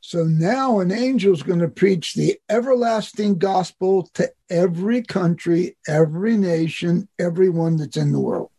So 0.00 0.24
now 0.24 0.80
an 0.80 0.90
angel's 0.90 1.42
going 1.42 1.60
to 1.60 1.68
preach 1.68 2.14
the 2.14 2.40
everlasting 2.48 3.38
gospel 3.38 4.08
to 4.14 4.28
every 4.50 5.02
country, 5.02 5.76
every 5.86 6.36
nation, 6.36 7.08
everyone 7.18 7.76
that's 7.76 7.96
in 7.96 8.12
the 8.12 8.18
world. 8.18 8.50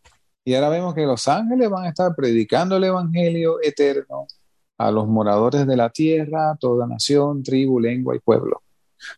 Y 0.45 0.53
ahora 0.53 0.69
vemos 0.69 0.95
que 0.95 1.06
los 1.06 1.28
ángeles 1.28 1.69
van 1.69 1.86
a 1.86 1.90
estar 1.90 2.15
predicando 2.15 2.78
el 2.78 2.86
evangelio 2.86 3.60
eterno 3.61 4.28
a 4.78 4.91
los 4.91 5.07
moradores 5.07 5.68
de 5.68 5.76
la 5.76 5.90
tierra, 5.90 6.56
toda 6.57 6.88
nación, 6.88 7.44
tribu, 7.44 7.82
lengua 7.82 8.15
y 8.15 8.19
pueblo. 8.19 8.61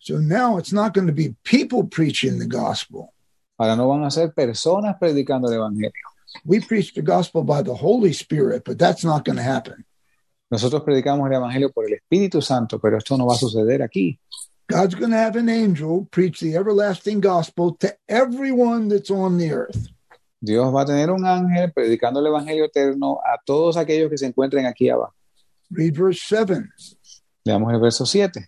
So 0.01 0.17
now 0.17 0.57
it's 0.57 0.73
not 0.73 0.93
going 0.93 1.07
to 1.07 1.13
be 1.13 1.35
people 1.43 1.83
preaching 1.85 2.39
the 2.39 2.47
gospel. 2.47 3.13
Ahora 3.57 3.75
no 3.75 3.89
van 3.89 4.03
a 4.03 4.11
ser 4.11 4.29
personas 4.29 4.97
predicando 4.99 5.47
el 5.47 5.53
evangelio. 5.53 5.91
We 6.45 6.59
preach 6.59 6.93
the 6.93 7.01
gospel 7.01 7.43
by 7.43 7.63
the 7.63 7.73
Holy 7.73 8.13
Spirit, 8.13 8.63
but 8.63 8.77
that's 8.77 9.03
not 9.03 9.25
going 9.25 9.37
to 9.37 9.43
happen. 9.43 9.85
Nosotros 10.51 10.81
predicamos 10.83 11.29
el 11.29 11.35
Evangelio 11.35 11.71
por 11.71 11.85
el 11.85 11.93
Espíritu 11.93 12.41
Santo, 12.41 12.79
pero 12.79 12.97
esto 12.97 13.17
no 13.17 13.27
va 13.27 13.35
a 13.35 13.37
suceder 13.37 13.81
aquí. 13.81 14.17
God's 14.67 14.95
going 14.95 15.11
to 15.11 15.17
have 15.17 15.35
an 15.35 15.49
angel 15.49 16.07
preach 16.11 16.39
the 16.39 16.55
everlasting 16.55 17.19
gospel 17.19 17.75
to 17.79 17.95
everyone 18.07 18.87
that's 18.87 19.11
on 19.11 19.37
the 19.37 19.51
earth. 19.51 19.89
Dios 20.41 20.73
va 20.73 20.83
a 20.83 20.85
tener 20.85 21.11
un 21.11 21.25
ángel 21.25 21.71
predicando 21.73 22.19
el 22.19 22.27
Evangelio 22.27 22.65
eterno 22.65 23.19
a 23.23 23.37
todos 23.43 23.77
aquellos 23.77 24.09
que 24.09 24.17
se 24.17 24.25
encuentren 24.25 24.65
aquí 24.65 24.89
abajo. 24.89 25.13
Read 25.69 25.93
verse 25.95 26.21
7. 26.27 26.63
Leamos 27.43 27.73
el 27.73 27.79
verso 27.79 28.05
7. 28.05 28.47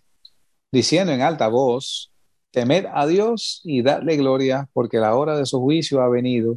Diciendo 0.72 1.12
en 1.12 1.20
alta 1.20 1.48
voz, 1.48 2.10
temed 2.50 2.86
a 2.92 3.06
Dios 3.06 3.60
y 3.62 3.82
dadle 3.82 4.16
gloria, 4.16 4.68
porque 4.72 4.96
la 4.96 5.14
hora 5.14 5.36
de 5.36 5.44
su 5.44 5.60
juicio 5.60 6.00
ha 6.00 6.08
venido, 6.08 6.56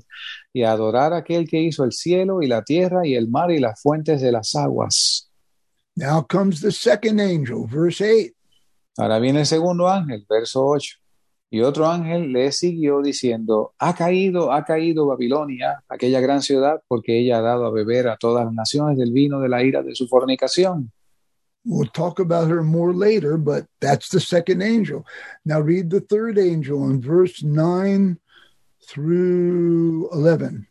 y 0.53 0.63
adorar 0.63 1.11
a 1.11 1.17
aquel 1.17 1.49
que 1.49 1.59
hizo 1.59 1.83
el 1.83 1.91
cielo 1.91 2.41
y 2.41 2.47
la 2.47 2.63
tierra 2.63 3.05
y 3.05 3.15
el 3.15 3.27
mar 3.27 3.51
y 3.51 3.59
las 3.59 3.81
fuentes 3.81 4.21
de 4.21 4.31
las 4.31 4.55
aguas. 4.55 5.29
Now 5.97 6.25
comes 6.27 6.61
the 6.61 6.71
second 6.71 7.19
angel, 7.19 7.65
verse 7.69 8.03
8. 8.03 8.33
Ahora 8.97 9.19
viene 9.19 9.41
el 9.41 9.45
segundo 9.45 9.89
ángel, 9.89 10.25
verso 10.29 10.65
8. 10.65 10.97
Y 11.49 11.61
otro 11.61 11.87
ángel 11.87 12.31
le 12.31 12.51
siguió 12.51 13.01
diciendo, 13.01 13.73
ha 13.79 13.95
caído, 13.95 14.51
ha 14.51 14.63
caído 14.63 15.07
Babilonia, 15.07 15.83
aquella 15.87 16.19
gran 16.19 16.41
ciudad, 16.41 16.81
porque 16.87 17.19
ella 17.19 17.37
ha 17.37 17.41
dado 17.41 17.65
a 17.65 17.71
beber 17.71 18.07
a 18.07 18.17
todas 18.17 18.45
las 18.45 18.53
naciones 18.53 18.97
del 18.97 19.11
vino 19.11 19.39
de 19.39 19.49
la 19.49 19.63
ira 19.63 19.83
de 19.83 19.95
su 19.95 20.07
fornicación. 20.07 20.91
We'll 21.65 21.89
talk 21.89 22.19
about 22.19 22.47
her 22.49 22.61
more 22.61 22.93
later, 22.93 23.37
but 23.37 23.65
that's 23.81 24.09
the 24.09 24.19
second 24.19 24.61
angel. 24.61 25.03
Now 25.43 25.61
read 25.61 25.89
the 25.89 26.01
third 26.01 26.37
angel 26.37 26.89
in 26.91 27.01
verse 27.01 27.43
9 27.43 28.19
through 28.87 30.09
11. 30.11 30.67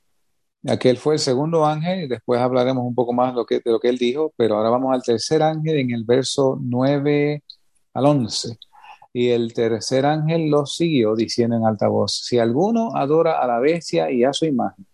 Aquel 0.66 0.96
fue 0.96 1.14
el 1.14 1.18
segundo 1.18 1.66
ángel 1.66 2.04
y 2.04 2.06
después 2.06 2.40
hablaremos 2.40 2.84
un 2.86 2.94
poco 2.94 3.12
más 3.12 3.34
lo 3.34 3.44
que- 3.44 3.60
de 3.62 3.70
lo 3.70 3.80
que 3.80 3.88
él 3.88 3.98
dijo, 3.98 4.32
pero 4.36 4.56
ahora 4.56 4.70
vamos 4.70 4.94
al 4.94 5.02
tercer 5.02 5.42
ángel 5.42 5.78
en 5.78 5.90
el 5.90 6.04
verso 6.04 6.58
9 6.62 7.42
al 7.92 8.06
11. 8.06 8.56
Y 9.12 9.28
el 9.30 9.52
tercer 9.52 10.06
ángel 10.06 10.48
los 10.48 10.76
siguió 10.76 11.14
diciendo 11.16 11.56
en 11.56 11.64
alta 11.66 11.88
voz, 11.88 12.22
si 12.24 12.38
alguno 12.38 12.94
adora 12.94 13.40
a 13.40 13.46
la 13.46 13.58
bestia 13.58 14.10
y 14.10 14.24
a 14.24 14.32
su 14.32 14.46
imagen 14.46 14.86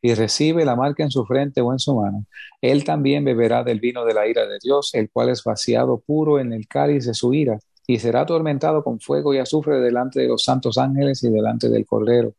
y 0.00 0.14
recibe 0.14 0.64
la 0.64 0.76
marca 0.76 1.02
en 1.02 1.10
su 1.10 1.24
frente 1.24 1.60
o 1.60 1.72
en 1.72 1.78
su 1.78 1.94
mano, 1.94 2.24
él 2.60 2.84
también 2.84 3.24
beberá 3.24 3.62
del 3.64 3.80
vino 3.80 4.04
de 4.04 4.14
la 4.14 4.26
ira 4.26 4.46
de 4.46 4.58
Dios, 4.62 4.90
el 4.94 5.10
cual 5.10 5.28
es 5.28 5.42
vaciado 5.44 6.00
puro 6.00 6.38
en 6.38 6.52
el 6.52 6.66
cáliz 6.66 7.06
de 7.06 7.14
su 7.14 7.34
ira, 7.34 7.58
y 7.86 7.98
será 7.98 8.22
atormentado 8.22 8.84
con 8.84 9.00
fuego 9.00 9.32
y 9.32 9.38
azufre 9.38 9.80
delante 9.80 10.20
de 10.20 10.28
los 10.28 10.42
santos 10.42 10.76
ángeles 10.78 11.22
y 11.24 11.30
delante 11.30 11.68
del 11.68 11.86
Cordero 11.86 12.34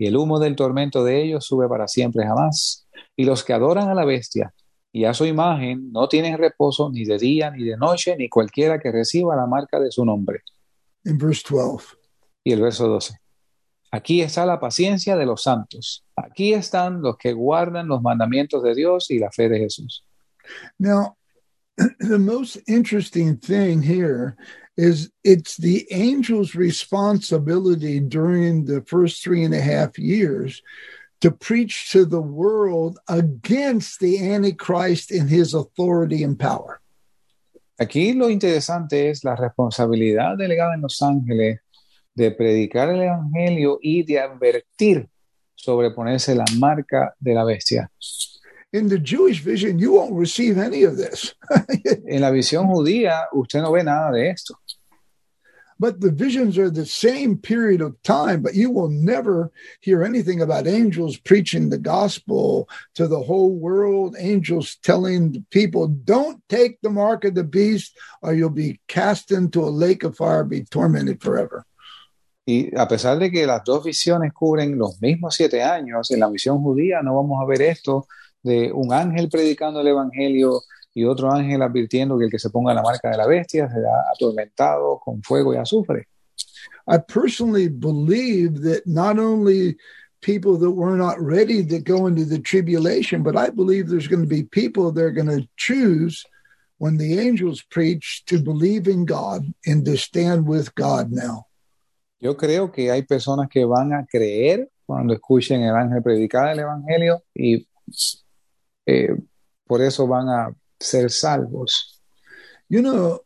y 0.00 0.06
el 0.06 0.16
humo 0.16 0.38
del 0.38 0.56
tormento 0.56 1.04
de 1.04 1.22
ellos 1.22 1.44
sube 1.44 1.68
para 1.68 1.86
siempre 1.86 2.24
jamás. 2.24 2.88
Y 3.16 3.26
los 3.26 3.44
que 3.44 3.52
adoran 3.52 3.90
a 3.90 3.94
la 3.94 4.06
bestia 4.06 4.54
y 4.90 5.04
a 5.04 5.12
su 5.12 5.26
imagen 5.26 5.92
no 5.92 6.08
tienen 6.08 6.38
reposo 6.38 6.90
ni 6.90 7.04
de 7.04 7.18
día 7.18 7.50
ni 7.50 7.64
de 7.64 7.76
noche, 7.76 8.16
ni 8.16 8.30
cualquiera 8.30 8.80
que 8.80 8.90
reciba 8.90 9.36
la 9.36 9.44
marca 9.44 9.78
de 9.78 9.92
su 9.92 10.06
nombre. 10.06 10.40
In 11.04 11.18
verse 11.18 11.44
12. 11.50 11.98
Y 12.42 12.52
el 12.52 12.62
verso 12.62 12.88
12. 12.88 13.12
Aquí 13.92 14.22
está 14.22 14.46
la 14.46 14.60
paciencia 14.60 15.16
de 15.16 15.26
los 15.26 15.42
santos. 15.42 16.04
Aquí 16.16 16.54
están 16.54 17.02
los 17.02 17.16
que 17.16 17.32
guardan 17.32 17.88
los 17.88 18.00
mandamientos 18.00 18.62
de 18.62 18.74
Dios 18.74 19.10
y 19.10 19.18
la 19.18 19.30
fe 19.32 19.48
de 19.48 19.58
Jesús. 19.58 20.04
Now, 20.78 21.16
the 21.98 22.18
most 22.18 22.56
interesting 22.68 23.36
thing 23.36 23.82
here 23.82 24.36
is 24.76 25.10
it's 25.24 25.56
the 25.56 25.86
angel's 25.90 26.54
responsibility 26.54 28.00
during 28.00 28.64
the 28.64 28.82
first 28.86 29.22
three 29.22 29.44
and 29.44 29.54
a 29.54 29.60
half 29.60 29.98
years 29.98 30.62
to 31.20 31.30
preach 31.30 31.90
to 31.90 32.06
the 32.06 32.20
world 32.20 32.98
against 33.08 34.00
the 34.00 34.18
Antichrist 34.18 35.10
in 35.10 35.28
his 35.28 35.52
authority 35.52 36.22
and 36.22 36.38
power. 36.38 36.80
Aquí 37.78 38.14
lo 38.14 38.28
interesante 38.28 39.10
es 39.10 39.24
la 39.24 39.34
responsabilidad 39.36 40.36
delegada 40.36 40.74
en 40.74 40.82
los 40.82 41.00
ángeles 41.02 41.60
de 42.20 42.30
predicar 42.30 42.90
el 42.90 43.02
evangelio 43.02 43.78
y 43.80 44.02
de 44.02 44.20
advertir 44.20 45.08
sobre 45.54 45.90
ponerse 45.90 46.34
la 46.34 46.44
marca 46.58 47.14
de 47.18 47.34
la 47.34 47.44
bestia. 47.44 47.90
In 48.72 48.88
the 48.88 48.98
Jewish 48.98 49.42
vision, 49.42 49.78
you 49.78 49.94
won't 49.94 50.14
receive 50.14 50.58
any 50.58 50.84
of 50.84 50.96
this. 50.96 51.34
En 52.06 52.20
la 52.20 52.30
visión 52.30 52.68
judía, 52.68 53.26
usted 53.32 53.62
no 53.62 53.72
ve 53.72 53.82
nada 53.82 54.12
de 54.12 54.30
esto. 54.30 54.54
but 55.80 56.02
the 56.02 56.10
visions 56.10 56.58
are 56.58 56.68
the 56.68 56.84
same 56.84 57.38
period 57.38 57.80
of 57.80 58.00
time, 58.02 58.42
but 58.42 58.54
you 58.54 58.70
will 58.70 58.90
never 58.90 59.50
hear 59.80 60.04
anything 60.04 60.42
about 60.42 60.66
angels 60.66 61.16
preaching 61.16 61.70
the 61.70 61.78
gospel 61.78 62.68
to 62.94 63.08
the 63.08 63.22
whole 63.22 63.54
world, 63.54 64.14
angels 64.18 64.76
telling 64.82 65.44
people, 65.50 65.88
don't 65.88 66.46
take 66.50 66.78
the 66.82 66.90
mark 66.90 67.24
of 67.24 67.34
the 67.34 67.42
beast, 67.42 67.96
or 68.20 68.34
you'll 68.34 68.50
be 68.50 68.78
cast 68.88 69.32
into 69.32 69.64
a 69.64 69.72
lake 69.72 70.04
of 70.04 70.18
fire, 70.18 70.44
be 70.44 70.64
tormented 70.64 71.22
forever. 71.22 71.64
Y 72.50 72.68
a 72.76 72.88
pesar 72.88 73.16
de 73.16 73.30
que 73.30 73.46
las 73.46 73.62
dos 73.62 73.84
visiones 73.84 74.32
cubren 74.32 74.76
los 74.76 75.00
mismos 75.00 75.36
siete 75.36 75.62
años, 75.62 76.10
en 76.10 76.18
la 76.18 76.28
visión 76.28 76.60
judía 76.60 77.00
no 77.00 77.14
vamos 77.14 77.40
a 77.40 77.46
ver 77.46 77.62
esto 77.62 78.08
de 78.42 78.72
un 78.72 78.92
ángel 78.92 79.28
predicando 79.28 79.82
el 79.82 79.86
evangelio 79.86 80.62
y 80.92 81.04
otro 81.04 81.30
ángel 81.30 81.62
advirtiendo 81.62 82.18
que 82.18 82.24
el 82.24 82.30
que 82.32 82.40
se 82.40 82.50
ponga 82.50 82.74
la 82.74 82.82
marca 82.82 83.08
de 83.08 83.18
la 83.18 83.28
bestia 83.28 83.68
será 83.68 83.92
atormentado 84.12 84.98
con 84.98 85.22
fuego 85.22 85.54
y 85.54 85.58
azufre. 85.58 86.08
I 86.88 86.98
personally 86.98 87.68
believe 87.68 88.62
that 88.62 88.84
not 88.84 89.16
only 89.20 89.76
people 90.20 90.58
that 90.58 90.72
were 90.72 90.96
not 90.96 91.20
ready 91.20 91.64
to 91.64 91.78
go 91.78 92.08
into 92.08 92.24
the 92.24 92.40
tribulation, 92.40 93.22
but 93.22 93.36
I 93.36 93.50
believe 93.50 93.88
there's 93.88 94.08
going 94.08 94.24
to 94.24 94.28
be 94.28 94.42
people 94.42 94.90
that 94.90 95.04
are 95.04 95.12
going 95.12 95.30
to 95.30 95.46
choose 95.56 96.26
when 96.78 96.96
the 96.96 97.20
angels 97.20 97.62
preach 97.62 98.24
to 98.26 98.40
believe 98.40 98.88
in 98.88 99.04
God 99.04 99.42
and 99.64 99.84
to 99.84 99.96
stand 99.96 100.48
with 100.48 100.74
God 100.74 101.12
now. 101.12 101.46
Yo 102.20 102.36
creo 102.36 102.70
que 102.70 102.90
hay 102.90 103.02
personas 103.02 103.48
que 103.48 103.64
van 103.64 103.92
a 103.94 104.06
creer 104.06 104.70
cuando 104.84 105.14
escuchen 105.14 105.62
el 105.62 105.74
ángel 105.74 106.02
predicar 106.02 106.50
el 106.52 106.60
evangelio 106.60 107.22
y 107.34 107.66
eh, 108.86 109.16
por 109.66 109.80
eso 109.80 110.06
van 110.06 110.28
a 110.28 110.54
ser 110.78 111.10
salvos. 111.10 112.00
You 112.68 112.82
know, 112.82 113.20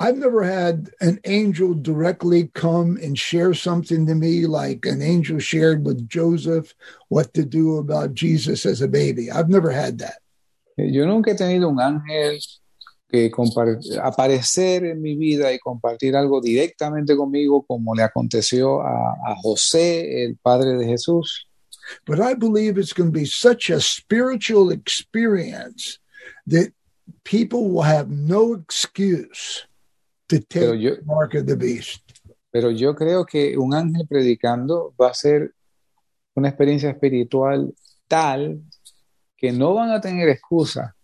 I've 0.00 0.16
never 0.16 0.44
had 0.44 0.90
an 1.00 1.20
angel 1.24 1.74
directly 1.74 2.48
come 2.54 2.96
and 3.02 3.18
share 3.18 3.52
something 3.52 4.06
to 4.06 4.14
me 4.14 4.46
like 4.46 4.86
an 4.86 5.02
angel 5.02 5.40
shared 5.40 5.84
with 5.84 6.08
Joseph 6.08 6.72
what 7.08 7.34
to 7.34 7.44
do 7.44 7.78
about 7.78 8.14
Jesus 8.14 8.64
as 8.64 8.80
a 8.80 8.88
baby. 8.88 9.30
I've 9.30 9.48
never 9.48 9.70
had 9.70 9.98
that. 9.98 10.18
Yo 10.76 11.04
nunca 11.04 11.32
he 11.32 11.36
tenido 11.36 11.68
un 11.68 11.80
ángel 11.80 12.38
que 13.08 13.30
aparecer 14.02 14.84
en 14.84 15.00
mi 15.00 15.16
vida 15.16 15.52
y 15.52 15.58
compartir 15.58 16.14
algo 16.14 16.40
directamente 16.40 17.16
conmigo 17.16 17.64
como 17.66 17.94
le 17.94 18.02
aconteció 18.02 18.82
a, 18.82 19.14
a 19.24 19.36
José, 19.40 20.24
el 20.24 20.36
padre 20.36 20.76
de 20.76 20.86
Jesús. 20.86 21.48
But 22.06 22.20
I 22.20 22.34
believe 22.34 22.78
it's 22.78 22.92
going 22.92 23.10
to 23.10 23.18
be 23.18 23.24
such 23.24 23.70
a 23.70 23.80
spiritual 23.80 24.70
experience 24.70 25.98
that 26.46 26.72
people 27.24 27.70
will 27.70 27.84
have 27.84 28.10
no 28.10 28.54
excuse 28.54 29.66
to 30.28 30.40
take 30.40 30.78
yo, 30.78 30.96
the 30.96 31.02
mark 31.06 31.34
of 31.34 31.46
the 31.46 31.56
beast. 31.56 32.02
Pero 32.50 32.70
yo 32.70 32.94
creo 32.94 33.24
que 33.24 33.56
un 33.56 33.72
ángel 33.72 34.06
predicando 34.06 34.94
va 35.00 35.08
a 35.08 35.14
ser 35.14 35.54
una 36.34 36.48
experiencia 36.48 36.90
espiritual 36.90 37.74
tal 38.06 38.62
que 39.36 39.52
no 39.52 39.74
van 39.74 39.90
a 39.90 40.00
tener 40.00 40.28
excusa 40.28 40.94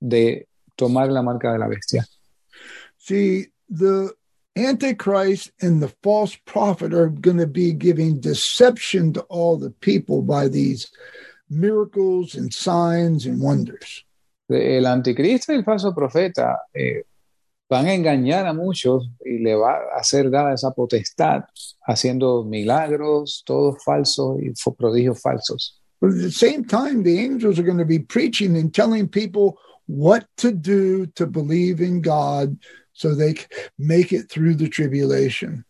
de 0.00 0.47
tomar 0.78 1.10
la 1.10 1.22
marca 1.22 1.52
de 1.52 1.58
la 1.58 1.68
bestia. 1.68 2.06
See, 2.96 3.48
the 3.68 4.14
Antichrist 4.58 5.52
and 5.60 5.80
the 5.80 5.92
false 6.02 6.36
prophet 6.44 6.92
are 6.92 7.08
going 7.08 7.36
to 7.38 7.46
be 7.46 7.72
giving 7.72 8.20
deception 8.20 9.12
to 9.12 9.20
all 9.28 9.56
the 9.56 9.70
people 9.70 10.22
by 10.22 10.48
these 10.48 10.90
miracles 11.48 12.34
and 12.34 12.52
signs 12.52 13.24
and 13.26 13.40
wonders. 13.40 14.04
El 14.50 14.86
anticristo 14.86 15.52
y 15.52 15.56
el 15.56 15.64
falso 15.64 15.94
profeta 15.94 16.56
eh, 16.74 17.02
van 17.68 17.86
a 17.86 17.94
engañar 17.94 18.46
a 18.46 18.54
muchos 18.54 19.08
y 19.24 19.38
le 19.38 19.54
va 19.54 19.78
a 19.94 20.02
ser 20.02 20.30
dada 20.30 20.54
esa 20.54 20.72
potestad 20.72 21.44
haciendo 21.86 22.44
milagros, 22.44 23.42
todos 23.44 23.76
falsos 23.84 24.40
y 24.40 24.52
prodigios 24.76 25.20
falsos. 25.20 25.78
But 26.00 26.12
at 26.12 26.20
the 26.20 26.32
same 26.32 26.64
time, 26.64 27.02
the 27.02 27.20
angels 27.20 27.58
are 27.58 27.64
going 27.64 27.78
to 27.78 27.84
be 27.84 27.98
preaching 27.98 28.56
and 28.56 28.72
telling 28.72 29.08
people 29.08 29.58
what 29.88 30.26
to 30.36 30.52
do 30.52 31.06
to 31.16 31.26
believe 31.26 31.80
in 31.80 32.00
God 32.00 32.56
so 32.92 33.14
they 33.14 33.34
make 33.78 34.12
it 34.12 34.30
through 34.30 34.54
the 34.54 34.68
tribulation. 34.68 35.64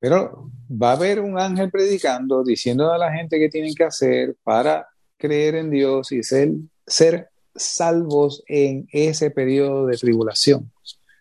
Pero 0.00 0.50
va 0.68 0.92
a 0.92 0.96
haber 0.96 1.20
un 1.20 1.38
ángel 1.38 1.70
predicando, 1.70 2.44
diciendo 2.44 2.92
a 2.92 2.98
la 2.98 3.12
gente 3.12 3.38
qué 3.38 3.48
tienen 3.48 3.74
que 3.74 3.84
hacer 3.84 4.36
para 4.44 4.86
creer 5.18 5.56
en 5.56 5.70
Dios 5.70 6.12
y 6.12 6.22
ser, 6.22 6.52
ser 6.86 7.28
salvos 7.54 8.42
en 8.46 8.86
ese 8.92 9.30
periodo 9.30 9.86
de 9.86 9.96
tribulación. 9.96 10.70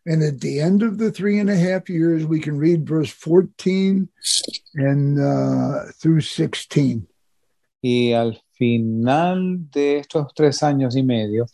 And 0.06 0.22
at 0.22 0.40
the 0.40 0.60
end 0.60 0.84
of 0.84 1.00
the 1.00 1.12
three 1.12 1.40
and 1.40 1.50
a 1.50 1.58
half 1.58 1.90
years, 1.90 2.26
we 2.26 2.40
can 2.40 2.60
read 2.60 2.88
verse 2.88 3.10
14 3.10 4.08
and 4.76 5.20
uh, 5.20 5.92
through 6.00 6.22
16. 6.22 7.08
Y 7.82 8.14
al 8.14 8.40
final 8.56 9.72
de 9.72 10.00
estos 10.00 10.32
tres 10.36 10.62
años 10.62 10.96
y 10.96 11.02
medio, 11.02 11.48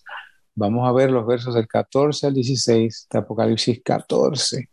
vamos 0.55 0.87
a 0.87 0.91
ver 0.91 1.11
los 1.11 1.25
versos 1.25 1.55
del 1.55 1.67
14 1.67 2.27
al 2.27 2.33
16 2.33 3.07
de 3.11 3.19
Apocalipsis 3.19 3.81
14. 3.83 4.69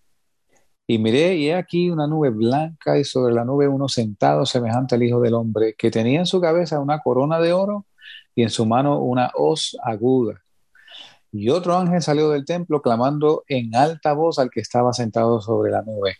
Y 0.87 0.99
miré, 0.99 1.37
y 1.37 1.49
he 1.49 1.55
aquí 1.55 1.91
una 1.91 2.07
nube 2.07 2.31
blanca, 2.31 2.99
y 2.99 3.05
sobre 3.05 3.35
la 3.35 3.45
nube 3.45 3.69
uno 3.69 3.89
sentado 3.89 4.47
semejante 4.47 4.95
al 4.95 5.03
Hijo 5.03 5.21
del 5.21 5.35
Hombre, 5.35 5.75
que 5.77 5.91
tenía 5.91 6.21
en 6.21 6.27
su 6.27 6.41
cabeza 6.41 6.81
una 6.81 7.01
corona 7.01 7.39
de 7.41 7.53
oro 7.53 7.87
y 8.35 8.43
en 8.43 8.51
su 8.51 8.65
mano 8.65 9.01
una 9.01 9.31
hoz 9.35 9.77
aguda. 9.83 10.43
Y 11.31 11.51
otro 11.51 11.77
ángel 11.77 12.01
salió 12.01 12.31
del 12.31 12.47
templo 12.47 12.81
clamando 12.81 13.45
en 13.49 13.75
alta 13.75 14.15
voz 14.15 14.39
al 14.39 14.51
que 14.51 14.61
estaba 14.61 14.95
sentado 14.95 15.41
sobre 15.43 15.71
la 15.71 15.83
nube. 15.83 16.15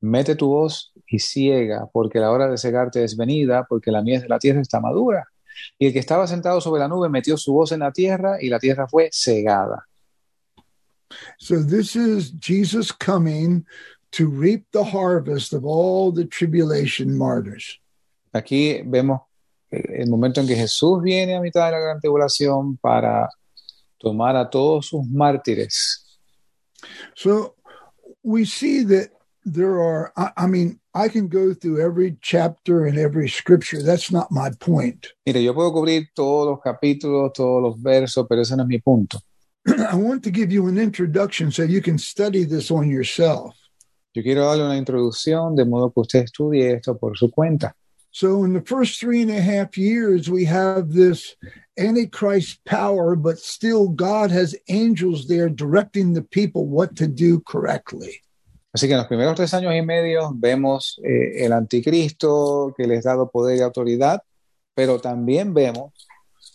Mete 0.00 0.34
tu 0.34 0.48
voz 0.48 0.92
y 1.06 1.18
ciega, 1.18 1.86
porque 1.92 2.18
la 2.18 2.30
hora 2.30 2.48
de 2.48 2.56
cegarte 2.56 3.04
es 3.04 3.16
venida, 3.16 3.66
porque 3.68 3.90
la 3.90 4.02
mies 4.02 4.22
de 4.22 4.28
la 4.28 4.38
tierra 4.38 4.62
está 4.62 4.80
madura. 4.80 5.26
Y 5.78 5.86
el 5.86 5.92
que 5.92 5.98
estaba 5.98 6.26
sentado 6.26 6.60
sobre 6.60 6.80
la 6.80 6.88
nube 6.88 7.08
metió 7.08 7.36
su 7.36 7.52
voz 7.52 7.72
en 7.72 7.80
la 7.80 7.92
tierra 7.92 8.38
y 8.40 8.48
la 8.48 8.58
tierra 8.58 8.86
fue 8.88 9.08
cegada. 9.12 9.86
So 11.38 11.62
this 11.64 11.94
is 11.94 12.32
Jesus 12.38 12.92
coming 12.92 13.64
to 14.12 14.28
reap 14.28 14.64
the 14.72 14.84
harvest 14.84 15.52
of 15.52 15.64
all 15.64 16.12
the 16.12 16.26
tribulation 16.26 17.16
martyrs. 17.16 17.80
Aquí 18.32 18.82
vemos 18.84 19.20
el 19.70 20.08
momento 20.08 20.40
en 20.40 20.46
que 20.46 20.56
Jesús 20.56 21.02
viene 21.02 21.36
a 21.36 21.40
mitad 21.40 21.66
de 21.66 21.72
la 21.72 21.78
gran 21.78 22.00
tribulación 22.00 22.76
para 22.78 23.28
tomar 23.98 24.36
a 24.36 24.48
todos 24.48 24.86
sus 24.86 25.06
mártires. 25.06 26.04
So 27.14 27.54
we 28.22 28.44
see 28.44 28.84
that 28.84 29.15
there 29.46 29.80
are, 29.80 30.12
I, 30.16 30.32
I, 30.36 30.46
mean, 30.48 30.80
I 30.92 31.08
can 31.08 31.28
go 31.28 31.54
through 31.54 31.80
every 31.80 32.18
chapter 32.20 32.84
and 32.84 32.98
every 32.98 33.28
scripture. 33.28 33.80
That's 33.80 34.10
not 34.10 34.32
my 34.32 34.50
point. 34.58 35.12
Mire, 35.26 35.40
yo 35.40 35.54
puedo 35.54 35.72
cubrir 35.72 36.08
todos 36.14 36.48
los 36.48 36.60
capítulos, 36.60 37.32
todos 37.32 37.62
los 37.62 37.80
versos, 37.80 38.26
pero 38.28 38.42
ese 38.42 38.56
no 38.56 38.64
es 38.64 38.68
mi 38.68 38.78
punto. 38.78 39.18
I 39.68 39.94
want 39.94 40.22
to 40.24 40.30
give 40.30 40.52
you 40.52 40.66
an 40.66 40.78
introduction 40.78 41.50
so 41.50 41.62
you 41.62 41.80
can 41.80 41.96
study 41.96 42.44
this 42.44 42.70
on 42.70 42.90
yourself. 42.90 43.54
Yo 44.14 44.22
quiero 44.22 44.42
darle 44.42 44.64
una 44.64 44.76
introducción 44.76 45.54
de 45.54 45.64
modo 45.64 45.90
que 45.90 46.00
usted 46.00 46.24
estudie 46.24 46.74
esto 46.74 46.94
por 46.94 47.16
su 47.16 47.30
cuenta. 47.30 47.72
So, 48.10 48.44
in 48.44 48.54
the 48.54 48.62
first 48.62 48.98
three 48.98 49.20
and 49.20 49.30
a 49.30 49.40
half 49.40 49.76
years, 49.76 50.30
we 50.30 50.46
have 50.46 50.90
this 50.90 51.36
Antichrist 51.78 52.64
power, 52.64 53.14
but 53.14 53.38
still 53.38 53.90
God 53.90 54.30
has 54.30 54.56
angels 54.68 55.28
there 55.28 55.50
directing 55.50 56.14
the 56.14 56.22
people 56.22 56.66
what 56.66 56.96
to 56.96 57.06
do 57.06 57.40
correctly. 57.40 58.22
Así 58.76 58.88
que 58.88 58.92
en 58.92 58.98
los 58.98 59.06
primeros 59.06 59.34
tres 59.34 59.54
años 59.54 59.74
y 59.74 59.80
medio 59.80 60.32
vemos 60.34 61.00
eh, 61.02 61.46
el 61.46 61.54
anticristo 61.54 62.74
que 62.76 62.86
les 62.86 63.06
ha 63.06 63.12
dado 63.12 63.30
poder 63.30 63.56
y 63.56 63.62
autoridad, 63.62 64.20
pero 64.74 65.00
también 65.00 65.54
vemos 65.54 65.94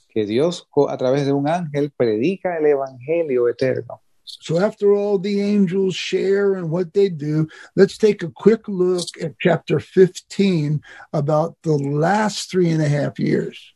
que 0.08 0.28
Dios 0.28 0.68
a 0.88 0.98
través 0.98 1.26
de 1.26 1.34
un 1.34 1.48
ángel 1.48 1.92
predica 1.98 2.60
el 2.60 2.68
evangelio 2.68 3.50
eterno. 3.50 4.04
So 4.24 4.60
after 4.60 4.92
all 4.94 5.20
the 5.20 5.42
angels 5.42 5.96
share 5.96 6.54
and 6.60 6.70
what 6.70 6.94
they 6.94 7.10
do, 7.10 7.48
let's 7.76 7.98
take 7.98 8.24
a 8.24 8.30
quick 8.30 8.68
look 8.68 9.08
at 9.20 9.32
chapter 9.40 9.80
15 9.80 10.80
about 11.14 11.58
the 11.64 11.76
last 11.76 12.52
three 12.52 12.70
and 12.70 12.84
a 12.84 12.88
half 12.88 13.18
years. 13.18 13.74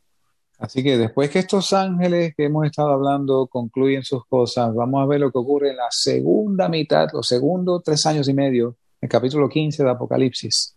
Así 0.59 0.83
que 0.83 0.97
después 0.97 1.29
que 1.29 1.39
estos 1.39 1.73
ángeles 1.73 2.33
que 2.35 2.45
hemos 2.45 2.65
estado 2.65 2.89
hablando 2.89 3.47
concluyen 3.47 4.03
sus 4.03 4.25
cosas, 4.25 4.73
vamos 4.73 5.03
a 5.03 5.05
ver 5.05 5.19
lo 5.19 5.31
que 5.31 5.37
ocurre 5.37 5.71
en 5.71 5.77
la 5.77 5.89
segunda 5.89 6.69
mitad, 6.69 7.07
los 7.11 7.27
segundos 7.27 7.83
tres 7.83 8.05
años 8.05 8.29
y 8.29 8.33
medio, 8.33 8.77
el 9.01 9.09
capítulo 9.09 9.49
15 9.49 9.83
de 9.83 9.89
Apocalipsis. 9.89 10.75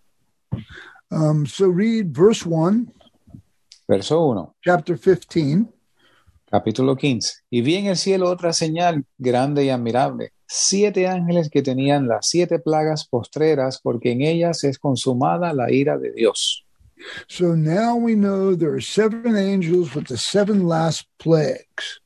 Um, 1.10 1.46
so 1.46 1.70
read 1.70 2.06
verse 2.10 2.44
1, 2.46 2.86
Verso 3.88 4.26
1, 4.26 4.55
chapter 4.62 4.98
15. 4.98 5.64
capítulo 6.44 6.94
15. 6.94 7.44
Y 7.48 7.62
vi 7.62 7.76
en 7.76 7.86
el 7.86 7.96
cielo 7.96 8.28
otra 8.28 8.52
señal 8.52 9.06
grande 9.16 9.64
y 9.64 9.70
admirable, 9.70 10.32
siete 10.46 11.09
ángeles 11.09 11.48
que 11.48 11.62
tenían 11.62 12.06
las 12.06 12.26
siete 12.28 12.59
plagas 12.59 13.06
postreras, 13.09 13.80
porque 13.82 14.12
en 14.12 14.20
ellas 14.20 14.62
es 14.64 14.78
consumada 14.78 15.55
la 15.55 15.72
ira 15.72 15.96
de 15.96 16.12
Dios. 16.12 16.66
So 17.28 17.54
now 17.54 17.96
we 17.96 18.14
know 18.14 18.54
there 18.54 18.74
are 18.74 18.80
seven 18.80 19.36
angels 19.36 19.94
with 19.94 20.06
the 20.08 20.16
seven 20.16 20.66
last 20.66 21.06
plagues. 21.18 22.00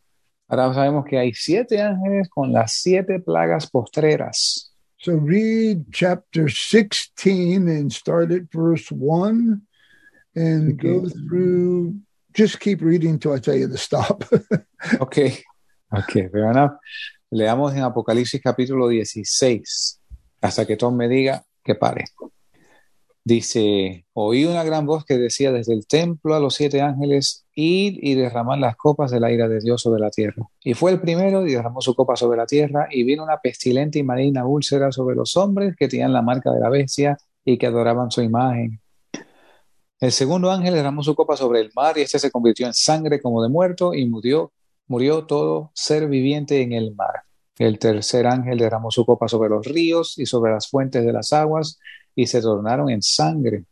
Ahora 0.51 0.75
sabemos 0.75 1.07
que 1.09 1.19
hay 1.19 1.33
siete 1.33 1.81
ángeles 1.81 2.29
con 2.29 2.53
las 2.53 2.75
siete 2.75 3.19
plagas 3.21 3.71
postreras. 3.71 4.71
So 4.99 5.15
read 5.15 5.87
chapter 5.93 6.49
16 6.49 7.69
and 7.69 7.91
start 7.93 8.31
at 8.31 8.43
verse 8.53 8.91
1 8.93 9.63
and 10.37 10.73
Okay. 10.75 10.89
go 10.89 11.09
through. 11.09 11.97
Just 12.35 12.61
keep 12.61 12.81
reading 12.83 13.19
till 13.19 13.33
I 13.33 13.39
tell 13.39 13.57
you 13.57 13.69
to 13.69 13.77
stop. 13.79 14.25
Ok, 15.01 15.19
ok, 15.93 16.29
fair 16.31 16.51
enough. 16.51 16.73
Leamos 17.31 17.73
en 17.73 17.83
Apocalipsis 17.85 18.41
capítulo 18.43 18.89
16, 18.89 20.01
hasta 20.41 20.67
que 20.67 20.77
Tom 20.77 20.97
me 20.97 21.09
diga 21.09 21.45
que 21.65 21.75
pare. 21.77 22.05
Dice, 23.25 24.05
oí 24.15 24.45
una 24.45 24.65
gran 24.65 24.85
voz 24.85 25.05
que 25.05 25.17
decía 25.17 25.53
desde 25.53 25.75
el 25.75 25.87
templo 25.87 26.35
a 26.35 26.41
los 26.41 26.55
siete 26.55 26.81
ángeles, 26.81 27.47
id 27.55 27.99
y 28.03 28.15
derramad 28.15 28.59
las 28.59 28.77
copas 28.77 29.13
de 29.13 29.21
la 29.21 29.31
ira 29.31 29.49
de 29.49 29.61
Dios 29.61 29.81
sobre 29.81 30.01
la 30.01 30.11
tierra. 30.11 30.49
Y 30.65 30.75
fue 30.75 30.91
el 30.91 31.01
primero 31.01 31.47
y 31.47 31.53
derramó 31.53 31.81
su 31.81 31.95
copa 31.95 32.17
sobre 32.17 32.39
la 32.39 32.47
tierra, 32.47 32.89
y 32.91 33.05
vino 33.05 33.23
una 33.23 33.39
pestilente 33.39 34.01
y 34.01 34.03
maligna 34.03 34.45
úlcera 34.45 34.91
sobre 34.91 35.15
los 35.15 35.37
hombres 35.37 35.77
que 35.77 35.87
tenían 35.87 36.13
la 36.13 36.23
marca 36.23 36.51
de 36.51 36.61
la 36.61 36.69
bestia 36.69 37.17
y 37.45 37.59
que 37.59 37.67
adoraban 37.67 38.11
su 38.11 38.23
imagen. 38.23 38.81
El 40.01 40.11
segundo 40.11 40.51
ángel 40.51 40.75
derramó 40.75 41.05
su 41.05 41.15
copa 41.15 41.37
sobre 41.37 41.61
el 41.61 41.71
mar, 41.77 41.97
y 41.99 42.01
este 42.01 42.19
se 42.19 42.31
convirtió 42.33 42.67
en 42.67 42.75
sangre 42.75 43.21
como 43.21 43.41
de 43.43 43.49
muerto, 43.49 43.95
y 43.95 44.09
murió 44.09 44.53
murió 44.93 45.25
todo 45.25 45.71
ser 45.75 46.07
viviente 46.07 46.61
en 46.61 46.73
el 46.73 46.95
mar. 46.95 47.23
El 47.59 47.79
tercer 47.79 48.27
ángel 48.27 48.59
derramó 48.59 48.91
su 48.91 49.07
copa 49.07 49.29
sobre 49.29 49.49
los 49.49 49.65
ríos 49.67 50.19
y 50.19 50.27
sobre 50.27 50.53
las 50.53 50.69
fuentes 50.69 51.05
de 51.05 51.13
las 51.13 51.33
aguas 51.33 51.79
y 52.15 52.27
se 52.27 52.41
tornaron 52.41 52.91
en 52.91 53.03
sangre. 53.03 53.65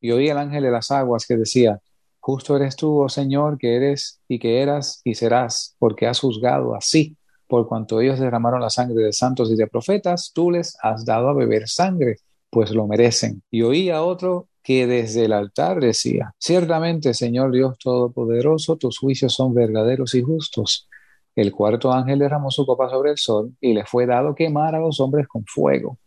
Y 0.00 0.10
oí 0.12 0.30
al 0.30 0.38
ángel 0.38 0.62
de 0.62 0.70
las 0.70 0.90
aguas 0.90 1.26
que 1.26 1.36
decía, 1.36 1.80
Justo 2.20 2.54
eres 2.54 2.76
tú, 2.76 3.00
oh 3.00 3.08
Señor, 3.08 3.56
que 3.56 3.76
eres 3.76 4.20
y 4.28 4.38
que 4.38 4.60
eras 4.60 5.00
y 5.04 5.14
serás, 5.14 5.74
porque 5.78 6.06
has 6.06 6.20
juzgado 6.20 6.74
así. 6.74 7.16
Por 7.46 7.66
cuanto 7.66 8.00
ellos 8.00 8.20
derramaron 8.20 8.60
la 8.60 8.70
sangre 8.70 9.02
de 9.02 9.12
santos 9.12 9.50
y 9.50 9.56
de 9.56 9.66
profetas, 9.66 10.30
tú 10.34 10.50
les 10.50 10.76
has 10.82 11.04
dado 11.04 11.28
a 11.28 11.34
beber 11.34 11.66
sangre, 11.66 12.18
pues 12.50 12.72
lo 12.72 12.86
merecen. 12.86 13.42
Y 13.50 13.62
oí 13.62 13.90
a 13.90 14.02
otro 14.02 14.48
que 14.62 14.86
desde 14.86 15.24
el 15.24 15.32
altar 15.32 15.80
decía, 15.80 16.34
Ciertamente, 16.38 17.14
Señor 17.14 17.52
Dios 17.52 17.78
Todopoderoso, 17.78 18.76
tus 18.76 18.98
juicios 18.98 19.32
son 19.32 19.54
verdaderos 19.54 20.14
y 20.14 20.22
justos. 20.22 20.88
El 21.34 21.52
cuarto 21.52 21.90
ángel 21.90 22.18
derramó 22.18 22.50
su 22.50 22.66
copa 22.66 22.90
sobre 22.90 23.12
el 23.12 23.16
sol 23.16 23.56
y 23.60 23.72
le 23.72 23.86
fue 23.86 24.04
dado 24.04 24.34
quemar 24.34 24.74
a 24.74 24.80
los 24.80 25.00
hombres 25.00 25.26
con 25.26 25.44
fuego. 25.46 25.98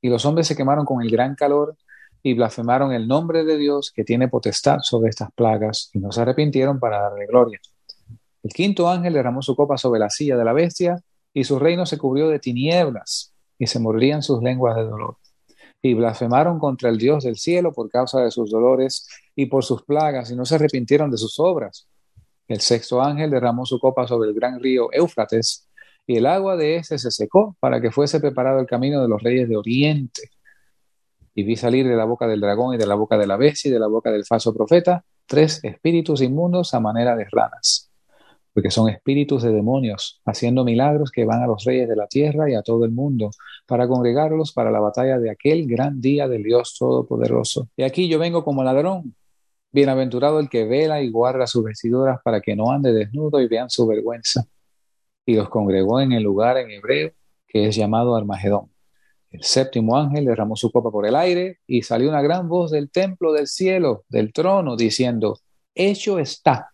Y 0.00 0.08
los 0.08 0.24
hombres 0.24 0.46
se 0.46 0.56
quemaron 0.56 0.84
con 0.84 1.02
el 1.02 1.10
gran 1.10 1.34
calor 1.34 1.76
y 2.22 2.34
blasfemaron 2.34 2.92
el 2.92 3.08
nombre 3.08 3.44
de 3.44 3.56
Dios 3.56 3.92
que 3.94 4.04
tiene 4.04 4.28
potestad 4.28 4.78
sobre 4.82 5.10
estas 5.10 5.30
plagas 5.32 5.90
y 5.94 5.98
no 5.98 6.12
se 6.12 6.20
arrepintieron 6.20 6.78
para 6.78 7.00
darle 7.00 7.26
gloria. 7.26 7.60
El 8.42 8.52
quinto 8.52 8.88
ángel 8.88 9.12
derramó 9.12 9.42
su 9.42 9.54
copa 9.54 9.76
sobre 9.76 10.00
la 10.00 10.10
silla 10.10 10.36
de 10.36 10.44
la 10.44 10.52
bestia 10.52 10.96
y 11.32 11.44
su 11.44 11.58
reino 11.58 11.86
se 11.86 11.98
cubrió 11.98 12.28
de 12.28 12.38
tinieblas 12.38 13.32
y 13.58 13.66
se 13.66 13.78
mordían 13.78 14.22
sus 14.22 14.42
lenguas 14.42 14.76
de 14.76 14.84
dolor. 14.84 15.16
Y 15.82 15.94
blasfemaron 15.94 16.58
contra 16.58 16.90
el 16.90 16.98
Dios 16.98 17.24
del 17.24 17.36
cielo 17.36 17.72
por 17.72 17.90
causa 17.90 18.20
de 18.20 18.30
sus 18.30 18.50
dolores 18.50 19.08
y 19.34 19.46
por 19.46 19.64
sus 19.64 19.82
plagas 19.82 20.30
y 20.30 20.36
no 20.36 20.44
se 20.44 20.56
arrepintieron 20.56 21.10
de 21.10 21.16
sus 21.16 21.38
obras. 21.38 21.88
El 22.48 22.60
sexto 22.60 23.00
ángel 23.00 23.30
derramó 23.30 23.64
su 23.64 23.78
copa 23.78 24.06
sobre 24.06 24.28
el 24.28 24.34
gran 24.34 24.60
río 24.60 24.88
Éufrates 24.92 25.69
y 26.06 26.16
el 26.16 26.26
agua 26.26 26.56
de 26.56 26.76
éste 26.76 26.98
se 26.98 27.10
secó 27.10 27.56
para 27.60 27.80
que 27.80 27.90
fuese 27.90 28.20
preparado 28.20 28.60
el 28.60 28.66
camino 28.66 29.00
de 29.02 29.08
los 29.08 29.22
reyes 29.22 29.48
de 29.48 29.56
Oriente. 29.56 30.30
Y 31.34 31.44
vi 31.44 31.56
salir 31.56 31.86
de 31.86 31.96
la 31.96 32.04
boca 32.04 32.26
del 32.26 32.40
dragón 32.40 32.74
y 32.74 32.78
de 32.78 32.86
la 32.86 32.96
boca 32.96 33.16
de 33.16 33.26
la 33.26 33.36
bestia 33.36 33.68
y 33.68 33.72
de 33.72 33.78
la 33.78 33.86
boca 33.86 34.10
del 34.10 34.24
falso 34.24 34.52
profeta 34.52 35.04
tres 35.30 35.60
espíritus 35.62 36.22
inmundos 36.22 36.74
a 36.74 36.80
manera 36.80 37.14
de 37.14 37.24
ranas, 37.30 37.88
porque 38.52 38.72
son 38.72 38.88
espíritus 38.88 39.44
de 39.44 39.52
demonios, 39.52 40.20
haciendo 40.24 40.64
milagros 40.64 41.12
que 41.12 41.24
van 41.24 41.40
a 41.40 41.46
los 41.46 41.62
reyes 41.62 41.88
de 41.88 41.94
la 41.94 42.08
tierra 42.08 42.50
y 42.50 42.56
a 42.56 42.62
todo 42.62 42.84
el 42.84 42.90
mundo, 42.90 43.30
para 43.64 43.86
congregarlos 43.86 44.52
para 44.52 44.72
la 44.72 44.80
batalla 44.80 45.20
de 45.20 45.30
aquel 45.30 45.68
gran 45.68 46.00
día 46.00 46.26
del 46.26 46.42
Dios 46.42 46.74
Todopoderoso. 46.76 47.68
Y 47.76 47.84
aquí 47.84 48.08
yo 48.08 48.18
vengo 48.18 48.42
como 48.42 48.64
ladrón. 48.64 49.14
Bienaventurado 49.70 50.40
el 50.40 50.48
que 50.48 50.64
vela 50.64 51.00
y 51.00 51.12
guarda 51.12 51.46
sus 51.46 51.62
vestiduras 51.62 52.18
para 52.24 52.40
que 52.40 52.56
no 52.56 52.72
ande 52.72 52.92
desnudo 52.92 53.40
y 53.40 53.46
vean 53.46 53.70
su 53.70 53.86
vergüenza. 53.86 54.44
Y 55.30 55.34
los 55.34 55.48
congregó 55.48 56.00
en 56.00 56.10
el 56.10 56.24
lugar 56.24 56.58
en 56.58 56.72
hebreo 56.72 57.12
que 57.46 57.68
es 57.68 57.76
llamado 57.76 58.16
Armagedón. 58.16 58.72
El 59.30 59.44
séptimo 59.44 59.96
ángel 59.96 60.24
derramó 60.24 60.56
su 60.56 60.72
copa 60.72 60.90
por 60.90 61.06
el 61.06 61.14
aire 61.14 61.60
y 61.68 61.82
salió 61.82 62.08
una 62.08 62.20
gran 62.20 62.48
voz 62.48 62.72
del 62.72 62.90
templo 62.90 63.32
del 63.32 63.46
cielo, 63.46 64.02
del 64.08 64.32
trono, 64.32 64.74
diciendo, 64.74 65.38
hecho 65.72 66.18
está. 66.18 66.70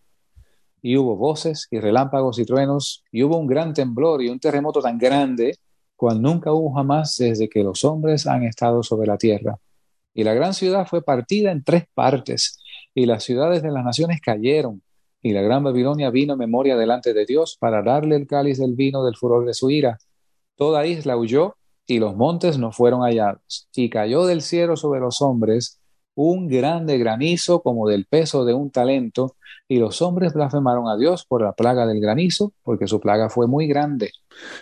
Y 0.81 0.97
hubo 0.97 1.15
voces 1.15 1.67
y 1.69 1.79
relámpagos 1.79 2.39
y 2.39 2.45
truenos, 2.45 3.03
y 3.11 3.21
hubo 3.21 3.37
un 3.37 3.45
gran 3.45 3.75
temblor 3.75 4.23
y 4.23 4.29
un 4.29 4.39
terremoto 4.39 4.81
tan 4.81 4.97
grande, 4.97 5.59
cual 5.95 6.19
nunca 6.19 6.51
hubo 6.51 6.73
jamás 6.73 7.15
desde 7.15 7.49
que 7.49 7.63
los 7.63 7.83
hombres 7.83 8.25
han 8.25 8.41
estado 8.41 8.81
sobre 8.81 9.05
la 9.05 9.19
tierra. 9.19 9.59
Y 10.15 10.23
la 10.23 10.33
gran 10.33 10.55
ciudad 10.55 10.87
fue 10.87 11.03
partida 11.03 11.51
en 11.51 11.63
tres 11.63 11.83
partes, 11.93 12.59
y 12.95 13.05
las 13.05 13.23
ciudades 13.23 13.61
de 13.61 13.69
las 13.69 13.85
naciones 13.85 14.19
cayeron, 14.19 14.81
y 15.21 15.33
la 15.33 15.41
gran 15.41 15.63
Babilonia 15.63 16.09
vino 16.09 16.33
en 16.33 16.39
memoria 16.39 16.77
delante 16.77 17.13
de 17.13 17.25
Dios 17.25 17.57
para 17.59 17.81
darle 17.81 18.15
el 18.15 18.27
cáliz 18.27 18.59
del 18.59 18.75
vino 18.75 19.03
del 19.03 19.15
furor 19.15 19.45
de 19.45 19.53
su 19.53 19.69
ira. 19.69 19.97
Toda 20.55 20.85
isla 20.85 21.17
huyó, 21.17 21.55
y 21.87 21.99
los 21.99 22.15
montes 22.15 22.57
no 22.57 22.71
fueron 22.71 23.01
hallados. 23.01 23.69
Y 23.73 23.89
cayó 23.89 24.25
del 24.25 24.41
cielo 24.41 24.75
sobre 24.75 24.99
los 24.99 25.21
hombres 25.21 25.79
un 26.15 26.47
grande 26.47 26.97
granizo 26.97 27.61
como 27.61 27.87
del 27.87 28.05
peso 28.05 28.43
de 28.43 28.53
un 28.53 28.71
talento, 28.71 29.35
y 29.67 29.77
los 29.77 30.01
hombres 30.01 30.33
blasfemaron 30.33 30.87
a 30.87 30.97
Dios 30.97 31.25
por 31.25 31.43
la 31.43 31.53
plaga 31.53 31.85
del 31.85 32.01
granizo, 32.01 32.53
porque 32.63 32.87
su 32.87 32.99
plaga 32.99 33.29
fue 33.29 33.47
muy 33.47 33.67
grande. 33.67 34.11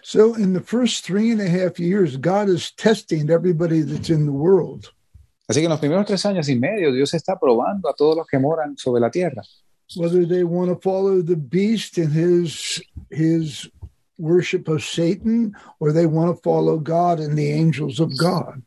So, 0.01 0.37
in 0.37 0.53
the 0.53 0.59
first 0.59 1.05
three 1.05 1.31
and 1.31 1.41
a 1.41 1.47
half 1.47 1.79
years, 1.79 2.17
God 2.17 2.49
is 2.49 2.75
testing 2.75 3.29
everybody 3.29 3.83
that's 3.83 4.09
in 4.09 4.25
the 4.25 4.31
world. 4.31 4.87
Así 5.47 5.61
que 5.61 5.65
en 5.65 5.69
los 5.71 5.79
primeros 5.79 6.05
tres 6.05 6.25
años 6.25 6.49
y 6.49 6.59
medio 6.59 6.91
Dios 6.91 7.13
está 7.13 7.39
probando 7.39 7.87
a 7.87 7.93
todos 7.93 8.17
los 8.17 8.27
que 8.27 8.37
moran 8.37 8.75
sobre 8.77 8.99
la 8.99 9.09
tierra, 9.09 9.41
whether 9.95 10.25
they 10.25 10.43
want 10.43 10.69
to 10.69 10.81
follow 10.81 11.21
the 11.21 11.37
beast 11.37 11.97
and 11.97 12.11
his 12.11 12.81
his 13.09 13.69
worship 14.17 14.67
of 14.67 14.83
Satan 14.83 15.53
or 15.79 15.91
they 15.91 16.05
want 16.05 16.35
to 16.35 16.41
follow 16.41 16.77
God 16.77 17.19
and 17.19 17.37
the 17.37 17.51
angels 17.51 17.99
of 17.99 18.17
God. 18.17 18.63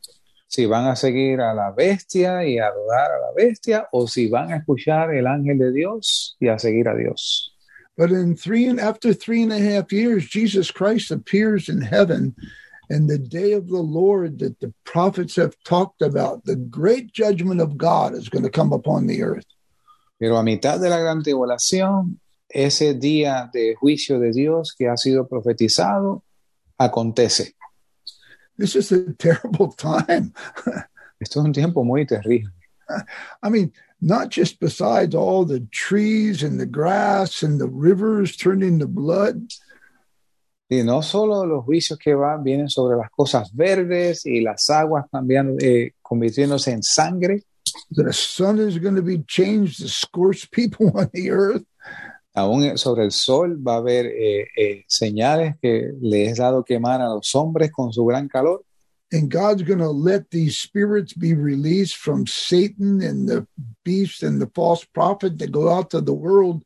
si 0.49 0.65
van 0.65 0.87
a 0.87 0.95
seguir 0.95 1.39
a 1.39 1.53
la 1.53 1.71
bestia 1.71 2.41
y 2.41 2.57
adorar 2.57 3.11
a 3.11 3.21
la 3.21 3.33
bestia, 3.35 3.87
o 3.93 4.07
si 4.07 4.27
van 4.27 4.51
a 4.51 4.57
escuchar 4.57 5.15
el 5.15 5.27
ángel 5.27 5.59
de 5.59 5.71
Dios 5.71 6.35
y 6.41 6.47
a 6.47 6.57
seguir 6.57 6.87
a 6.87 6.97
Dios. 6.97 7.51
But 7.95 8.11
in 8.11 8.35
three 8.35 8.65
and 8.65 8.79
after 8.79 9.13
three 9.13 9.43
and 9.43 9.53
a 9.53 9.59
half 9.59 9.91
years, 9.91 10.27
Jesus 10.27 10.71
Christ 10.71 11.11
appears 11.11 11.69
in 11.69 11.81
heaven, 11.81 12.35
and 12.89 13.07
the 13.07 13.19
day 13.19 13.51
of 13.51 13.67
the 13.67 13.81
Lord 13.81 14.39
that 14.39 14.59
the 14.59 14.73
prophets 14.85 15.35
have 15.35 15.55
talked 15.63 16.01
about, 16.01 16.45
the 16.45 16.55
great 16.55 17.13
judgment 17.13 17.61
of 17.61 17.77
God 17.77 18.15
is 18.15 18.29
going 18.29 18.43
to 18.43 18.49
come 18.49 18.73
upon 18.73 19.05
the 19.05 19.21
earth. 19.21 19.45
Pero 20.19 20.37
a 20.37 20.43
mitad 20.43 20.79
de 20.79 20.89
la 20.89 20.99
gran 20.99 21.23
tribulación, 21.23 22.19
ese 22.47 22.93
día 22.93 23.49
de 23.51 23.73
juicio 23.73 24.19
de 24.19 24.31
Dios 24.31 24.75
que 24.77 24.87
ha 24.87 24.97
sido 24.97 25.27
profetizado, 25.27 26.23
acontece. 26.77 27.55
This 28.57 28.75
is 28.75 28.91
a 28.91 29.13
terrible 29.17 29.69
time. 29.77 30.33
Esto 31.19 31.39
es 31.39 31.45
un 31.45 31.53
tiempo 31.53 31.83
muy 31.83 32.05
terrible. 32.05 32.51
I 33.41 33.49
mean, 33.49 33.71
not 34.01 34.29
just 34.29 34.59
besides 34.59 35.15
all 35.15 35.45
the 35.45 35.61
trees 35.71 36.43
and 36.43 36.59
the 36.59 36.65
grass 36.65 37.41
and 37.41 37.59
the 37.59 37.69
rivers 37.69 38.35
turning 38.35 38.79
to 38.79 38.87
blood, 38.87 39.41
Y 40.71 40.83
no 40.83 41.01
solo 41.01 41.47
los 41.47 41.65
juicios 41.65 41.97
que 41.97 42.13
van, 42.13 42.43
vienen 42.43 42.69
sobre 42.69 42.95
las 42.95 43.09
cosas 43.09 43.55
verdes 43.55 44.23
y 44.27 44.41
las 44.41 44.69
aguas 44.69 45.07
cambiando, 45.11 45.57
eh, 45.59 45.95
convirtiéndose 45.99 46.71
en 46.71 46.83
sangre, 46.83 47.43
the 47.91 48.13
sun 48.13 48.59
is 48.59 48.77
going 48.77 48.95
to 48.95 49.01
be 49.01 49.19
changed 49.19 49.79
to 49.79 49.87
scorch 49.87 50.49
people 50.51 50.91
on 50.95 51.09
the 51.13 51.31
earth. 51.31 51.63
aún 52.35 52.77
sobre 52.77 53.03
el 53.03 53.11
sol 53.11 53.57
va 53.57 53.75
a 53.75 53.77
haber 53.77 54.05
eh, 54.05 54.47
eh, 54.55 54.85
señales 54.87 55.55
que 55.61 55.91
le 56.01 56.25
es 56.25 56.37
dado 56.37 56.63
quemar 56.63 57.01
a 57.01 57.09
los 57.09 57.33
hombres 57.35 57.71
con 57.71 57.91
su 57.91 58.05
gran 58.05 58.27
calor. 58.27 58.61
And 59.11 59.31
God's 59.31 59.63
going 59.63 59.79
to 59.79 59.89
let 59.89 60.29
these 60.29 60.59
spirits 60.59 61.13
be 61.13 61.33
released 61.33 61.97
from 61.97 62.27
Satan 62.27 63.01
and 63.01 63.27
the 63.27 63.47
beast 63.83 64.21
and 64.21 64.39
the 64.39 64.51
false 64.53 64.85
prophet 64.85 65.39
to 65.39 65.47
go 65.47 65.69
out 65.73 65.89
to 65.91 66.01
the 66.01 66.13
world 66.13 66.63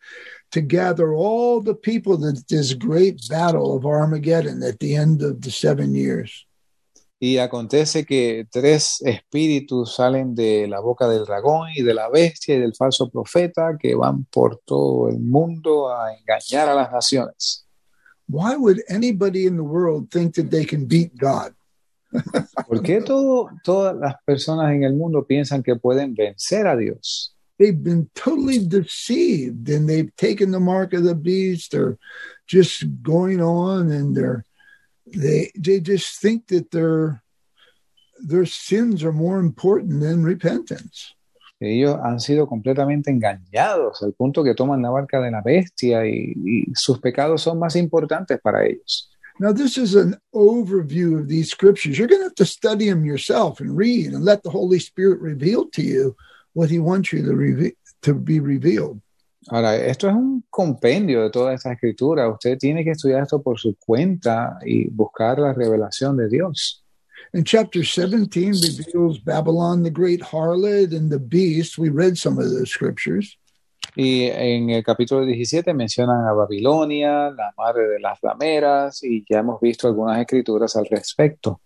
to 0.51 0.59
gather 0.59 1.13
all 1.13 1.61
the 1.61 1.73
people 1.73 2.17
that 2.17 2.47
this 2.49 2.73
great 2.73 3.21
battle 3.29 3.77
of 3.77 3.85
Armageddon 3.85 4.61
at 4.61 4.79
the 4.79 4.93
end 4.93 5.21
of 5.21 5.41
the 5.41 5.51
seven 5.51 5.95
years. 5.95 6.45
Y 7.25 7.37
acontece 7.37 8.03
que 8.03 8.47
tres 8.51 9.01
espíritus 9.01 9.95
salen 9.95 10.35
de 10.35 10.67
la 10.67 10.81
boca 10.81 11.07
del 11.07 11.23
dragón 11.23 11.69
y 11.73 11.81
de 11.81 11.93
la 11.93 12.09
bestia 12.09 12.55
y 12.55 12.59
del 12.59 12.75
falso 12.75 13.09
profeta 13.09 13.77
que 13.79 13.95
van 13.95 14.25
por 14.25 14.57
todo 14.65 15.07
el 15.07 15.21
mundo 15.21 15.89
a 15.89 16.13
engañar 16.13 16.67
a 16.67 16.75
las 16.75 16.91
naciones. 16.91 17.65
Why 18.27 18.57
would 18.57 18.81
anybody 18.89 19.47
in 19.47 19.55
the 19.55 19.63
world 19.63 20.09
think 20.11 20.35
that 20.35 20.49
they 20.49 20.65
can 20.65 20.85
beat 20.85 21.13
God? 21.17 21.53
¿Por 22.67 22.83
qué 22.83 22.99
todo, 22.99 23.49
todas 23.63 23.95
las 23.95 24.15
personas 24.25 24.73
en 24.73 24.83
el 24.83 24.93
mundo 24.93 25.25
piensan 25.25 25.63
que 25.63 25.77
pueden 25.77 26.13
vencer 26.15 26.67
a 26.67 26.75
Dios? 26.75 27.33
They've 27.57 27.81
been 27.81 28.09
totally 28.15 28.59
deceived 28.67 29.69
and 29.69 29.87
they've 29.87 30.13
taken 30.17 30.51
the 30.51 30.59
mark 30.59 30.91
of 30.91 31.05
the 31.05 31.15
beast 31.15 31.73
or 31.73 31.97
just 32.47 32.83
going 33.01 33.39
on 33.39 33.93
and 33.93 34.13
they're 34.13 34.43
they 35.13 35.51
they 35.55 35.79
just 35.79 36.21
think 36.21 36.47
that 36.47 36.71
their 36.71 37.23
their 38.19 38.45
sins 38.45 39.03
are 39.03 39.11
more 39.11 39.39
important 39.39 40.01
than 40.01 40.23
repentance. 40.23 41.15
Ellos 41.59 41.97
han 42.03 42.19
sido 42.19 42.47
completamente 42.47 43.09
engañados 43.09 44.03
al 44.03 44.13
punto 44.13 44.43
que 44.43 44.53
toman 44.53 44.81
la 44.81 44.89
barca 44.89 45.21
de 45.21 45.31
la 45.31 45.41
bestia 45.41 46.05
y, 46.05 46.33
y 46.35 46.65
sus 46.75 46.99
pecados 46.99 47.41
son 47.41 47.57
más 47.57 47.75
importantes 47.75 48.39
para 48.41 48.65
ellos. 48.65 49.09
Now, 49.39 49.51
this 49.51 49.77
is 49.77 49.95
an 49.95 50.15
overview 50.33 51.19
of 51.19 51.27
these 51.27 51.49
scriptures. 51.49 51.97
You're 51.97 52.07
going 52.07 52.21
to 52.21 52.25
have 52.25 52.35
to 52.35 52.45
study 52.45 52.89
them 52.89 53.03
yourself 53.03 53.59
and 53.59 53.75
read 53.75 54.13
and 54.13 54.23
let 54.23 54.43
the 54.43 54.51
Holy 54.51 54.79
Spirit 54.79 55.21
reveal 55.21 55.69
to 55.71 55.81
you 55.81 56.15
what 56.53 56.69
He 56.69 56.79
wants 56.79 57.11
you 57.11 57.23
to, 57.25 57.35
reve- 57.35 57.75
to 58.03 58.13
be 58.13 58.39
revealed. 58.39 59.01
Ahora, 59.49 59.75
esto 59.75 60.07
es 60.07 60.15
un 60.15 60.45
compendio 60.49 61.23
de 61.23 61.29
toda 61.29 61.53
esta 61.53 61.73
escritura. 61.73 62.29
Usted 62.29 62.57
tiene 62.57 62.83
que 62.83 62.91
estudiar 62.91 63.23
esto 63.23 63.41
por 63.41 63.59
su 63.59 63.75
cuenta 63.75 64.57
y 64.65 64.89
buscar 64.89 65.39
la 65.39 65.53
revelación 65.53 66.17
de 66.17 66.29
Dios. 66.29 66.83
And 67.33 67.45
chapter 67.45 67.83
17 67.83 68.53
reveals 68.61 69.19
Babylon, 69.19 69.83
the 69.83 69.89
great 69.89 70.21
harlot, 70.21 70.93
and 70.93 71.09
the 71.11 71.19
beast. 71.19 71.77
We 71.77 71.89
read 71.89 72.17
some 72.17 72.37
of 72.37 72.45
those 72.51 72.69
scriptures. 72.69 73.37
Y 73.95 74.23
en 74.25 74.69
el 74.69 74.83
capítulo 74.83 75.25
17 75.25 75.73
mencionan 75.73 76.27
a 76.27 76.33
Babilonia, 76.33 77.31
la 77.31 77.53
madre 77.57 77.87
de 77.87 77.99
las 77.99 78.19
rameras, 78.21 79.03
y 79.03 79.23
ya 79.29 79.39
hemos 79.39 79.59
visto 79.61 79.87
algunas 79.87 80.19
escrituras 80.19 80.75
al 80.75 80.85
respecto. 80.89 81.59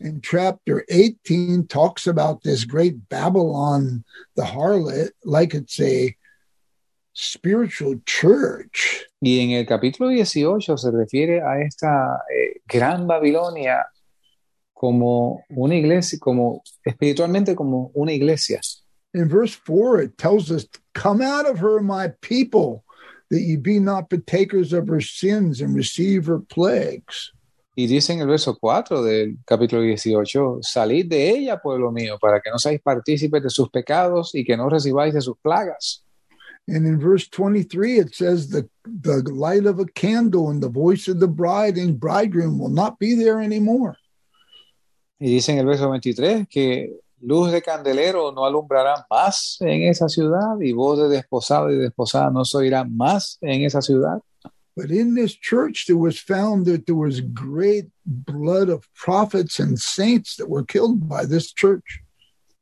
And 0.00 0.22
chapter 0.22 0.84
18 0.88 1.66
talks 1.66 2.06
about 2.06 2.42
this 2.42 2.64
great 2.64 3.08
Babylon, 3.08 4.04
the 4.36 4.44
harlot, 4.44 5.10
like 5.24 5.54
it's 5.54 5.80
a 5.80 6.14
spiritual 7.18 8.00
church. 8.06 9.08
Y 9.20 9.40
en 9.40 9.50
el 9.50 9.66
capítulo 9.66 10.08
18 10.08 10.76
se 10.76 10.90
refiere 10.92 11.42
a 11.42 11.60
esta 11.60 12.22
eh, 12.32 12.60
gran 12.66 13.06
Babilonia 13.06 13.86
como 14.72 15.42
una 15.50 15.74
iglesia, 15.74 16.18
como 16.20 16.62
espiritualmente 16.84 17.56
como 17.56 17.90
una 17.94 18.12
iglesia. 18.12 18.60
In 19.14 19.28
verse 19.28 19.56
4, 19.66 20.02
it 20.02 20.16
tells 20.16 20.50
us, 20.50 20.68
Come 20.94 21.22
out 21.22 21.46
of 21.46 21.58
her, 21.58 21.80
my 21.80 22.12
people, 22.20 22.84
that 23.30 23.40
ye 23.40 23.56
be 23.56 23.80
not 23.80 24.08
partakers 24.08 24.72
of 24.72 24.86
her 24.88 25.00
sins 25.00 25.60
and 25.60 25.74
receive 25.74 26.26
her 26.26 26.40
plagues. 26.40 27.32
Y 27.74 27.86
dice 27.86 28.12
en 28.12 28.20
el 28.20 28.26
verso 28.26 28.56
4 28.60 29.02
del 29.02 29.38
capítulo 29.44 29.82
18, 29.82 30.58
salid 30.62 31.08
de 31.08 31.30
ella, 31.30 31.60
pueblo 31.60 31.90
mío, 31.92 32.18
para 32.20 32.40
que 32.40 32.50
no 32.50 32.58
seáis 32.58 32.80
partícipes 32.80 33.42
de 33.42 33.50
sus 33.50 33.70
pecados 33.70 34.34
y 34.34 34.44
que 34.44 34.56
no 34.56 34.68
recibáis 34.68 35.14
de 35.14 35.20
sus 35.20 35.38
plagas. 35.38 36.04
And 36.68 36.86
in 36.86 37.00
verse 37.00 37.26
23, 37.28 37.98
it 37.98 38.14
says, 38.14 38.50
the, 38.50 38.68
the 38.84 39.22
light 39.32 39.64
of 39.64 39.78
a 39.78 39.86
candle 39.86 40.50
and 40.50 40.62
the 40.62 40.68
voice 40.68 41.08
of 41.08 41.18
the 41.18 41.26
bride 41.26 41.78
and 41.78 41.98
bridegroom 41.98 42.58
will 42.58 42.68
not 42.68 42.98
be 42.98 43.14
there 43.14 43.40
anymore. 43.40 43.96
Y 45.18 45.26
dice 45.28 45.48
en 45.48 45.58
el 45.58 45.64
verso 45.64 45.88
23 45.88 46.46
que 46.46 47.00
luz 47.20 47.50
de 47.50 47.60
candelero 47.60 48.30
no 48.32 48.44
alumbrará 48.44 49.04
más 49.10 49.56
en 49.60 49.88
esa 49.88 50.08
ciudad 50.08 50.60
y 50.60 50.72
voz 50.72 50.98
de 50.98 51.08
desposado 51.08 51.72
y 51.72 51.76
desposada 51.76 52.30
no 52.30 52.44
se 52.44 52.58
oirá 52.58 52.84
más 52.84 53.38
en 53.40 53.62
esa 53.62 53.80
ciudad. 53.80 54.20
But 54.76 54.92
in 54.92 55.16
this 55.16 55.34
church, 55.34 55.86
there 55.88 55.96
was 55.96 56.20
found 56.20 56.66
that 56.66 56.86
there 56.86 56.94
was 56.94 57.20
great 57.20 57.86
blood 58.06 58.68
of 58.68 58.88
prophets 58.94 59.58
and 59.58 59.76
saints 59.76 60.36
that 60.36 60.48
were 60.48 60.62
killed 60.62 61.08
by 61.08 61.24
this 61.24 61.52
church. 61.52 62.00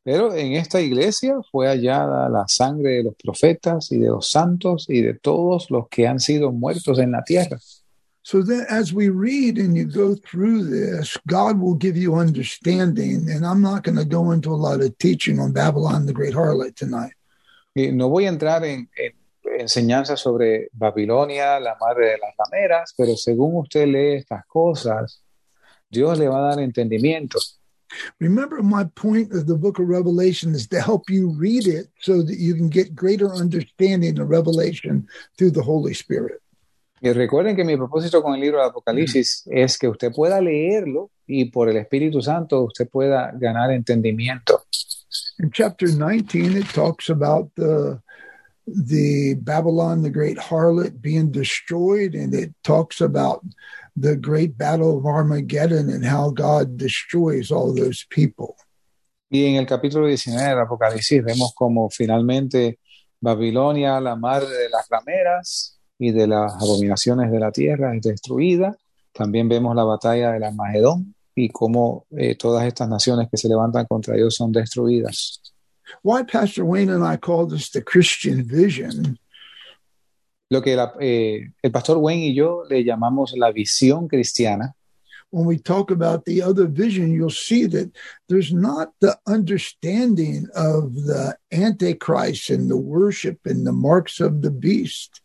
Pero 0.07 0.33
en 0.33 0.53
esta 0.53 0.81
iglesia 0.81 1.35
fue 1.51 1.67
hallada 1.67 2.29
la 2.29 2.45
sangre 2.47 2.91
de 2.91 3.03
los 3.03 3.17
profetas 3.17 3.91
y 3.91 3.99
de 3.99 4.07
los 4.07 4.31
santos 4.31 4.87
y 4.89 5.03
de 5.03 5.15
todos 5.15 5.69
los 5.69 5.89
que 5.89 6.07
han 6.07 6.21
sido 6.21 6.53
muertos 6.53 7.01
en 7.01 7.11
la 7.11 7.25
tierra. 7.25 7.59
So 8.23 8.45
that 8.45 8.67
as 8.71 8.93
we 8.93 9.09
read 9.09 9.59
and 9.59 9.77
you 9.77 9.85
go 9.85 10.15
through 10.15 10.71
this, 10.71 11.19
God 11.27 11.59
will 11.59 11.77
give 11.77 11.97
you 11.97 12.15
understanding. 12.15 13.29
And 13.29 13.45
I'm 13.45 13.61
not 13.61 13.83
going 13.83 13.97
to 13.97 14.05
go 14.05 14.31
into 14.31 14.55
a 14.55 14.57
lot 14.57 14.81
of 14.81 14.97
teaching 14.99 15.41
on 15.41 15.53
Babylon 15.53 16.07
the 16.07 16.13
Great 16.13 16.35
Harlot 16.35 16.77
tonight. 16.77 17.15
Y 17.75 17.91
no 17.91 18.09
voy 18.09 18.27
a 18.27 18.29
entrar 18.29 18.65
en, 18.65 18.89
en 18.97 19.13
enseñanzas 19.59 20.21
sobre 20.21 20.69
Babilonia, 20.73 21.59
la 21.59 21.77
madre 21.81 22.11
de 22.11 22.19
las 22.19 22.31
rameras, 22.39 22.95
pero 22.97 23.17
según 23.17 23.57
usted 23.57 23.89
lee 23.89 24.19
estas 24.19 24.47
cosas, 24.47 25.21
Dios 25.91 26.17
le 26.17 26.29
va 26.29 26.39
a 26.39 26.55
dar 26.55 26.61
entendimiento. 26.61 27.41
Remember, 28.21 28.63
my 28.63 28.85
point 28.95 29.33
of 29.33 29.47
the 29.47 29.57
book 29.57 29.79
of 29.79 29.89
Revelation 29.89 30.55
is 30.55 30.67
to 30.69 30.81
help 30.81 31.11
you 31.11 31.31
read 31.31 31.67
it 31.67 31.89
so 32.01 32.23
that 32.23 32.39
you 32.39 32.55
can 32.55 32.69
get 32.69 32.95
greater 32.95 33.33
understanding 33.35 34.19
of 34.19 34.29
Revelation 34.29 35.07
through 35.37 35.53
the 35.53 35.63
Holy 35.63 35.95
Spirit. 35.95 36.41
Y 37.01 37.13
recuerden 37.13 37.55
que 37.55 37.65
mi 37.65 37.77
propósito 37.77 38.23
con 38.23 38.35
el 38.35 38.41
libro 38.41 38.59
de 38.59 38.67
Apocalipsis 38.69 39.45
es 39.47 39.77
que 39.79 39.87
usted 39.87 40.13
pueda 40.13 40.41
leerlo 40.41 41.11
y 41.27 41.51
por 41.51 41.69
el 41.69 41.77
Espíritu 41.77 42.23
Santo 42.23 42.63
usted 42.65 42.89
pueda 42.89 43.33
ganar 43.35 43.71
entendimiento. 43.71 44.63
In 45.39 45.51
chapter 45.51 45.89
19, 45.89 46.57
it 46.57 46.67
talks 46.73 47.11
about 47.11 47.51
the 47.57 48.01
the 48.67 49.35
Babylon, 49.35 50.03
the 50.03 50.11
great 50.11 50.39
harlot, 50.39 51.01
being 51.01 51.31
destroyed, 51.31 52.15
and 52.15 52.35
it 52.35 52.53
talks 52.63 53.01
about 53.01 53.45
the 53.97 54.17
great 54.17 54.59
battle 54.59 54.99
of 54.99 55.07
Armageddon 55.07 55.89
and 55.89 56.05
how 56.05 56.31
God 56.31 56.77
destroys 56.77 57.51
all 57.51 57.75
those 57.75 58.05
people. 58.11 58.57
Y 59.31 59.47
en 59.47 59.57
el 59.57 59.67
capítulo 59.67 60.07
19 60.07 60.49
del 60.49 60.61
Apocalipsis 60.61 61.25
vemos 61.25 61.53
como 61.55 61.91
finalmente 61.91 62.79
Babilonia, 63.21 64.01
la 64.01 64.15
madre 64.15 64.49
de 64.49 64.69
las 64.69 64.89
rameras 64.89 65.79
y 65.99 66.13
de 66.13 66.27
las 66.27 66.53
abominaciones 66.63 67.31
de 67.33 67.41
la 67.41 67.51
tierra, 67.51 67.97
es 67.97 68.03
destruida. 68.03 68.77
También 69.13 69.49
vemos 69.49 69.75
la 69.75 69.85
batalla 69.85 70.33
de 70.33 70.41
la 70.41 70.53
Magedón 70.53 71.15
y 71.35 71.49
cómo 71.49 72.07
eh, 72.17 72.37
todas 72.37 72.67
estas 72.67 72.89
naciones 72.89 73.29
que 73.31 73.37
se 73.37 73.49
levantan 73.49 73.87
contra 73.87 74.15
Dios 74.15 74.35
son 74.35 74.53
destruidas. 74.53 75.41
Why 76.03 76.23
Pastor 76.23 76.65
Wayne 76.65 76.91
and 76.91 77.05
I 77.05 77.17
call 77.17 77.47
this 77.47 77.71
the 77.71 77.83
Christian 77.83 78.43
vision? 78.45 79.19
Lo 80.51 80.61
que 80.61 80.77
la- 80.77 80.95
eh, 81.01 81.49
el 81.63 81.71
pastor 81.71 81.99
Wayne 81.99 82.29
y 82.31 82.35
yo 82.35 82.65
le 82.71 82.85
llamamos 82.85 83.33
la 83.37 83.53
visión 83.53 84.09
cristiana. 84.09 84.73
When 85.31 85.45
we 85.45 85.59
talk 85.59 85.91
about 85.91 86.25
the 86.25 86.41
other 86.41 86.67
vision, 86.69 87.13
you'll 87.13 87.31
see 87.31 87.67
that 87.67 87.91
there's 88.29 88.53
not 88.53 88.93
the 89.01 89.19
understanding 89.27 90.47
of 90.55 90.95
the 90.95 91.37
Antichrist 91.51 92.49
and 92.49 92.71
the 92.71 92.77
worship 92.77 93.41
and 93.45 93.67
the 93.67 93.73
marks 93.73 94.21
of 94.21 94.43
the 94.43 94.53
beast 94.53 95.21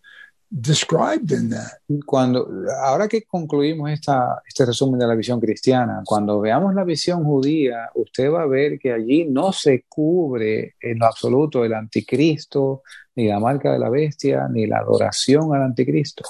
described 0.52 1.32
in 1.32 1.50
that. 1.50 1.80
cuando 2.06 2.46
ahora 2.84 3.08
que 3.08 3.24
concluimos 3.24 3.90
esta, 3.90 4.42
este 4.46 4.66
resumen 4.66 5.00
de 5.00 5.08
la 5.08 5.16
visión 5.16 5.40
cristiana, 5.40 6.02
cuando 6.06 6.42
veamos 6.42 6.76
la 6.76 6.84
visión 6.84 7.24
judía, 7.24 7.90
usted 7.96 8.30
va 8.30 8.44
a 8.44 8.48
ver 8.48 8.78
que 8.78 8.92
allí 8.92 9.26
no 9.26 9.54
se 9.54 9.86
cubre 9.88 10.76
en 10.82 11.00
lo 11.00 11.06
absoluto 11.06 11.64
el 11.64 11.74
anticristo, 11.74 12.84
ni 13.16 13.28
la 13.28 13.40
marca 13.40 13.72
de 13.72 13.80
la 13.80 13.90
bestia, 13.90 14.48
ni 14.50 14.68
la 14.68 14.80
adoración 14.80 15.56
al 15.56 15.64
anticristo. 15.64 16.24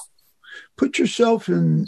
Put 0.76 0.98
yourself 1.00 1.50
in 1.50 1.88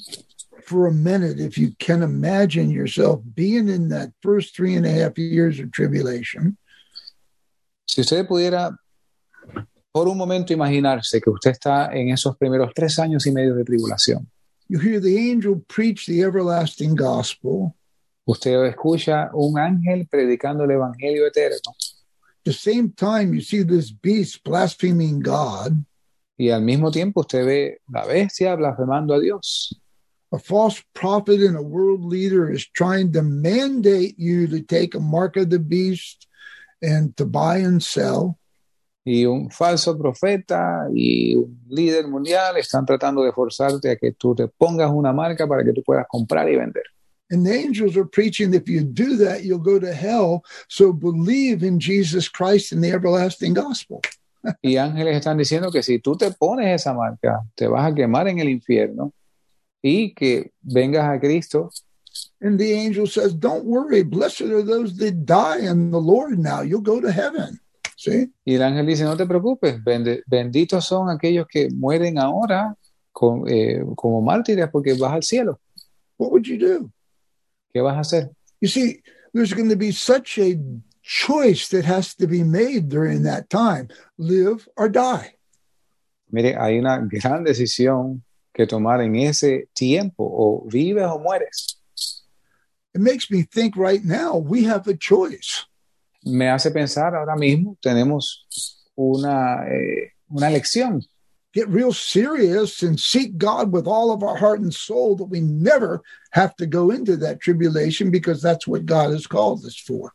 for 0.66 0.88
a 0.88 0.92
minute, 0.92 1.40
if 1.40 1.58
you 1.58 1.74
can 1.78 2.02
imagine 2.02 2.72
yourself 2.72 3.22
being 3.36 3.70
in 3.70 3.90
that 3.90 4.12
first 4.22 4.56
three 4.56 4.76
and 4.76 4.86
a 4.86 4.92
half 4.92 5.18
years 5.18 5.60
of 5.60 5.72
tribulation. 5.72 6.58
Si 7.86 8.02
usted 8.02 8.26
pudiera 8.28 8.76
por 9.94 10.08
un 10.08 10.18
momento 10.18 10.52
imaginarse 10.52 11.22
que 11.22 11.30
usted 11.30 11.52
está 11.52 11.94
en 11.94 12.10
esos 12.10 12.36
primeros 12.36 12.72
tres 12.74 12.98
años 13.00 13.26
y 13.28 13.32
medio 13.32 13.54
de 13.56 13.64
tribulación, 13.64 14.28
You 14.68 14.80
hear 14.80 15.00
the 15.00 15.18
angel 15.32 15.62
preach 15.68 16.06
the 16.08 16.22
everlasting 16.22 16.96
gospel. 16.96 17.74
usted 18.26 18.64
escucha 18.66 19.30
un 19.34 19.58
ángel 19.60 20.08
predicando 20.08 20.64
el 20.64 20.72
evangelio 20.72 21.28
eterno 21.28 21.76
At 22.46 22.46
the 22.46 22.54
same 22.54 22.90
time, 22.96 23.34
you 23.34 23.42
see 23.42 23.64
this 23.64 23.92
beast 23.92 24.44
blaspheming 24.44 25.22
God. 25.22 25.74
y 26.38 26.50
al 26.50 26.64
mismo 26.64 26.90
tiempo 26.92 27.22
usted 27.22 27.46
ve 27.46 27.82
la 27.92 28.04
bestia 28.06 28.56
blasfemando 28.56 29.14
a 29.14 29.20
Dios. 29.20 29.80
a 30.32 30.40
false 30.40 30.82
prophet 30.96 31.40
and 31.42 31.56
a 31.56 31.62
world 31.62 32.04
leader 32.04 32.50
is 32.52 32.66
trying 32.74 33.12
to 33.14 33.22
mandate 33.22 34.16
you 34.18 34.48
to 34.48 34.62
take 34.64 34.96
a 34.96 35.00
mark 35.00 35.38
of 35.38 35.52
the 35.52 35.60
beast 35.60 36.28
and 36.82 37.16
to 37.18 37.26
buy 37.26 37.58
and 37.58 37.84
sell. 37.84 38.40
Y 39.06 39.26
un 39.26 39.50
falso 39.52 39.98
profeta 39.98 40.88
y 40.94 41.36
un 41.36 41.60
líder 41.70 42.08
mundial 42.08 42.56
están 42.58 42.86
tratando 42.86 43.24
de 43.24 43.34
forzarte 43.34 43.92
a 43.92 43.96
que 43.98 44.14
tú 44.14 44.34
te 44.34 44.48
pongas 44.48 44.90
una 44.92 45.12
marca 45.12 45.46
para 45.46 45.64
que 45.64 45.74
tú 45.74 45.84
puedas 45.84 46.06
comprar 46.08 46.50
y 46.50 46.56
vender. 46.56 46.84
And 47.30 47.46
the 47.46 47.52
angels 47.52 47.98
are 47.98 48.06
preaching 48.06 48.54
if 48.54 48.70
you 48.70 48.84
do 48.84 49.18
that, 49.18 49.44
you'll 49.44 49.58
go 49.58 49.80
to 49.80 49.94
hell. 49.94 50.44
So 50.68 50.94
believe 50.94 51.64
in 51.64 51.80
Jesus 51.80 52.30
Christ 52.30 52.72
and 52.72 52.84
the 52.84 52.92
everlasting 52.92 53.54
gospel. 53.54 54.02
Y 54.62 54.78
ángeles 54.78 55.16
están 55.16 55.38
diciendo 55.38 55.72
que 55.72 55.82
si 55.82 56.00
tú 56.00 56.16
te 56.16 56.32
pones 56.32 56.68
esa 56.68 56.94
marca, 56.94 57.42
te 57.56 57.68
vas 57.68 57.92
a 57.92 57.96
quemar 57.96 58.28
en 58.28 58.40
el 58.40 58.50
infierno 58.50 59.14
y 59.82 60.14
que 60.14 60.52
vengas 60.62 61.10
a 61.10 61.20
Cristo. 61.20 61.70
And 62.42 62.60
the 62.60 62.74
angel 62.74 63.08
says, 63.08 63.34
Don't 63.34 63.66
worry, 63.66 64.04
blessed 64.04 64.42
are 64.52 64.62
those 64.62 64.98
that 64.98 65.26
die 65.26 65.60
in 65.60 65.92
the 65.92 66.00
Lord 66.00 66.38
now. 66.38 66.62
You'll 66.62 66.82
go 66.82 67.02
to 67.02 67.12
heaven. 67.12 67.60
See? 68.04 68.30
Y 68.44 68.56
el 68.56 68.64
ángel 68.64 68.86
dice, 68.86 69.06
no 69.06 69.16
te 69.16 69.26
preocupes, 69.26 69.82
benditos 69.82 70.84
son 70.84 71.10
aquellos 71.10 71.48
que 71.48 71.70
mueren 71.70 72.20
ahora 72.20 72.76
con, 73.14 73.48
eh, 73.48 73.82
como 73.96 74.22
mártires 74.22 74.68
porque 74.70 74.94
vas 74.96 75.14
al 75.14 75.24
cielo. 75.24 75.62
What 76.18 76.32
would 76.32 76.44
you 76.44 76.58
do? 76.58 76.92
¿Qué 77.74 77.80
vas 77.80 77.96
a 77.96 78.02
hacer? 78.02 78.32
You 78.60 78.68
see, 78.68 79.02
there's 79.34 79.54
going 79.54 79.70
to 79.70 79.78
be 79.78 79.94
such 79.94 80.38
a 80.38 80.58
choice 81.02 81.70
that 81.70 81.86
has 81.86 82.14
to 82.16 82.28
be 82.28 82.44
made 82.44 82.90
during 82.90 83.24
that 83.24 83.50
time 83.50 83.88
live 84.18 84.68
or 84.76 84.90
die. 84.90 85.38
Mire, 86.30 86.58
hay 86.60 86.80
una 86.80 87.00
gran 87.10 87.46
decisión 87.46 88.22
que 88.54 88.68
tomar 88.68 89.02
en 89.02 89.16
ese 89.16 89.70
tiempo, 89.74 90.26
o 90.26 90.68
vives 90.70 91.06
o 91.06 91.20
mueres. 91.20 91.80
It 92.94 93.00
makes 93.00 93.32
me 93.32 93.44
think 93.44 93.78
right 93.78 94.04
now 94.04 94.36
we 94.36 94.66
have 94.66 94.90
a 94.90 94.94
choice. 94.94 95.66
Me 96.26 96.50
hace 96.50 96.72
pensar 96.72 97.16
ahora 97.16 97.36
mismo, 97.36 97.78
tenemos 97.82 98.46
una, 98.96 99.68
eh, 99.68 100.14
una 100.30 100.48
elección. 100.48 101.02
Get 101.54 101.68
real 101.70 101.94
serious 101.94 102.82
and 102.82 103.00
seek 103.00 103.38
God 103.38 103.72
with 103.72 103.86
all 103.86 104.12
of 104.12 104.24
our 104.24 104.38
heart 104.38 104.62
and 104.62 104.74
soul 104.74 105.16
that 105.18 105.26
we 105.26 105.40
never 105.40 106.02
have 106.32 106.56
to 106.56 106.66
go 106.66 106.90
into 106.90 107.16
that 107.18 107.40
tribulation 107.40 108.10
because 108.10 108.42
that's 108.42 108.68
what 108.68 108.86
God 108.86 109.12
has 109.12 109.28
called 109.28 109.64
us 109.66 109.78
for. 109.78 110.14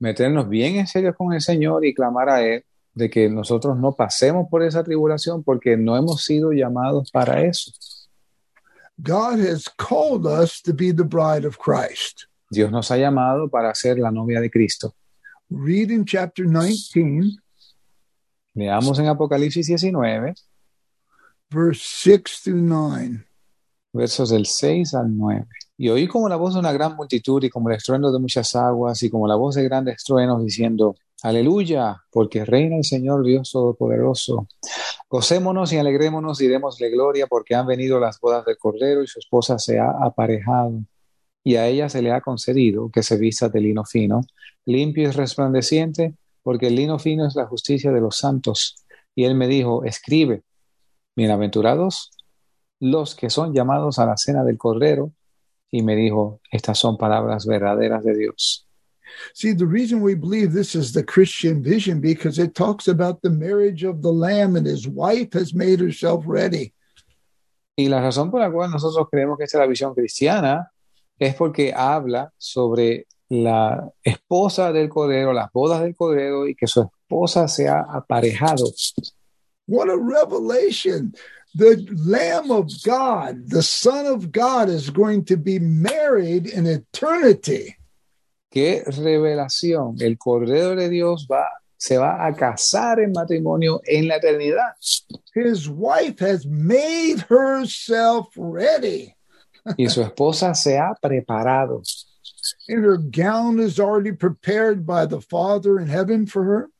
meternos 0.00 0.48
bien 0.48 0.76
en 0.76 0.86
serio 0.86 1.14
con 1.14 1.32
el 1.32 1.40
Señor 1.40 1.84
y 1.84 1.94
clamar 1.94 2.30
a 2.30 2.42
Él 2.42 2.64
de 2.94 3.08
que 3.08 3.28
nosotros 3.28 3.78
no 3.78 3.92
pasemos 3.92 4.48
por 4.50 4.62
esa 4.62 4.82
tribulación 4.82 5.44
porque 5.44 5.76
no 5.76 5.96
hemos 5.96 6.24
sido 6.24 6.50
llamados 6.52 7.10
para 7.12 7.44
eso. 7.44 7.70
God 8.98 9.38
has 9.38 9.68
called 9.78 10.26
us 10.26 10.60
to 10.62 10.74
be 10.74 10.92
the 10.92 11.04
bride 11.04 11.46
of 11.46 11.58
Christ. 11.58 12.26
Dios 12.50 12.70
nos 12.72 12.90
ha 12.90 12.96
llamado 12.96 13.48
para 13.48 13.74
ser 13.74 13.98
la 13.98 14.10
novia 14.10 14.40
de 14.40 14.50
Cristo. 14.50 14.94
Read 15.50 15.90
in 15.90 16.04
chapter 16.04 16.46
19, 16.46 17.36
Leamos 18.54 18.98
en 18.98 19.08
Apocalipsis 19.08 19.66
19, 19.66 20.34
verse 21.50 21.82
6 21.82 22.42
through 22.42 22.62
9. 22.62 23.26
versos 23.92 24.30
del 24.30 24.46
6 24.46 24.94
al 24.94 25.16
9. 25.16 25.46
Y 25.76 25.88
oí 25.88 26.06
como 26.06 26.28
la 26.28 26.36
voz 26.36 26.54
de 26.54 26.60
una 26.60 26.72
gran 26.72 26.94
multitud 26.94 27.42
y 27.42 27.50
como 27.50 27.68
el 27.70 27.76
estruendo 27.76 28.12
de 28.12 28.18
muchas 28.18 28.54
aguas 28.54 29.02
y 29.02 29.10
como 29.10 29.26
la 29.26 29.34
voz 29.34 29.54
de 29.54 29.64
grandes 29.64 30.04
truenos 30.04 30.44
diciendo, 30.44 30.94
Aleluya, 31.22 32.02
porque 32.10 32.44
reina 32.44 32.76
el 32.76 32.84
Señor 32.84 33.24
Dios 33.24 33.50
Todopoderoso. 33.50 34.46
Gocémonos 35.08 35.72
y 35.72 35.78
alegrémonos 35.78 36.40
y 36.40 36.46
démosle 36.46 36.90
gloria 36.90 37.26
porque 37.26 37.54
han 37.54 37.66
venido 37.66 37.98
las 37.98 38.20
bodas 38.20 38.44
del 38.44 38.56
Cordero 38.56 39.02
y 39.02 39.06
su 39.06 39.18
esposa 39.18 39.58
se 39.58 39.78
ha 39.78 39.90
aparejado. 39.90 40.84
Y 41.42 41.56
a 41.56 41.66
ella 41.66 41.88
se 41.88 42.02
le 42.02 42.12
ha 42.12 42.20
concedido 42.20 42.90
que 42.90 43.02
se 43.02 43.16
vista 43.16 43.48
de 43.48 43.60
lino 43.60 43.84
fino, 43.84 44.22
limpio 44.66 45.08
y 45.08 45.12
resplandeciente, 45.12 46.14
porque 46.42 46.68
el 46.68 46.76
lino 46.76 46.98
fino 46.98 47.26
es 47.26 47.34
la 47.34 47.46
justicia 47.46 47.92
de 47.92 48.00
los 48.00 48.18
santos. 48.18 48.84
Y 49.14 49.24
él 49.24 49.34
me 49.34 49.48
dijo, 49.48 49.84
escribe, 49.84 50.42
bienaventurados 51.16 52.10
los 52.78 53.14
que 53.14 53.30
son 53.30 53.52
llamados 53.52 53.98
a 53.98 54.06
la 54.06 54.16
cena 54.16 54.44
del 54.44 54.58
Cordero. 54.58 55.12
Y 55.70 55.82
me 55.82 55.94
dijo, 55.94 56.40
estas 56.50 56.78
son 56.78 56.96
palabras 56.96 57.46
verdaderas 57.46 58.02
de 58.02 58.16
Dios. 58.16 58.66
See, 59.34 59.52
the 59.52 59.66
reason 59.66 60.02
we 60.02 60.14
believe 60.14 60.52
this 60.52 60.74
is 60.74 60.92
the 60.92 61.04
Christian 61.04 61.62
vision 61.62 62.00
because 62.00 62.38
it 62.38 62.54
talks 62.54 62.88
about 62.88 63.20
the 63.22 63.30
marriage 63.30 63.84
of 63.84 64.02
the 64.02 64.12
Lamb 64.12 64.56
and 64.56 64.66
his 64.66 64.86
wife 64.86 65.32
has 65.32 65.54
made 65.54 65.80
herself 65.80 66.24
ready. 66.26 66.74
Y 67.76 67.88
la 67.88 68.00
razón 68.00 68.30
por 68.30 68.40
la 68.40 68.50
cual 68.50 68.70
nosotros 68.70 69.08
creemos 69.10 69.38
que 69.38 69.44
esta 69.44 69.58
es 69.58 69.60
la 69.60 69.66
visión 69.66 69.94
cristiana 69.94 70.70
es 71.26 71.34
porque 71.34 71.72
habla 71.74 72.32
sobre 72.38 73.06
la 73.28 73.88
esposa 74.02 74.72
del 74.72 74.88
Cordero, 74.88 75.32
las 75.32 75.52
bodas 75.52 75.82
del 75.82 75.94
Cordero 75.94 76.48
y 76.48 76.54
que 76.54 76.66
su 76.66 76.82
esposa 76.82 77.46
se 77.46 77.68
ha 77.68 77.80
aparejado. 77.80 78.64
What 79.66 79.88
a 79.88 79.96
revelation! 79.96 81.14
The 81.54 81.84
Lamb 81.96 82.50
of 82.50 82.70
God, 82.84 83.48
the 83.48 83.62
Son 83.62 84.06
of 84.06 84.30
God, 84.30 84.68
is 84.68 84.88
going 84.90 85.24
to 85.24 85.36
be 85.36 85.58
married 85.58 86.46
in 86.46 86.66
eternity. 86.66 87.76
Qué 88.50 88.84
revelación. 88.86 90.00
El 90.00 90.16
Cordero 90.16 90.76
de 90.76 90.88
Dios 90.88 91.26
va, 91.30 91.48
se 91.76 91.98
va 91.98 92.24
a 92.24 92.32
casar 92.34 93.00
en 93.00 93.12
matrimonio 93.12 93.80
en 93.84 94.08
la 94.08 94.16
eternidad. 94.16 94.74
His 95.34 95.68
wife 95.68 96.18
has 96.20 96.46
made 96.46 97.24
herself 97.28 98.28
ready, 98.36 99.14
Y 99.76 99.88
su 99.88 100.02
esposa 100.02 100.54
se 100.54 100.78
ha 100.78 100.94
preparado. 101.00 101.82
and 102.68 102.84
her 102.84 102.96
gown 102.96 103.58
is 103.58 103.78
already 103.78 104.12
prepared 104.12 104.86
by 104.86 105.06
the 105.06 105.20
Father 105.20 105.78
in 105.78 105.88
heaven 105.88 106.26
for 106.26 106.44
her. 106.44 106.70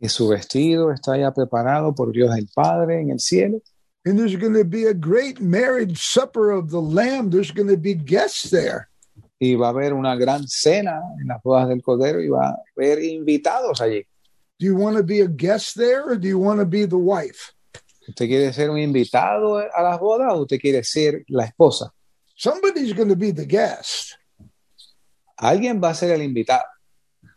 Y 0.00 0.08
su 0.08 0.28
vestido 0.28 0.92
está 0.92 1.16
ya 1.16 1.32
preparado 1.32 1.94
por 1.94 2.12
Dios 2.12 2.36
el 2.36 2.48
Padre 2.54 3.00
en 3.00 3.10
el 3.10 3.18
cielo. 3.18 3.60
And 4.04 4.18
there's 4.18 4.36
going 4.36 4.54
to 4.54 4.64
be 4.64 4.84
a 4.84 4.94
great 4.94 5.40
marriage 5.40 5.98
supper 5.98 6.50
of 6.50 6.70
the 6.70 6.80
Lamb. 6.80 7.30
There's 7.30 7.50
going 7.50 7.68
to 7.68 7.78
be 7.78 7.94
guests 7.94 8.50
there. 8.50 8.88
Y 9.40 9.54
va 9.56 9.68
a 9.68 9.70
haber 9.70 9.94
una 9.94 10.14
gran 10.16 10.46
cena 10.46 11.00
en 11.20 11.28
las 11.28 11.42
bodas 11.42 11.68
del 11.68 11.82
Cordero 11.82 12.22
y 12.22 12.28
va 12.28 12.48
a 12.48 12.62
haber 12.76 13.02
invitados 13.02 13.80
allí. 13.80 14.06
Do 14.58 14.66
you 14.66 14.76
want 14.76 14.96
to 14.96 15.02
be 15.02 15.20
a 15.20 15.26
guest 15.26 15.74
there 15.74 16.04
or 16.04 16.16
do 16.16 16.28
you 16.28 16.38
want 16.38 16.60
to 16.60 16.66
be 16.66 16.86
the 16.86 16.98
wife? 16.98 17.52
¿Usted 18.06 18.26
quiere 18.26 18.52
ser 18.52 18.70
un 18.70 18.78
invitado 18.78 19.56
a 19.56 19.82
las 19.82 19.98
bodas 19.98 20.32
o 20.32 20.42
usted 20.42 20.58
quiere 20.58 20.84
ser 20.84 21.24
la 21.28 21.44
esposa? 21.44 21.92
Somebody's 22.36 22.92
going 22.92 23.08
to 23.08 23.16
be 23.16 23.30
the 23.30 23.46
guest, 23.46 24.16
Alguien 25.40 25.80
va 25.80 25.90
a 25.90 25.94
ser 25.94 26.12
el 26.12 26.20
invitado, 26.20 26.62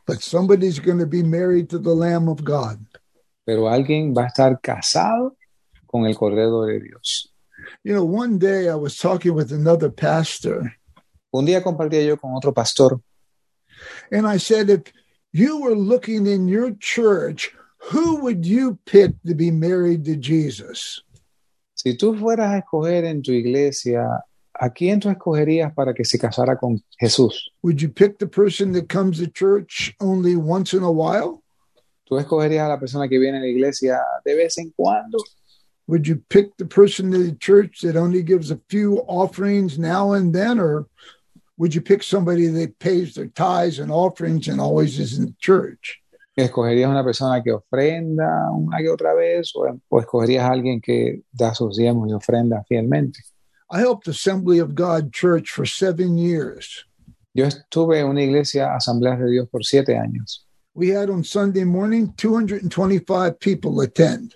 but 0.05 0.21
somebody's 0.21 0.79
going 0.79 0.99
to 0.99 1.05
be 1.07 1.23
married 1.23 1.69
to 1.69 1.79
the 1.79 1.93
Lamb 1.93 2.29
of 2.29 2.43
God. 2.43 2.85
pero 3.45 3.69
alguien 3.69 4.13
va 4.13 4.23
a 4.23 4.27
estar 4.27 4.59
casado 4.61 5.37
con 5.85 6.05
el 6.05 6.15
Cordero 6.15 6.65
de 6.65 6.81
Dios. 6.81 7.29
You 7.83 7.93
know, 7.93 8.03
one 8.03 8.37
day 8.37 8.67
I 8.69 8.75
was 8.75 8.97
talking 8.97 9.33
with 9.33 9.51
another 9.51 9.89
pastor, 9.89 10.73
Un 11.33 11.45
día 11.45 11.63
compartía 11.63 12.05
yo 12.05 12.17
con 12.17 12.35
otro 12.35 12.51
pastor 12.51 12.99
and 14.11 14.27
I 14.27 14.37
said, 14.37 14.69
if 14.69 14.91
you 15.31 15.61
were 15.61 15.75
looking 15.75 16.25
in 16.27 16.47
your 16.47 16.71
church, 16.79 17.51
who 17.91 18.21
would 18.21 18.45
you 18.45 18.79
pick 18.85 19.11
to 19.25 19.35
be 19.35 19.51
married 19.51 20.05
to 20.05 20.15
Jesus? 20.15 21.01
Si 21.75 21.95
tú 21.95 22.15
fueras 22.17 22.53
a 22.53 22.61
escoger 22.61 23.05
en 23.05 23.21
tu 23.21 23.31
iglesia, 23.31 24.23
¿a 24.59 24.69
quién 24.69 24.99
tú 24.99 25.09
escogerías 25.09 25.73
para 25.73 25.93
que 25.93 26.05
se 26.05 26.17
casara 26.17 26.57
con 26.57 26.81
Jesús? 26.99 27.51
Would 27.63 27.81
you 27.81 27.89
pick 27.89 28.17
the 28.17 28.27
person 28.27 28.71
that 28.73 28.87
comes 28.87 29.19
to 29.19 29.27
church 29.27 29.95
only 29.99 30.35
once 30.35 30.73
in 30.73 30.83
a 30.83 30.91
while? 30.91 31.43
¿Tú 32.05 32.17
escogerías 32.17 32.65
a 32.65 32.69
la 32.69 32.79
persona 32.79 33.07
que 33.07 33.19
viene 33.19 33.37
a 33.37 33.41
la 33.41 33.47
iglesia 33.47 33.99
de 34.23 34.35
vez 34.35 34.57
en 34.57 34.71
cuando? 34.75 35.17
Would 35.87 36.07
you 36.07 36.21
pick 36.29 36.55
the 36.57 36.65
person 36.65 37.13
in 37.13 37.25
the 37.25 37.35
church 37.35 37.81
that 37.81 37.95
only 37.95 38.21
gives 38.21 38.51
a 38.51 38.59
few 38.69 38.99
offerings 39.07 39.77
now 39.77 40.13
and 40.13 40.33
then? 40.33 40.59
Or 40.59 40.87
would 41.57 41.73
you 41.73 41.81
pick 41.81 42.03
somebody 42.03 42.47
that 42.47 42.79
pays 42.79 43.15
their 43.15 43.27
tithes 43.27 43.79
and 43.79 43.91
offerings 43.91 44.47
and 44.47 44.59
always 44.59 44.99
is 44.99 45.17
in 45.17 45.35
church? 45.39 46.01
¿Escogerías 46.37 46.89
una 46.89 47.03
persona 47.03 47.41
que 47.41 47.51
ofrenda 47.51 48.51
una 48.51 48.77
que 48.77 48.89
otra 48.89 49.15
vez 49.15 49.51
o, 49.55 49.65
o 49.89 49.99
escogerías 49.99 50.43
a 50.43 50.51
alguien 50.51 50.79
que 50.79 51.23
da 51.31 51.55
sus 51.55 51.77
diezmos 51.77 52.09
y 52.09 52.13
ofrenda 52.13 52.63
fielmente? 52.67 53.19
I 53.69 53.79
helped 53.79 54.07
Assembly 54.07 54.59
of 54.59 54.75
God 54.75 55.11
Church 55.11 55.49
for 55.49 55.65
seven 55.65 56.17
years. 56.17 56.85
Yo 57.33 57.45
estuve 57.45 57.99
en 57.99 58.07
una 58.07 58.21
iglesia 58.21 58.73
Asambleas 58.73 59.19
de 59.19 59.29
Dios 59.29 59.49
por 59.49 59.63
siete 59.63 59.97
años. 59.97 60.45
We 60.73 60.89
had 60.89 61.09
on 61.09 61.23
Sunday 61.23 61.65
morning 61.65 62.13
225 62.15 63.39
people 63.39 63.81
attend. 63.81 64.35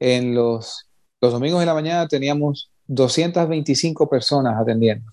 En 0.00 0.34
los, 0.34 0.84
los 1.20 1.32
domingos 1.32 1.60
de 1.60 1.66
la 1.66 1.74
mañana 1.74 2.06
teníamos 2.06 2.70
225 2.86 4.08
personas 4.08 4.54
atendiendo. 4.60 5.10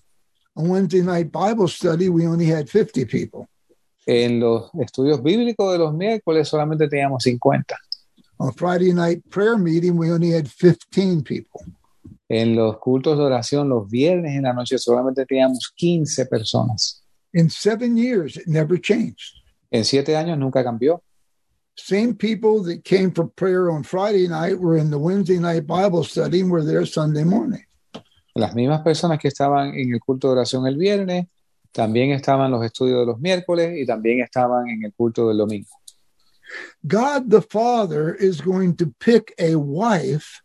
On 0.54 0.68
Wednesday 0.68 1.02
night 1.02 1.32
Bible 1.32 1.66
study, 1.66 2.08
we 2.08 2.28
only 2.28 2.46
had 2.46 2.68
50 2.68 3.04
people. 3.06 3.48
En 4.06 4.38
los 4.38 4.70
estudios 4.74 5.20
bíblicos 5.20 5.72
de 5.72 5.78
los 5.78 5.92
miércoles 5.92 6.46
solamente 6.46 6.88
teníamos 6.88 7.24
50. 7.24 7.76
On 8.38 8.52
Friday 8.52 8.92
night 8.92 9.28
prayer 9.28 9.58
meeting, 9.58 9.96
we 9.96 10.12
only 10.12 10.30
had 10.30 10.48
15 10.48 11.24
people. 11.24 11.64
En 12.36 12.56
los 12.56 12.78
cultos 12.78 13.16
de 13.16 13.22
oración 13.22 13.68
los 13.68 13.88
viernes 13.88 14.34
en 14.34 14.42
la 14.42 14.52
noche 14.52 14.76
solamente 14.76 15.24
teníamos 15.24 15.72
15 15.76 16.26
personas. 16.26 17.00
In 17.32 17.48
seven 17.48 17.96
years, 17.96 18.36
it 18.36 18.48
never 18.48 18.76
changed. 18.80 19.36
En 19.70 19.84
siete 19.84 20.16
años 20.16 20.36
nunca 20.36 20.64
cambió. 20.64 21.00
Same 21.76 22.12
people 22.12 22.60
that 22.64 22.82
came 22.82 23.12
for 23.12 23.28
prayer 23.28 23.70
on 23.70 23.84
Friday 23.84 24.26
night 24.26 24.58
were 24.58 24.76
in 24.76 24.90
the 24.90 24.98
Wednesday 24.98 25.38
night 25.38 25.64
Bible 25.64 26.02
study 26.02 26.40
and 26.40 26.50
were 26.50 26.64
there 26.64 26.84
Sunday 26.84 27.22
morning. 27.22 27.62
Las 28.34 28.52
mismas 28.52 28.82
personas 28.82 29.20
que 29.20 29.28
estaban 29.28 29.72
en 29.72 29.94
el 29.94 30.00
culto 30.00 30.26
de 30.26 30.32
oración 30.32 30.66
el 30.66 30.76
viernes, 30.76 31.26
también 31.70 32.10
estaban 32.10 32.50
los 32.50 32.64
estudios 32.64 32.98
de 32.98 33.06
los 33.06 33.20
miércoles 33.20 33.78
y 33.80 33.86
también 33.86 34.18
estaban 34.18 34.68
en 34.68 34.84
el 34.84 34.92
culto 34.92 35.28
del 35.28 35.38
domingo. 35.38 35.70
God 36.84 37.30
the 37.30 37.42
Father 37.42 38.12
is 38.18 38.40
going 38.40 38.74
to 38.74 38.92
pick 38.98 39.32
a 39.38 39.54
wife 39.54 40.42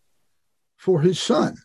for 0.78 1.02
his 1.02 1.18
son. 1.18 1.56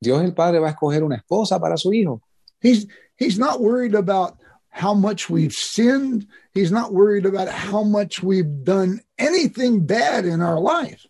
Dios 0.00 0.22
el 0.22 0.34
Padre 0.34 0.58
va 0.60 0.68
a 0.68 0.70
escoger 0.70 1.02
una 1.02 1.16
esposa 1.16 1.58
para 1.58 1.76
su 1.76 1.92
hijo. 1.92 2.22
He's 2.60 2.86
he's 3.16 3.38
not 3.38 3.60
worried 3.60 3.94
about 3.94 4.38
how 4.70 4.94
much 4.94 5.28
we've 5.28 5.52
sinned. 5.52 6.26
He's 6.54 6.70
not 6.70 6.92
worried 6.92 7.26
about 7.26 7.48
how 7.48 7.82
much 7.82 8.22
we've 8.22 8.64
done 8.64 9.00
anything 9.18 9.86
bad 9.86 10.24
in 10.24 10.40
our 10.40 10.60
life. 10.60 11.06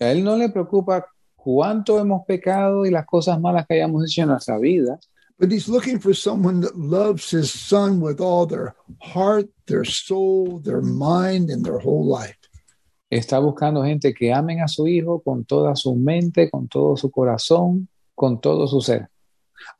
A 0.00 0.12
él 0.12 0.22
no 0.22 0.36
le 0.36 0.48
preocupa 0.48 1.06
cuánto 1.36 1.98
hemos 1.98 2.24
pecado 2.26 2.84
y 2.84 2.90
las 2.90 3.06
cosas 3.06 3.40
malas 3.40 3.66
que 3.66 3.74
hayamos 3.74 4.04
hecho 4.04 4.22
en 4.22 4.28
nuestra 4.28 4.58
vida, 4.58 4.98
But 5.38 5.52
he's 5.52 5.68
looking 5.68 6.00
for 6.00 6.12
someone 6.14 6.60
that 6.62 6.76
loves 6.76 7.30
his 7.30 7.52
son 7.52 8.00
with 8.00 8.20
all 8.20 8.44
their 8.44 8.74
heart, 9.00 9.46
their 9.66 9.84
soul, 9.84 10.58
their 10.58 10.82
mind, 10.82 11.48
and 11.48 11.64
their 11.64 11.78
whole 11.78 12.04
life. 12.04 12.34
está 13.10 13.38
buscando 13.38 13.84
gente 13.84 14.12
que 14.12 14.32
amen 14.32 14.60
a 14.60 14.68
su 14.68 14.86
hijo 14.86 15.20
con 15.20 15.44
toda 15.44 15.74
su 15.76 15.94
mente, 15.94 16.50
con 16.50 16.68
todo 16.68 16.96
su 16.96 17.10
corazón, 17.10 17.88
con 18.18 18.40
todo 18.40 18.66
su 18.66 18.80
ser. 18.80 19.08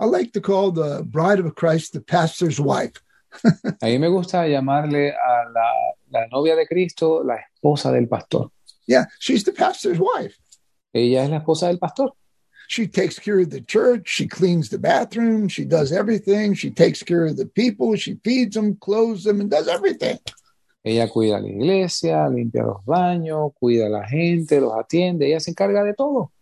I 0.01 0.07
like 0.07 0.33
to 0.33 0.41
call 0.41 0.71
the 0.73 1.03
bride 1.05 1.41
of 1.41 1.55
Christ 1.55 1.93
the 1.93 2.01
pastor's 2.01 2.61
wife. 2.61 2.95
A 3.83 3.87
mí 3.87 4.01
me 4.01 4.09
gusta 4.09 4.47
llamarle 4.49 5.11
a 5.11 5.51
la, 5.53 5.73
la 6.11 6.27
novia 6.33 6.57
de 6.57 6.67
Cristo 6.67 7.23
la 7.23 7.37
esposa 7.37 7.93
del 7.93 8.07
pastor. 8.07 8.51
Yeah, 8.87 9.07
she's 9.19 9.45
the 9.45 9.53
pastor's 9.53 9.99
wife. 9.99 10.37
Ella 10.95 11.25
es 11.25 11.31
la 11.31 11.41
esposa 11.41 11.67
del 11.67 11.79
pastor. 11.79 12.13
She 12.69 12.87
takes 12.87 13.19
care 13.19 13.41
of 13.41 13.51
the 13.51 13.63
church. 13.63 14.09
She 14.09 14.27
cleans 14.27 14.69
the 14.69 14.79
bathroom. 14.79 15.49
She 15.49 15.65
does 15.65 15.91
everything. 15.91 16.55
She 16.55 16.71
takes 16.71 17.03
care 17.03 17.25
of 17.25 17.37
the 17.37 17.47
people. 17.47 17.97
She 17.97 18.21
feeds 18.25 18.55
them, 18.55 18.77
clothes 18.77 19.25
them, 19.25 19.41
and 19.41 19.51
does 19.51 19.69
everything. 19.69 20.19
Ella 20.85 21.09
cuida 21.09 21.41
la 21.41 21.49
iglesia, 21.49 22.29
limpia 22.29 22.63
los 22.63 22.85
baños, 22.85 23.53
cuida 23.61 23.87
a 23.87 23.91
la 23.91 24.07
gente, 24.07 24.61
los 24.61 24.73
atiende, 24.75 25.27
ella 25.27 25.41
se 25.41 25.51
encarga 25.51 25.83
de 25.83 25.93
todo. 25.93 26.33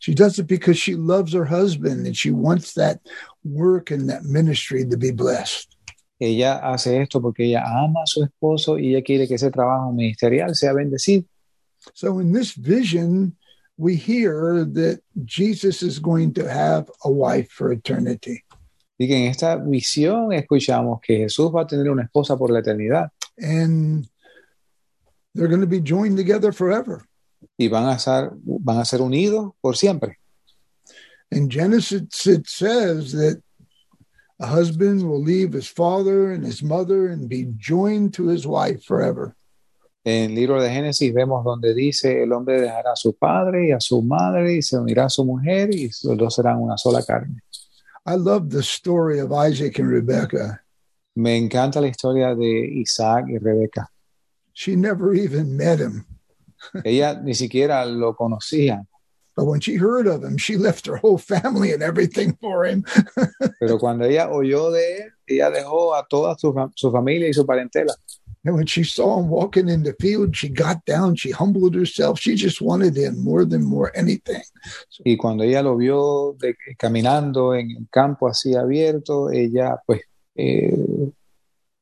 She 0.00 0.14
does 0.14 0.38
it 0.38 0.46
because 0.46 0.78
she 0.78 0.96
loves 0.96 1.32
her 1.34 1.44
husband 1.44 2.06
and 2.06 2.16
she 2.16 2.30
wants 2.32 2.74
that 2.74 3.00
work 3.44 3.90
and 3.90 4.08
that 4.08 4.24
ministry 4.24 4.84
to 4.84 4.96
be 4.96 5.12
blessed. 5.12 5.76
Ella 6.20 6.60
hace 6.62 6.88
esto 6.98 7.20
porque 7.20 7.40
ella 7.40 7.62
ama 7.64 8.00
a 8.02 8.06
su 8.06 8.24
esposo 8.24 8.78
y 8.78 8.88
ella 8.88 9.02
quiere 9.02 9.26
que 9.26 9.36
ese 9.36 9.50
trabajo 9.50 9.92
ministerial 9.92 10.54
sea 10.54 10.72
bendecido. 10.72 11.24
So 11.94 12.18
in 12.18 12.32
this 12.32 12.52
vision, 12.54 13.36
we 13.76 13.94
hear 13.94 14.64
that 14.64 15.00
Jesus 15.24 15.82
is 15.82 15.98
going 15.98 16.34
to 16.34 16.50
have 16.50 16.90
a 17.04 17.10
wife 17.10 17.50
for 17.50 17.72
eternity. 17.72 18.42
Y 18.98 19.06
que 19.06 19.16
en 19.16 19.30
esta 19.30 19.56
visión 19.56 20.32
escuchamos 20.32 21.00
que 21.00 21.18
Jesús 21.18 21.54
va 21.54 21.62
a 21.62 21.66
tener 21.66 21.90
una 21.90 22.02
esposa 22.02 22.36
por 22.36 22.50
la 22.50 22.60
eternidad 22.60 23.10
And 23.38 24.06
they're 25.34 25.48
going 25.48 25.62
to 25.62 25.66
be 25.66 25.80
joined 25.80 26.16
together 26.16 26.52
forever. 26.52 27.06
Y 27.60 27.68
van 27.68 27.86
a 27.86 27.98
ser, 27.98 28.30
van 28.42 28.78
a 28.78 28.84
ser 28.86 29.02
unidos 29.02 29.52
por 29.60 29.76
siempre. 29.76 30.18
In 31.30 31.50
Genesis, 31.50 32.26
it 32.26 32.46
says 32.46 33.12
that 33.12 33.42
a 34.40 34.46
husband 34.46 35.02
will 35.02 35.22
leave 35.22 35.52
his 35.52 35.68
father 35.68 36.32
and 36.32 36.42
his 36.42 36.62
mother 36.62 37.08
and 37.08 37.28
be 37.28 37.52
joined 37.58 38.14
to 38.14 38.28
his 38.28 38.46
wife 38.46 38.82
forever. 38.82 39.36
En 40.02 40.30
el 40.30 40.36
libro 40.36 40.62
de 40.62 40.70
Génesis 40.70 41.12
vemos 41.12 41.44
donde 41.44 41.74
dice 41.74 42.22
el 42.22 42.32
hombre 42.32 42.62
dejará 42.62 42.92
a 42.92 42.96
su 42.96 43.12
padre 43.12 43.68
y 43.68 43.72
a 43.72 43.80
su 43.80 44.00
madre 44.00 44.56
y 44.56 44.62
se 44.62 44.78
unirá 44.78 45.04
a 45.04 45.10
su 45.10 45.26
mujer 45.26 45.68
y 45.74 45.90
los 46.04 46.16
dos 46.16 46.34
serán 46.34 46.62
una 46.62 46.78
sola 46.78 47.02
carne. 47.02 47.42
I 48.06 48.14
love 48.14 48.48
the 48.48 48.62
story 48.62 49.20
of 49.20 49.32
Isaac 49.32 49.78
and 49.78 49.90
Rebekah. 49.90 50.62
Me 51.14 51.36
encanta 51.36 51.82
la 51.82 51.88
historia 51.88 52.34
de 52.34 52.80
Isaac 52.80 53.26
y 53.28 53.36
Rebeca. 53.36 53.86
She 54.54 54.76
never 54.76 55.12
even 55.12 55.54
met 55.54 55.78
him, 55.78 56.06
Ella 56.84 57.20
ni 57.22 57.34
siquiera 57.34 57.84
lo 57.84 58.14
conocía, 58.14 58.84
but 59.36 59.44
when 59.44 59.60
she 59.60 59.76
heard 59.76 60.06
of 60.06 60.22
him, 60.22 60.36
she 60.36 60.56
left 60.56 60.86
her 60.86 60.96
whole 60.96 61.18
family 61.18 61.72
and 61.72 61.82
everything 61.82 62.36
for 62.40 62.64
him. 62.64 62.84
pero 63.60 63.78
cuando 63.78 64.04
ella 64.04 64.28
oyó 64.30 64.70
de 64.70 64.98
él, 64.98 65.12
ella 65.26 65.50
dejó 65.50 65.94
a 65.94 66.06
toda 66.08 66.36
su, 66.38 66.54
su 66.74 66.90
familia 66.90 67.28
y 67.28 67.32
su 67.32 67.44
parentela. 67.46 67.94
And 68.44 68.56
when 68.56 68.66
she 68.66 68.84
saw 68.84 69.20
him 69.20 69.28
walking 69.28 69.68
in 69.68 69.82
the 69.82 69.94
field, 70.00 70.34
she 70.34 70.48
got 70.48 70.84
down, 70.86 71.14
she 71.14 71.30
humbled 71.30 71.74
herself. 71.74 72.18
She 72.18 72.34
just 72.36 72.62
wanted 72.62 72.96
him 72.96 73.22
more 73.22 73.44
than 73.44 73.62
more 73.62 73.92
anything. 73.94 74.40
Y 75.04 75.18
cuando 75.18 75.44
ella 75.44 75.62
lo 75.62 75.76
vio 75.76 76.36
de- 76.38 76.56
caminando 76.78 77.54
en 77.54 77.70
el 77.70 77.86
campo 77.90 78.28
así 78.28 78.54
abierto, 78.54 79.30
ella 79.30 79.76
pues 79.84 80.00
eh, 80.34 80.74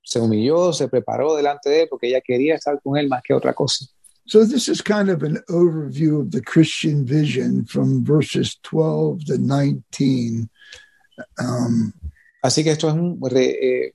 se 0.02 0.20
humilló, 0.20 0.72
se 0.72 0.88
preparó 0.88 1.36
delante 1.36 1.70
de 1.70 1.82
él 1.82 1.88
porque 1.88 2.08
ella 2.08 2.20
quería 2.20 2.56
estar 2.56 2.80
con 2.82 2.96
él 2.96 3.08
más 3.08 3.22
que 3.22 3.34
otra 3.34 3.54
cosa. 3.54 3.84
So, 4.28 4.44
this 4.44 4.68
is 4.68 4.82
kind 4.82 5.08
of 5.08 5.22
an 5.22 5.38
overview 5.48 6.20
of 6.20 6.32
the 6.32 6.42
Christian 6.42 7.06
vision 7.06 7.64
from 7.64 8.04
verses 8.04 8.58
12 8.62 9.24
to 9.24 9.38
19. 9.38 10.50
Um, 11.40 11.94
Así 12.44 12.62
que 12.62 12.72
esto 12.72 12.88
es 12.88 12.94
un, 12.94 13.18
re- 13.22 13.58
eh, 13.60 13.92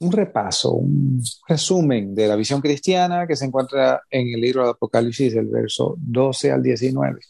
un 0.00 0.12
repaso, 0.12 0.72
un 0.72 1.22
resumen 1.48 2.14
de 2.14 2.26
la 2.26 2.36
visión 2.36 2.60
cristiana 2.60 3.26
que 3.26 3.36
se 3.36 3.46
encuentra 3.46 4.02
en 4.10 4.34
el 4.34 4.40
libro 4.40 4.64
de 4.64 4.70
Apocalipsis, 4.70 5.34
del 5.34 5.46
verso 5.46 5.96
12 5.98 6.50
al 6.50 6.62
19. 6.62 7.20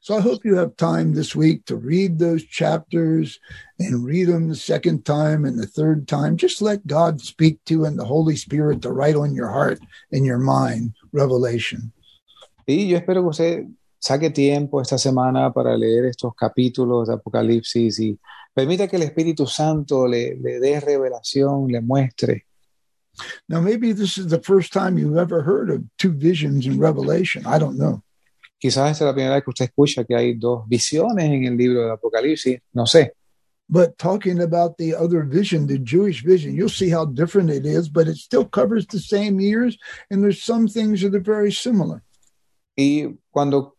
so, 0.00 0.16
I 0.16 0.20
hope 0.20 0.44
you 0.44 0.56
have 0.56 0.74
time 0.76 1.14
this 1.14 1.36
week 1.36 1.64
to 1.66 1.76
read 1.76 2.18
those 2.18 2.44
chapters 2.44 3.38
and 3.78 4.04
read 4.04 4.26
them 4.26 4.48
the 4.48 4.56
second 4.56 5.04
time 5.04 5.44
and 5.44 5.56
the 5.56 5.66
third 5.66 6.08
time. 6.08 6.36
Just 6.36 6.60
let 6.60 6.86
God 6.86 7.20
speak 7.20 7.62
to 7.66 7.74
you 7.74 7.84
and 7.84 7.96
the 7.96 8.06
Holy 8.06 8.34
Spirit 8.36 8.82
to 8.82 8.90
write 8.90 9.14
on 9.14 9.34
your 9.34 9.48
heart 9.50 9.78
and 10.10 10.26
your 10.26 10.38
mind 10.38 10.94
revelation. 11.12 11.92
Y 12.66 12.88
yo 12.88 12.96
espero 12.96 13.22
que 13.22 13.28
usted 13.28 13.64
saque 13.98 14.30
tiempo 14.30 14.80
esta 14.80 14.98
semana 14.98 15.52
para 15.52 15.76
leer 15.76 16.06
estos 16.06 16.34
capítulos 16.34 17.08
de 17.08 17.14
Apocalipsis 17.14 18.00
y 18.00 18.18
permita 18.54 18.88
que 18.88 18.96
el 18.96 19.02
Espíritu 19.02 19.46
Santo 19.46 20.06
le, 20.06 20.36
le 20.36 20.58
dé 20.58 20.80
revelación, 20.80 21.68
le 21.68 21.80
muestre. 21.80 22.46
Now, 23.48 23.60
maybe 23.60 23.92
this 23.92 24.16
is 24.16 24.28
the 24.28 24.40
first 24.40 24.72
time 24.72 24.98
you've 24.98 25.18
ever 25.18 25.42
heard 25.42 25.70
of 25.70 25.82
two 25.98 26.12
visions 26.12 26.66
in 26.66 26.80
Revelation. 26.80 27.44
I 27.46 27.58
don't 27.58 27.76
know. 27.76 28.02
Quizás 28.58 28.92
esta 28.92 29.04
es 29.04 29.08
la 29.08 29.14
primera 29.14 29.34
vez 29.34 29.44
que 29.44 29.50
usted 29.50 29.64
escucha 29.66 30.04
que 30.04 30.14
hay 30.14 30.34
dos 30.34 30.66
visiones 30.68 31.24
en 31.24 31.44
el 31.44 31.56
libro 31.56 31.84
de 31.84 31.92
Apocalipsis, 31.92 32.60
no 32.72 32.86
sé. 32.86 33.14
But 33.72 33.96
talking 33.96 34.38
about 34.42 34.76
the 34.76 34.94
other 34.94 35.22
vision, 35.22 35.66
the 35.66 35.78
Jewish 35.78 36.22
vision, 36.22 36.54
you'll 36.54 36.68
see 36.68 36.90
how 36.90 37.06
different 37.06 37.48
it 37.48 37.64
is, 37.64 37.88
but 37.88 38.06
it 38.06 38.16
still 38.16 38.44
covers 38.44 38.86
the 38.86 38.98
same 38.98 39.40
years. 39.40 39.78
And 40.10 40.22
there's 40.22 40.42
some 40.42 40.68
things 40.68 41.00
that 41.00 41.14
are 41.14 41.24
very 41.24 41.50
similar. 41.52 42.02
Y 42.76 43.16
cuando 43.30 43.76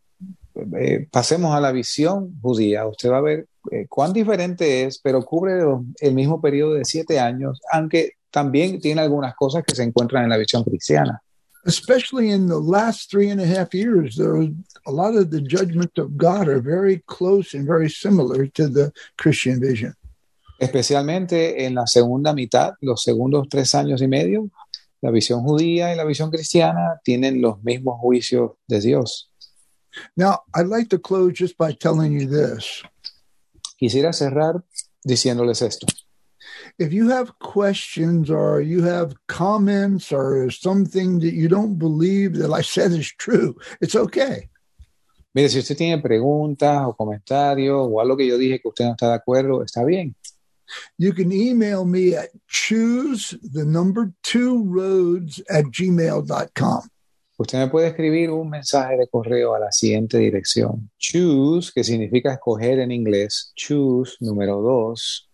eh, 0.79 1.07
pasemos 1.11 1.55
a 1.55 1.61
la 1.61 1.71
visión 1.71 2.39
judía, 2.41 2.87
usted 2.87 3.11
va 3.11 3.19
a 3.19 3.21
ver 3.21 3.47
eh, 3.71 3.85
cuán 3.87 4.13
diferente 4.13 4.83
es, 4.83 4.97
pero 4.97 5.23
cubre 5.23 5.61
el 5.99 6.13
mismo 6.15 6.41
periodo 6.41 6.73
de 6.73 6.85
siete 6.85 7.19
años, 7.19 7.61
aunque 7.71 8.13
también 8.31 8.79
tiene 8.81 9.01
algunas 9.01 9.35
cosas 9.35 9.63
que 9.63 9.75
se 9.75 9.83
encuentran 9.83 10.23
en 10.23 10.31
la 10.31 10.37
visión 10.37 10.63
cristiana. 10.63 11.21
Especially 11.65 12.29
in 12.29 12.47
the 12.47 12.59
last 12.59 13.09
three 13.09 13.29
and 13.29 13.39
a 13.39 13.45
half 13.45 13.73
years, 13.73 14.17
there 14.17 14.35
was 14.35 14.49
a 14.85 14.91
lot 14.91 15.15
of 15.15 15.31
the 15.31 15.41
judgments 15.41 15.97
of 15.97 16.17
God 16.17 16.47
are 16.47 16.59
very 16.59 17.01
close 17.07 17.53
and 17.53 17.65
very 17.65 17.89
similar 17.89 18.47
to 18.47 18.67
the 18.67 18.91
Christian 19.17 19.61
vision. 19.61 19.95
especialmente 20.63 21.65
en 21.65 21.75
la 21.75 21.87
segunda 21.87 22.33
mitad, 22.33 22.73
los 22.81 23.03
segundos 23.03 23.47
tres 23.49 23.75
años 23.75 24.01
y 24.01 24.07
medio, 24.07 24.49
la 25.01 25.11
visión 25.11 25.43
judía 25.43 25.91
y 25.91 25.97
la 25.97 26.05
visión 26.05 26.31
cristiana 26.31 27.01
tienen 27.03 27.41
los 27.41 27.61
mismos 27.63 27.99
juicios 27.99 28.51
de 28.67 28.79
Dios. 28.79 29.29
Now, 30.15 30.43
I'd 30.55 30.67
like 30.67 30.89
to 30.89 30.99
close 30.99 31.33
just 31.33 31.57
by 31.57 31.73
telling 31.73 32.19
you 32.19 32.27
this. 32.27 32.81
Quisiera 33.77 34.13
cerrar 34.13 34.63
diciéndoles 35.03 35.61
esto. 35.61 35.85
If 36.79 36.91
you 36.91 37.09
have 37.09 37.37
questions 37.39 38.29
or 38.29 38.61
you 38.61 38.83
have 38.83 39.13
comments 39.27 40.11
or 40.11 40.49
something 40.49 41.19
that 41.19 41.33
you 41.33 41.47
don't 41.47 41.77
believe 41.77 42.35
that 42.37 42.51
I 42.51 42.61
said 42.61 42.91
is 42.91 43.11
true, 43.11 43.55
it's 43.79 43.95
okay. 43.95 44.49
Mire, 45.35 45.49
si 45.49 45.59
usted 45.59 45.77
tiene 45.77 46.01
preguntas 46.01 46.85
o 46.85 46.93
comentarios 46.93 47.87
o 47.89 47.99
algo 47.99 48.17
que 48.17 48.27
yo 48.27 48.37
dije 48.37 48.59
que 48.59 48.69
usted 48.69 48.85
no 48.85 48.91
está 48.91 49.09
de 49.09 49.15
acuerdo, 49.15 49.63
está 49.63 49.83
bien. 49.83 50.15
You 50.97 51.13
can 51.13 51.31
email 51.31 51.85
me 51.85 52.15
at 52.15 52.29
choose 52.47 53.37
the 53.41 53.65
number 53.65 54.13
two 54.23 54.63
roads 54.63 55.41
at 55.49 55.65
gmail.com. 55.65 56.89
Usted 57.37 57.57
me 57.57 57.67
puede 57.67 57.87
escribir 57.87 58.29
un 58.29 58.49
mensaje 58.49 58.95
de 58.95 59.07
correo 59.07 59.55
a 59.55 59.59
la 59.59 59.71
siguiente 59.71 60.19
dirección. 60.19 60.91
Choose, 60.99 61.71
que 61.73 61.83
significa 61.83 62.31
escoger 62.31 62.79
en 62.79 62.91
inglés. 62.91 63.51
Choose, 63.55 64.17
número 64.19 64.61
dos. 64.61 65.29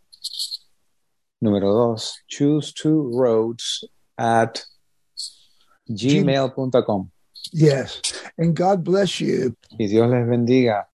Número 1.42 1.72
dos. 1.72 2.20
Choose 2.28 2.74
two 2.74 3.12
roads 3.14 3.86
at 4.18 4.64
gmail.com. 5.90 7.12
Yes. 7.54 8.02
And 8.38 8.56
God 8.56 8.84
bless 8.84 9.20
you. 9.20 9.56
Y 9.80 9.88
Dios 9.88 10.10
les 10.10 10.28
bendiga. 10.28 10.88